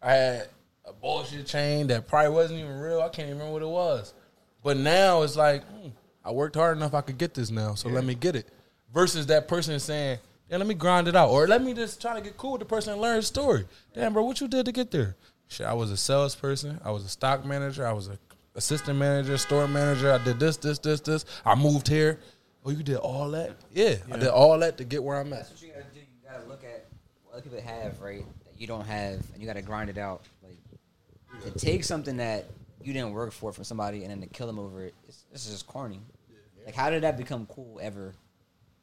I 0.03 0.13
had 0.13 0.49
a 0.85 0.93
bullshit 0.93 1.47
chain 1.47 1.87
that 1.87 2.07
probably 2.07 2.31
wasn't 2.31 2.61
even 2.61 2.79
real. 2.79 3.01
I 3.01 3.09
can't 3.09 3.29
even 3.29 3.39
remember 3.39 3.53
what 3.53 3.63
it 3.63 3.69
was. 3.69 4.15
But 4.63 4.77
now 4.77 5.23
it's 5.23 5.37
like, 5.37 5.65
hmm, 5.65 5.89
I 6.25 6.31
worked 6.33 6.57
hard 6.57 6.77
enough. 6.77 6.95
I 6.95 7.01
could 7.01 7.19
get 7.19 7.35
this 7.35 7.51
now. 7.51 7.75
So 7.75 7.89
let 7.89 8.05
me 8.05 8.15
get 8.15 8.37
it. 8.37 8.49
Versus 8.93 9.27
that 9.27 9.49
person 9.49 9.79
saying, 9.81 10.19
yeah, 10.51 10.59
let 10.59 10.67
me 10.67 10.75
grind 10.75 11.09
it 11.09 11.17
out. 11.17 11.31
Or 11.31 11.47
let 11.47 11.63
me 11.63 11.73
just 11.73 12.01
try 12.01 12.15
to 12.15 12.21
get 12.21 12.37
cool 12.37 12.53
with 12.53 12.61
the 12.61 12.67
person 12.67 12.93
and 12.93 13.01
learn 13.01 13.17
his 13.17 13.27
story. 13.27 13.65
Damn, 13.95 14.13
bro, 14.13 14.23
what 14.23 14.41
you 14.41 14.49
did 14.49 14.67
to 14.67 14.73
get 14.73 14.91
there? 14.91 15.17
Shit, 15.49 15.67
I 15.67 15.73
was 15.73 15.91
a 15.91 15.97
salesperson. 15.97 16.81
I 16.85 16.91
was 16.91 17.05
a 17.05 17.09
stock 17.09 17.45
manager. 17.45 17.87
I 17.87 17.93
was 17.93 18.09
a 18.09 18.19
assistant 18.55 18.99
manager, 18.99 19.37
store 19.39 19.69
manager. 19.69 20.13
I 20.13 20.23
did 20.23 20.39
this, 20.39 20.57
this, 20.57 20.79
this, 20.79 21.01
this. 21.01 21.25
I 21.45 21.55
moved 21.55 21.89
here. 21.89 22.19
Oh, 22.65 22.71
you 22.71 22.83
did 22.83 22.97
all 22.97 23.31
that? 23.31 23.57
Yeah, 23.73 23.97
I 24.13 24.19
did 24.19 24.29
all 24.29 24.59
that 24.59 24.79
to 24.79 24.85
get 24.85 25.03
where 25.03 25.19
I'm 25.19 25.33
at. 25.33 25.41
That's 25.41 25.51
what 25.51 25.63
you 25.63 25.69
gotta 25.69 25.85
do. 25.95 26.01
You 26.01 26.31
gotta 26.31 26.49
look 26.49 26.65
at 26.65 26.87
what 27.25 27.35
other 27.35 27.43
people 27.43 27.61
have, 27.61 28.01
right? 28.01 28.25
That 28.45 28.61
you 28.61 28.67
don't 28.67 28.87
have, 28.87 29.21
and 29.33 29.41
you 29.41 29.47
gotta 29.47 29.63
grind 29.63 29.91
it 29.91 29.99
out. 29.99 30.23
Like 30.43 31.43
to 31.43 31.59
take 31.59 31.83
something 31.83 32.19
that 32.19 32.47
you 32.83 32.93
didn't 32.93 33.13
work 33.13 33.33
for 33.33 33.53
from 33.53 33.65
somebody 33.65 34.03
and 34.03 34.11
then 34.11 34.21
to 34.21 34.27
kill 34.27 34.47
them 34.47 34.59
over 34.59 34.85
it. 34.85 34.95
It's, 35.09 35.25
this 35.33 35.47
is 35.47 35.53
just 35.53 35.67
corny. 35.67 36.01
Like, 36.65 36.77
how 36.77 36.91
did 36.91 37.03
that 37.03 37.17
become 37.17 37.47
cool 37.47 37.81
ever? 37.83 38.15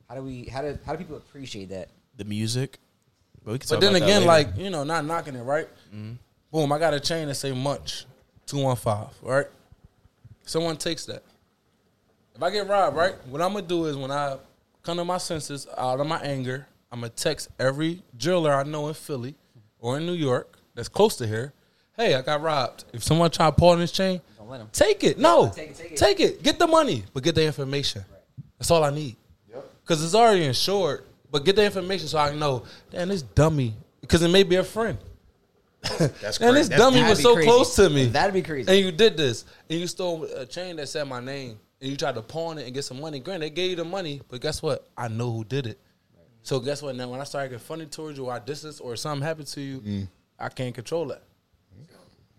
How 0.10 0.16
do 0.16 0.24
we? 0.24 0.46
How 0.46 0.62
do 0.62 0.78
how 0.86 0.91
do 0.94 0.98
people 0.98 1.16
appreciate 1.16 1.70
that? 1.70 1.90
the 2.20 2.26
music. 2.26 2.78
But, 3.44 3.54
we 3.54 3.60
can 3.60 3.68
But 3.70 3.82
then 3.82 3.96
again, 3.96 4.26
like 4.26 4.56
you 4.58 4.70
know, 4.70 4.84
not 4.84 5.06
knocking 5.06 5.36
it, 5.36 5.41
right? 5.41 5.68
Mm-hmm. 5.96 6.14
Boom, 6.52 6.72
I 6.72 6.78
got 6.78 6.94
a 6.94 7.00
chain 7.00 7.28
that 7.28 7.36
say 7.36 7.52
Munch, 7.52 8.06
two 8.46 8.60
one 8.60 8.76
five, 8.76 9.08
right? 9.24 9.48
Someone 10.49 10.77
takes 10.77 11.05
that. 11.05 11.21
If 12.35 12.41
I 12.41 12.49
get 12.49 12.67
robbed, 12.67 12.97
right? 12.97 13.13
What 13.27 13.39
I'm 13.39 13.53
gonna 13.53 13.67
do 13.67 13.85
is 13.85 13.95
when 13.95 14.09
I 14.09 14.38
come 14.81 14.97
to 14.97 15.05
my 15.05 15.19
senses 15.19 15.67
out 15.77 15.99
of 15.99 16.07
my 16.07 16.19
anger, 16.21 16.65
I'm 16.91 17.01
gonna 17.01 17.09
text 17.11 17.49
every 17.59 18.01
jeweler 18.17 18.51
I 18.55 18.63
know 18.63 18.88
in 18.88 18.95
Philly 18.95 19.35
or 19.80 19.97
in 19.97 20.07
New 20.07 20.13
York 20.13 20.57
that's 20.73 20.89
close 20.89 21.15
to 21.17 21.27
here. 21.27 21.53
Hey, 21.95 22.15
I 22.15 22.23
got 22.23 22.41
robbed. 22.41 22.85
If 22.93 23.03
someone 23.03 23.30
try 23.30 23.45
to 23.45 23.51
pull 23.51 23.69
on 23.69 23.80
this 23.80 23.91
chain, 23.91 24.21
Don't 24.39 24.49
let 24.49 24.59
'em. 24.61 24.69
take 24.73 25.03
it. 25.03 25.19
No, 25.19 25.51
Take 25.53 25.69
it, 25.69 25.76
take 25.76 25.91
it. 25.91 25.97
take 25.97 26.19
it. 26.19 26.41
Get 26.41 26.57
the 26.57 26.65
money, 26.65 27.03
but 27.13 27.21
get 27.21 27.35
the 27.35 27.43
information. 27.43 28.03
That's 28.57 28.71
all 28.71 28.84
I 28.84 28.89
need. 28.89 29.17
Because 29.84 30.03
it's 30.03 30.15
already 30.15 30.45
insured, 30.45 31.03
but 31.30 31.45
get 31.45 31.57
the 31.57 31.63
information 31.63 32.07
so 32.07 32.17
I 32.17 32.30
can 32.30 32.39
know. 32.39 32.63
Damn, 32.89 33.09
this 33.09 33.21
dummy. 33.21 33.76
Because 34.01 34.23
it 34.23 34.30
may 34.30 34.41
be 34.41 34.55
a 34.55 34.63
friend. 34.63 34.97
That's 35.81 36.38
And 36.39 36.56
this 36.56 36.68
crazy. 36.68 36.76
dummy 36.76 37.03
was 37.03 37.22
so 37.22 37.34
crazy. 37.35 37.47
close 37.49 37.76
to 37.77 37.89
me. 37.89 38.06
That'd 38.07 38.34
be 38.34 38.41
crazy. 38.41 38.69
And 38.72 38.80
you 38.85 38.91
did 38.91 39.15
this, 39.18 39.45
and 39.69 39.80
you 39.80 39.88
stole 39.88 40.23
a 40.26 40.45
chain 40.45 40.76
that 40.77 40.88
said 40.89 41.07
my 41.07 41.19
name, 41.19 41.57
and 41.81 41.89
you 41.89 41.95
tried 41.97 42.15
to 42.15 42.22
pawn 42.22 42.57
it 42.57 42.65
and 42.65 42.73
get 42.73 42.84
some 42.84 42.99
money. 42.99 43.19
Granted, 43.19 43.45
they 43.45 43.49
gave 43.49 43.69
you 43.72 43.76
the 43.77 43.85
money, 43.85 44.22
but 44.27 44.41
guess 44.41 44.61
what? 44.61 44.89
I 44.97 45.07
know 45.07 45.31
who 45.31 45.43
did 45.45 45.68
it. 45.68 45.80
So 46.41 46.60
guess 46.60 46.81
what? 46.81 46.95
Now 46.95 47.10
when 47.10 47.22
I 47.22 47.23
start 47.26 47.49
getting 47.49 47.60
funny 47.64 47.85
towards 47.85 48.18
you, 48.18 48.26
or 48.26 48.34
I 48.34 48.39
distance, 48.39 48.80
or 48.80 48.95
something 48.95 49.26
happened 49.26 49.47
to 49.47 49.61
you, 49.61 49.80
Mm. 49.80 50.07
I 50.38 50.49
can't 50.49 50.73
control 50.73 51.06
that. 51.07 51.23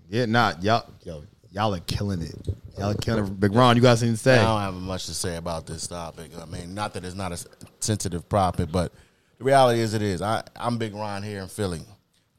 Yeah, 0.09 0.27
not 0.27 0.63
y'all. 0.63 0.85
Yo, 1.05 1.23
y'all 1.53 1.75
are 1.75 1.81
killing 1.81 2.23
it. 2.23 2.35
Y'all 2.79 2.91
are 2.91 2.95
killing 2.95 3.27
it. 3.27 3.41
Big 3.41 3.53
Ron, 3.55 3.77
you 3.77 3.83
got 3.83 3.99
something 3.99 4.15
to 4.15 4.21
say? 4.21 4.39
I 4.39 4.43
don't 4.43 4.61
have 4.61 4.75
much 4.75 5.07
to 5.07 5.15
say 5.15 5.37
about 5.37 5.67
this 5.67 5.87
topic. 5.87 6.31
I 6.41 6.47
mean, 6.47 6.75
not 6.75 6.95
that 6.95 7.05
it's 7.05 7.15
not 7.15 7.33
a 7.33 7.39
sensitive 7.81 8.29
topic, 8.29 8.73
but 8.73 8.93
the 9.39 9.45
reality 9.45 9.81
is 9.81 9.95
it 9.95 10.03
is. 10.03 10.23
I, 10.23 10.43
I'm 10.57 10.79
Big 10.79 10.95
Ron 10.95 11.23
here 11.23 11.41
in 11.41 11.49
Philly. 11.49 11.81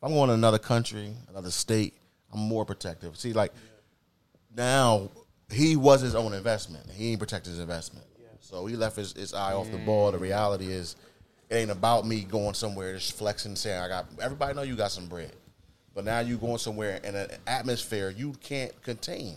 If 0.02 0.08
I'm 0.08 0.14
going 0.14 0.30
to 0.30 0.34
another 0.34 0.58
country, 0.58 1.14
another 1.30 1.52
state, 1.52 1.94
I'm 2.34 2.40
more 2.40 2.66
protective. 2.66 3.16
See, 3.18 3.34
like 3.34 3.54
now 4.56 5.10
he 5.52 5.76
was 5.76 6.02
his 6.02 6.16
own 6.16 6.34
investment. 6.34 6.90
He 6.90 7.12
ain't 7.12 7.20
protected 7.20 7.52
his 7.52 7.60
investment. 7.60 8.06
So 8.40 8.66
he 8.66 8.76
left 8.76 8.96
his, 8.96 9.14
his 9.14 9.34
eye 9.34 9.54
off 9.54 9.72
the 9.72 9.78
ball. 9.78 10.12
The 10.12 10.18
reality 10.18 10.66
is 10.72 10.96
it 11.50 11.56
ain't 11.56 11.72
about 11.72 12.08
me 12.08 12.22
going 12.22 12.56
somewhere 12.56 12.96
just 12.96 13.14
flexing 13.14 13.56
saying 13.56 13.80
I 13.80 13.88
got 13.88 14.08
everybody 14.20 14.56
know 14.56 14.64
you 14.64 14.76
got 14.76 14.92
some 14.92 15.08
bread. 15.08 15.34
But 15.94 16.06
now 16.06 16.20
you 16.20 16.38
going 16.38 16.58
somewhere 16.58 17.00
in 17.04 17.16
an 17.16 17.30
atmosphere 17.46 18.10
you 18.10 18.34
can't 18.42 18.82
contain. 18.82 19.36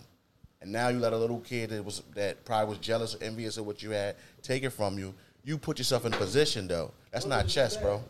And 0.61 0.71
now 0.71 0.87
you 0.87 0.97
let 0.97 1.13
a 1.13 1.17
little 1.17 1.41
kid 1.41 1.69
that 1.69 1.85
was 1.85 2.01
that 2.15 2.43
probably 2.43 2.69
was 2.69 2.79
jealous 2.79 3.13
or 3.13 3.23
envious 3.23 3.57
of 3.57 3.67
what 3.67 3.83
you 3.83 3.91
had 3.91 4.15
take 4.41 4.63
it 4.63 4.71
from 4.71 4.97
you. 4.97 5.13
You 5.43 5.59
put 5.59 5.77
yourself 5.77 6.05
in 6.05 6.13
a 6.13 6.17
position 6.17 6.67
though. 6.67 6.91
That's 7.11 7.27
not 7.27 7.47
chess, 7.47 7.77
bro. 7.77 8.03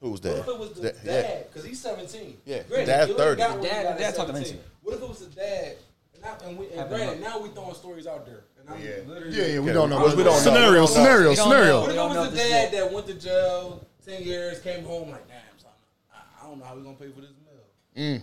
What 0.00 0.10
was 0.12 0.20
his 0.20 0.34
dad? 0.34 0.44
Who 0.44 0.44
was 0.44 0.44
that? 0.44 0.46
What 0.46 0.48
if 0.48 0.48
it 0.48 0.58
was 0.58 0.70
the 0.74 0.80
That- 0.82 1.04
dad? 1.04 1.46
Because 1.48 1.64
he's 1.68 1.80
17. 1.80 2.40
Yeah, 2.44 2.62
Granted, 2.62 2.86
dad's 2.86 3.12
30. 3.14 3.38
got 3.38 3.58
what 3.58 3.62
Dad- 3.68 3.92
you 3.98 4.04
dad 4.04 4.14
talked 4.14 4.28
to 4.28 4.34
17. 4.36 4.60
What 4.82 4.94
if 4.94 5.02
it 5.02 5.08
was 5.08 5.18
the 5.18 5.26
dad? 5.26 5.76
And, 6.14 6.24
I, 6.24 6.36
and, 6.48 6.58
we, 6.58 6.68
and 6.72 6.88
granted, 6.88 7.20
now 7.20 7.38
we 7.40 7.48
throwing 7.50 7.74
stories 7.74 8.06
out 8.06 8.26
there. 8.26 8.44
And 8.60 8.68
I'm 8.70 9.08
literally, 9.08 9.36
Yeah, 9.36 9.46
yeah, 9.54 9.60
we 9.60 9.72
don't 9.72 9.88
know. 9.90 10.04
we- 10.06 10.14
we 10.16 10.22
don't. 10.24 10.36
Scenario, 10.40 10.80
know. 10.80 10.86
scenario, 10.86 11.34
scenario. 11.34 11.86
know. 11.86 12.06
What 12.06 12.16
if 12.16 12.16
it 12.16 12.20
was 12.20 12.30
the 12.30 12.36
dad 12.36 12.48
yet. 12.48 12.72
that 12.72 12.92
went 12.92 13.06
to 13.06 13.14
jail, 13.14 13.86
10 14.04 14.22
years, 14.22 14.60
came 14.60 14.84
home 14.84 15.10
like, 15.10 15.26
damn, 15.28 15.36
son, 15.60 15.70
I, 16.12 16.16
I 16.44 16.46
don't 16.48 16.58
know 16.58 16.64
how 16.64 16.74
we're 16.74 16.82
going 16.82 16.96
to 16.96 17.02
pay 17.02 17.10
for 17.10 17.20
this 17.20 17.30
meal. 17.30 17.62
Mm. 17.96 18.14
And 18.14 18.22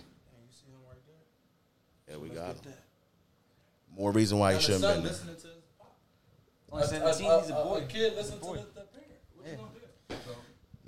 see 0.52 0.66
him 0.68 0.80
right 0.88 0.98
there? 1.06 2.14
Yeah, 2.16 2.20
we 2.22 2.28
Let's 2.28 2.40
got 2.40 2.50
him. 2.56 2.72
that. 2.72 3.98
More 4.00 4.12
reason 4.12 4.38
why 4.38 4.52
he 4.52 4.54
Now 4.54 4.58
the 4.58 4.62
shouldn't 4.64 4.82
son 4.82 4.94
been 4.94 5.02
there. 5.04 5.12
listening 5.12 5.36
to 5.36 5.42
his 5.48 5.64
pop. 5.78 5.94
Only 6.72 6.84
A- 6.84 6.88
17, 6.88 7.30
a, 7.30 7.40
he's 7.40 7.50
a 7.50 7.54
a- 7.54 7.64
boy. 7.64 7.76
a 7.76 7.82
kid 7.86 8.14
listen 8.16 8.38
to 8.38 8.44
boy. 8.44 8.56
the, 8.56 8.62
the 8.62 8.86
parent. 8.92 9.20
What 9.36 9.46
you 9.50 9.56
gonna 9.56 9.68
do? 9.72 10.14
So, 10.26 10.36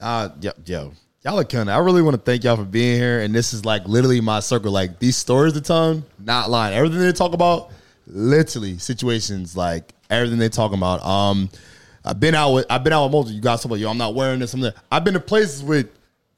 Uh, 0.01 0.29
yo, 0.41 0.53
yo, 0.65 0.93
y'all 1.25 1.39
are 1.39 1.43
it. 1.43 1.55
I 1.55 1.79
really 1.79 2.03
want 2.03 2.15
to 2.15 2.23
thank 2.23 2.45
y'all 2.45 2.57
for 2.57 2.65
being 2.65 2.99
here. 2.99 3.21
And 3.21 3.35
this 3.35 3.53
is 3.53 3.65
like 3.65 3.87
literally 3.87 4.21
my 4.21 4.41
circle. 4.41 4.71
Like 4.71 4.99
these 4.99 5.17
stories 5.17 5.55
to 5.55 5.61
tell, 5.61 6.03
not 6.19 6.51
lying. 6.51 6.77
Everything 6.77 7.01
they 7.01 7.13
talk 7.13 7.33
about, 7.33 7.71
literally 8.07 8.79
situations 8.79 9.57
like 9.57 9.93
everything 10.09 10.39
they 10.39 10.49
talk 10.49 10.73
about. 10.73 11.05
Um, 11.05 11.51
I've 12.05 12.21
been 12.21 12.35
out 12.35 12.53
with 12.53 12.67
I've 12.71 12.85
been 12.85 12.93
out 12.93 13.05
with 13.07 13.13
multiple. 13.13 13.35
You 13.35 13.43
guys 13.43 13.61
talk 13.61 13.67
about 13.67 13.81
yo, 13.81 13.91
I'm 13.91 13.99
not 13.99 14.15
wearing 14.15 14.39
this. 14.39 14.55
I'm 14.55 14.61
there. 14.61 14.75
I've 14.91 15.05
been 15.05 15.15
to 15.15 15.21
places 15.21 15.65
with 15.65 15.91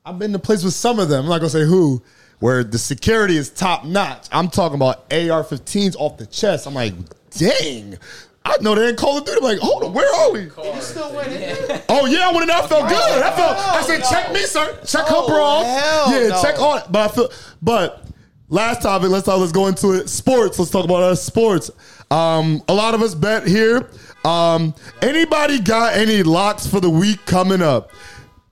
I've 0.06 0.18
been 0.18 0.32
to 0.32 0.38
places 0.38 0.64
with 0.64 0.74
some 0.74 0.98
of 0.98 1.08
them. 1.10 1.24
I'm 1.24 1.30
not 1.30 1.38
gonna 1.38 1.50
say 1.50 1.66
who, 1.66 2.02
where 2.38 2.64
the 2.64 2.78
security 2.78 3.36
is 3.36 3.50
top 3.50 3.84
notch. 3.84 4.26
I'm 4.32 4.48
talking 4.48 4.76
about 4.76 5.12
AR-15s 5.12 5.96
off 5.96 6.16
the 6.16 6.26
chest. 6.26 6.66
I'm 6.66 6.74
like, 6.74 6.94
dang. 7.30 7.98
I 8.44 8.56
know 8.60 8.74
they 8.74 8.88
ain't 8.88 8.96
Call 8.98 9.18
of 9.18 9.24
Duty. 9.24 9.38
I'm 9.38 9.44
like, 9.44 9.58
hold 9.58 9.82
on, 9.84 9.92
where 9.92 10.12
are 10.14 10.32
we? 10.32 10.40
You 10.44 10.80
still 10.80 11.14
waiting? 11.14 11.56
Oh 11.92 12.06
yeah, 12.06 12.28
I 12.28 12.32
went 12.32 12.42
in 12.42 12.48
there. 12.48 12.56
I 12.56 12.66
felt 12.66 12.88
good. 12.88 13.22
I 13.22 13.30
felt. 13.36 13.56
I 13.58 13.82
said, 13.82 14.02
check 14.08 14.32
me, 14.32 14.40
sir. 14.40 14.78
Check 14.86 15.06
her 15.06 15.26
bra. 15.26 15.62
hell 15.64 16.12
Yeah, 16.22 16.28
no. 16.28 16.42
check 16.42 16.58
all 16.60 16.76
it. 16.76 16.84
But 16.90 17.10
I 17.10 17.14
feel. 17.14 17.28
But 17.60 18.06
last 18.48 18.82
topic. 18.82 19.10
Let's 19.10 19.26
talk. 19.26 19.38
Let's 19.40 19.52
go 19.52 19.66
into 19.66 19.92
it. 19.92 20.08
Sports. 20.08 20.58
Let's 20.58 20.70
talk 20.70 20.84
about 20.84 21.02
our 21.02 21.16
sports. 21.16 21.70
Um, 22.10 22.62
a 22.68 22.74
lot 22.74 22.94
of 22.94 23.02
us 23.02 23.14
bet 23.14 23.46
here. 23.46 23.90
Um, 24.24 24.74
anybody 25.02 25.58
got 25.58 25.94
any 25.94 26.22
locks 26.22 26.66
for 26.66 26.80
the 26.80 26.90
week 26.90 27.24
coming 27.26 27.60
up? 27.60 27.90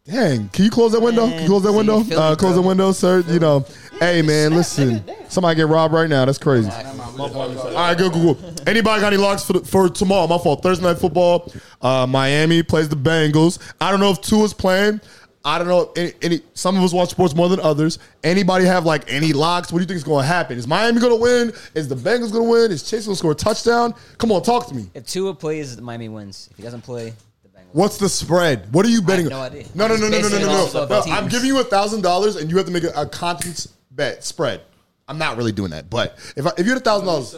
Dang, 0.04 0.48
can 0.48 0.64
you 0.64 0.70
close 0.70 0.92
that 0.92 1.00
window? 1.00 1.28
Can 1.28 1.42
you 1.42 1.48
close 1.48 1.62
that 1.62 1.72
window? 1.72 2.00
Uh, 2.00 2.34
close 2.34 2.54
the 2.54 2.62
window, 2.62 2.92
sir. 2.92 3.20
You 3.28 3.38
know, 3.38 3.66
hey 4.00 4.22
man, 4.22 4.54
listen. 4.54 5.02
Somebody 5.28 5.56
get 5.56 5.68
robbed 5.68 5.94
right 5.94 6.08
now. 6.08 6.24
That's 6.24 6.38
crazy. 6.38 6.70
All 6.70 7.24
right, 7.24 7.98
good, 7.98 8.12
good, 8.12 8.38
good. 8.40 8.68
Anybody 8.68 9.00
got 9.00 9.12
any 9.12 9.20
locks 9.20 9.44
for 9.44 9.54
the, 9.54 9.60
for 9.60 9.88
tomorrow? 9.88 10.26
My 10.26 10.38
fault. 10.38 10.62
Thursday 10.62 10.84
night 10.84 10.98
football. 10.98 11.52
Uh, 11.82 12.06
Miami 12.06 12.62
plays 12.62 12.88
the 12.88 12.96
Bengals. 12.96 13.58
I 13.80 13.90
don't 13.90 14.00
know 14.00 14.10
if 14.10 14.20
Tua's 14.20 14.54
playing. 14.54 15.00
I 15.44 15.58
don't 15.58 15.68
know. 15.68 15.92
Any, 15.96 16.12
any 16.22 16.40
some 16.54 16.76
of 16.76 16.82
us 16.82 16.92
watch 16.92 17.10
sports 17.10 17.34
more 17.34 17.48
than 17.48 17.60
others. 17.60 17.98
Anybody 18.22 18.64
have 18.66 18.84
like 18.84 19.10
any 19.10 19.32
locks? 19.32 19.72
What 19.72 19.78
do 19.78 19.82
you 19.82 19.86
think 19.86 19.96
is 19.96 20.04
going 20.04 20.22
to 20.22 20.28
happen? 20.28 20.58
Is 20.58 20.66
Miami 20.66 21.00
going 21.00 21.12
to 21.12 21.20
win? 21.20 21.52
Is 21.74 21.88
the 21.88 21.94
Bengals 21.94 22.32
going 22.32 22.44
to 22.44 22.50
win? 22.50 22.70
Is 22.70 22.88
Chase 22.88 23.06
going 23.06 23.14
to 23.14 23.18
score 23.18 23.32
a 23.32 23.34
touchdown? 23.34 23.94
Come 24.18 24.30
on, 24.32 24.42
talk 24.42 24.66
to 24.68 24.74
me. 24.74 24.90
If 24.94 25.06
Tua 25.06 25.34
plays, 25.34 25.80
Miami 25.80 26.08
wins. 26.08 26.48
If 26.50 26.56
he 26.58 26.62
doesn't 26.62 26.82
play, 26.82 27.14
the 27.42 27.48
Bengals. 27.48 27.72
What's 27.72 27.98
the 27.98 28.08
spread? 28.08 28.72
What 28.72 28.84
are 28.84 28.90
you 28.90 29.00
betting? 29.00 29.28
no 29.28 29.40
idea. 29.40 29.64
No, 29.74 29.86
no, 29.86 29.96
no, 29.96 30.08
no, 30.08 30.20
no, 30.20 30.28
no, 30.28 30.38
no, 30.38 30.70
no. 30.72 30.86
no. 30.86 31.00
I'm 31.12 31.28
giving 31.28 31.46
you 31.46 31.60
a 31.60 31.64
thousand 31.64 32.02
dollars, 32.02 32.36
and 32.36 32.50
you 32.50 32.56
have 32.56 32.66
to 32.66 32.72
make 32.72 32.84
a, 32.84 32.92
a 32.94 33.06
conscience 33.06 33.72
bet 33.98 34.24
spread. 34.24 34.62
I'm 35.06 35.18
not 35.18 35.36
really 35.36 35.52
doing 35.52 35.70
that, 35.72 35.90
but 35.90 36.16
if 36.36 36.46
I, 36.46 36.52
if 36.56 36.64
you 36.64 36.72
had 36.72 36.80
a 36.80 36.84
thousand 36.84 37.06
dollars, 37.06 37.36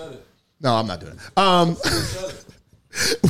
no, 0.60 0.74
I'm 0.74 0.86
not 0.86 1.00
doing 1.00 1.14
it. 1.14 1.38
Um, 1.38 1.76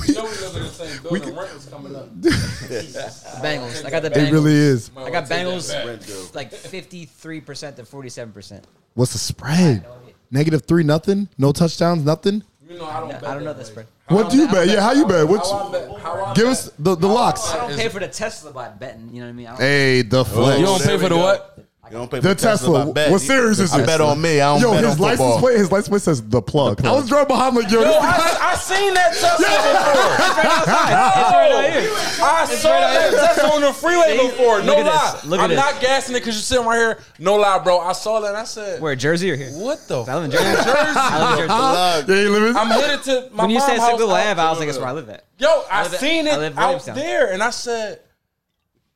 You 0.07 0.15
know 0.15 0.23
we 0.25 0.31
live 0.31 0.57
in 0.57 0.63
the 0.63 0.69
same 0.71 1.03
building. 1.03 1.37
Rent 1.37 1.51
is 1.55 1.67
coming 1.67 1.95
up. 1.95 2.09
Bengals. 2.21 3.85
I 3.85 3.91
got 3.91 4.03
the 4.03 4.11
Bengals. 4.11 4.29
it 4.29 4.33
really 4.33 4.55
is. 4.55 4.91
I 4.97 5.11
got 5.11 5.25
Bengals 5.25 6.35
like 6.35 6.51
53% 6.51 7.77
to 7.77 7.83
47%. 7.83 8.63
What's 8.95 9.13
the 9.13 9.19
spread? 9.19 9.85
Negative 10.31 10.63
three, 10.65 10.83
nothing. 10.83 11.29
No 11.37 11.53
touchdowns, 11.53 12.07
nothing. 12.07 12.43
You 12.67 12.79
know 12.79 12.87
I 12.87 13.01
don't 13.01 13.11
bet. 13.11 13.27
I 13.27 13.35
don't 13.35 13.45
know 13.45 13.53
the 13.53 13.59
way. 13.59 13.65
spread. 13.65 13.87
What 14.09 14.31
do 14.31 14.39
you 14.39 14.49
bet? 14.49 14.67
Yeah, 14.69 14.81
how 14.81 14.93
you 14.93 15.05
bet? 15.05 15.29
What's 15.29 15.51
How 15.51 15.71
bet? 15.71 15.91
How 15.99 16.33
give 16.35 16.45
bet. 16.45 16.53
us 16.53 16.71
the, 16.79 16.95
the 16.95 17.07
locks? 17.07 17.53
I 17.53 17.59
don't 17.69 17.77
pay 17.77 17.89
for 17.89 18.01
the 18.01 18.09
Tesla 18.09 18.53
by 18.53 18.69
betting. 18.71 19.11
You 19.13 19.21
know 19.21 19.27
what 19.27 19.31
I 19.31 19.33
mean? 19.33 19.47
I 19.47 19.51
don't, 19.51 19.61
Hey, 19.61 20.03
the 20.03 20.25
flex. 20.25 20.59
You 20.59 20.67
don't 20.67 20.83
pay 20.83 20.97
for 20.99 21.09
the 21.09 21.17
what? 21.17 21.50
You 21.91 21.97
don't 21.97 22.09
pay 22.11 22.21
The 22.21 22.35
Tesla. 22.37 22.89
I 22.89 22.93
bet. 22.93 23.11
What 23.11 23.21
series 23.21 23.59
is 23.59 23.73
this? 23.73 23.73
I 23.73 23.85
bet 23.85 24.01
on 24.01 24.21
me. 24.23 24.41
I 24.41 24.53
don't 24.53 24.61
Yo, 24.61 24.71
bet 24.73 24.85
his 24.85 24.93
on 24.95 24.99
license 25.01 25.19
football. 25.21 25.39
plate. 25.41 25.57
His 25.59 25.73
license 25.73 25.89
plate 25.89 26.03
says 26.03 26.23
the 26.23 26.41
plug. 26.41 26.85
I 26.87 26.93
was 26.93 27.09
driving 27.09 27.27
behind 27.29 27.57
like 27.57 27.69
yo. 27.71 27.81
Yo, 27.83 27.91
I, 27.91 28.39
I 28.41 28.55
seen 28.55 28.95
that 28.95 29.11
Tesla 29.13 29.39
before. 29.39 30.15
It's 30.15 30.37
right 30.39 30.47
outside. 30.55 31.21
It's 31.21 31.55
out 31.55 31.73
here. 31.73 31.83
before. 31.91 32.29
I 32.29 32.45
saw 32.47 32.81
that 32.81 33.11
Tesla 33.35 33.51
on 33.57 33.61
the 33.63 33.73
freeway 33.73 34.17
See? 34.19 34.29
before. 34.29 34.59
No 34.61 34.67
Look 34.67 34.79
at 34.79 34.87
lie. 34.87 35.13
this. 35.15 35.25
Look 35.25 35.41
at 35.41 35.43
I'm 35.45 35.51
this. 35.51 35.59
not 35.59 35.81
gassing 35.81 36.15
it 36.15 36.21
because 36.21 36.37
you're 36.37 36.43
sitting 36.43 36.67
right 36.67 36.77
here. 36.79 36.99
No 37.19 37.35
lie, 37.35 37.59
bro. 37.59 37.81
I 37.81 37.93
saw 37.93 38.21
that 38.21 38.29
and 38.29 38.37
I 38.37 38.45
said, 38.45 38.81
Where, 38.81 38.95
Jersey 38.95 39.31
or 39.33 39.37
here? 39.37 39.51
what 39.51 39.81
the? 39.89 40.03
I 40.03 40.15
live 40.15 40.25
in 40.27 40.31
Jersey. 40.31 40.45
I 40.47 41.31
live 41.35 41.41
in 41.41 41.49
Jersey. 41.49 42.13
yeah, 42.13 42.23
you 42.23 42.31
living? 42.33 42.57
I'm 42.57 42.69
headed 42.69 43.03
to 43.05 43.29
my 43.33 43.43
When 43.45 43.51
you 43.51 43.59
mom's 43.59 43.69
said 43.73 43.79
house 43.81 43.91
Sickle 43.91 44.13
out- 44.15 44.27
Ave, 44.29 44.41
I 44.41 44.51
was 44.51 44.59
like, 44.61 44.69
that's 44.69 44.79
where 44.79 44.87
I 44.89 44.93
live 44.93 45.09
at. 45.09 45.25
Yo, 45.39 45.65
I, 45.69 45.89
seen 45.89 46.29
it 46.29 46.39
live 46.39 46.57
out 46.57 46.85
there, 46.85 47.33
and 47.33 47.43
I 47.43 47.51
said, 47.51 48.01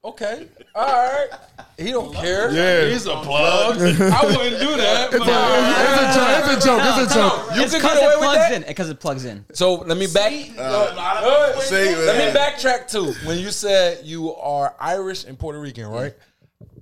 "Okay, 0.04 0.48
all 0.74 0.84
right." 0.86 1.28
He 1.78 1.90
don't 1.90 2.14
care. 2.14 2.52
Yeah. 2.52 2.88
he's 2.92 3.06
a 3.06 3.16
plug. 3.16 3.78
I 3.78 3.82
wouldn't 4.24 4.60
do 4.60 4.76
that. 4.76 5.10
But 5.10 5.22
It's 5.22 5.26
a 5.26 6.14
joke. 6.18 6.40
It's 6.44 6.64
a 6.64 6.68
joke. 6.68 6.80
It's 6.84 7.10
a 7.12 7.14
joke. 7.14 7.56
you 7.56 7.62
It's 7.62 7.72
could 7.72 7.82
because 7.82 7.98
get 7.98 8.04
away 8.04 8.12
it 8.14 8.18
with 8.20 8.24
plugs 8.28 8.38
that. 8.38 8.52
in. 8.52 8.62
Because 8.62 8.90
it 8.90 9.00
plugs 9.00 9.24
in. 9.24 9.44
So 9.54 9.74
let 9.74 9.96
me 9.98 10.06
back. 10.06 10.32
Uh, 10.56 11.60
See, 11.60 11.74
let 11.96 12.16
man. 12.16 12.32
me 12.34 12.38
backtrack 12.38 12.88
too. 12.90 13.12
When 13.26 13.38
you 13.38 13.50
said 13.50 14.04
you 14.04 14.34
are 14.36 14.74
Irish 14.78 15.24
and 15.24 15.38
Puerto 15.38 15.58
Rican, 15.60 15.86
right? 15.88 16.14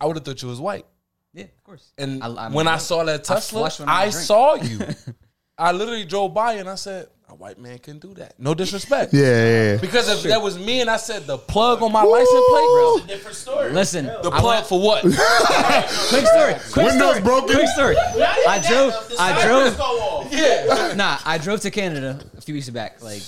I 0.00 0.06
would 0.06 0.16
have 0.16 0.24
thought 0.24 0.42
you 0.42 0.48
was 0.48 0.60
white. 0.60 0.84
Yeah, 1.32 1.44
of 1.44 1.64
course. 1.64 1.92
And 1.96 2.22
I- 2.22 2.48
when 2.50 2.68
I 2.68 2.76
saw 2.76 3.04
that 3.04 3.24
Tesla, 3.24 3.70
I 3.86 4.04
I, 4.06 4.10
saw 4.10 4.54
you. 4.56 4.80
I 5.58 5.72
literally 5.72 6.04
drove 6.04 6.34
by 6.34 6.54
and 6.54 6.68
I 6.68 6.74
said, 6.74 7.06
"A 7.32 7.34
white 7.34 7.58
man 7.58 7.78
can 7.78 7.98
do 7.98 8.12
that." 8.14 8.34
No 8.38 8.54
disrespect. 8.54 9.12
Yeah, 9.22 9.22
yeah, 9.22 9.72
yeah. 9.72 9.76
Because 9.80 10.08
if 10.08 10.22
that 10.30 10.40
was 10.42 10.58
me 10.58 10.80
and 10.82 10.88
I 10.90 10.96
said 10.98 11.26
the 11.26 11.38
plug 11.38 11.82
on 11.82 11.90
my 11.92 12.02
license 12.02 12.44
plate, 12.50 12.68
bro, 12.72 12.98
Different 13.06 13.36
story. 13.36 13.72
Listen, 13.72 14.04
the 14.06 14.30
I 14.32 14.40
plug 14.40 14.44
went- 14.44 14.66
for 14.66 14.80
what? 14.80 15.02
quick 16.08 16.26
story. 16.26 16.54
Quick 16.72 16.86
Windows 16.86 17.16
story. 17.16 17.20
broken? 17.22 17.54
Quick 17.56 17.68
story. 17.68 17.96
I 17.96 18.62
drove. 18.68 18.92
I 19.18 19.42
drove. 19.46 20.32
yeah. 20.32 20.94
Nah, 20.96 21.18
I 21.24 21.38
drove 21.38 21.60
to 21.62 21.70
Canada 21.70 22.20
a 22.36 22.40
few 22.40 22.54
weeks 22.54 22.68
back, 22.70 23.02
like 23.02 23.22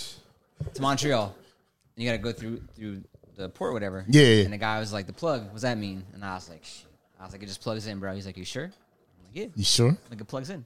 to 0.74 0.82
Montreal. 0.82 1.34
And 1.96 2.04
you 2.04 2.08
gotta 2.10 2.22
go 2.22 2.32
through 2.32 2.60
through 2.76 3.02
the 3.36 3.48
port, 3.48 3.70
or 3.70 3.72
whatever. 3.72 4.04
Yeah, 4.08 4.22
yeah. 4.22 4.44
And 4.44 4.52
the 4.52 4.58
guy 4.58 4.78
was 4.80 4.92
like, 4.92 5.06
"The 5.06 5.12
plug, 5.12 5.50
what's 5.50 5.62
that 5.62 5.76
mean?" 5.78 6.04
And 6.12 6.24
I 6.24 6.34
was 6.34 6.48
like, 6.48 6.64
Shit. 6.64 6.86
"I 7.20 7.24
was 7.24 7.32
like, 7.32 7.42
it 7.42 7.46
just 7.46 7.60
plugs 7.60 7.86
in, 7.86 7.98
bro." 7.98 8.14
He's 8.14 8.26
like, 8.26 8.36
"You 8.36 8.44
sure?" 8.44 8.64
I'm 8.64 9.24
like, 9.24 9.34
"Yeah." 9.34 9.46
You 9.56 9.64
sure? 9.64 9.96
Like 10.10 10.20
it 10.20 10.24
plugs 10.26 10.50
in. 10.50 10.64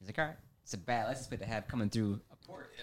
He's 0.00 0.08
like, 0.08 0.18
"All 0.18 0.24
right." 0.26 0.36
It's 0.64 0.74
a 0.74 0.78
bad 0.78 1.06
license 1.06 1.28
plate 1.28 1.40
to 1.40 1.46
have 1.46 1.68
coming 1.68 1.88
through 1.88 2.14
a 2.14 2.18
port. 2.18 2.25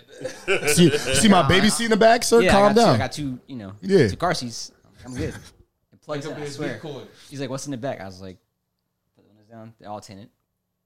See, 0.74 0.90
see 0.98 1.28
my 1.28 1.48
baby 1.48 1.70
seat 1.70 1.86
in 1.86 1.92
the 1.92 1.98
back, 1.98 2.24
sir. 2.24 2.42
yeah, 2.42 2.52
Calm 2.52 2.64
I 2.64 2.68
got 2.68 2.76
Two, 2.76 2.82
down. 2.82 2.96
I 2.96 2.98
got 2.98 3.12
two, 3.12 3.40
you 3.48 3.56
know, 3.56 3.74
Yeah. 3.82 4.08
two 4.08 4.16
car 4.18 4.34
seats. 4.34 4.72
I'm 5.06 5.14
good. 5.16 5.34
It 5.94 6.02
plugs 6.02 6.26
in. 6.26 6.34
I 6.34 6.46
swear. 6.50 6.82
He's 7.30 7.40
like, 7.40 7.50
"What's 7.50 7.66
in 7.66 7.72
the 7.72 7.78
back?" 7.78 8.02
I 8.02 8.06
was 8.06 8.22
like, 8.22 8.38
"Put 9.16 9.24
the 9.24 9.30
windows 9.30 9.48
down. 9.50 9.74
They're 9.80 9.90
all 9.90 10.02
tinted. 10.02 10.30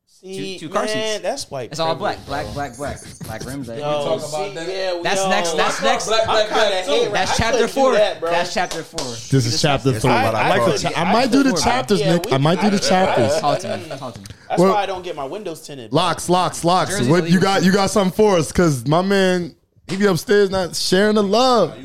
See, 0.09 0.57
two 0.57 0.69
car 0.69 0.85
man, 0.85 1.11
seats. 1.13 1.21
that's 1.21 1.51
white. 1.51 1.69
It's 1.71 1.79
all 1.79 1.95
privilege. 1.95 2.25
black, 2.25 2.45
black, 2.53 2.75
black, 2.75 2.77
black, 2.77 2.97
black 3.25 3.45
rims. 3.45 3.69
eh? 3.69 3.75
Yo, 3.75 3.81
talk 3.83 4.27
about 4.27 4.55
that. 4.55 4.67
Yeah, 4.67 4.99
That's 5.03 5.21
all- 5.21 5.29
next. 5.29 5.51
That's 5.53 5.81
next. 5.83 6.07
Black, 6.07 6.25
black, 6.25 6.51
I'm 6.51 6.57
black, 6.57 7.11
That's 7.13 7.37
chapter 7.37 7.67
four. 7.67 7.91
that. 7.93 8.19
That's 8.21 8.51
chapter 8.53 8.81
four. 8.81 9.05
This 9.05 9.45
is 9.45 9.61
chapter 9.61 9.91
three. 9.99 10.09
I- 10.09 10.31
I, 10.31 10.41
I 10.45 10.49
like 10.49 10.59
the. 10.59 10.71
couldn't- 10.71 10.91
Cha- 10.93 10.99
I 10.99 11.03
I 11.03 11.13
might 11.13 11.31
do 11.31 11.43
the 11.43 11.49
couldn't- 11.51 11.63
chapters, 11.63 11.99
yeah, 11.99 12.13
Nick. 12.13 12.25
we- 12.25 12.33
I 12.33 12.37
might 12.39 12.59
do 12.61 12.69
the 12.71 12.77
I- 12.77 12.89
chapters. 12.89 13.39
Talk 13.39 13.59
to 13.59 13.77
me. 13.77 13.89
Talk 13.97 14.13
to 14.15 14.19
me. 14.19 14.25
That's 14.49 14.59
Well- 14.61 14.73
why 14.73 14.81
I 14.81 14.85
don't 14.87 15.03
get 15.03 15.15
my 15.15 15.25
windows 15.25 15.61
tinted. 15.67 15.93
Locks, 15.93 16.29
locks, 16.29 16.63
locks. 16.63 16.99
What 17.05 17.29
you 17.29 17.39
got? 17.39 17.63
You 17.63 17.71
got 17.71 17.91
something 17.91 18.15
for 18.15 18.37
us? 18.37 18.51
Cause 18.51 18.87
my 18.87 19.03
man, 19.03 19.55
he 19.89 19.97
be 19.97 20.05
upstairs 20.05 20.49
not 20.49 20.75
sharing 20.75 21.15
the 21.15 21.23
love. 21.23 21.77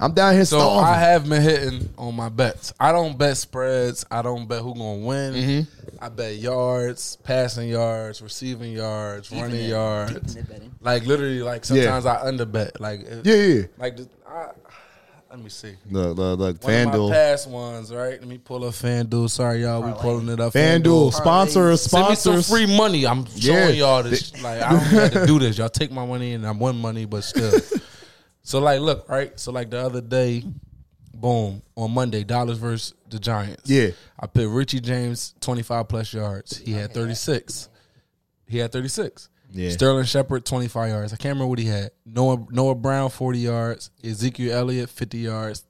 I'm 0.00 0.12
down 0.12 0.34
here 0.34 0.44
So 0.44 0.58
starving. 0.58 0.84
I 0.84 0.98
have 0.98 1.28
been 1.28 1.42
hitting 1.42 1.88
on 1.96 2.14
my 2.16 2.28
bets. 2.28 2.72
I 2.80 2.90
don't 2.92 3.16
bet 3.16 3.36
spreads. 3.36 4.04
I 4.10 4.22
don't 4.22 4.46
bet 4.48 4.62
who 4.62 4.74
gonna 4.74 5.06
win. 5.06 5.34
Mm-hmm. 5.34 5.94
I 6.04 6.08
bet 6.08 6.36
yards, 6.36 7.16
passing 7.22 7.68
yards, 7.68 8.20
receiving 8.20 8.72
yards, 8.72 9.30
running 9.30 9.68
yards. 9.68 10.12
Keeping 10.12 10.36
it 10.36 10.48
betting. 10.48 10.74
Like 10.80 11.06
literally, 11.06 11.42
like 11.42 11.64
sometimes 11.64 12.06
I 12.06 12.16
underbet. 12.24 12.80
Like 12.80 13.00
if- 13.02 13.26
yeah, 13.26 13.34
yeah. 13.34 13.62
like 13.78 13.98
I, 14.28 14.48
let 15.34 15.42
me 15.42 15.50
see. 15.50 15.74
The 15.90 16.14
the, 16.14 16.36
look. 16.36 16.62
One 16.62 16.74
of 16.74 16.86
my 16.86 16.92
FanDuel. 16.92 17.10
past 17.10 17.48
ones, 17.48 17.92
right? 17.92 18.18
Let 18.20 18.26
me 18.28 18.38
pull 18.38 18.64
up 18.64 18.74
FanDuel. 18.74 19.28
Sorry, 19.28 19.62
y'all, 19.62 19.82
we 19.82 19.92
pulling 19.92 20.28
it 20.28 20.38
up. 20.38 20.52
FanDuel 20.52 21.12
sponsor 21.12 21.70
us, 21.72 21.82
Send 21.82 22.08
me 22.08 22.14
some 22.14 22.34
sponsors. 22.42 22.48
free 22.48 22.66
money. 22.76 23.06
I'm 23.06 23.26
Yeah. 23.34 23.64
showing 23.66 23.78
y'all 23.78 24.02
this. 24.04 24.40
Like 24.42 24.62
I 24.62 24.70
don't 24.70 24.80
have 24.80 25.12
to 25.12 25.26
do 25.26 25.38
this. 25.40 25.58
Y'all 25.58 25.68
take 25.68 25.90
my 25.90 26.06
money 26.06 26.34
and 26.34 26.46
I 26.46 26.52
win 26.52 26.76
money, 26.76 27.04
but 27.04 27.22
still. 27.24 27.52
so 28.42 28.60
like, 28.60 28.80
look, 28.80 29.08
right. 29.08 29.38
So 29.40 29.50
like 29.50 29.70
the 29.70 29.78
other 29.80 30.00
day, 30.00 30.44
boom, 31.12 31.62
on 31.74 31.90
Monday, 31.90 32.22
Dallas 32.22 32.58
versus 32.58 32.94
the 33.10 33.18
Giants. 33.18 33.68
Yeah. 33.68 33.88
I 34.20 34.26
put 34.26 34.46
Richie 34.48 34.80
James 34.80 35.34
twenty 35.40 35.62
five 35.62 35.88
plus 35.88 36.12
yards. 36.14 36.58
He 36.58 36.72
had 36.72 36.94
thirty 36.94 37.14
six. 37.14 37.68
He 38.46 38.58
had 38.58 38.70
thirty 38.70 38.88
six. 38.88 39.28
Yeah. 39.54 39.70
Sterling 39.70 40.04
Shepard 40.04 40.44
twenty 40.44 40.68
five 40.68 40.90
yards. 40.90 41.12
I 41.12 41.16
can't 41.16 41.34
remember 41.34 41.46
what 41.46 41.58
he 41.58 41.66
had. 41.66 41.92
Noah 42.04 42.44
Noah 42.50 42.74
Brown 42.74 43.08
forty 43.08 43.38
yards. 43.38 43.90
Ezekiel 44.02 44.52
Elliott 44.52 44.90
fifty 44.90 45.18
yards. 45.18 45.64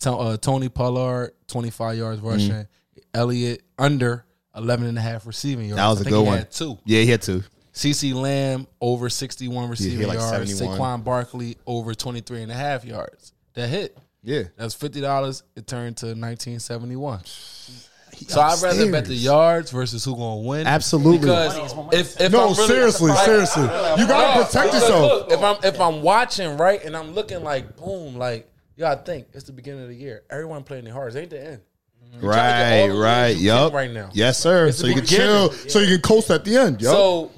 To- 0.00 0.12
uh, 0.12 0.36
Tony 0.36 0.68
Pollard 0.68 1.32
twenty 1.46 1.70
five 1.70 1.96
yards 1.96 2.20
rushing. 2.20 2.50
Mm. 2.50 2.66
Elliott 3.14 3.62
under 3.78 4.24
11 4.56 4.86
and 4.86 4.98
a 4.98 5.00
half 5.00 5.26
receiving 5.26 5.66
yards. 5.66 5.76
That 5.76 5.88
was 5.88 5.98
I 5.98 6.00
a 6.00 6.04
think 6.04 6.14
good 6.14 6.20
he 6.22 6.26
one. 6.26 6.38
Had 6.38 6.50
two. 6.50 6.78
Yeah, 6.84 7.00
he 7.02 7.06
had 7.10 7.22
two. 7.22 7.42
CeeDee 7.72 8.14
Lamb 8.14 8.66
over 8.80 9.08
61 9.08 9.68
receiving 9.70 9.98
had 10.00 10.08
like 10.08 10.18
yards. 10.18 10.56
71. 10.58 10.78
Saquon 10.78 11.04
Barkley 11.04 11.56
over 11.66 11.94
23 11.94 12.42
and 12.42 12.50
a 12.52 12.54
half 12.54 12.84
yards. 12.84 13.32
That 13.54 13.68
hit. 13.68 13.96
Yeah. 14.22 14.44
That's 14.56 14.74
fifty 14.74 15.00
dollars. 15.00 15.42
It 15.56 15.66
turned 15.66 15.96
to 15.98 16.14
nineteen 16.14 16.58
seventy 16.60 16.96
one. 16.96 17.20
So 18.28 18.40
I'd 18.40 18.62
rather 18.62 18.90
bet 18.90 19.04
the 19.06 19.14
yards 19.14 19.70
versus 19.70 20.04
who 20.04 20.14
gonna 20.16 20.40
win. 20.42 20.66
Absolutely. 20.66 21.18
Because 21.18 21.72
if, 21.92 22.20
if 22.20 22.32
No, 22.32 22.48
I'm 22.48 22.54
really, 22.54 22.66
seriously, 22.68 23.10
like, 23.10 23.24
seriously. 23.24 23.62
You 23.62 24.06
gotta 24.06 24.38
no, 24.40 24.44
protect 24.44 24.74
yourself. 24.74 25.02
Look, 25.02 25.32
if 25.32 25.42
I'm 25.42 25.56
if 25.64 25.80
I'm 25.80 26.02
watching 26.02 26.56
right 26.56 26.82
and 26.84 26.96
I'm 26.96 27.12
looking 27.12 27.42
like 27.42 27.76
boom, 27.76 28.16
like 28.16 28.50
you 28.76 28.80
gotta 28.82 29.02
think 29.02 29.28
it's 29.32 29.44
the 29.44 29.52
beginning 29.52 29.82
of 29.82 29.88
the 29.88 29.94
year. 29.96 30.22
Everyone 30.30 30.62
playing 30.62 30.84
their 30.84 30.92
hardest. 30.94 31.16
Ain't 31.18 31.30
the 31.30 31.44
end. 31.44 31.60
You're 32.12 32.20
trying 32.22 32.22
to 32.22 32.26
get 32.26 32.36
Right, 32.36 32.80
all 32.80 32.86
the 32.88 32.92
wins 32.94 33.04
right, 33.04 33.36
you 33.36 33.46
yup. 33.46 33.72
right 33.72 33.90
now. 33.90 34.10
Yes, 34.12 34.38
sir. 34.38 34.66
It's 34.66 34.78
So 34.78 34.86
you 34.88 34.94
the 34.94 35.00
can 35.00 35.08
chill. 35.08 35.52
So 35.52 35.78
you 35.78 35.98
can 35.98 36.02
coast 36.02 36.30
at 36.30 36.44
the 36.44 36.56
end. 36.56 36.82
Yup. 36.82 36.92
So 36.92 37.30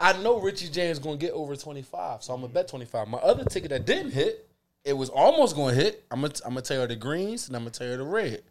I 0.00 0.12
know 0.22 0.38
Richie 0.40 0.68
James 0.68 0.98
going 0.98 1.18
to 1.18 1.26
get 1.26 1.32
over 1.32 1.56
25, 1.56 2.22
so 2.22 2.32
I'm 2.34 2.40
going 2.40 2.50
to 2.50 2.54
bet 2.54 2.68
25. 2.68 3.08
My 3.08 3.18
other 3.18 3.44
ticket 3.44 3.70
that 3.70 3.84
didn't 3.86 4.12
hit, 4.12 4.46
it 4.84 4.92
was 4.92 5.08
almost 5.08 5.56
going 5.56 5.74
to 5.74 5.82
hit. 5.82 6.04
I'm 6.10 6.20
going 6.20 6.30
to 6.32 6.44
I'm 6.44 6.50
gonna 6.50 6.62
tell 6.62 6.80
you 6.82 6.86
the 6.86 6.94
greens 6.96 7.48
and 7.48 7.56
I'm 7.56 7.62
going 7.62 7.72
to 7.72 7.78
tell 7.78 7.88
you 7.88 7.96
the 7.96 8.04
red. 8.04 8.42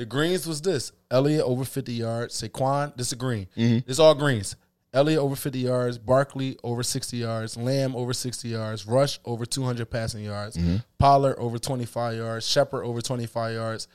The 0.00 0.06
greens 0.06 0.46
was 0.46 0.62
this 0.62 0.92
Elliott 1.10 1.42
over 1.44 1.62
50 1.62 1.92
yards, 1.92 2.40
Saquon, 2.40 2.96
this 2.96 3.08
is 3.08 3.12
green. 3.18 3.48
This 3.54 3.98
all 3.98 4.14
greens. 4.14 4.56
Elliott 4.94 5.20
over 5.20 5.36
50 5.36 5.58
yards, 5.58 5.98
Barkley 5.98 6.56
over 6.64 6.82
60 6.82 7.18
yards, 7.18 7.54
Lamb 7.58 7.94
over 7.94 8.14
60 8.14 8.48
yards, 8.48 8.86
Rush 8.86 9.20
over 9.26 9.44
200 9.44 9.90
passing 9.90 10.24
yards, 10.24 10.58
Pollard 10.98 11.36
over 11.38 11.58
25 11.58 12.16
yards, 12.16 12.48
Shepard 12.48 12.82
over 12.86 13.02
25 13.02 13.52
yards, 13.52 13.88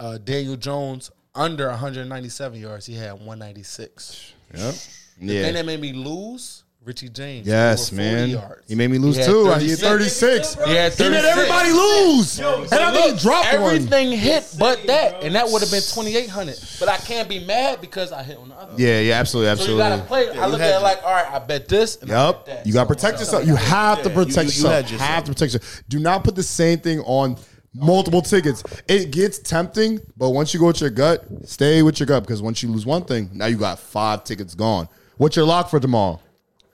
uh, 0.00 0.18
Daniel 0.18 0.56
Jones 0.56 1.12
under 1.36 1.68
197 1.68 2.58
yards. 2.60 2.86
He 2.86 2.94
had 2.94 3.12
196. 3.12 4.32
Yep. 4.56 4.74
And 5.20 5.30
Yeah. 5.30 5.52
that 5.52 5.66
made 5.66 5.80
me 5.80 5.92
lose. 5.92 6.64
Richie 6.88 7.10
James. 7.10 7.46
Yes, 7.46 7.92
man. 7.92 8.30
Yards. 8.30 8.62
He 8.66 8.74
made 8.74 8.90
me 8.90 8.96
lose 8.96 9.16
He 9.16 9.20
had 9.20 9.30
too. 9.30 9.44
He 9.56 9.68
had 9.68 9.78
36. 9.78 10.54
36. 10.54 10.54
He 10.64 10.74
had 10.74 10.94
He 10.94 11.08
made 11.10 11.22
everybody 11.22 11.70
lose. 11.70 12.40
And 12.40 12.72
I 12.72 12.92
think 12.94 13.18
he 13.18 13.22
dropped 13.22 13.52
one. 13.52 13.74
Everything 13.74 14.12
hit 14.12 14.56
but 14.58 14.86
that, 14.86 15.22
and 15.22 15.34
that 15.34 15.46
would 15.50 15.60
have 15.60 15.70
been 15.70 15.82
2,800. 15.82 16.58
But 16.80 16.88
I 16.88 16.96
can't 16.96 17.28
be 17.28 17.44
mad 17.44 17.82
because 17.82 18.10
I 18.10 18.22
hit 18.22 18.38
on 18.38 18.48
the 18.48 18.54
other. 18.54 18.72
Yeah, 18.78 19.00
yeah, 19.00 19.20
absolutely, 19.20 19.50
absolutely. 19.50 19.82
So 19.82 19.86
you 19.86 19.92
absolutely. 19.92 20.26
gotta 20.26 20.32
play. 20.32 20.42
I 20.42 20.46
look 20.46 20.60
at 20.62 20.80
it 20.80 20.82
like, 20.82 21.02
all 21.04 21.12
right, 21.12 21.30
I 21.30 21.38
bet 21.40 21.68
this. 21.68 21.96
And 21.96 22.10
I 22.10 22.26
Yep. 22.26 22.46
bet 22.46 22.46
that. 22.46 22.66
You 22.66 22.72
got 22.72 22.84
to 22.88 22.94
protect 22.94 23.18
yourself. 23.18 23.46
You 23.46 23.56
have 23.56 24.02
to 24.04 24.08
protect 24.08 24.46
yourself. 24.46 24.72
had 24.72 24.90
yourself. 24.90 25.10
Have 25.10 25.24
to 25.24 25.32
protect 25.32 25.52
yourself. 25.52 25.82
Do 25.90 25.98
not 25.98 26.24
put 26.24 26.36
the 26.36 26.42
same 26.42 26.78
thing 26.78 27.00
on 27.00 27.36
multiple 27.74 28.22
tickets. 28.22 28.64
It 28.88 29.10
gets 29.10 29.38
tempting, 29.40 30.00
but 30.16 30.30
once 30.30 30.54
you 30.54 30.60
go 30.60 30.68
with 30.68 30.80
your 30.80 30.88
gut, 30.88 31.22
stay 31.44 31.82
with 31.82 32.00
your 32.00 32.06
gut 32.06 32.22
because 32.22 32.40
once 32.40 32.62
you 32.62 32.70
lose 32.70 32.86
one 32.86 33.04
thing, 33.04 33.28
now 33.34 33.44
you 33.44 33.58
got 33.58 33.78
five 33.78 34.24
tickets 34.24 34.54
gone. 34.54 34.88
What's 35.18 35.36
your 35.36 35.44
lock 35.44 35.68
for 35.68 35.80
tomorrow? 35.80 36.20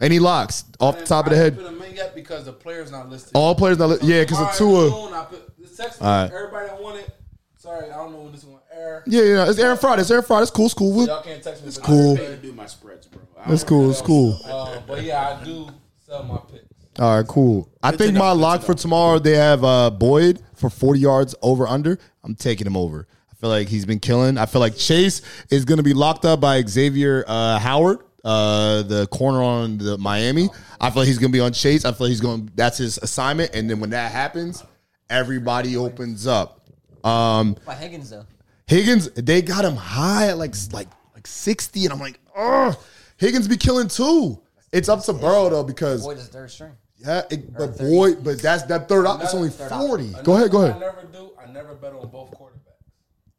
Any 0.05 0.19
locks 0.19 0.65
off 0.81 0.99
the 0.99 1.07
top 1.07 1.25
of 1.27 1.31
the 1.31 1.37
head? 1.37 1.57
didn't 1.57 1.67
put 1.67 1.79
them 1.79 1.89
in 1.89 1.97
yet 1.97 2.15
because 2.15 2.45
the 2.45 2.53
player's 2.53 2.93
not 2.93 3.09
listed. 3.09 3.33
All 3.35 3.55
players 3.55 3.79
not. 3.79 3.89
Li- 3.89 3.99
yeah, 4.03 4.23
because 4.23 4.39
of 4.39 4.53
Tomorrow 4.53 4.89
Tua. 4.91 5.21
I 5.21 5.25
put 5.25 5.59
this 5.59 5.77
text 5.77 6.03
All 6.03 6.09
right. 6.09 6.31
Everybody 6.31 6.67
that 6.69 6.83
want 6.83 6.99
it. 6.99 7.11
Sorry, 7.57 7.91
I 7.91 7.97
don't 7.97 8.13
know 8.13 8.19
when 8.19 8.33
this 8.33 8.45
one 8.45 8.57
is 8.57 8.79
air. 8.79 9.03
Yeah, 9.07 9.23
yeah. 9.23 9.49
It's 9.49 9.59
Aaron 9.59 9.79
Friday. 9.79 10.03
It's 10.03 10.11
Aaron 10.11 10.23
Friday. 10.23 10.43
It's 10.43 10.51
cool. 10.51 10.67
It's 10.67 10.75
cool. 10.75 11.07
Y'all 11.07 11.23
can't 11.23 11.43
text 11.43 11.63
me. 11.63 11.69
It's 11.69 11.79
cool. 11.79 12.19
I 12.19 12.35
do 12.35 12.53
my 12.53 12.67
spreads, 12.67 13.07
bro. 13.07 13.23
I 13.39 13.51
It's 13.51 13.65
cool. 13.65 13.91
It's 13.91 14.03
cool. 14.03 14.39
Uh, 14.45 14.81
but 14.87 15.03
yeah, 15.03 15.39
I 15.41 15.43
do 15.43 15.71
sell 15.97 16.23
my 16.25 16.37
picks. 16.53 16.67
All 16.99 17.17
right, 17.17 17.27
cool. 17.27 17.71
I 17.83 17.91
Good 17.91 17.97
to 17.99 18.05
think 18.05 18.15
know, 18.15 18.21
my 18.21 18.33
good 18.33 18.37
to 18.37 18.43
lock 18.43 18.63
for 18.63 18.75
tomorrow 18.75 19.19
they 19.19 19.37
have 19.37 19.65
uh, 19.65 19.91
Boyd 19.91 20.43
for 20.55 20.69
forty 20.69 21.01
yards 21.01 21.35
over 21.41 21.67
under. 21.67 21.99
I'm 22.23 22.35
taking 22.35 22.67
him 22.67 22.77
over. 22.77 23.09
I 23.33 23.35
feel 23.37 23.49
like 23.49 23.69
he's 23.69 23.87
been 23.87 23.99
killing. 23.99 24.37
I 24.37 24.45
feel 24.45 24.61
like 24.61 24.77
Chase 24.77 25.23
is 25.51 25.65
going 25.65 25.79
to 25.79 25.83
be 25.83 25.95
locked 25.95 26.27
up 26.27 26.41
by 26.41 26.63
Xavier 26.63 27.25
uh, 27.27 27.59
Howard, 27.59 28.01
uh, 28.25 28.83
the 28.83 29.07
corner 29.09 29.43
on 29.43 29.79
the 29.79 29.99
Miami. 29.99 30.49
I 30.81 30.91
feel 30.91 31.03
like 31.03 31.09
he's 31.09 31.19
going 31.19 31.31
to 31.33 31.37
be 31.37 31.41
on 31.41 31.53
Chase. 31.53 31.85
I 31.85 31.93
feel 31.93 32.07
like 32.07 32.11
he's 32.11 32.21
going. 32.21 32.51
That's 32.55 32.79
his 32.79 32.99
assignment. 32.99 33.55
And 33.55 33.69
then 33.69 33.81
when 33.81 33.91
that 33.91 34.11
happens, 34.13 34.63
everybody 35.11 35.77
opens 35.77 36.27
up. 36.27 36.67
Um, 37.05 37.57
By 37.67 37.75
Higgins 37.75 38.11
though. 38.11 38.27
Higgins, 38.67 39.11
they 39.11 39.43
got 39.43 39.65
him 39.65 39.77
high 39.77 40.29
at 40.29 40.39
like 40.39 40.55
like 40.73 40.89
like 41.15 41.27
sixty, 41.27 41.85
and 41.85 41.93
I'm 41.93 42.01
like, 42.01 42.19
oh, 42.37 42.75
Higgins 43.19 43.47
be 43.47 43.57
killing 43.59 43.89
too. 43.89 44.41
It's 44.73 44.89
up 44.89 45.05
to 45.05 45.13
Burrow 45.13 45.51
though 45.51 45.63
because 45.65 46.03
Boyd 46.03 46.17
is 46.19 46.29
third 46.29 46.51
string. 46.51 46.73
yeah, 46.97 47.23
it, 47.31 47.53
but 47.53 47.77
thirty. 47.77 47.91
boy, 47.91 48.15
but 48.15 48.41
that's 48.41 48.63
that 48.65 48.89
third 48.89 49.05
op. 49.07 49.23
It's 49.23 49.35
only 49.35 49.51
Third 49.51 49.71
option. 49.71 49.87
forty. 49.89 50.13
Go 50.25 50.35
ahead, 50.37 50.51
go 50.51 50.63
I 50.63 50.69
ahead. 50.71 50.81
never 50.81 51.03
do. 51.13 51.31
I 51.39 51.53
never 51.53 51.75
bet 51.75 51.93
on 51.93 52.09
both 52.09 52.31
quarterbacks. 52.31 52.51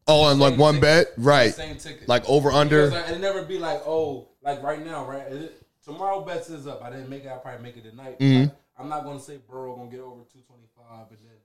Oh, 0.07 0.29
and 0.29 0.39
like 0.39 0.51
Same 0.51 0.59
one 0.59 0.73
ticket. 0.75 0.81
bet, 0.83 1.07
right? 1.17 1.53
Same 1.53 1.75
ticket. 1.77 2.07
Like 2.07 2.23
over 2.29 2.51
under. 2.51 2.91
Because 2.91 3.09
I- 3.11 3.13
it 3.15 3.19
never 3.19 3.41
be 3.43 3.57
like, 3.57 3.81
oh, 3.87 4.29
like 4.45 4.63
right 4.63 4.85
now, 4.85 5.05
right? 5.05 5.27
It- 5.31 5.61
tomorrow 5.85 6.21
bets 6.21 6.49
is 6.49 6.67
up. 6.67 6.83
I 6.83 6.89
didn't 6.89 7.09
make 7.09 7.23
it. 7.23 7.27
I'll 7.29 7.39
probably 7.39 7.63
make 7.63 7.77
it 7.77 7.89
tonight. 7.89 8.19
Mm-hmm. 8.19 8.41
Like, 8.43 8.51
I'm 8.77 8.89
not 8.89 9.03
going 9.03 9.17
to 9.17 9.23
say 9.23 9.37
Burrow 9.49 9.75
going 9.75 9.89
to 9.89 9.95
get 9.95 10.03
over 10.03 10.21
225, 10.33 11.07
and 11.11 11.19
then 11.23 11.37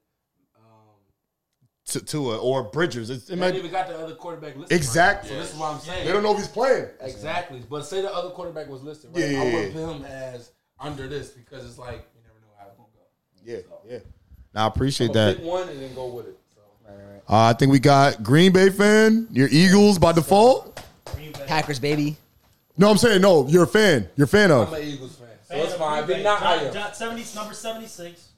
um, 0.56 0.96
to, 1.86 2.00
to 2.00 2.32
or 2.40 2.64
Bridgers. 2.64 3.10
It's, 3.10 3.30
it 3.30 3.34
I 3.34 3.36
might, 3.36 3.54
even 3.54 3.70
got 3.70 3.86
the 3.86 3.96
other 3.96 4.14
quarterback 4.14 4.56
listed. 4.56 4.76
Exactly. 4.76 5.30
Right 5.30 5.36
now. 5.36 5.42
So 5.42 5.44
this 5.44 5.54
is 5.54 5.60
what 5.60 5.74
I'm 5.74 5.80
saying. 5.80 6.06
they 6.06 6.12
don't 6.12 6.22
know 6.22 6.32
if 6.32 6.38
he's 6.38 6.48
playing. 6.48 6.86
Exactly. 7.00 7.62
But 7.68 7.82
say 7.84 8.02
the 8.02 8.12
other 8.12 8.30
quarterback 8.30 8.68
was 8.68 8.82
listed, 8.82 9.10
right? 9.14 9.20
Yeah, 9.20 9.30
yeah, 9.30 9.40
I 9.40 9.44
yeah. 9.44 9.54
would 9.54 9.72
put 9.72 9.96
him 9.96 10.04
as 10.04 10.50
under 10.80 11.06
this 11.06 11.30
because 11.30 11.64
it's 11.64 11.78
like 11.78 12.08
you 12.14 12.22
never 12.24 12.40
know 12.40 12.52
how 12.58 12.66
it's 12.66 12.76
going 12.76 12.88
to 12.90 12.96
go. 12.96 13.78
Yeah, 13.86 13.92
yeah. 13.94 14.04
Now 14.54 14.64
I 14.64 14.68
appreciate 14.68 15.08
But 15.08 15.14
that. 15.14 15.36
pick 15.36 15.46
one 15.46 15.68
and 15.68 15.80
then 15.80 15.94
go 15.94 16.08
with 16.08 16.26
it. 16.26 16.38
So. 16.54 16.60
Uh, 17.28 17.50
I 17.50 17.52
think 17.52 17.70
we 17.70 17.78
got 17.78 18.22
Green 18.24 18.52
Bay 18.52 18.70
fan. 18.70 19.28
Your 19.30 19.48
Eagles 19.52 19.98
by 19.98 20.12
default. 20.12 20.82
Packers 21.46 21.78
baby. 21.78 22.16
No, 22.78 22.90
I'm 22.90 22.96
saying 22.96 23.20
no. 23.20 23.46
You're 23.48 23.64
a 23.64 23.66
fan. 23.66 24.08
You're 24.16 24.24
a 24.24 24.28
fan 24.28 24.50
of. 24.50 24.68
I'm 24.68 24.74
an 24.74 24.82
Eagles 24.88 25.16
fan, 25.16 25.28
so 25.48 25.54
it's 25.56 25.74
fine. 25.74 26.08
If 26.10 26.22
not, 26.24 26.42
I 26.42 26.54
am. 26.56 26.72
John, 26.72 26.94
70, 26.94 27.24
number 27.34 27.54
76. 27.54 28.28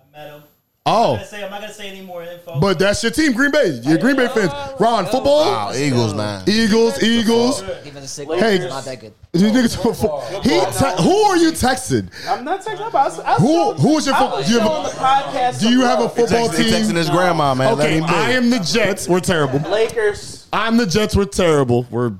I 0.00 0.16
met 0.16 0.30
him. 0.30 0.42
Oh. 0.42 0.44
I'm, 0.44 0.48
Oh, 0.90 1.14
gonna 1.16 1.26
say, 1.26 1.44
I'm 1.44 1.50
not 1.50 1.60
going 1.60 1.70
to 1.70 1.76
say 1.76 1.88
any 1.90 2.00
more 2.00 2.22
info. 2.22 2.58
but 2.60 2.78
that's 2.78 3.02
your 3.02 3.12
team, 3.12 3.32
Green 3.34 3.50
Bay. 3.50 3.78
You're 3.82 3.98
Green 3.98 4.16
Bay 4.16 4.26
fans. 4.28 4.50
Ron, 4.80 5.04
football. 5.04 5.44
Wow, 5.44 5.72
Eagles, 5.74 6.14
man. 6.14 6.44
Eagles, 6.48 7.02
Eagles. 7.02 7.60
Defensive 7.60 8.08
sick. 8.08 8.26
Hey. 8.30 8.66
not 8.66 8.86
that 8.86 8.98
good. 8.98 9.12
You 9.34 9.48
niggas- 9.48 10.42
He 10.44 10.48
te- 10.48 11.02
who 11.02 11.14
are 11.24 11.36
you 11.36 11.50
texting? 11.52 12.08
I'm 12.26 12.42
not 12.42 12.64
texting 12.64 12.88
about. 12.88 12.94
I 12.94 13.32
was 13.34 13.38
Who 13.42 13.48
showing- 13.48 13.78
who 13.80 13.98
is 13.98 14.06
your 14.06 14.14
I 14.14 14.18
football? 14.18 14.38
was 14.38 14.46
Do 14.46 14.52
you 14.54 14.58
showing 14.60 14.82
the 14.84 14.88
podcast. 14.90 15.60
do 15.60 15.68
you 15.68 15.80
some 15.80 15.88
have 15.90 15.98
a 15.98 16.02
love. 16.04 16.14
football 16.16 16.48
He 16.48 16.62
texting 16.64 16.86
team? 16.86 16.96
his 16.96 17.10
grandma, 17.10 17.54
man. 17.54 17.76
Let 17.76 17.84
Okay, 17.86 17.98
him 17.98 18.06
do 18.06 18.14
I 18.14 18.30
am 18.30 18.48
the 18.48 18.58
Jets. 18.60 19.06
We're 19.08 19.20
terrible. 19.20 19.58
Lakers? 19.70 20.46
I'm 20.54 20.78
the 20.78 20.86
Jets. 20.86 21.14
We're 21.14 21.26
terrible. 21.26 21.86
We're 21.90 22.12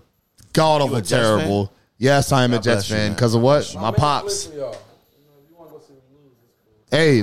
god 0.59 0.83
awful 0.83 0.97
a 0.97 1.01
Jets 1.01 1.11
terrible. 1.11 1.73
Yes, 1.99 2.33
I 2.33 2.45
am 2.45 2.53
a 2.53 2.61
Jets 2.61 2.89
you, 2.91 2.97
fan 2.97 3.13
because 3.13 3.35
of 3.35 3.43
what? 3.43 3.75
My 3.75 3.91
Make 3.91 3.99
a 3.99 4.01
pops. 4.01 4.47
clip 4.47 4.55
for 4.55 4.61
y'all. 4.61 4.71
You 4.71 5.25
know, 5.25 5.33
if 5.43 5.51
you 5.51 5.57
want 5.57 5.71
to 5.71 5.77
go 5.77 5.81
see 5.81 5.95
them 5.95 6.03
lose, 6.15 6.37
it's 6.45 6.57
cool. 6.65 6.99
Hey, 6.99 7.17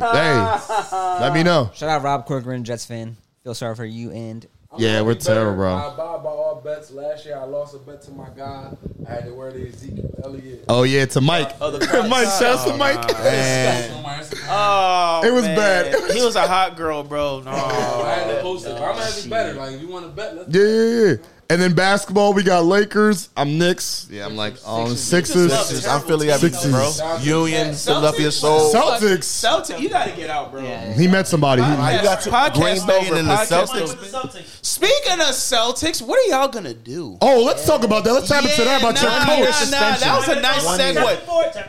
hey. 0.90 1.20
Let 1.22 1.34
me 1.34 1.44
know. 1.44 1.72
Shout 1.74 1.90
out 1.90 2.02
Rob 2.04 2.26
Corcoran, 2.26 2.64
Jets 2.64 2.86
fan. 2.86 3.18
Feel 3.44 3.54
sorry 3.54 3.76
for 3.76 3.86
you 3.86 4.12
and 4.12 4.48
I'm 4.72 4.82
Yeah, 4.82 5.02
we're 5.02 5.14
be 5.14 5.22
terrible, 5.22 5.56
bro. 5.56 5.76
I 5.76 5.90
buy 5.96 6.18
by 6.18 6.30
all 6.30 6.62
bets. 6.64 6.92
Last 6.92 7.26
year, 7.26 7.38
I 7.38 7.44
lost 7.44 7.76
a 7.76 7.80
bet 7.80 8.02
to 8.04 8.12
my 8.12 8.28
guy. 8.36 8.72
I 9.08 9.12
had 9.12 9.26
to 9.26 9.34
wear 9.34 9.52
the 9.52 9.68
Ezekiel 9.68 10.10
Elliott. 10.24 10.66
Oh 10.68 10.84
yeah, 10.84 11.06
to 11.06 11.22
Mike. 11.22 11.52
Oh, 11.62 11.72
Mike, 12.10 12.26
shout 12.26 12.44
out 12.44 12.68
to 12.68 12.74
oh, 12.74 12.78
Mike. 12.78 13.08
Man. 13.20 13.92
On 13.92 14.04
my 14.04 14.16
Instagram. 14.16 14.48
Oh, 14.50 15.22
It 15.24 15.32
was 15.32 15.44
oh, 15.44 15.48
man. 15.48 15.56
bad. 15.56 16.12
He 16.12 16.26
was 16.26 16.36
a 16.36 16.48
hot 16.48 16.76
girl, 16.76 17.04
bro. 17.04 17.42
No, 17.42 17.52
I 17.52 18.16
had 18.16 18.36
to 18.36 18.42
post 18.42 18.66
it. 18.66 18.72
I'm 18.72 18.80
gonna 18.80 19.06
have 19.06 19.18
it 19.18 19.30
better. 19.30 19.54
Like, 19.54 19.76
if 19.76 19.82
you 19.82 19.88
want 19.88 20.06
to 20.06 20.12
bet, 20.12 20.36
let's 20.36 20.54
Yeah, 20.54 20.64
yeah, 20.64 21.10
yeah. 21.12 21.16
And 21.48 21.62
then 21.62 21.76
basketball, 21.76 22.34
we 22.34 22.42
got 22.42 22.66
Lakers. 22.66 23.30
I'm 23.38 23.60
Knicks. 23.60 24.08
Yeah, 24.10 24.26
I'm 24.26 24.36
like 24.36 24.56
on 24.66 24.96
Sixers. 24.96 25.54
Sixers. 25.54 25.86
I'm 25.86 26.02
Philly 26.02 26.32
everything, 26.32 26.60
Sixers. 26.60 27.00
bro. 27.00 27.18
Union, 27.20 27.76
Philadelphia 27.76 28.32
Soul. 28.32 28.74
Celtics. 28.74 29.26
Celtic, 29.26 29.80
you 29.80 29.88
got 29.90 30.06
to 30.10 30.16
get 30.16 30.32
out, 30.32 30.52
bro. 30.52 30.64
He 30.64 31.08
met 31.08 31.28
somebody. 31.28 31.62
He- 31.62 31.70
you 31.70 32.02
got 32.02 32.22
to- 32.22 32.32
Podcast 32.32 32.54
Green 32.56 32.88
Bay 32.88 33.08
and 33.08 33.18
then 33.18 33.26
the 33.28 33.36
Celtics. 33.36 33.82
over. 33.82 33.94
the 33.94 34.08
Celtics. 34.08 34.44
Speaking 34.66 35.14
of 35.22 35.28
Celtics, 35.36 36.02
what 36.02 36.18
are 36.20 36.30
y'all 36.32 36.48
gonna 36.48 36.74
do? 36.74 37.18
oh, 37.22 37.44
let's 37.44 37.64
talk 37.66 37.84
about 37.84 38.04
that. 38.06 38.14
Let's 38.14 38.28
tap 38.28 38.44
into 38.44 38.64
that 38.64 38.82
about 38.82 38.96
nah, 38.96 39.02
your 39.38 39.46
coach. 39.46 39.70
nah, 39.72 39.80
nah, 39.92 39.98
that 39.98 40.16
was 40.18 40.28
a 40.28 40.42
nice 40.42 40.66
segue. 40.66 40.94
year. 40.96 41.04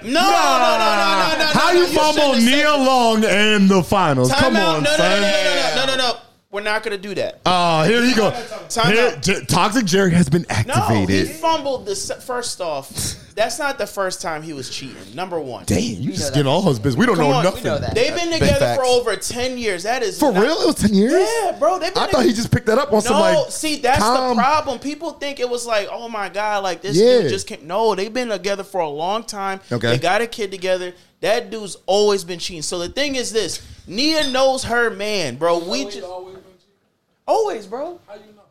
No, 0.04 0.20
no, 0.22 0.30
no, 0.30 0.78
no, 0.78 0.88
no, 0.88 1.32
no, 1.32 1.38
no. 1.38 1.44
How 1.52 1.72
no, 1.72 1.80
you 1.80 1.86
fumble 1.88 2.32
have 2.32 2.42
said- 2.42 2.50
Nia 2.50 2.72
Long 2.76 3.24
in 3.24 3.68
the 3.68 3.82
finals? 3.82 4.30
Time 4.30 4.38
Come 4.40 4.56
out. 4.56 4.76
on, 4.78 4.82
no, 4.84 4.90
no, 4.90 4.96
son. 4.96 5.20
no, 5.20 5.20
no, 5.20 5.32
no, 5.44 5.74
no, 5.76 5.86
no, 5.86 5.96
no, 5.96 5.96
no. 6.12 6.16
We're 6.51 6.62
not 6.62 6.82
gonna 6.85 6.97
do 6.97 7.14
that. 7.16 7.40
Oh, 7.44 7.82
here 7.85 8.02
you 8.02 8.14
go. 8.14 8.31
Time 8.68 8.93
Here. 8.94 9.16
J- 9.20 9.44
Toxic 9.47 9.85
Jerry 9.85 10.12
has 10.12 10.28
been 10.28 10.47
activated. 10.48 10.77
No, 10.77 11.06
he 11.06 11.24
fumbled 11.24 11.86
the 11.86 11.97
se- 11.97 12.20
first 12.20 12.60
off. 12.60 12.89
That's 13.35 13.59
not 13.59 13.77
the 13.77 13.86
first 13.86 14.23
time 14.23 14.43
he 14.43 14.52
was 14.55 14.70
cheating. 14.70 14.97
Number 15.14 15.39
one. 15.39 15.64
Damn, 15.66 15.81
you 16.01 16.12
just 16.12 16.32
get 16.32 16.47
all 16.47 16.62
his 16.62 16.78
business. 16.78 16.98
We 16.98 17.05
don't 17.05 17.16
Come 17.16 17.27
know 17.31 17.32
on, 17.32 17.44
we 17.44 17.51
nothing. 17.51 17.64
know 17.64 17.78
that. 17.78 17.94
They've 17.94 18.14
been 18.14 18.31
together 18.32 18.59
facts. 18.60 18.78
for 18.78 18.85
over 18.86 19.16
ten 19.16 19.59
years. 19.59 19.82
That 19.82 20.02
is 20.02 20.18
For 20.18 20.32
not- 20.32 20.43
real? 20.43 20.52
It 20.62 20.66
was 20.66 20.74
10 20.77 20.94
years? 20.94 21.28
Yeah, 21.43 21.52
bro. 21.59 21.78
They've 21.78 21.93
been 21.93 22.02
I 22.05 22.06
thought 22.06 22.24
he 22.24 22.32
just 22.32 22.51
picked 22.51 22.66
that 22.66 22.78
up 22.78 22.89
on 22.89 22.94
No, 22.94 23.01
some 23.01 23.20
like. 23.20 23.51
see, 23.51 23.77
that's 23.81 23.98
calm- 23.98 24.36
the 24.36 24.43
problem. 24.43 24.78
People 24.78 25.10
think 25.12 25.40
it 25.40 25.51
was 25.51 25.66
like, 25.66 25.89
oh 25.90 26.09
my 26.09 26.28
god, 26.31 26.62
like 26.62 26.81
this 26.81 26.97
Yeah. 26.97 27.23
dude 27.23 27.28
just 27.31 27.47
came. 27.48 27.66
No, 27.66 27.94
they've 27.94 28.14
been 28.14 28.28
together 28.28 28.62
for 28.64 28.81
a 28.81 28.89
long 28.89 29.24
time. 29.24 29.60
Okay. 29.70 29.89
they 29.89 29.98
got 29.98 30.23
a 30.23 30.27
kid 30.28 30.51
together. 30.52 30.94
That 31.20 31.51
dude's 31.51 31.77
always 31.86 32.24
been 32.24 32.39
cheating. 32.39 32.62
So 32.62 32.78
the 32.78 32.89
thing 32.90 33.16
is 33.16 33.32
this: 33.32 33.60
Nia 33.86 34.31
knows 34.31 34.64
her 34.64 34.90
man, 34.90 35.36
bro. 35.36 35.59
We 35.59 35.81
Always, 35.81 35.94
just 35.94 36.06
always 36.06 36.24
been 36.27 36.35
cheating. 36.35 36.35
Always, 37.26 37.66
bro. 37.66 38.00
How 38.06 38.14
you 38.14 38.20
know? 38.20 38.42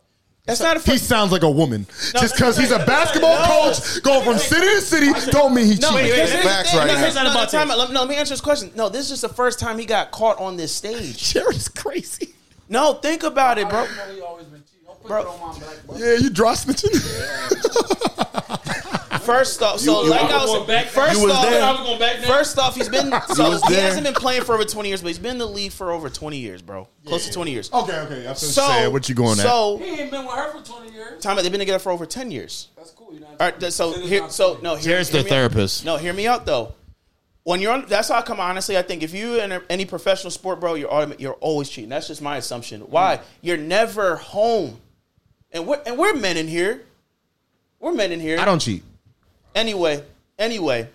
That's 0.45 0.59
not 0.61 0.77
a 0.77 0.79
He 0.91 0.97
sounds 0.99 1.31
like 1.31 1.41
a 1.41 1.49
woman. 1.49 1.87
No, 2.13 2.21
Just 2.21 2.35
because 2.35 2.55
he's 2.55 2.69
a 2.71 2.77
basketball 2.85 3.35
no. 3.39 3.45
coach 3.73 4.03
going 4.03 4.23
from 4.23 4.37
city 4.37 4.61
to 4.67 4.81
city 4.81 5.31
don't 5.31 5.55
mean 5.55 5.65
he 5.65 5.75
No, 5.75 5.89
cheated. 5.91 6.05
because 6.11 6.31
here's 6.31 6.43
the 6.43 6.49
Facts 6.49 6.69
thing. 6.69 6.79
right 6.79 6.87
No, 6.87 6.97
here's- 6.97 7.15
no, 7.15 7.21
About 7.31 7.49
time 7.49 7.67
Let, 7.69 7.91
no, 7.91 8.01
let 8.01 8.09
me 8.09 8.15
answer 8.15 8.33
this 8.33 8.41
question. 8.41 8.71
No, 8.75 8.87
this 8.87 9.05
is 9.05 9.09
just 9.09 9.21
the 9.23 9.29
first 9.29 9.57
time 9.59 9.79
he 9.79 9.85
got 9.85 10.11
caught 10.11 10.37
on 10.39 10.55
this 10.55 10.71
stage. 10.71 11.17
Jerry's 11.33 11.67
crazy. 11.67 12.35
No, 12.69 12.93
think 12.93 13.23
about 13.23 13.57
it, 13.57 13.67
bro. 13.69 13.85
How 13.85 13.91
you 14.03 14.09
know 14.09 14.15
he 14.15 14.21
always 14.21 14.45
been 14.45 14.61
cheating? 14.63 14.85
Don't 14.85 14.99
put 15.01 15.07
Bro. 15.07 15.21
it 15.21 15.27
on 15.27 15.39
my 15.39 15.59
back, 15.59 15.77
bro. 15.87 15.97
Yeah, 15.97 16.13
you 16.17 16.29
draw 16.29 16.53
snitching. 16.53 16.93
First 19.25 19.61
off, 19.61 19.79
so 19.79 20.03
You- 20.03 20.09
like 20.09 20.21
you- 20.29 20.35
I 20.35 20.41
was 20.41 20.51
going 20.51 20.67
back- 20.67 20.85
first 20.87 21.19
You 21.19 21.25
was 21.27 21.33
off, 21.35 21.49
there. 21.49 21.63
I 21.63 21.71
was 21.71 21.79
going 21.81 21.99
back 21.99 22.17
there. 22.19 22.27
First 22.27 22.57
off, 22.59 22.75
he's 22.75 22.89
been 22.89 23.11
so 23.33 23.51
he 23.51 23.73
there. 23.73 23.81
hasn't 23.81 24.03
been 24.05 24.13
playing 24.13 24.43
for 24.43 24.55
over 24.55 24.65
twenty 24.65 24.89
years, 24.89 25.01
but 25.01 25.07
he's 25.09 25.19
been 25.19 25.31
in 25.31 25.37
the 25.37 25.47
league 25.47 25.71
for 25.71 25.91
over 25.91 26.09
twenty 26.09 26.37
years, 26.37 26.61
bro. 26.61 26.87
Close 27.05 27.25
to 27.27 27.33
twenty 27.33 27.51
years. 27.51 27.71
Okay, 27.73 27.97
okay. 27.99 28.23
That's 28.23 28.41
what 28.41 28.51
So 28.51 28.63
I'm 28.63 28.71
saying. 28.71 28.93
What 28.93 29.09
you 29.09 29.15
going 29.15 29.39
at? 29.39 29.45
So 29.45 29.77
He 29.77 30.01
ain't 30.01 30.11
been 30.11 30.25
with 30.25 30.35
her 30.35 30.51
for 30.51 30.65
20 30.65 30.91
years. 30.93 31.21
time 31.23 31.35
they've 31.37 31.51
been 31.51 31.59
together 31.59 31.79
for 31.79 31.91
over 31.91 32.05
ten 32.05 32.31
years. 32.31 32.67
That's 32.77 32.91
cool. 32.91 33.13
You 33.13 33.19
know 33.21 33.27
All 33.27 33.35
right, 33.51 33.73
so 33.73 33.91
here, 33.93 34.29
so 34.29 34.59
no, 34.61 34.75
here, 34.75 34.83
Jared's 34.91 35.09
hear 35.09 35.19
the 35.23 35.25
me 35.25 35.29
out. 35.31 35.33
therapist. 35.35 35.85
No, 35.85 35.97
hear 35.97 36.13
me 36.13 36.27
out 36.27 36.45
though. 36.45 36.73
When 37.43 37.61
you're 37.61 37.73
on, 37.73 37.85
that's 37.87 38.07
how 38.09 38.15
I 38.15 38.21
come. 38.23 38.39
Honestly, 38.39 38.75
I 38.77 38.81
think 38.81 39.03
if 39.03 39.13
you 39.13 39.39
in 39.39 39.51
a, 39.51 39.61
any 39.69 39.85
professional 39.85 40.31
sport, 40.31 40.59
bro, 40.59 40.73
you're 40.73 41.13
you're 41.19 41.33
always 41.35 41.69
cheating. 41.69 41.89
That's 41.91 42.07
just 42.07 42.21
my 42.21 42.37
assumption. 42.37 42.81
Why? 42.81 43.17
Mm. 43.17 43.21
You're 43.41 43.57
never 43.57 44.15
home, 44.15 44.79
and 45.51 45.67
we're 45.67 45.79
and 45.85 45.95
we're 45.97 46.15
men 46.15 46.37
in 46.37 46.47
here. 46.47 46.81
We're 47.79 47.93
men 47.93 48.11
in 48.11 48.19
here. 48.19 48.39
I 48.39 48.45
don't 48.45 48.57
cheat. 48.59 48.83
Anyway, 49.55 50.03
anyway, 50.37 50.87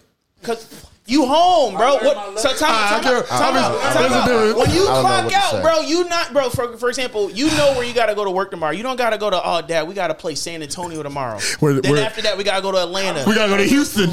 cause 0.42 0.86
you 1.06 1.26
home, 1.26 1.74
bro. 1.74 1.94
What? 1.94 2.38
So 2.38 2.50
lesson. 2.50 2.66
time, 2.66 2.70
Ah, 2.70 3.00
time, 3.02 3.14
out, 3.16 3.26
time 3.26 3.56
out, 3.56 3.92
time 3.94 4.12
out. 4.12 4.56
When 4.56 4.70
you 4.70 4.82
I 4.82 4.84
don't 4.84 4.86
know 4.86 5.00
clock 5.00 5.32
out, 5.32 5.62
bro, 5.62 5.80
you 5.80 6.04
not, 6.08 6.32
bro. 6.32 6.50
For 6.50 6.76
for 6.76 6.88
example, 6.88 7.30
you 7.30 7.46
know 7.56 7.72
where 7.72 7.84
you 7.84 7.94
got 7.94 8.06
to 8.06 8.14
go 8.14 8.22
to 8.24 8.30
work 8.30 8.50
tomorrow. 8.50 8.72
You 8.72 8.82
don't 8.82 8.96
got 8.96 9.10
to 9.10 9.18
go 9.18 9.30
to. 9.30 9.40
Oh, 9.42 9.62
dad, 9.62 9.88
we 9.88 9.94
got 9.94 10.08
to 10.08 10.14
play 10.14 10.34
San 10.34 10.62
Antonio 10.62 11.02
tomorrow. 11.02 11.40
Where- 11.58 11.80
then 11.80 11.90
where- 11.90 12.04
after 12.04 12.22
that, 12.22 12.36
we 12.38 12.44
got 12.44 12.56
to 12.56 12.62
go 12.62 12.70
to 12.70 12.78
Atlanta. 12.82 13.24
We 13.26 13.34
gotta 13.34 13.48
go 13.50 13.56
to 13.56 13.64
Houston. 13.64 14.10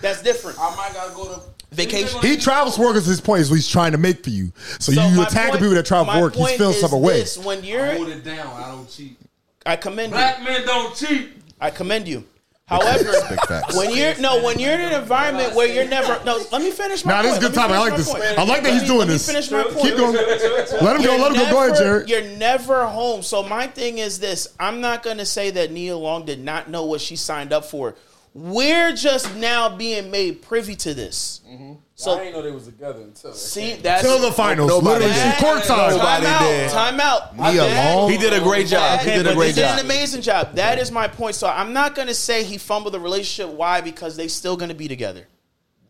That's 0.00 0.22
different. 0.22 0.58
I 0.58 0.74
might 0.76 0.94
gotta 0.94 1.14
go 1.14 1.34
to 1.34 1.40
Vacation. 1.72 2.20
He 2.22 2.36
travels 2.38 2.76
for 2.76 2.86
work 2.86 2.96
is 2.96 3.04
his 3.04 3.20
point. 3.20 3.42
Is 3.42 3.50
what 3.50 3.56
he's 3.56 3.68
trying 3.68 3.92
to 3.92 3.98
make 3.98 4.24
for 4.24 4.30
you. 4.30 4.50
So, 4.78 4.92
So 4.92 4.92
you 4.92 5.20
attack 5.20 5.28
attacking 5.28 5.50
point- 5.50 5.60
people 5.60 5.74
that 5.74 5.86
travel 5.86 6.06
my 6.06 6.14
for 6.14 6.20
work. 6.22 6.34
He's 6.34 6.46
point 6.46 6.58
feeling 6.58 6.74
some 6.76 6.92
away. 6.94 7.20
this, 7.20 7.36
When 7.38 7.62
you're, 7.62 7.84
it 7.86 8.24
down. 8.24 8.46
I 8.62 8.68
don't 8.68 8.88
cheat. 8.88 9.18
I 9.66 9.76
commend 9.76 10.12
you. 10.12 10.16
Black 10.16 10.42
men 10.42 10.64
don't 10.64 10.96
cheat. 10.96 11.28
I 11.60 11.70
commend 11.70 12.08
you. 12.08 12.24
However, 12.68 13.10
when 13.74 13.94
you're 13.96 14.18
no, 14.18 14.42
when 14.44 14.58
you're 14.58 14.72
in 14.74 14.80
an 14.80 15.00
environment 15.00 15.54
where 15.54 15.66
you're 15.66 15.88
never 15.88 16.22
no, 16.24 16.38
let 16.52 16.60
me 16.60 16.70
finish 16.70 17.02
my 17.02 17.12
Nah, 17.12 17.22
this 17.22 17.32
is 17.32 17.38
a 17.38 17.40
good 17.40 17.54
topic. 17.54 17.76
I 17.76 17.78
like 17.80 17.96
this. 17.96 18.10
point. 18.10 18.22
I 18.38 18.44
like 18.44 18.62
that 18.62 18.72
he's 18.74 18.82
me- 18.82 18.88
doing 18.88 19.08
this. 19.08 19.26
finish 19.26 19.50
my 19.50 19.62
point. 19.62 19.78
Keep 19.80 19.96
going. 19.96 20.12
Let 20.14 20.96
him 20.96 21.02
go. 21.02 21.16
Let 21.16 21.32
him 21.32 21.38
go. 21.38 21.50
Go 21.50 21.58
ahead, 21.64 21.72
never- 21.72 21.76
Jared. 21.76 22.08
You're 22.10 22.36
never 22.36 22.86
home. 22.86 23.22
So 23.22 23.42
my 23.42 23.68
thing 23.68 23.96
is 23.98 24.18
this: 24.18 24.48
I'm 24.60 24.82
not 24.82 25.02
going 25.02 25.16
to 25.16 25.24
say 25.26 25.50
that 25.52 25.72
Nia 25.72 25.96
Long 25.96 26.26
did 26.26 26.40
not 26.44 26.68
know 26.68 26.84
what 26.84 27.00
she 27.00 27.16
signed 27.16 27.54
up 27.54 27.64
for. 27.64 27.94
We're 28.40 28.92
just 28.94 29.34
now 29.34 29.74
being 29.76 30.12
made 30.12 30.42
privy 30.42 30.76
to 30.76 30.94
this. 30.94 31.40
So 31.96 32.12
I 32.12 32.14
So 32.14 32.18
didn't 32.18 32.32
know 32.34 32.42
they 32.42 32.52
was 32.52 32.66
together 32.66 33.00
until. 33.00 33.32
see, 33.32 33.74
that's 33.74 34.02
Till 34.04 34.20
the 34.20 34.30
finals. 34.30 34.68
Nobody 34.68 35.06
Literally, 35.06 35.12
did. 35.14 35.34
she 35.34 35.44
court 35.44 35.64
time. 35.64 35.90
Nobody 35.90 36.24
time 36.26 36.34
out. 36.34 36.40
did. 36.48 36.70
Time 36.70 37.00
out. 37.00 37.36
Nia 37.36 37.52
That- 37.62 37.94
Long? 37.96 38.10
He 38.12 38.16
did 38.16 38.32
a 38.32 38.40
great 38.40 38.68
job. 38.68 39.00
He 39.00 39.10
did 39.10 39.26
a 39.26 39.34
great 39.34 39.48
He 39.48 39.52
did 39.54 39.64
an 39.64 39.80
amazing 39.80 40.22
job. 40.22 40.54
That 40.54 40.78
is 40.78 40.92
my 40.92 41.08
point. 41.08 41.34
So 41.34 41.48
I'm 41.48 41.72
not 41.72 41.96
going 41.96 42.06
to 42.06 42.14
say 42.14 42.44
he 42.44 42.58
fumbled 42.58 42.94
the 42.94 43.00
relationship. 43.00 43.52
Why? 43.52 43.80
Because 43.80 44.16
they 44.16 44.28
still 44.28 44.56
going 44.56 44.68
to 44.68 44.74
be 44.76 44.86
together. 44.86 45.26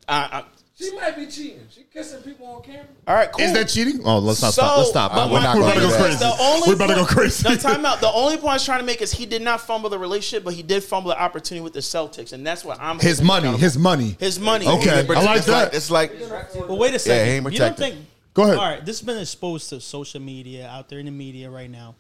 Uh, 0.09 0.29
uh, 0.33 0.43
She 0.79 0.95
might 0.95 1.17
be 1.17 1.27
cheating. 1.27 1.67
She 1.71 1.83
kissing 1.93 2.23
people 2.23 2.47
on 2.47 2.63
camera. 2.63 2.87
all 3.09 3.15
right, 3.17 3.33
cool. 3.33 3.45
Is 3.45 3.53
that 3.53 3.69
cheating? 3.69 4.01
Oh, 4.05 4.19
let's 4.21 4.41
not 4.41 4.55
So, 4.55 4.63
stop. 4.63 4.79
Let's 4.79 4.91
stop. 4.91 5.13
but 5.13 5.29
We're 5.29 5.39
my 5.39 5.43
not 5.43 5.53
point 5.57 5.65
going 5.75 5.79
to 5.81 5.85
is 5.87 5.93
go 5.97 6.03
this. 6.05 6.19
crazy. 6.19 6.19
The 6.19 6.37
only 6.43 6.69
We're 6.69 6.75
about 6.75 6.87
to 6.87 6.95
go 6.95 7.05
crazy. 7.05 7.49
No, 7.49 7.57
time 7.57 7.85
out. 7.85 8.01
The 8.01 8.13
only 8.13 8.37
point 8.37 8.51
I 8.51 8.53
was 8.55 8.65
trying 8.65 8.79
to 8.79 8.85
make 8.87 9.03
is 9.03 9.11
he 9.11 9.27
did 9.27 9.43
not 9.43 9.61
fumble 9.61 9.91
the 9.91 9.99
relationship, 9.99 10.45
but 10.45 10.55
he 10.55 10.63
did 10.63 10.85
fumble 10.85 11.09
the 11.11 11.21
opportunity 11.21 11.65
with 11.65 11.73
the 11.73 11.81
Celtics, 11.81 12.33
and 12.33 12.47
that's 12.47 12.65
what 12.65 12.81
I'm. 12.81 13.01
His 13.01 13.21
money. 13.21 13.57
His 13.57 13.77
money. 13.77 14.17
his 14.21 14.39
money. 14.39 14.69
Okay. 14.69 15.05
But 15.07 15.17
I 15.17 15.23
like 15.25 15.37
it's 15.39 15.47
that. 15.47 15.75
It's 15.75 15.91
like 15.91 16.13
But 16.55 16.75
wait 16.77 16.95
a 16.95 16.99
second. 17.01 17.27
he 17.27 17.33
ain't 17.33 17.53
you 17.53 17.59
don't 17.59 17.77
think? 17.77 17.97
Go 18.35 18.45
ahead. 18.45 18.57
All 18.59 18.65
right, 18.65 18.85
this 18.87 19.01
has 19.01 19.05
been 19.07 19.19
exposed 19.19 19.71
to 19.71 19.81
social 19.81 20.21
media 20.21 20.69
out 20.69 20.89
there 20.89 21.01
in 21.01 21.07
the 21.07 21.11
media 21.11 21.51
right 21.51 21.69
now. 21.69 21.97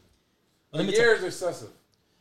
A 0.73 0.77
Let 0.77 0.87
me 0.87 0.93
year 0.93 1.15
is 1.17 1.25
excessive. 1.25 1.71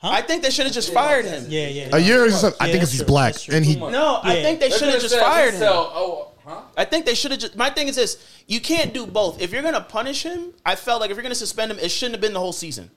I 0.02 0.22
think 0.24 0.42
they 0.42 0.50
should 0.50 0.66
have 0.66 0.74
just 0.74 0.92
fired 0.92 1.26
him. 1.26 1.46
Yeah, 1.50 1.68
yeah. 1.68 1.90
A 1.92 2.00
year 2.00 2.26
is. 2.26 2.44
I 2.44 2.50
think 2.50 2.60
that's 2.60 2.84
it's 2.86 2.92
he's 2.94 3.04
black, 3.04 3.36
and 3.52 3.64
he. 3.64 3.76
Too 3.76 3.80
much. 3.82 3.92
No, 3.92 4.20
I 4.24 4.42
think 4.42 4.60
they 4.60 4.70
They 4.70 4.78
should 4.78 4.90
have 4.90 5.02
just 5.02 5.18
fired 5.20 5.54
him. 5.56 5.62
Oh, 5.64 6.32
huh? 6.48 6.62
I 6.78 6.86
think 6.86 7.06
they 7.06 7.14
should 7.16 7.32
have 7.32 7.40
just. 7.40 7.56
My 7.56 7.70
thing 7.70 7.88
is 7.88 7.96
this: 7.96 8.18
you 8.48 8.60
can't 8.62 8.94
do 8.94 9.06
both. 9.06 9.42
If 9.42 9.52
you're 9.52 9.62
gonna 9.64 9.82
punish 9.82 10.24
him, 10.24 10.54
I 10.66 10.76
felt 10.76 11.02
like 11.02 11.10
if 11.12 11.16
you're 11.18 11.24
gonna 11.24 11.36
suspend 11.36 11.72
him, 11.72 11.80
it 11.80 11.90
shouldn't 11.90 12.14
have 12.16 12.22
been 12.22 12.34
the 12.34 12.40
whole 12.40 12.54
season. 12.54 12.90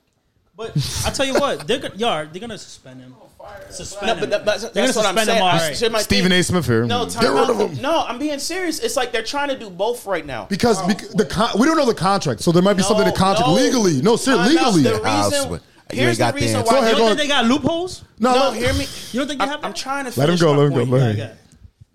But 0.56 0.70
I 1.06 1.10
tell 1.10 1.24
you 1.24 1.34
what, 1.34 1.66
they're 1.66 1.78
gonna, 1.78 1.94
yeah, 1.96 2.24
they're 2.30 2.40
gonna 2.40 2.58
suspend 2.58 3.00
him. 3.00 3.14
Suspend 3.70 4.06
No, 4.08 4.12
him. 4.14 4.20
but 4.20 4.30
that, 4.30 4.44
but 4.44 4.60
they're 4.74 4.84
that's 4.84 4.94
gonna 4.94 5.06
what 5.08 5.10
I'm 5.10 5.16
suspend 5.16 5.26
saying. 5.26 5.38
him. 5.38 5.42
All 5.42 5.48
I- 5.48 5.52
right. 5.52 5.78
here's 5.78 6.02
Stephen 6.04 6.30
thing. 6.30 6.40
A. 6.40 6.42
Smith 6.44 6.66
here. 6.66 6.84
No, 6.84 7.06
Get 7.06 7.22
rid 7.22 7.48
of 7.50 7.58
him. 7.58 7.80
No, 7.82 8.04
I'm 8.06 8.18
being 8.18 8.38
serious. 8.38 8.78
It's 8.80 8.96
like 8.96 9.10
they're 9.12 9.22
trying 9.22 9.48
to 9.48 9.58
do 9.58 9.70
both 9.70 10.04
right 10.06 10.26
now. 10.26 10.44
Because, 10.50 10.82
because 10.86 11.10
the 11.14 11.24
con- 11.24 11.58
we 11.58 11.66
don't 11.66 11.78
know 11.78 11.86
the 11.86 11.94
contract, 11.94 12.42
so 12.42 12.52
there 12.52 12.62
might 12.62 12.74
be 12.76 12.82
something 12.82 13.06
in 13.06 13.12
the 13.12 13.18
contract 13.18 13.48
no. 13.48 13.54
legally. 13.54 14.02
No, 14.02 14.16
sir, 14.16 14.36
Time 14.36 14.58
out. 14.58 14.74
legally. 14.74 14.82
The 14.82 15.02
I'll 15.02 15.30
reason. 15.30 15.52
You 15.52 15.58
here's 15.96 16.08
ain't 16.10 16.18
the 16.18 16.24
got 16.24 16.34
the 16.34 16.40
reason 16.42 16.56
answer. 16.60 16.66
why. 16.66 16.72
Go 16.72 16.78
ahead, 16.84 16.92
You 16.92 16.98
don't 16.98 17.08
think 17.16 17.20
they 17.20 17.28
got 17.28 17.44
loopholes? 17.46 18.04
No, 18.18 18.32
No, 18.34 18.38
no, 18.38 18.50
hear 18.52 18.72
me. 18.74 18.86
You 19.12 19.20
don't 19.20 19.26
think 19.28 19.40
they 19.40 19.44
I'm, 19.44 19.48
have 19.50 19.64
I'm 19.64 19.72
trying 19.74 20.04
to 20.10 20.20
Let 20.20 20.28
him 20.28 20.36
go. 20.36 20.52
Let 20.52 20.66
him 20.66 20.70
go. 20.72 20.76
point. 20.76 20.90
Let 20.90 21.10
him 21.10 21.16
go. 21.16 21.32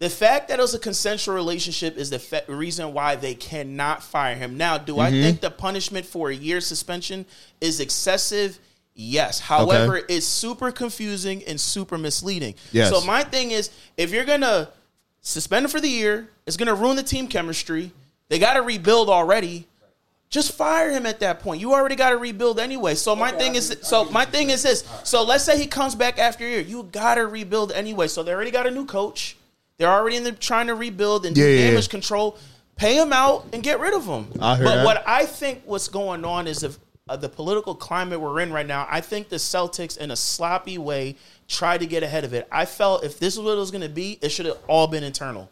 The 0.06 0.12
fact 0.12 0.50
that 0.50 0.60
it 0.60 0.62
was 0.62 0.76
a 0.76 0.80
consensual 0.80 1.34
relationship 1.34 1.98
is 1.98 2.12
the 2.12 2.20
fe- 2.20 2.44
reason 2.48 2.94
why 2.94 3.16
they 3.16 3.34
cannot 3.34 4.04
fire 4.04 4.36
him. 4.36 4.56
Now, 4.56 4.78
do 4.78 5.00
I 5.00 5.10
Mm-hmm. 5.10 5.22
think 5.24 5.42
the 5.42 5.50
punishment 5.50 6.06
for 6.06 6.30
a 6.30 6.36
year 6.36 6.62
suspension 6.62 7.26
is 7.60 7.80
excessive? 7.80 8.60
Yes. 8.94 9.40
However, 9.40 10.02
it's 10.08 10.28
super 10.28 10.72
confusing 10.72 11.44
and 11.46 11.60
super 11.60 11.98
misleading. 11.98 12.54
Yes. 12.72 12.92
So 12.92 13.02
my 13.04 13.24
thing 13.24 13.50
is, 13.50 13.72
if 13.98 14.12
you're 14.12 14.26
gonna 14.26 14.70
suspend 15.22 15.66
him 15.66 15.72
for 15.72 15.82
the 15.82 15.90
year, 15.90 16.30
it's 16.46 16.56
gonna 16.56 16.76
ruin 16.76 16.98
the 16.98 17.02
team 17.04 17.28
chemistry. 17.28 17.92
They 18.30 18.38
got 18.38 18.54
to 18.54 18.62
rebuild 18.62 19.10
already. 19.10 19.68
Just 20.30 20.52
fire 20.52 20.92
him 20.92 21.08
at 21.08 21.20
that 21.22 21.40
point. 21.40 21.62
You 21.62 21.74
already 21.74 21.96
got 21.96 22.12
to 22.12 22.18
rebuild 22.18 22.60
anyway. 22.60 22.94
So 22.94 23.16
my 23.16 23.32
thing 23.32 23.56
is, 23.56 23.76
so 23.82 24.06
my 24.06 24.26
thing 24.26 24.52
is 24.52 24.62
this. 24.62 24.84
So 25.04 25.24
let's 25.24 25.44
say 25.44 25.58
he 25.58 25.66
comes 25.66 25.96
back 25.96 26.20
after 26.20 26.46
a 26.46 26.50
year. 26.50 26.60
You 26.62 26.84
got 26.92 27.16
to 27.16 27.26
rebuild 27.26 27.72
anyway. 27.72 28.08
So 28.08 28.22
they 28.22 28.32
already 28.34 28.52
got 28.52 28.68
a 28.68 28.72
new 28.72 28.86
coach. 28.86 29.36
They're 29.78 29.90
already 29.92 30.16
in 30.16 30.24
the 30.24 30.32
trying 30.32 30.68
to 30.68 30.76
rebuild 30.76 31.26
and 31.26 31.36
do 31.36 31.42
Yeah, 31.42 31.70
damage 31.70 31.88
yeah. 31.88 31.92
control. 31.92 32.38
Pay 32.78 32.98
them 32.98 33.14
out 33.14 33.46
and 33.54 33.64
get 33.64 33.80
rid 33.80 33.94
of 33.94 34.06
them. 34.06 34.28
But 34.38 34.60
that. 34.60 34.86
what 34.86 35.04
I 35.08 35.26
think 35.26 35.62
what's 35.66 35.88
going 35.88 36.26
on 36.26 36.48
is 36.48 36.64
if 36.64 36.78
uh, 37.08 37.16
the 37.16 37.30
political 37.30 37.76
climate 37.76 38.20
we're 38.20 38.40
in 38.42 38.52
right 38.52 38.66
now, 38.66 38.88
I 38.90 39.00
think 39.00 39.30
the 39.30 39.36
Celtics 39.36 39.98
in 39.98 40.12
a 40.12 40.16
sloppy 40.16 40.78
way 40.78 41.16
tried 41.48 41.80
to 41.82 41.86
get 41.86 42.04
ahead 42.04 42.24
of 42.24 42.34
it. 42.34 42.48
I 42.52 42.66
felt 42.66 43.04
if 43.04 43.20
this 43.20 43.36
is 43.36 43.40
what 43.40 43.52
it 43.52 43.58
was 43.58 43.72
going 43.72 43.84
to 43.84 43.90
be, 43.90 44.18
it 44.22 44.30
should 44.30 44.46
have 44.48 44.58
all 44.68 44.88
been 44.88 45.04
internal. 45.04 45.50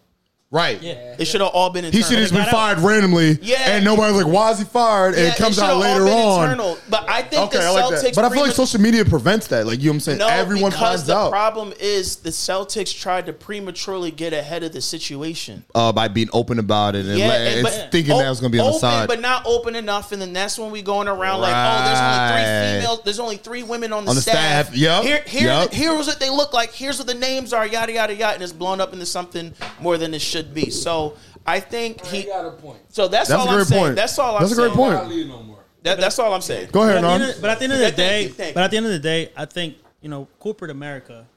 Right. 0.54 0.80
Yeah. 0.84 1.16
It 1.18 1.26
should 1.26 1.42
have 1.42 1.50
all 1.50 1.72
been 1.72 1.84
He 1.86 2.04
should 2.04 2.20
have 2.20 2.30
been 2.30 2.38
got 2.42 2.48
out. 2.50 2.52
fired 2.54 2.80
randomly, 2.80 3.40
Yeah. 3.42 3.72
and 3.72 3.84
nobody's 3.84 4.16
like, 4.24 4.32
"Why 4.32 4.52
is 4.52 4.60
he 4.60 4.66
fired?" 4.66 5.16
And 5.16 5.24
Yeah, 5.24 5.30
it 5.32 5.36
comes 5.36 5.56
should've 5.56 5.68
out 5.68 5.74
all 5.74 5.80
later 5.80 6.04
been 6.06 6.14
on. 6.14 6.44
internal. 6.44 6.78
But 6.90 7.10
I 7.10 7.24
think 7.24 7.42
Okay, 7.48 7.58
the 7.58 7.64
I 7.66 7.70
like 7.72 7.86
Celtics. 7.86 8.02
that. 8.04 8.16
But 8.16 8.26
I 8.26 8.30
feel 8.30 8.44
like 8.44 8.52
social 8.52 8.80
media 8.80 9.04
prevents 9.04 9.48
that. 9.48 9.66
Like 9.66 9.80
you 9.80 9.86
know 9.86 9.92
what 9.92 9.96
I'm 9.96 10.00
saying? 10.02 10.18
No, 10.20 10.28
Everyone 10.28 10.70
because 10.70 10.80
finds 10.90 11.04
the 11.06 11.18
out 11.18 11.32
problem 11.32 11.74
is 11.80 12.18
the 12.18 12.30
Celtics 12.30 12.96
tried 12.96 13.26
to 13.26 13.34
prematurely 13.34 14.12
get 14.12 14.32
ahead 14.32 14.62
of 14.64 14.74
the 14.74 14.82
situation. 14.82 15.64
uh, 15.74 15.92
by 15.92 16.08
being 16.08 16.30
open 16.34 16.60
about 16.60 16.96
it 16.96 17.08
and, 17.08 17.18
Yeah, 17.18 17.30
let- 17.30 17.42
and- 17.42 17.54
and 17.56 17.64
but 17.64 17.92
thinking 17.92 18.16
that 18.16 18.30
was 18.30 18.40
going 18.40 18.52
to 18.52 18.56
be 18.56 18.60
on 18.60 18.74
the 18.74 18.78
side. 18.80 19.08
but 19.08 19.22
not 19.22 19.42
open 19.48 19.76
enough, 19.76 20.12
and 20.12 20.22
then 20.22 20.34
that's 20.34 20.60
when 20.60 20.70
we 20.70 20.84
going 20.84 21.08
around 21.08 21.42
like, 21.42 21.52
oh, 21.56 21.86
there's 21.86 22.00
only 22.00 22.30
three 22.30 22.80
females, 22.80 23.00
there's 23.06 23.20
only 23.20 23.38
three 23.38 23.64
women 23.64 23.92
on 23.92 24.06
the, 24.06 24.10
On 24.12 24.16
the 24.16 24.22
staff. 24.22 24.68
staff, 24.68 24.78
yep, 24.78 25.02
Here, 25.04 25.24
here, 25.26 25.48
yep. 25.48 25.74
here's 25.74 26.06
what 26.06 26.20
they 26.20 26.30
look 26.30 26.54
like. 26.54 26.72
Here's 26.74 27.00
what 27.00 27.08
the 27.08 27.16
names 27.16 27.54
are. 27.54 27.66
Yada 27.66 27.92
yada 27.94 28.14
yada, 28.14 28.34
and 28.36 28.44
it's 28.44 28.54
blown 28.54 28.80
up 28.80 28.94
into 28.94 29.08
something 29.08 29.54
more 29.82 29.98
than 29.98 30.14
it 30.14 30.22
should 30.22 30.43
be. 30.44 30.70
So 30.70 31.18
I 31.46 31.60
think 31.60 32.04
He 32.06 32.22
he. 32.22 32.28
got 32.28 32.46
a 32.46 32.52
point. 32.52 32.80
So 32.90 33.08
that's, 33.08 33.30
That's 33.30 33.40
all 33.42 33.48
a 33.48 33.50
I'm 33.52 33.56
great 33.58 33.68
saying. 33.68 33.84
point. 33.84 33.96
That's 33.96 34.18
all 34.20 34.36
I'm 34.36 34.42
That's 34.42 34.54
a 34.54 34.56
great 34.56 34.66
saying. 34.68 34.76
point. 34.78 34.94
Not 34.96 35.08
leave 35.10 35.28
no 35.28 35.44
more. 35.44 35.60
That, 35.84 36.00
that's 36.00 36.18
all 36.20 36.34
I'm 36.34 36.42
saying. 36.42 36.70
Go 36.72 36.84
ahead, 36.84 36.96
But 36.96 36.98
at, 36.98 37.02
the 37.02 37.08
Ron. 37.08 37.22
end 37.22 37.32
of, 37.36 37.42
but 37.42 37.50
at 37.50 37.58
the 37.60 37.64
end 37.66 37.74
of 37.74 37.80
the 37.80 37.86
Thank 37.86 37.96
day, 37.98 38.24
you, 38.24 38.30
thank 38.30 38.56
but 38.56 38.64
at 38.64 38.72
the 38.72 38.78
end 38.78 38.86
of 38.86 38.92
the 38.94 39.00
day, 39.00 39.32
I 39.36 39.46
think 39.46 39.76
you 40.02 40.10
know 40.10 40.28
corporate 40.40 40.72
America. 40.72 41.28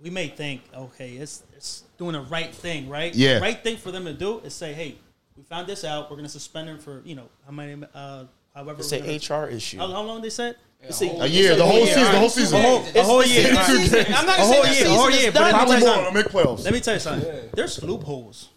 We 0.00 0.10
may 0.10 0.28
think, 0.28 0.62
okay, 0.76 1.12
it's 1.12 1.42
it's 1.56 1.82
doing 1.96 2.12
the 2.12 2.20
right 2.20 2.54
thing, 2.54 2.88
right? 2.88 3.12
Yeah. 3.14 3.34
The 3.36 3.40
right 3.40 3.60
thing 3.62 3.76
for 3.78 3.90
them 3.90 4.04
to 4.04 4.12
do 4.12 4.38
is 4.40 4.54
say, 4.54 4.72
hey, 4.74 4.96
we 5.36 5.42
found 5.42 5.66
this 5.66 5.84
out. 5.84 6.10
We're 6.10 6.16
going 6.16 6.26
to 6.26 6.30
suspend 6.32 6.68
him 6.68 6.78
for 6.78 7.00
you 7.04 7.14
know 7.16 7.28
how 7.46 7.50
many, 7.52 7.82
uh, 7.94 8.24
however. 8.54 8.78
It's 8.80 8.92
we're 8.92 8.98
an 8.98 9.18
gonna- 9.28 9.44
HR 9.46 9.48
issue. 9.48 9.78
How, 9.78 9.90
how 9.90 10.02
long 10.02 10.20
they 10.22 10.30
said? 10.30 10.56
It's 10.82 11.02
a, 11.02 11.06
A 11.06 11.26
year, 11.26 11.56
the 11.56 11.64
whole 11.66 11.84
season, 11.86 12.02
the 12.04 12.18
whole 12.18 12.28
season. 12.28 12.58
A 12.60 12.62
whole, 12.62 12.78
a 12.94 13.02
whole 13.02 13.20
It's- 13.20 13.34
year. 13.36 13.48
it's 13.52 13.66
the 13.66 13.78
season. 13.98 14.14
I'm 14.14 14.26
not 14.26 14.38
A 14.38 14.42
saying 14.44 14.54
whole 14.54 14.62
the 14.62 14.68
year, 14.68 14.70
a 14.70 14.74
season 14.74 14.94
whole 14.96 15.10
year, 15.10 15.32
but 15.32 15.40
let 15.42 15.46
me 15.46 15.52
Probably 15.58 15.76
tell 15.76 15.80
you 15.80 15.86
more. 15.86 15.94
something. 16.04 16.14
Make 16.14 16.26
playoffs. 16.28 16.64
Let 16.64 16.72
me 16.72 16.80
tell 16.80 16.94
you 16.94 17.00
something. 17.00 17.50
There's 17.54 17.82
loopholes. 17.82 18.48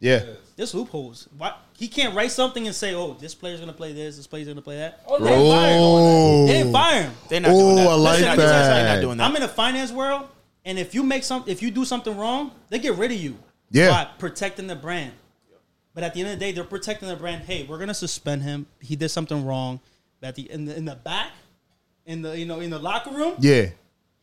Yeah. 0.00 0.22
There's 0.56 0.72
loopholes. 0.74 1.28
Why 1.36 1.54
he 1.76 1.88
can't 1.88 2.14
write 2.14 2.30
something 2.30 2.64
and 2.66 2.74
say, 2.76 2.94
"Oh, 2.94 3.14
this 3.18 3.34
player's 3.34 3.58
gonna 3.58 3.72
play 3.72 3.92
this. 3.92 4.16
This 4.16 4.26
player's 4.28 4.46
gonna 4.46 4.62
play 4.62 4.76
that." 4.76 5.00
Oh, 5.06 5.18
They 5.18 5.30
didn't 5.30 5.50
fire 5.50 5.72
him. 5.74 5.80
Oh. 5.82 6.46
They 6.46 6.52
didn't 6.52 6.72
fire 6.72 7.02
him. 7.02 7.12
They're 7.28 7.40
not 7.40 7.48
doing 7.48 7.60
Oh, 7.60 7.74
that. 7.76 7.88
I 7.88 7.94
like 7.94 8.18
They're 8.20 8.26
not- 8.28 8.36
that. 8.36 8.74
They're 8.84 8.94
not 8.94 9.00
doing 9.00 9.18
that. 9.18 9.24
I'm 9.28 9.34
in 9.36 9.42
the 9.42 9.48
finance 9.48 9.90
world, 9.90 10.28
and 10.64 10.78
if 10.78 10.94
you 10.94 11.02
make 11.02 11.24
some, 11.24 11.42
if 11.48 11.60
you 11.60 11.70
do 11.72 11.84
something 11.84 12.16
wrong, 12.16 12.52
they 12.70 12.78
get 12.78 12.94
rid 12.94 13.10
of 13.10 13.18
you. 13.20 13.36
Yeah. 13.70 13.90
by 13.90 14.04
protecting 14.18 14.68
the 14.68 14.76
brand. 14.76 15.12
But 15.94 16.04
at 16.04 16.14
the 16.14 16.20
end 16.20 16.28
of 16.30 16.38
the 16.38 16.44
day, 16.44 16.52
they're 16.52 16.62
protecting 16.62 17.08
the 17.08 17.16
brand. 17.16 17.42
Hey, 17.44 17.64
we're 17.68 17.78
gonna 17.78 17.94
suspend 17.94 18.42
him. 18.44 18.66
He 18.80 18.94
did 18.94 19.08
something 19.08 19.44
wrong. 19.44 19.80
But 20.20 20.28
at 20.28 20.34
the 20.36 20.48
in 20.50 20.64
the 20.66 20.76
in 20.76 20.84
the 20.84 20.94
back, 20.94 21.32
in 22.06 22.22
the 22.22 22.38
you 22.38 22.46
know 22.46 22.60
in 22.60 22.70
the 22.70 22.78
locker 22.78 23.10
room, 23.10 23.34
Yeah. 23.38 23.66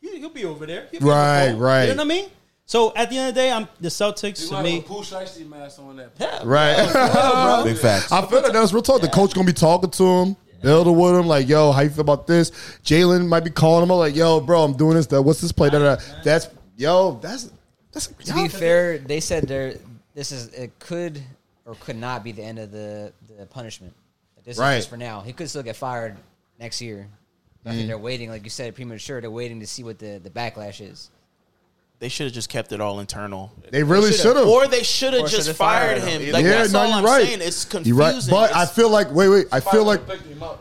he, 0.00 0.18
he'll 0.18 0.30
be 0.30 0.44
over 0.44 0.66
there. 0.66 0.88
He'll 0.90 1.00
be 1.00 1.06
on 1.06 1.10
the 1.10 1.14
Right, 1.14 1.52
right. 1.58 1.82
You 1.88 1.94
know 1.94 1.96
what 2.04 2.12
I 2.12 2.14
mean? 2.20 2.30
So 2.64 2.92
at 2.94 3.10
the 3.10 3.18
end 3.18 3.28
of 3.30 3.34
the 3.34 3.40
day, 3.40 3.50
I'm 3.52 3.68
the 3.80 3.88
Celtics 3.88 4.40
He 4.42 4.46
to 4.48 4.52
might 4.54 4.62
me. 4.62 4.74
have 4.76 4.84
a 4.84 4.88
Pooh 4.88 5.00
Shiesty 5.02 5.48
mask 5.48 5.80
on 5.80 5.96
that. 5.96 6.12
Yeah, 6.18 6.40
Right. 6.44 7.64
Big 7.64 7.76
facts. 7.76 8.10
I 8.12 8.24
feel 8.26 8.40
like 8.42 8.52
that's 8.52 8.72
real 8.72 8.82
talk. 8.82 9.00
The 9.00 9.08
coach 9.08 9.34
gonna 9.34 9.46
be 9.46 9.52
talking 9.52 9.90
to 9.90 10.04
him, 10.04 10.36
building 10.62 10.96
with 10.96 11.14
him, 11.16 11.26
like, 11.26 11.48
"Yo, 11.48 11.72
how 11.72 11.80
you 11.82 11.90
feel 11.90 12.00
about 12.02 12.26
this?" 12.26 12.50
Jalen 12.84 13.26
might 13.26 13.44
be 13.44 13.50
calling 13.50 13.82
him 13.82 13.90
up, 13.90 13.98
like, 13.98 14.14
"Yo, 14.14 14.40
bro, 14.40 14.62
I'm 14.62 14.74
doing 14.76 14.94
this. 14.96 15.06
That 15.08 15.20
what's 15.22 15.40
this 15.40 15.52
play?" 15.52 15.70
Da, 15.70 15.78
da, 15.80 15.96
da. 15.96 16.02
That's 16.22 16.48
yo, 16.76 17.18
that's 17.20 17.50
that's 17.92 18.06
To 18.06 18.34
be 18.34 18.48
fair, 18.48 18.98
they 18.98 19.20
said 19.20 19.48
there 19.48 19.74
this 20.14 20.30
is 20.32 20.48
it 20.54 20.78
could 20.78 21.20
or 21.66 21.74
could 21.74 21.96
not 21.96 22.22
be 22.24 22.32
the 22.32 22.42
end 22.42 22.58
of 22.58 22.70
the 22.70 23.12
the 23.36 23.44
punishment. 23.46 23.92
This 24.44 24.56
Right. 24.56 24.74
is 24.76 24.78
just 24.84 24.90
for 24.90 24.96
now. 24.96 25.20
He 25.20 25.32
could 25.32 25.48
still 25.50 25.62
get 25.62 25.76
fired 25.76 26.16
next 26.58 26.80
year. 26.80 27.08
I 27.64 27.70
Mm. 27.74 27.86
they're 27.86 27.98
waiting, 27.98 28.28
like 28.30 28.44
you 28.44 28.50
said, 28.50 28.74
premature. 28.74 29.20
They're 29.20 29.30
waiting 29.30 29.60
to 29.60 29.66
see 29.66 29.82
what 29.84 29.98
the, 29.98 30.18
the 30.22 30.30
backlash 30.30 30.80
is. 30.80 31.10
They 32.00 32.08
should 32.08 32.24
have 32.26 32.34
just 32.34 32.48
kept 32.48 32.72
it 32.72 32.80
all 32.80 32.98
internal. 32.98 33.52
They 33.70 33.84
really 33.84 34.12
should've. 34.12 34.48
Or 34.48 34.66
they 34.66 34.82
should 34.82 35.14
have 35.14 35.30
just 35.30 35.52
fired 35.52 36.00
fired 36.00 36.08
him. 36.08 36.20
him. 36.22 36.32
Like 36.32 36.44
yeah, 36.44 36.50
that's 36.50 36.72
no, 36.72 36.80
all 36.80 36.88
you're 36.88 36.96
I'm 36.96 37.04
right. 37.04 37.24
saying. 37.24 37.40
It's 37.42 37.64
You're 37.64 37.70
confusing. 37.70 37.96
right. 37.96 38.22
But 38.28 38.56
I 38.56 38.66
feel 38.66 38.88
like 38.90 39.12
wait, 39.14 39.28
wait. 39.28 39.46
I 39.52 39.60
feel 39.60 39.84
like 39.84 40.04
picked 40.08 40.26
him 40.26 40.42
up. 40.42 40.60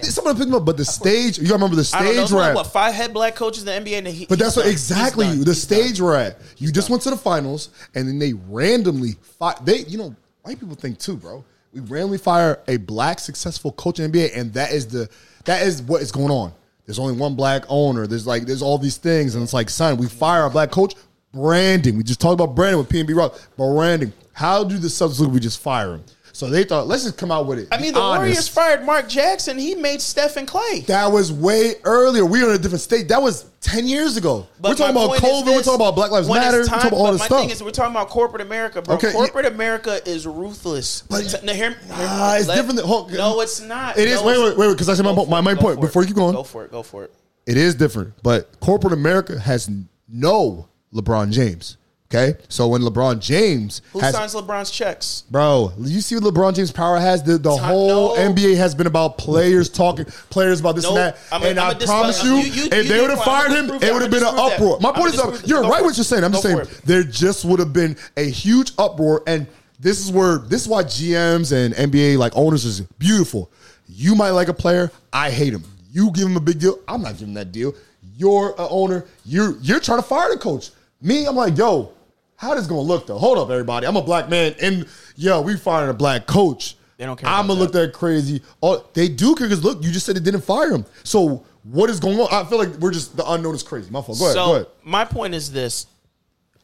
someone 0.00 0.36
picked 0.36 0.48
him 0.48 0.54
up, 0.54 0.64
but 0.64 0.78
the 0.78 0.86
stage. 0.86 1.36
You 1.38 1.44
gotta 1.44 1.54
remember 1.62 1.76
the 1.76 1.90
I 1.94 1.98
don't 1.98 2.06
know. 2.06 2.12
stage 2.12 2.22
It's 2.22 2.32
we're 2.32 2.38
like, 2.40 2.48
at. 2.50 2.54
what 2.54 2.66
five 2.68 2.94
head 2.94 3.12
black 3.12 3.34
coaches 3.34 3.62
in 3.62 3.84
the 3.84 3.90
NBA. 3.90 3.98
And 3.98 4.06
he, 4.06 4.24
But 4.24 4.38
that's 4.38 4.56
what 4.56 4.62
done. 4.62 4.70
Exactly 4.72 5.26
the 5.36 5.44
He's 5.50 5.60
stage 5.60 5.98
done. 5.98 6.06
we're 6.06 6.16
at. 6.16 6.38
You 6.56 6.72
just 6.72 6.88
went 6.88 7.02
to 7.02 7.10
the 7.10 7.16
finals, 7.18 7.68
and 7.94 8.08
then 8.08 8.18
they 8.18 8.32
randomly 8.48 9.16
fire. 9.38 9.56
They, 9.62 9.80
you 9.80 9.98
know, 9.98 10.16
white 10.44 10.58
people 10.58 10.76
think 10.76 10.98
too, 10.98 11.16
bro. 11.18 11.44
We 11.72 11.80
randomly 11.80 12.18
fire 12.18 12.60
a 12.66 12.78
black 12.78 13.20
successful 13.20 13.72
coach 13.72 14.00
in 14.00 14.10
the 14.10 14.18
NBA, 14.18 14.36
and 14.36 14.52
that 14.54 14.72
is 14.72 14.88
the 14.88 15.08
that 15.44 15.62
is 15.62 15.82
what 15.82 16.02
is 16.02 16.10
going 16.12 16.30
on. 16.30 16.52
There's 16.86 16.98
only 16.98 17.14
one 17.14 17.36
black 17.36 17.62
owner. 17.68 18.06
There's 18.06 18.26
like 18.26 18.46
there's 18.46 18.62
all 18.62 18.78
these 18.78 18.96
things, 18.96 19.34
and 19.34 19.44
it's 19.44 19.54
like, 19.54 19.70
son, 19.70 19.96
we 19.96 20.06
fire 20.06 20.44
a 20.44 20.50
black 20.50 20.70
coach. 20.70 20.94
Branding. 21.32 21.96
We 21.96 22.02
just 22.02 22.20
talked 22.20 22.34
about 22.34 22.56
branding 22.56 22.78
with 22.78 22.88
PNB 22.88 23.14
Rock. 23.16 23.40
Branding. 23.56 24.12
How 24.32 24.64
do 24.64 24.78
the 24.78 24.88
Celtics 24.88 25.20
look? 25.20 25.30
We 25.30 25.38
just 25.38 25.60
fire 25.60 25.94
him. 25.94 26.04
So 26.40 26.48
they 26.48 26.64
thought, 26.64 26.86
let's 26.86 27.02
just 27.02 27.18
come 27.18 27.30
out 27.30 27.44
with 27.44 27.58
it. 27.58 27.68
I 27.70 27.78
mean, 27.78 27.92
the 27.92 28.00
honest. 28.00 28.18
Warriors 28.18 28.48
fired 28.48 28.82
Mark 28.82 29.10
Jackson. 29.10 29.58
He 29.58 29.74
made 29.74 30.00
Stephen 30.00 30.46
Klay. 30.46 30.86
That 30.86 31.12
was 31.12 31.30
way 31.30 31.74
earlier. 31.84 32.24
We 32.24 32.42
were 32.42 32.48
in 32.48 32.56
a 32.56 32.58
different 32.58 32.80
state. 32.80 33.08
That 33.08 33.20
was 33.20 33.44
ten 33.60 33.86
years 33.86 34.16
ago. 34.16 34.46
But 34.58 34.70
we're 34.70 34.74
talking 34.76 34.96
about 34.96 35.18
COVID. 35.18 35.44
We're 35.54 35.62
talking 35.62 35.74
about 35.74 35.94
Black 35.96 36.10
Lives 36.10 36.30
Matter. 36.30 36.60
we're 36.60 36.64
talking 36.64 36.88
about 36.88 36.96
all 36.96 37.12
this 37.12 37.18
my 37.20 37.26
stuff. 37.26 37.40
thing 37.42 37.50
is, 37.50 37.62
we're 37.62 37.72
talking 37.72 37.90
about 37.94 38.08
corporate 38.08 38.40
America, 38.40 38.80
bro. 38.80 38.94
Okay, 38.94 39.08
yeah. 39.08 39.12
corporate 39.12 39.44
America 39.44 40.00
is 40.08 40.26
ruthless. 40.26 41.02
But- 41.10 41.44
now, 41.44 41.52
hear- 41.52 41.76
Ah, 41.90 42.36
it's 42.38 42.48
let- 42.48 42.54
different 42.56 42.76
than- 42.78 42.86
hold- 42.86 43.12
no, 43.12 43.42
it's 43.42 43.60
not. 43.60 43.98
It 43.98 44.08
is- 44.08 44.22
No, 44.22 44.26
wait, 44.26 44.38
wait, 44.38 44.56
wait, 44.56 44.72
because 44.72 44.88
I 44.88 44.94
said 44.94 45.04
my- 45.04 45.14
Go 45.14 45.26
my 45.26 45.42
main 45.42 45.56
point. 45.58 45.76
for 45.76 45.84
it. 45.84 45.88
Before 45.88 46.00
you 46.00 46.06
keep 46.08 46.16
going. 46.16 46.32
Go 46.34 46.42
for 46.42 46.64
it. 46.64 46.70
Go 46.70 46.82
for 46.82 47.04
it. 47.04 47.12
it 47.46 47.58
is 47.58 47.74
different, 47.74 48.14
but 48.22 48.58
corporate 48.60 48.94
America 48.94 49.38
has 49.38 49.68
no 50.08 50.68
LeBron 50.94 51.32
James. 51.32 51.76
Okay, 52.12 52.36
so 52.48 52.66
when 52.66 52.82
LeBron 52.82 53.20
James 53.20 53.82
Who 53.92 54.00
has, 54.00 54.12
signs 54.12 54.34
LeBron's 54.34 54.72
checks? 54.72 55.22
bro, 55.30 55.72
you 55.78 56.00
see 56.00 56.16
what 56.16 56.24
LeBron 56.24 56.56
James' 56.56 56.72
power 56.72 56.98
has. 56.98 57.22
The, 57.22 57.38
the 57.38 57.56
whole 57.56 58.16
no. 58.16 58.32
NBA 58.34 58.56
has 58.56 58.74
been 58.74 58.88
about 58.88 59.16
players 59.16 59.68
talking, 59.68 60.06
players 60.28 60.58
about 60.58 60.74
this 60.74 60.82
Nope. 60.82 60.96
and 60.96 61.14
that. 61.14 61.18
I'ma- 61.30 61.46
and 61.46 61.60
I'ma 61.60 61.70
I 61.80 61.84
promise 61.84 62.24
you- 62.24 62.34
you, 62.38 62.52
you- 62.64 62.68
if 62.72 62.88
they 62.88 63.00
would 63.00 63.10
have 63.10 63.22
fired 63.22 63.52
him, 63.52 63.70
it 63.80 63.92
would 63.92 64.02
have 64.02 64.10
been 64.10 64.24
an 64.24 64.30
I'ma 64.30 64.48
that. 64.48 64.54
uproar. 64.56 64.80
My 64.80 64.90
point 64.90 65.06
is, 65.06 65.12
disprove 65.12 65.40
that. 65.42 65.46
you're 65.48 65.62
right 65.62 65.84
what 65.84 65.96
you're 65.96 66.02
saying. 66.02 66.24
I'm 66.24 66.32
just 66.32 66.42
saying 66.42 66.58
it. 66.58 66.80
there 66.84 67.04
just 67.04 67.44
would 67.44 67.60
have 67.60 67.72
been 67.72 67.96
a 68.16 68.28
huge 68.28 68.72
uproar, 68.76 69.22
and 69.28 69.46
this 69.78 70.00
is 70.04 70.10
where 70.10 70.38
this 70.38 70.62
is 70.62 70.68
why 70.68 70.82
GMs 70.82 71.52
and 71.52 71.72
NBA 71.74 72.18
like 72.18 72.32
owners 72.34 72.64
is 72.64 72.80
beautiful. 72.98 73.52
You 73.88 74.16
might 74.16 74.30
like 74.30 74.48
a 74.48 74.52
player, 74.54 74.90
I 75.12 75.30
hate 75.30 75.52
him. 75.52 75.62
You 75.92 76.10
give 76.10 76.26
him 76.26 76.36
a 76.36 76.40
big 76.40 76.58
deal, 76.58 76.80
I'm 76.88 77.02
not 77.02 77.18
giving 77.18 77.34
that 77.34 77.52
deal. 77.52 77.72
You're 78.16 78.48
an 78.58 78.66
owner, 78.68 79.04
you're 79.24 79.56
you're 79.60 79.78
trying 79.78 79.98
to 79.98 80.06
fire 80.08 80.28
the 80.32 80.38
coach. 80.38 80.70
Me, 81.00 81.24
I'm 81.24 81.36
like, 81.36 81.56
yo, 81.56 81.92
how 82.40 82.54
this 82.54 82.66
gonna 82.66 82.80
look 82.80 83.06
though? 83.06 83.18
Hold 83.18 83.36
up, 83.36 83.50
everybody. 83.50 83.86
I'm 83.86 83.96
a 83.96 84.02
black 84.02 84.30
man, 84.30 84.54
and 84.62 84.86
yo, 85.14 85.42
we 85.42 85.56
firing 85.58 85.90
a 85.90 85.94
black 85.94 86.26
coach. 86.26 86.74
They 86.96 87.04
don't 87.04 87.18
care 87.18 87.28
I'm 87.28 87.46
gonna 87.46 87.60
look 87.60 87.72
that 87.72 87.92
crazy. 87.92 88.40
Oh, 88.62 88.82
they 88.94 89.08
do 89.08 89.34
care 89.34 89.46
because 89.46 89.62
look, 89.62 89.84
you 89.84 89.92
just 89.92 90.06
said 90.06 90.16
it 90.16 90.24
didn't 90.24 90.40
fire 90.40 90.72
him. 90.72 90.86
So 91.04 91.44
what 91.64 91.90
is 91.90 92.00
going 92.00 92.18
on? 92.18 92.28
I 92.32 92.48
feel 92.48 92.56
like 92.56 92.70
we're 92.78 92.92
just 92.92 93.14
the 93.14 93.30
unknown 93.30 93.54
is 93.54 93.62
crazy. 93.62 93.90
My 93.90 94.00
fault. 94.00 94.18
Go 94.18 94.24
ahead. 94.24 94.34
so 94.34 94.46
go 94.46 94.54
ahead. 94.54 94.66
my 94.84 95.04
point 95.04 95.34
is 95.34 95.52
this: 95.52 95.86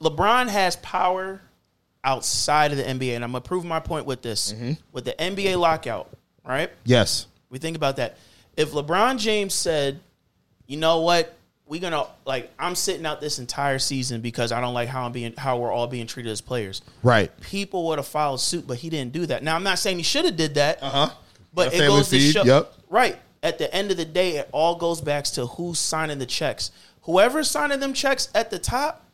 LeBron 0.01 0.49
has 0.49 0.77
power 0.77 1.43
outside 2.03 2.71
of 2.71 2.79
the 2.79 2.85
NBA, 2.85 3.15
and 3.15 3.23
I'm 3.23 3.33
gonna 3.33 3.43
prove 3.43 3.67
my 3.67 3.81
point 3.81 4.07
with 4.07 4.23
this. 4.23 4.55
Mm-hmm. 4.55 4.73
With 4.93 5.05
the 5.05 5.13
NBA 5.13 5.59
lockout, 5.59 6.09
right? 6.43 6.71
Yes. 6.85 7.27
We 7.51 7.59
think 7.59 7.77
about 7.77 7.97
that. 7.97 8.17
If 8.57 8.73
LeBron 8.73 9.19
James 9.19 9.53
said, 9.53 10.01
"You 10.67 10.79
know 10.79 11.03
what? 11.03 11.37
We're 11.67 11.81
gonna 11.81 12.07
like 12.25 12.53
I'm 12.59 12.75
sitting 12.75 13.05
out 13.05 13.21
this 13.21 13.39
entire 13.39 13.79
season 13.79 14.21
because 14.21 14.53
I 14.53 14.61
don't 14.61 14.75
like 14.75 14.89
how 14.89 15.05
I'm 15.05 15.13
being 15.13 15.35
how 15.37 15.59
we're 15.59 15.73
all 15.73 15.89
being 15.89 16.07
treated 16.07 16.31
as 16.31 16.41
players." 16.41 16.81
Right. 17.03 17.31
People 17.41 17.87
would 17.89 17.99
have 17.99 18.07
followed 18.07 18.39
suit, 18.39 18.67
but 18.67 18.77
he 18.79 18.89
didn't 18.89 19.13
do 19.13 19.27
that. 19.27 19.43
Now 19.43 19.57
I'm 19.57 19.65
not 19.65 19.79
saying 19.79 19.97
he 19.97 20.05
should 20.05 20.25
have 20.25 20.37
did 20.37 20.55
that. 20.55 20.83
Uh 20.83 20.87
Uh-huh. 20.87 21.15
But 21.53 21.73
A 21.73 21.77
it 21.77 21.79
family 21.79 21.97
goes 21.99 22.09
to 22.11 22.21
show, 22.21 22.45
yep. 22.45 22.73
right. 22.91 23.19
At 23.43 23.59
the 23.59 23.73
end 23.75 23.91
of 23.91 23.97
the 23.97 24.05
day, 24.05 24.37
it 24.37 24.49
all 24.53 24.77
goes 24.77 25.01
back 25.01 25.25
to 25.25 25.47
who's 25.47 25.79
signing 25.79 26.19
the 26.19 26.27
checks. 26.27 26.71
Whoever's 27.03 27.51
signing 27.51 27.81
them 27.81 27.93
checks 27.95 28.29
at 28.35 28.51
the 28.51 28.59
top, 28.59 29.05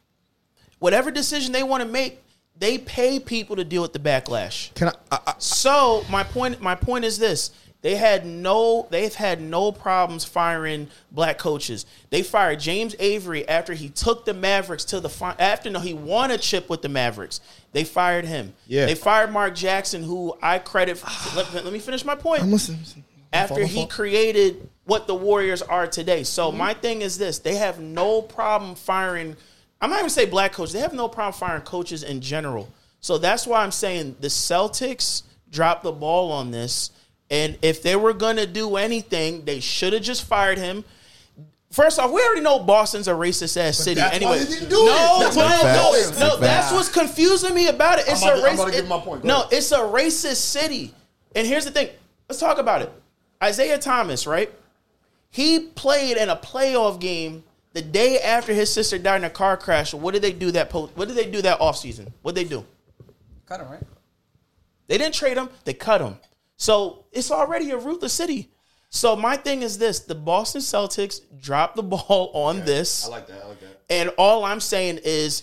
whatever 0.79 1.11
decision 1.11 1.53
they 1.53 1.63
want 1.63 1.83
to 1.83 1.89
make, 1.89 2.23
they 2.59 2.79
pay 2.79 3.21
people 3.21 3.57
to 3.57 3.65
deal 3.65 3.83
with 3.83 3.93
the 3.93 3.99
backlash. 3.99 4.75
Can 4.75 4.89
I? 4.89 4.93
I, 5.11 5.19
I 5.29 5.35
So 5.39 6.05
my 6.11 6.23
point, 6.25 6.61
my 6.61 6.75
point 6.75 7.05
is 7.05 7.19
this: 7.19 7.51
they 7.83 7.97
had 7.97 8.25
no, 8.25 8.87
they've 8.91 9.15
had 9.15 9.41
no 9.41 9.73
problems 9.73 10.25
firing 10.25 10.89
black 11.11 11.37
coaches. 11.37 11.85
They 12.11 12.23
fired 12.23 12.61
James 12.61 12.95
Avery 13.01 13.47
after 13.49 13.75
he 13.75 13.89
took 13.89 14.25
the 14.25 14.33
Mavericks 14.33 14.85
to 14.87 15.01
the 15.01 15.09
fi- 15.09 15.35
after 15.39 15.69
no, 15.69 15.81
he 15.81 15.93
won 15.93 16.31
a 16.31 16.39
chip 16.39 16.71
with 16.71 16.83
the 16.83 16.89
Mavericks. 16.89 17.41
They 17.73 17.83
fired 17.83 18.25
him. 18.25 18.55
Yeah. 18.69 18.87
They 18.87 18.95
fired 18.95 19.33
Mark 19.33 19.57
Jackson, 19.57 20.05
who 20.05 20.37
I 20.41 20.61
credit. 20.61 21.03
let, 21.37 21.53
let 21.53 21.73
me 21.73 21.81
finish 21.81 22.05
my 22.05 22.15
point 22.15 22.43
I'm 22.43 22.53
listening. 22.53 22.79
listen. 22.81 23.05
after 23.33 23.67
he 23.67 23.87
created 23.87 24.69
what 24.85 25.09
the 25.09 25.15
Warriors 25.15 25.61
are 25.61 25.89
today. 25.89 26.23
So 26.23 26.49
mm-hmm. 26.49 26.59
my 26.59 26.75
thing 26.75 27.03
is 27.03 27.19
this: 27.19 27.41
they 27.41 27.57
have 27.57 27.81
no 27.81 28.23
problem 28.23 28.77
firing. 28.77 29.37
I'm 29.81 29.91
not 29.91 29.99
even 29.99 30.11
say 30.11 30.27
black 30.27 30.53
coaches. 30.53 30.73
They 30.73 30.81
have 30.81 30.95
no 30.95 31.09
problem 31.09 31.35
firing 31.35 31.63
coaches 31.63 32.05
in 32.05 32.21
general. 32.21 32.69
So 33.01 33.19
that's 33.19 33.45
why 33.45 33.65
I'm 33.65 33.73
saying 33.73 34.17
the 34.21 34.29
Celtics 34.29 35.25
dropped 35.51 35.83
the 35.83 35.91
ball 35.91 36.31
on 36.31 36.53
this. 36.53 36.93
And 37.33 37.57
if 37.63 37.83
they 37.83 37.97
were 37.97 38.13
gonna 38.13 38.47
do 38.47 38.77
anything, 38.77 39.47
they 39.47 39.59
should 39.59 39.95
have 39.95 40.03
just 40.03 40.25
fired 40.25 40.59
him. 40.59 40.85
First 41.71 41.99
off, 41.99 42.13
we 42.13 42.21
already 42.23 42.43
know 42.43 42.59
Boston's 42.59 43.09
a 43.09 43.13
racist 43.13 43.57
ass 43.57 43.79
city. 43.79 44.03
anyway, 44.03 44.33
why 44.33 44.39
they 44.39 44.45
didn't 44.45 44.69
do 44.69 44.85
no, 44.85 45.17
it. 45.17 45.21
That's 45.21 45.37
no, 45.37 45.49
no, 45.49 45.93
didn't 45.95 46.13
do 46.13 46.17
it. 46.17 46.21
no. 46.21 46.37
That's 46.37 46.41
That's 46.41 46.73
what's 46.73 46.89
confusing 46.91 47.55
me 47.55 47.69
about 47.69 47.99
it. 48.01 48.05
It's 48.07 48.23
a 48.23 48.27
to- 48.27 48.33
I'm 48.35 48.45
race. 48.45 48.55
about 48.55 48.67
to 48.67 48.71
give 48.73 48.85
it- 48.85 48.89
my 48.89 49.01
point. 49.01 49.23
Go 49.23 49.29
no, 49.29 49.49
it's 49.51 49.73
a 49.73 49.79
racist 49.79 50.37
city. 50.37 50.95
And 51.35 51.47
here's 51.47 51.65
the 51.65 51.71
thing. 51.71 51.89
Let's 52.29 52.39
talk 52.39 52.59
about 52.59 52.83
it. 52.83 52.93
Isaiah 53.43 53.79
Thomas, 53.79 54.27
right? 54.27 54.53
He 55.31 55.61
played 55.61 56.19
in 56.19 56.29
a 56.29 56.37
playoff 56.37 57.01
game 57.01 57.45
the 57.73 57.81
day 57.81 58.21
after 58.21 58.53
his 58.53 58.71
sister 58.71 58.99
died 58.99 59.17
in 59.17 59.25
a 59.25 59.31
car 59.31 59.57
crash. 59.57 59.95
What 59.95 60.13
did 60.13 60.21
they 60.21 60.33
do 60.33 60.51
that 60.51 60.69
post? 60.69 60.93
What 60.95 61.09
did 61.09 61.17
they 61.17 61.31
do 61.31 61.41
that 61.41 61.59
offseason? 61.61 62.13
What 62.21 62.35
did 62.35 62.45
they 62.45 62.51
do? 62.51 62.67
Cut 63.47 63.61
him, 63.61 63.71
right? 63.71 63.83
They 64.89 64.99
didn't 64.99 65.15
trade 65.15 65.39
him. 65.39 65.49
They 65.65 65.73
cut 65.73 66.03
him. 66.03 66.19
So 66.63 67.07
it's 67.11 67.33
already 67.33 67.73
a 67.73 67.77
ruthless 67.77 68.13
city. 68.13 68.53
So 68.89 69.17
my 69.17 69.37
thing 69.37 69.63
is 69.63 69.79
this: 69.79 69.99
the 69.99 70.15
Boston 70.15 70.61
Celtics 70.61 71.21
dropped 71.41 71.75
the 71.75 71.83
ball 71.95 72.31
on 72.35 72.65
this. 72.65 73.05
I 73.05 73.09
like 73.09 73.27
that. 73.27 73.43
I 73.43 73.49
like 73.49 73.61
that. 73.61 73.81
And 73.91 74.11
all 74.11 74.45
I'm 74.45 74.61
saying 74.61 75.01
is, 75.05 75.43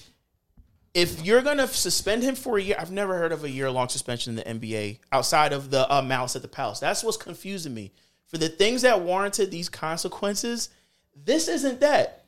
if 0.94 1.26
you're 1.26 1.42
gonna 1.42 1.68
suspend 1.68 2.24
him 2.24 2.36
for 2.36 2.58
a 2.58 2.62
year, 2.62 2.78
I've 2.80 2.92
never 2.92 3.18
heard 3.18 3.34
of 3.34 3.44
a 3.44 3.50
year 3.50 3.70
long 3.70 3.90
suspension 3.90 4.40
in 4.40 4.60
the 4.60 4.68
NBA 4.68 5.00
outside 5.12 5.52
of 5.52 5.70
the 5.70 5.94
uh, 5.94 6.02
Malice 6.02 6.38
at 6.38 6.42
the 6.42 6.48
Palace. 6.48 6.80
That's 6.80 7.04
what's 7.04 7.18
confusing 7.18 7.74
me. 7.74 7.92
For 8.28 8.38
the 8.38 8.48
things 8.48 8.84
that 8.84 9.02
warranted 9.02 9.52
these 9.52 9.68
consequences, 9.68 10.70
this 11.26 11.50
isn't 11.50 11.82
that. 11.82 12.24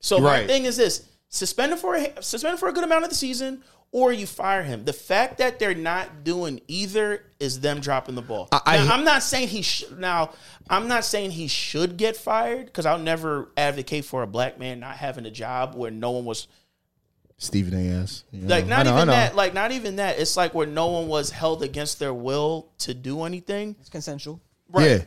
So 0.00 0.18
my 0.18 0.48
thing 0.48 0.64
is 0.64 0.76
this: 0.76 1.08
suspend 1.28 1.70
him 1.70 1.78
for 1.78 1.94
a, 1.94 2.20
suspend 2.20 2.54
him 2.54 2.58
for 2.58 2.68
a 2.68 2.72
good 2.72 2.82
amount 2.82 3.04
of 3.04 3.10
the 3.10 3.16
season, 3.16 3.62
or 3.92 4.10
you 4.10 4.26
fire 4.26 4.62
him. 4.62 4.84
The 4.84 4.92
fact 4.94 5.38
that 5.38 5.58
they're 5.58 5.74
not 5.74 6.24
doing 6.24 6.62
either 6.66 7.24
is 7.38 7.60
them 7.60 7.80
dropping 7.80 8.14
the 8.14 8.22
ball. 8.22 8.48
I- 8.50 8.78
now, 8.78 8.94
I'm 8.94 9.04
not 9.04 9.22
saying 9.22 9.48
he 9.48 9.62
should. 9.62 9.98
Now, 10.00 10.30
I'm 10.68 10.88
not 10.88 11.04
saying 11.04 11.32
he 11.32 11.46
should 11.46 11.98
get 11.98 12.16
fired 12.16 12.66
because 12.66 12.86
I'll 12.86 12.98
never 12.98 13.50
advocate 13.56 14.06
for 14.06 14.22
a 14.22 14.26
black 14.26 14.58
man 14.58 14.80
not 14.80 14.96
having 14.96 15.26
a 15.26 15.30
job 15.30 15.74
where 15.74 15.90
no 15.90 16.12
one 16.12 16.24
was 16.24 16.48
Stephen 17.36 17.74
A. 17.74 18.02
S. 18.02 18.24
You 18.30 18.46
like 18.46 18.66
not 18.66 18.86
know, 18.86 18.94
even 18.94 19.08
that. 19.08 19.34
Like 19.36 19.52
not 19.52 19.72
even 19.72 19.96
that. 19.96 20.18
It's 20.18 20.36
like 20.36 20.54
where 20.54 20.66
no 20.66 20.86
one 20.86 21.08
was 21.08 21.30
held 21.30 21.62
against 21.62 21.98
their 21.98 22.14
will 22.14 22.68
to 22.78 22.94
do 22.94 23.24
anything. 23.24 23.76
It's 23.80 23.90
consensual. 23.90 24.40
Yeah. 24.78 25.02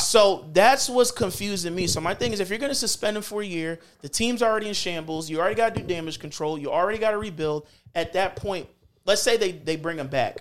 So 0.00 0.48
that's 0.52 0.88
what's 0.88 1.10
confusing 1.10 1.74
me. 1.74 1.86
So 1.86 2.00
my 2.00 2.14
thing 2.14 2.32
is, 2.32 2.40
if 2.40 2.48
you're 2.50 2.58
going 2.58 2.70
to 2.70 2.74
suspend 2.74 3.16
him 3.16 3.22
for 3.22 3.42
a 3.42 3.46
year, 3.46 3.78
the 4.00 4.08
team's 4.08 4.42
already 4.42 4.68
in 4.68 4.74
shambles. 4.74 5.30
You 5.30 5.40
already 5.40 5.54
got 5.54 5.74
to 5.74 5.80
do 5.80 5.86
damage 5.86 6.18
control. 6.18 6.58
You 6.58 6.70
already 6.70 6.98
got 6.98 7.12
to 7.12 7.18
rebuild. 7.18 7.66
At 7.94 8.12
that 8.12 8.36
point, 8.36 8.68
let's 9.04 9.22
say 9.22 9.36
they 9.36 9.52
they 9.52 9.76
bring 9.76 9.98
him 9.98 10.08
back. 10.08 10.38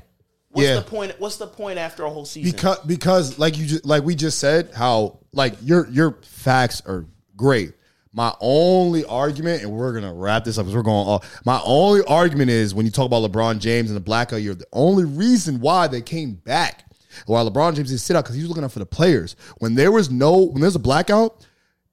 What's 0.49 0.67
Yeah. 0.67 0.75
the 0.75 0.81
point? 0.81 1.13
What's 1.19 1.37
the 1.37 1.47
point 1.47 1.77
after 1.79 2.03
a 2.03 2.09
whole 2.09 2.25
season? 2.25 2.51
because 2.51 2.79
because 2.85 3.39
like 3.39 3.57
you 3.57 3.65
just 3.65 3.85
like 3.85 4.03
we 4.03 4.15
just 4.15 4.39
said 4.39 4.71
how 4.73 5.19
like 5.33 5.55
your 5.61 5.87
your 5.89 6.19
facts 6.23 6.81
are 6.85 7.05
great 7.35 7.73
my 8.13 8.33
only 8.39 9.03
argument 9.03 9.61
and 9.61 9.69
we're 9.69 9.93
gonna 9.93 10.13
wrap 10.13 10.45
this 10.45 10.57
up 10.57 10.63
because 10.63 10.73
we're 10.73 10.81
going 10.81 11.05
all 11.05 11.21
my 11.43 11.59
only 11.65 12.01
argument 12.05 12.49
is 12.49 12.73
when 12.73 12.85
you 12.85 12.91
talk 12.91 13.05
about 13.05 13.29
lebron 13.29 13.59
james 13.59 13.89
and 13.89 13.97
the 13.97 14.01
blackout 14.01 14.41
year 14.41 14.55
the 14.55 14.65
only 14.71 15.03
reason 15.03 15.59
why 15.59 15.85
they 15.85 16.01
came 16.01 16.33
back 16.33 16.84
why 17.25 17.41
lebron 17.41 17.75
james 17.75 17.89
didn't 17.89 18.01
sit 18.01 18.15
out 18.15 18.23
because 18.23 18.35
he 18.35 18.41
was 18.41 18.49
looking 18.49 18.63
out 18.63 18.71
for 18.71 18.79
the 18.79 18.85
players 18.85 19.35
when 19.59 19.75
there 19.75 19.91
was 19.91 20.09
no 20.09 20.37
when 20.37 20.61
there's 20.61 20.75
a 20.75 20.79
blackout 20.79 21.45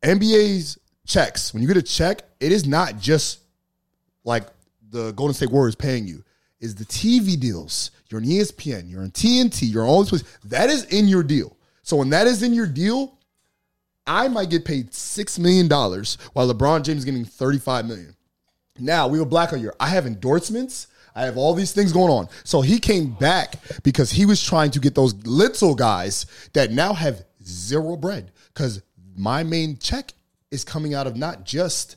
nba's 0.03 0.78
checks 1.07 1.53
when 1.53 1.62
you 1.62 1.69
get 1.69 1.77
a 1.77 1.82
check 1.82 2.23
it 2.40 2.53
is 2.53 2.66
not 2.66 2.99
just 2.99 3.40
like 4.24 4.47
the 4.90 5.12
Golden 5.12 5.35
State 5.35 5.51
Warriors 5.51 5.74
paying 5.74 6.07
you 6.07 6.23
is 6.61 6.74
the 6.74 6.85
TV 6.85 7.39
deals. 7.39 7.90
You're 8.09 8.20
on 8.20 8.27
ESPN, 8.27 8.89
you're 8.89 9.03
on 9.03 9.11
TNT, 9.11 9.73
you're 9.73 9.82
on 9.82 9.89
all 9.89 10.03
these 10.03 10.11
places. 10.11 10.39
That 10.44 10.70
is 10.70 10.85
in 10.85 11.09
your 11.09 11.23
deal. 11.23 11.57
So 11.82 11.97
when 11.97 12.11
that 12.11 12.27
is 12.27 12.43
in 12.43 12.55
your 12.55 12.66
deal, 12.66 13.19
I 14.07 14.28
might 14.28 14.51
get 14.51 14.65
paid 14.65 14.94
six 14.94 15.39
million 15.39 15.66
dollars 15.66 16.19
while 16.32 16.53
LeBron 16.53 16.82
James 16.82 17.01
is 17.01 17.05
getting 17.05 17.24
thirty-five 17.24 17.86
million. 17.86 18.15
Now 18.78 19.09
we 19.09 19.19
were 19.19 19.24
black 19.24 19.53
a 19.53 19.59
year. 19.59 19.74
I 19.81 19.89
have 19.89 20.07
endorsements. 20.07 20.89
I 21.14 21.22
have 21.24 21.36
all 21.36 21.55
these 21.55 21.72
things 21.72 21.93
going 21.93 22.10
on. 22.10 22.28
So 22.44 22.60
he 22.62 22.78
came 22.78 23.10
back 23.12 23.56
because 23.82 24.10
he 24.10 24.24
was 24.26 24.43
trying 24.43 24.70
to 24.72 24.80
get 24.80 24.94
those 24.94 25.14
little 25.26 25.74
guys 25.74 26.26
that 26.55 26.70
now 26.72 26.93
have 26.94 27.22
zero 27.44 27.97
bread. 27.97 28.30
Because 28.55 28.82
my 29.16 29.43
main 29.43 29.76
check 29.78 30.12
is 30.51 30.64
coming 30.64 30.94
out 30.94 31.06
of 31.06 31.16
not 31.16 31.44
just 31.44 31.97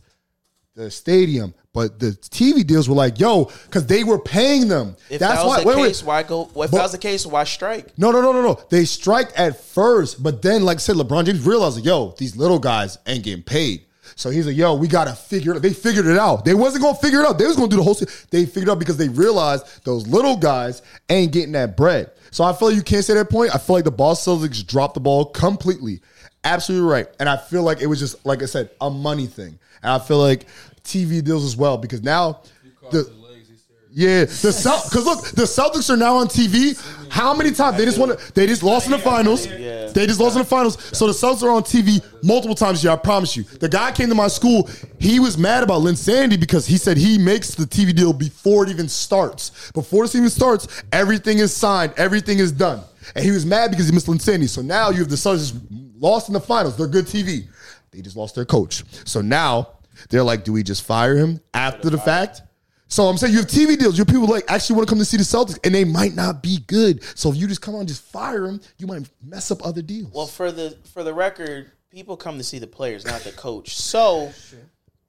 the 0.75 0.91
stadium, 0.91 1.53
but 1.71 1.99
the 1.99 2.07
TV 2.07 2.65
deals 2.65 2.89
were 2.89 2.95
like, 2.95 3.17
yo, 3.19 3.45
because 3.65 3.85
they 3.85 4.03
were 4.03 4.19
paying 4.19 4.67
them. 4.67 4.95
If 5.09 5.19
That's 5.19 5.41
that 5.41 5.45
was 5.45 5.57
why. 5.57 5.61
the 5.61 5.67
wait, 5.67 5.77
wait. 5.81 5.99
why 5.99 6.23
go? 6.23 6.43
If 6.43 6.53
But- 6.53 6.71
that 6.71 6.83
was 6.83 6.91
the 6.91 6.97
case, 6.97 7.25
why 7.25 7.45
strike? 7.45 7.97
No, 7.97 8.11
no, 8.11 8.21
no, 8.21 8.33
no, 8.33 8.41
no. 8.41 8.59
They 8.69 8.83
strike 8.83 9.29
at 9.37 9.61
first, 9.63 10.21
but 10.21 10.41
then, 10.41 10.63
like 10.63 10.77
I 10.77 10.79
said, 10.79 10.97
LeBron 10.97 11.25
James 11.25 11.41
realized, 11.45 11.77
like, 11.77 11.85
yo, 11.85 12.13
these 12.17 12.35
little 12.35 12.59
guys 12.59 12.97
ain't 13.07 13.23
getting 13.23 13.43
paid. 13.43 13.84
So 14.17 14.29
he's 14.29 14.47
like, 14.47 14.55
yo, 14.55 14.75
we 14.75 14.87
gotta 14.87 15.13
figure 15.13 15.51
it 15.51 15.57
out. 15.57 15.61
They 15.61 15.73
figured 15.73 16.05
it 16.05 16.17
out. 16.17 16.45
They 16.45 16.53
wasn't 16.53 16.83
gonna 16.83 16.97
figure 16.97 17.19
it 17.19 17.25
out. 17.25 17.37
They 17.37 17.45
was 17.45 17.57
gonna 17.57 17.67
do 17.67 17.75
the 17.75 17.83
whole 17.83 17.93
thing. 17.93 18.07
They 18.31 18.45
figured 18.45 18.69
it 18.69 18.71
out 18.71 18.79
because 18.79 18.95
they 18.95 19.09
realized 19.09 19.83
those 19.83 20.07
little 20.07 20.37
guys 20.37 20.81
ain't 21.09 21.33
getting 21.33 21.51
that 21.51 21.75
bread. 21.75 22.11
So 22.31 22.43
I 22.43 22.53
feel 22.53 22.69
like 22.69 22.77
you 22.77 22.83
can't 22.83 23.03
say 23.03 23.13
that 23.13 23.29
point. 23.29 23.53
I 23.53 23.57
feel 23.57 23.75
like 23.75 23.85
the 23.85 23.91
Boston 23.91 24.37
Celtics 24.37 24.65
dropped 24.65 24.93
the 24.93 24.99
ball 25.01 25.25
completely. 25.25 26.01
Absolutely 26.45 26.89
right. 26.89 27.07
And 27.19 27.27
I 27.27 27.37
feel 27.37 27.63
like 27.63 27.81
it 27.81 27.87
was 27.87 27.99
just, 27.99 28.25
like 28.25 28.41
I 28.41 28.45
said, 28.45 28.69
a 28.79 28.89
money 28.89 29.25
thing. 29.25 29.59
And 29.83 29.91
I 29.91 29.99
feel 29.99 30.17
like 30.17 30.45
TV 30.83 31.23
deals 31.23 31.43
as 31.43 31.57
well 31.57 31.77
because 31.77 32.01
now 32.03 32.41
the 32.91 33.11
yeah, 33.95 34.25
the 34.25 34.51
Celt 34.51 34.89
because 34.89 35.05
look, 35.05 35.23
the 35.29 35.43
Celtics 35.43 35.89
are 35.89 35.95
now 35.95 36.17
on 36.17 36.27
TV. 36.27 36.77
How 37.09 37.33
many 37.33 37.51
times 37.51 37.77
they 37.77 37.85
just 37.85 37.97
want 37.97 38.19
to? 38.19 38.33
They 38.33 38.45
just 38.45 38.61
lost 38.61 38.87
in 38.87 38.91
the 38.91 38.99
finals. 38.99 39.47
They 39.47 40.05
just 40.05 40.19
lost 40.19 40.35
in 40.35 40.41
the 40.41 40.47
finals. 40.47 40.77
So 40.91 41.07
the 41.07 41.13
Celtics 41.13 41.43
are 41.43 41.49
on 41.49 41.63
TV 41.63 42.03
multiple 42.21 42.55
times. 42.55 42.83
Yeah, 42.83 42.91
I 42.91 42.97
promise 42.97 43.37
you. 43.37 43.43
The 43.43 43.69
guy 43.69 43.93
came 43.93 44.09
to 44.09 44.15
my 44.15 44.27
school. 44.27 44.69
He 44.99 45.21
was 45.21 45.37
mad 45.37 45.63
about 45.63 45.81
Linsanity 45.81 46.37
because 46.37 46.65
he 46.65 46.77
said 46.77 46.97
he 46.97 47.17
makes 47.17 47.55
the 47.55 47.63
TV 47.63 47.95
deal 47.95 48.11
before 48.11 48.65
it 48.65 48.69
even 48.69 48.89
starts. 48.89 49.71
Before 49.71 50.03
this 50.03 50.13
even 50.13 50.29
starts, 50.29 50.83
everything 50.91 51.39
is 51.39 51.55
signed. 51.55 51.93
Everything 51.95 52.39
is 52.39 52.51
done. 52.51 52.81
And 53.15 53.23
he 53.23 53.31
was 53.31 53.45
mad 53.45 53.71
because 53.71 53.87
he 53.87 53.93
missed 53.93 54.07
Linsanity. 54.07 54.49
So 54.49 54.61
now 54.61 54.89
you 54.89 54.97
have 54.97 55.09
the 55.09 55.15
Celtics 55.15 55.57
lost 55.97 56.27
in 56.27 56.33
the 56.33 56.41
finals. 56.41 56.75
They're 56.75 56.87
good 56.87 57.05
TV. 57.05 57.47
They 57.91 58.01
just 58.01 58.17
lost 58.17 58.35
their 58.35 58.43
coach. 58.43 58.83
So 59.07 59.21
now 59.21 59.69
they're 60.09 60.21
like, 60.21 60.43
do 60.43 60.51
we 60.51 60.63
just 60.63 60.83
fire 60.83 61.15
him 61.15 61.39
after 61.53 61.89
the 61.89 61.97
fact? 61.97 62.41
So 62.87 63.05
I'm 63.07 63.17
saying 63.17 63.33
you 63.33 63.39
have 63.39 63.47
TV 63.47 63.77
deals. 63.77 63.97
Your 63.97 64.05
people 64.05 64.27
like 64.27 64.45
actually 64.47 64.75
want 64.77 64.87
to 64.87 64.91
come 64.91 64.99
to 64.99 65.05
see 65.05 65.17
the 65.17 65.23
Celtics, 65.23 65.57
and 65.63 65.73
they 65.73 65.83
might 65.83 66.15
not 66.15 66.43
be 66.43 66.59
good. 66.67 67.03
So 67.17 67.29
if 67.31 67.35
you 67.35 67.47
just 67.47 67.61
come 67.61 67.75
on, 67.75 67.87
just 67.87 68.03
fire 68.03 68.45
them, 68.45 68.61
you 68.77 68.85
might 68.87 69.09
mess 69.23 69.49
up 69.51 69.65
other 69.65 69.81
deals. 69.81 70.11
Well, 70.13 70.27
for 70.27 70.51
the 70.51 70.77
for 70.93 71.03
the 71.03 71.13
record, 71.13 71.71
people 71.89 72.15
come 72.15 72.37
to 72.37 72.43
see 72.43 72.59
the 72.59 72.67
players, 72.67 73.05
not 73.05 73.21
the 73.21 73.31
coach. 73.31 73.75
So 73.75 74.31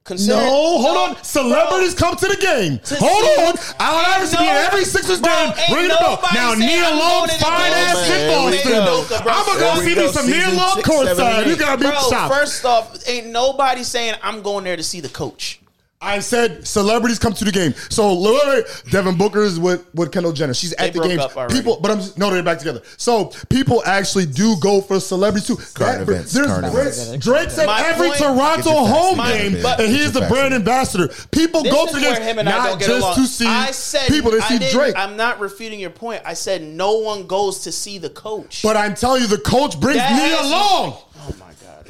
consider 0.03 0.37
no, 0.37 0.81
hold 0.81 0.97
on. 1.17 1.23
Celebrities 1.23 1.93
come 1.93 2.15
to 2.15 2.27
the 2.27 2.37
game. 2.37 2.79
To 2.79 2.95
hold 2.99 3.57
see- 3.59 3.71
on. 3.73 3.75
Allen 3.79 4.05
Iverson 4.07 4.39
be 4.39 4.45
no- 4.45 4.51
every 4.53 4.83
Sixers 4.83 5.21
Bro, 5.21 5.31
game. 5.31 5.53
ain't 5.59 5.75
Ring 5.77 5.87
the 5.89 5.97
bell. 5.99 6.19
Now, 6.33 6.53
Nia 6.55 6.81
going 6.81 7.29
to 7.29 7.35
the 7.37 7.43
fine 7.43 7.71
ass 7.73 7.93
Man, 7.95 8.07
shit 8.07 8.19
here 8.29 8.73
we 8.73 8.73
Boston. 8.73 9.23
go. 9.23 9.31
I'm 9.31 9.45
gonna 9.45 9.83
Here 9.83 9.95
go 9.95 10.01
see 10.01 10.07
me 10.07 10.11
some 10.13 10.29
Nia 10.31 10.49
Long 10.57 10.77
courtside. 10.81 11.45
You 11.45 11.51
eight. 11.53 11.59
gotta 11.59 11.77
be 11.77 11.87
Bro, 11.89 11.99
shocked. 12.09 12.33
first 12.33 12.65
off, 12.65 13.07
ain't 13.07 13.27
nobody 13.27 13.83
saying 13.83 14.15
I'm 14.23 14.41
going 14.41 14.63
there 14.63 14.77
to 14.77 14.83
see 14.83 14.99
the 14.99 15.09
coach. 15.09 15.61
I 15.99 16.19
said 16.19 16.67
celebrities 16.67 17.17
come 17.17 17.33
to 17.33 17.43
the 17.43 17.51
game. 17.51 17.73
So 17.89 18.13
literally, 18.13 18.61
Devin 18.91 19.17
Booker 19.17 19.41
is 19.41 19.59
with, 19.59 19.83
with 19.95 20.11
Kendall 20.11 20.31
Jenner. 20.31 20.53
She's 20.53 20.73
at 20.73 20.93
the 20.93 20.99
game. 21.01 21.19
People, 21.49 21.79
but 21.81 21.89
I'm 21.89 21.97
just, 21.97 22.19
no, 22.19 22.29
they're 22.29 22.43
back 22.43 22.59
together. 22.59 22.83
So 22.97 23.31
people 23.49 23.81
actually 23.83 24.27
do 24.27 24.55
go 24.61 24.79
for 24.79 24.99
celebrities 24.99 25.47
too. 25.47 25.55
Current 25.55 26.05
That- 26.05 26.13
events, 26.13 26.33
there's 26.33 26.45
current 26.47 26.71
Drake, 26.71 26.87
events. 26.93 27.25
Drake's 27.25 27.57
at 27.57 27.65
My 27.65 27.81
every 27.87 28.09
point- 28.09 28.19
Toronto 28.19 28.63
Get 28.63 28.65
your 28.65 28.85
facts 28.85 28.91
home 28.99 29.17
together, 29.17 29.37
game. 29.49 29.63
But- 29.63 29.79
and 29.79 29.89
Get 29.89 29.99
he's 29.99 30.11
the 30.11 30.19
facts 30.19 30.31
brand 30.31 30.51
together. 30.53 30.55
ambassador. 30.55 31.07
People 31.31 31.63
This 31.63 31.73
go 31.73 31.85
to 31.87 31.93
the 31.93 31.99
where 32.01 32.13
games 32.15 32.25
him 32.27 32.39
and 32.39 32.49
I 32.49 32.51
not 32.51 32.65
don't 32.69 32.79
get 32.79 32.87
just 32.89 33.01
along. 33.01 33.15
to 33.15 33.25
see 33.25 33.47
I 33.47 33.71
said 33.71 34.07
people 34.07 34.31
to 34.31 34.37
I 34.39 34.47
see 34.47 34.71
Drake. 34.71 34.93
I'm 34.95 35.17
not 35.17 35.39
refuting 35.39 35.79
your 35.79 35.89
point. 35.89 36.21
I 36.23 36.35
said 36.35 36.61
no 36.61 36.99
one 36.99 37.25
goes 37.25 37.61
to 37.61 37.71
see 37.71 37.97
the 37.97 38.11
coach. 38.11 38.61
but 38.61 38.77
I'm 38.77 38.93
telling 38.93 39.23
you, 39.23 39.27
the 39.27 39.39
coach 39.39 39.79
brings 39.79 39.97
That 39.97 40.11
Nia 40.11 40.37
has- 40.37 40.51
Long. 40.51 40.97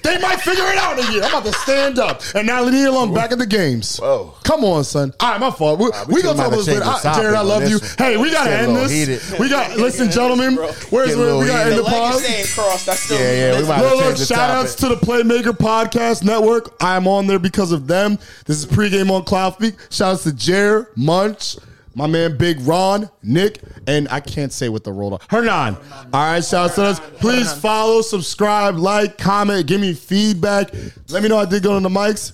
My 0.07 0.13
god. 0.13 0.19
They 0.19 0.27
might 0.27 0.41
figure 0.41 0.65
it 0.65 0.77
out 0.77 0.97
in 0.99 1.05
a 1.05 1.11
year. 1.11 1.23
I'm 1.23 1.29
about 1.29 1.45
to 1.45 1.53
stand 1.53 1.99
up. 1.99 2.21
And 2.35 2.47
now 2.47 2.63
Nia 2.67 2.91
Long 2.91 3.13
back 3.13 3.31
at 3.31 3.37
the 3.39 3.45
games. 3.45 3.97
Whoa. 3.97 4.33
Come 4.43 4.63
on, 4.63 4.83
son. 4.83 5.13
All 5.19 5.31
right, 5.31 5.39
my 5.39 5.51
fault. 5.51 5.79
We, 5.79 5.85
we 6.07 6.15
we 6.15 6.21
gonna 6.23 6.37
talk 6.37 6.37
might 6.37 6.47
about 6.47 6.55
this 6.57 6.65
change 6.65 6.79
later. 6.79 7.07
I- 7.07 7.15
Jared, 7.15 7.35
I 7.35 7.41
love 7.41 7.69
you. 7.69 7.79
one. 7.79 7.89
Hey, 7.97 8.17
we 8.17 8.31
gotta 8.31 8.51
end 8.51 8.75
this. 8.75 8.91
heated. 8.91 9.39
We 9.39 9.49
got 9.49 9.77
listen, 9.77 10.09
gentlemen. 10.11 10.55
Where's 10.89 11.15
where 11.15 11.37
we 11.37 11.47
gotta 11.47 11.69
end 11.69 11.79
The 11.79 11.83
the 11.83 11.89
pause? 11.89 12.53
crossed. 12.55 12.89
I 12.89 12.95
still 12.95 13.19
Yeah, 13.19 13.31
yeah, 13.31 13.51
we 13.51 13.57
listen. 13.59 13.67
might 13.69 13.81
Look, 13.81 13.99
change 14.03 14.19
look, 14.19 14.27
shout 14.27 14.49
outs 14.49 14.75
to 14.75 14.89
the 14.89 14.95
Playmaker 14.95 15.57
Podcast 15.57 16.23
Network. 16.23 16.73
I'm 16.81 17.07
on 17.07 17.27
there 17.27 17.39
because 17.39 17.71
of 17.71 17.87
them. 17.87 18.17
This 18.45 18.57
is 18.59 18.65
pregame 18.65 19.09
on 19.11 19.23
Cloud 19.23 19.55
Shout 19.89 20.13
outs 20.13 20.23
to 20.23 20.33
Jared, 20.33 20.87
Munch, 20.95 21.57
my 21.97 22.05
man 22.05 22.37
Big 22.37 22.59
Ron, 22.61 23.09
Nick, 23.23 23.59
and 23.87 24.07
I 24.09 24.19
can't 24.19 24.53
say 24.53 24.69
what 24.69 24.83
the 24.83 24.91
role 24.91 25.15
on. 25.15 25.19
Hernan. 25.29 25.75
All 25.75 26.09
right, 26.13 26.43
shout 26.45 26.65
outs 26.65 26.75
to 26.75 26.83
us. 26.83 26.99
Please 27.19 27.51
follow, 27.51 28.01
subscribe, 28.01 28.77
like, 28.77 29.17
comment, 29.17 29.65
give 29.65 29.81
me 29.81 29.93
feedback. 29.93 30.71
Let 31.09 31.23
me 31.23 31.29
know 31.29 31.39
I 31.39 31.45
did 31.45 31.63
good 31.63 31.71
on 31.71 31.81
the 31.81 31.89
mics. 31.89 32.33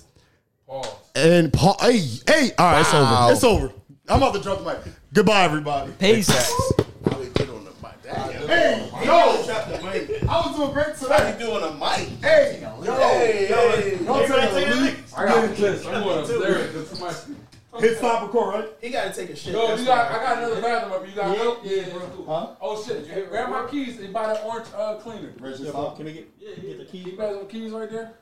And 1.14 1.50
Paul, 1.50 1.76
hey, 1.80 1.98
hey, 2.28 2.50
all 2.58 2.72
right, 2.72 2.80
it's 2.80 2.92
over. 2.92 3.32
It's 3.32 3.44
over. 3.44 3.72
I'm 4.06 4.18
about 4.18 4.34
to 4.34 4.40
drop 4.40 4.58
the 4.58 4.64
mic. 4.64 4.78
Goodbye, 5.14 5.44
everybody. 5.44 5.92
Peace. 5.92 6.28
Hey, 8.46 8.90
yo, 9.04 9.12
I 10.28 10.46
was 10.46 10.56
doing 10.56 10.72
great 10.72 10.94
today. 10.96 11.36
You 11.38 11.46
doing 11.46 11.62
a 11.62 11.72
mic? 11.72 12.08
Hey, 12.22 12.60
yo, 12.60 12.92
hey, 12.92 13.48
yo, 13.48 14.04
don't 14.04 14.26
tell 14.26 14.54
me 14.54 14.64
to 14.64 14.74
leave. 14.76 15.14
I 15.16 15.24
got 15.26 15.56
this. 15.56 15.86
I'm 15.86 16.02
going 16.02 16.18
upstairs. 16.18 16.72
Cause 16.72 16.88
somebody. 16.90 17.16
Hit 17.78 17.98
stop 17.98 18.22
record, 18.22 18.54
right? 18.54 18.68
He 18.80 18.90
got 18.90 19.12
to 19.12 19.20
take 19.20 19.30
a 19.30 19.36
shit. 19.36 19.52
Yo, 19.52 19.74
you 19.74 19.84
got. 19.84 20.10
I 20.10 20.22
got 20.22 20.38
another 20.38 20.60
bathroom 20.60 20.92
up. 20.92 21.08
You 21.08 21.14
got 21.14 21.36
help? 21.36 21.60
Yeah, 21.64 21.88
bro. 21.90 22.24
Huh? 22.26 22.54
Oh 22.60 22.82
shit! 22.82 23.28
Grab 23.30 23.50
my 23.50 23.66
keys 23.68 23.98
and 23.98 24.12
buy 24.12 24.28
the 24.32 24.42
orange 24.44 24.68
uh, 24.76 24.96
cleaner. 24.96 25.32
Stop. 25.56 25.96
Can 25.96 26.06
we 26.06 26.12
get, 26.12 26.40
get 26.40 26.78
the 26.78 26.84
key? 26.84 26.98
You 26.98 27.16
got 27.16 27.34
some 27.34 27.48
keys 27.48 27.72
right 27.72 27.90
there? 27.90 28.14